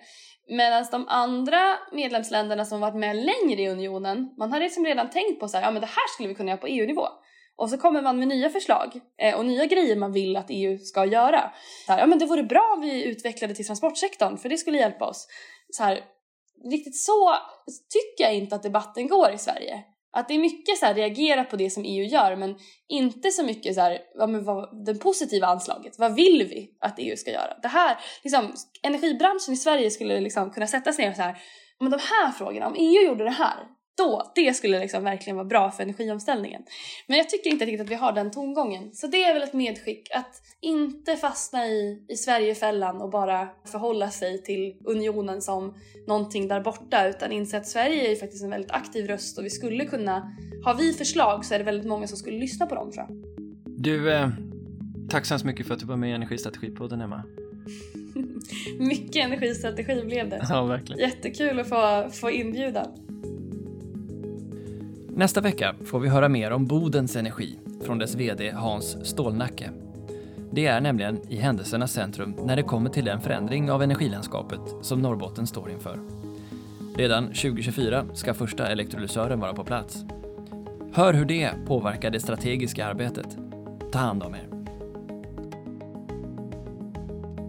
Medan 0.55 0.85
de 0.91 1.07
andra 1.07 1.77
medlemsländerna 1.91 2.65
som 2.65 2.79
varit 2.79 2.95
med 2.95 3.15
längre 3.15 3.61
i 3.61 3.69
unionen, 3.69 4.33
man 4.37 4.51
har 4.51 4.59
liksom 4.59 4.85
redan 4.85 5.09
tänkt 5.09 5.39
på 5.39 5.47
så 5.47 5.57
här, 5.57 5.63
ja 5.63 5.71
men 5.71 5.81
det 5.81 5.87
här 5.87 6.13
skulle 6.13 6.29
vi 6.29 6.35
kunna 6.35 6.51
göra 6.51 6.61
på 6.61 6.67
EU-nivå. 6.67 7.07
Och 7.59 7.69
så 7.69 7.77
kommer 7.77 8.01
man 8.01 8.19
med 8.19 8.27
nya 8.27 8.49
förslag 8.49 8.99
eh, 9.21 9.35
och 9.35 9.45
nya 9.45 9.65
grejer 9.65 9.95
man 9.95 10.11
vill 10.11 10.37
att 10.37 10.45
EU 10.49 10.77
ska 10.77 11.05
göra. 11.05 11.53
Så 11.85 11.91
här, 11.91 11.99
ja 11.99 12.05
men 12.05 12.19
det 12.19 12.25
vore 12.25 12.43
bra 12.43 12.73
om 12.75 12.81
vi 12.81 13.03
utvecklade 13.03 13.55
till 13.55 13.65
transportsektorn 13.65 14.37
för 14.37 14.49
det 14.49 14.57
skulle 14.57 14.77
hjälpa 14.77 15.05
oss. 15.05 15.27
Så 15.69 15.83
här, 15.83 15.99
riktigt 16.71 16.97
så 16.97 17.35
tycker 17.89 18.23
jag 18.23 18.35
inte 18.35 18.55
att 18.55 18.63
debatten 18.63 19.07
går 19.07 19.31
i 19.31 19.37
Sverige. 19.37 19.83
Att 20.11 20.27
det 20.27 20.33
är 20.33 20.39
mycket 20.39 20.77
så 20.77 20.85
här, 20.85 20.93
reagera 20.93 21.43
på 21.43 21.55
det 21.55 21.69
som 21.69 21.83
EU 21.85 22.05
gör 22.05 22.35
men 22.35 22.55
inte 22.87 23.31
så 23.31 23.43
mycket 23.43 23.75
så 23.75 23.81
här, 23.81 23.99
ja, 24.15 24.27
men 24.27 24.43
vad, 24.43 24.85
det 24.85 24.93
positiva 24.93 25.47
anslaget. 25.47 25.99
Vad 25.99 26.15
vill 26.15 26.47
vi 26.49 26.77
att 26.79 26.99
EU 26.99 27.17
ska 27.17 27.31
göra? 27.31 27.57
Det 27.61 27.67
här, 27.67 27.97
liksom, 28.23 28.53
energibranschen 28.83 29.53
i 29.53 29.57
Sverige 29.57 29.91
skulle 29.91 30.19
liksom 30.19 30.51
kunna 30.51 30.67
sätta 30.67 30.93
sig 30.93 31.05
ner 31.05 31.11
och 31.11 31.15
så 31.15 31.21
här, 31.21 31.37
men 31.79 31.91
de 31.91 31.99
här 31.99 32.31
frågorna, 32.31 32.67
om 32.67 32.75
EU 32.77 33.05
gjorde 33.05 33.23
det 33.23 33.29
här, 33.29 33.78
då, 33.99 34.31
det 34.35 34.53
skulle 34.53 34.79
liksom 34.79 35.03
verkligen 35.03 35.35
vara 35.35 35.45
bra 35.45 35.71
för 35.71 35.83
energiomställningen. 35.83 36.61
Men 37.07 37.17
jag 37.17 37.29
tycker 37.29 37.49
inte 37.49 37.65
riktigt 37.65 37.81
att 37.81 37.91
vi 37.91 37.95
har 37.95 38.11
den 38.11 38.31
tongången. 38.31 38.93
Så 38.93 39.07
det 39.07 39.23
är 39.23 39.33
väl 39.33 39.43
ett 39.43 39.53
medskick 39.53 40.07
att 40.15 40.41
inte 40.61 41.15
fastna 41.15 41.67
i, 41.67 42.05
i 42.07 42.15
Sverigefällan 42.15 43.01
och 43.01 43.09
bara 43.09 43.47
förhålla 43.65 44.09
sig 44.09 44.43
till 44.43 44.75
unionen 44.85 45.41
som 45.41 45.73
någonting 46.07 46.47
där 46.47 46.61
borta 46.61 47.07
utan 47.07 47.31
inse 47.31 47.57
att 47.57 47.67
Sverige 47.67 48.11
är 48.11 48.15
faktiskt 48.15 48.43
en 48.43 48.49
väldigt 48.49 48.71
aktiv 48.71 49.07
röst 49.07 49.37
och 49.37 49.45
vi 49.45 49.49
skulle 49.49 49.85
kunna, 49.85 50.31
har 50.63 50.75
vi 50.75 50.93
förslag 50.93 51.45
så 51.45 51.53
är 51.53 51.59
det 51.59 51.65
väldigt 51.65 51.87
många 51.87 52.07
som 52.07 52.17
skulle 52.17 52.37
lyssna 52.37 52.65
på 52.65 52.75
dem 52.75 52.91
tror 52.91 53.05
jag. 53.07 53.17
Du, 53.65 54.13
eh, 54.13 54.29
tack 55.09 55.25
så 55.25 55.33
hemskt 55.33 55.45
mycket 55.45 55.67
för 55.67 55.73
att 55.73 55.79
du 55.79 55.85
var 55.85 55.97
med 55.97 56.09
i 56.09 56.13
Energistrategipodden, 56.13 57.01
Emma. 57.01 57.23
Mycket 58.79 59.25
energistrategi 59.25 60.05
blev 60.05 60.29
det. 60.29 60.45
Ja, 60.49 60.65
verkligen. 60.65 61.01
Jättekul 61.01 61.59
att 61.59 61.69
få, 61.69 62.09
få 62.11 62.31
inbjudan. 62.31 62.87
Nästa 65.19 65.41
vecka 65.41 65.75
får 65.85 65.99
vi 65.99 66.09
höra 66.09 66.29
mer 66.29 66.51
om 66.51 66.65
Bodens 66.65 67.15
Energi 67.15 67.59
från 67.81 67.97
dess 67.97 68.15
VD 68.15 68.51
Hans 68.51 69.05
Stålnacke. 69.05 69.71
Det 70.51 70.65
är 70.65 70.81
nämligen 70.81 71.21
i 71.29 71.35
händelsernas 71.35 71.91
centrum 71.91 72.35
när 72.45 72.55
det 72.55 72.63
kommer 72.63 72.89
till 72.89 73.05
den 73.05 73.21
förändring 73.21 73.71
av 73.71 73.83
energilandskapet 73.83 74.59
som 74.81 75.01
Norrbotten 75.01 75.47
står 75.47 75.69
inför. 75.71 75.99
Redan 76.95 77.25
2024 77.25 78.05
ska 78.13 78.33
första 78.33 78.67
elektrolysören 78.67 79.39
vara 79.39 79.53
på 79.53 79.63
plats. 79.63 80.05
Hör 80.93 81.13
hur 81.13 81.25
det 81.25 81.51
påverkar 81.67 82.09
det 82.09 82.19
strategiska 82.19 82.85
arbetet. 82.85 83.37
Ta 83.91 83.99
hand 83.99 84.23
om 84.23 84.35
er. 84.35 84.49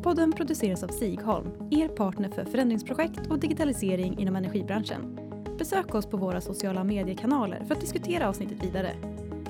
Podden 0.03 0.33
produceras 0.33 0.83
av 0.83 0.89
Sigholm, 0.89 1.49
er 1.71 1.89
partner 1.89 2.29
för 2.29 2.45
förändringsprojekt 2.45 3.27
och 3.27 3.39
digitalisering 3.39 4.19
inom 4.19 4.37
energibranschen. 4.37 5.30
Besök 5.61 5.95
oss 5.95 6.07
på 6.07 6.17
våra 6.17 6.41
sociala 6.41 6.85
mediekanaler 6.85 7.65
för 7.67 7.75
att 7.75 7.81
diskutera 7.81 8.29
avsnittet 8.29 8.65
vidare. 8.65 8.95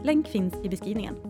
Länk 0.04 0.28
finns 0.28 0.54
i 0.64 0.68
beskrivningen. 0.68 1.30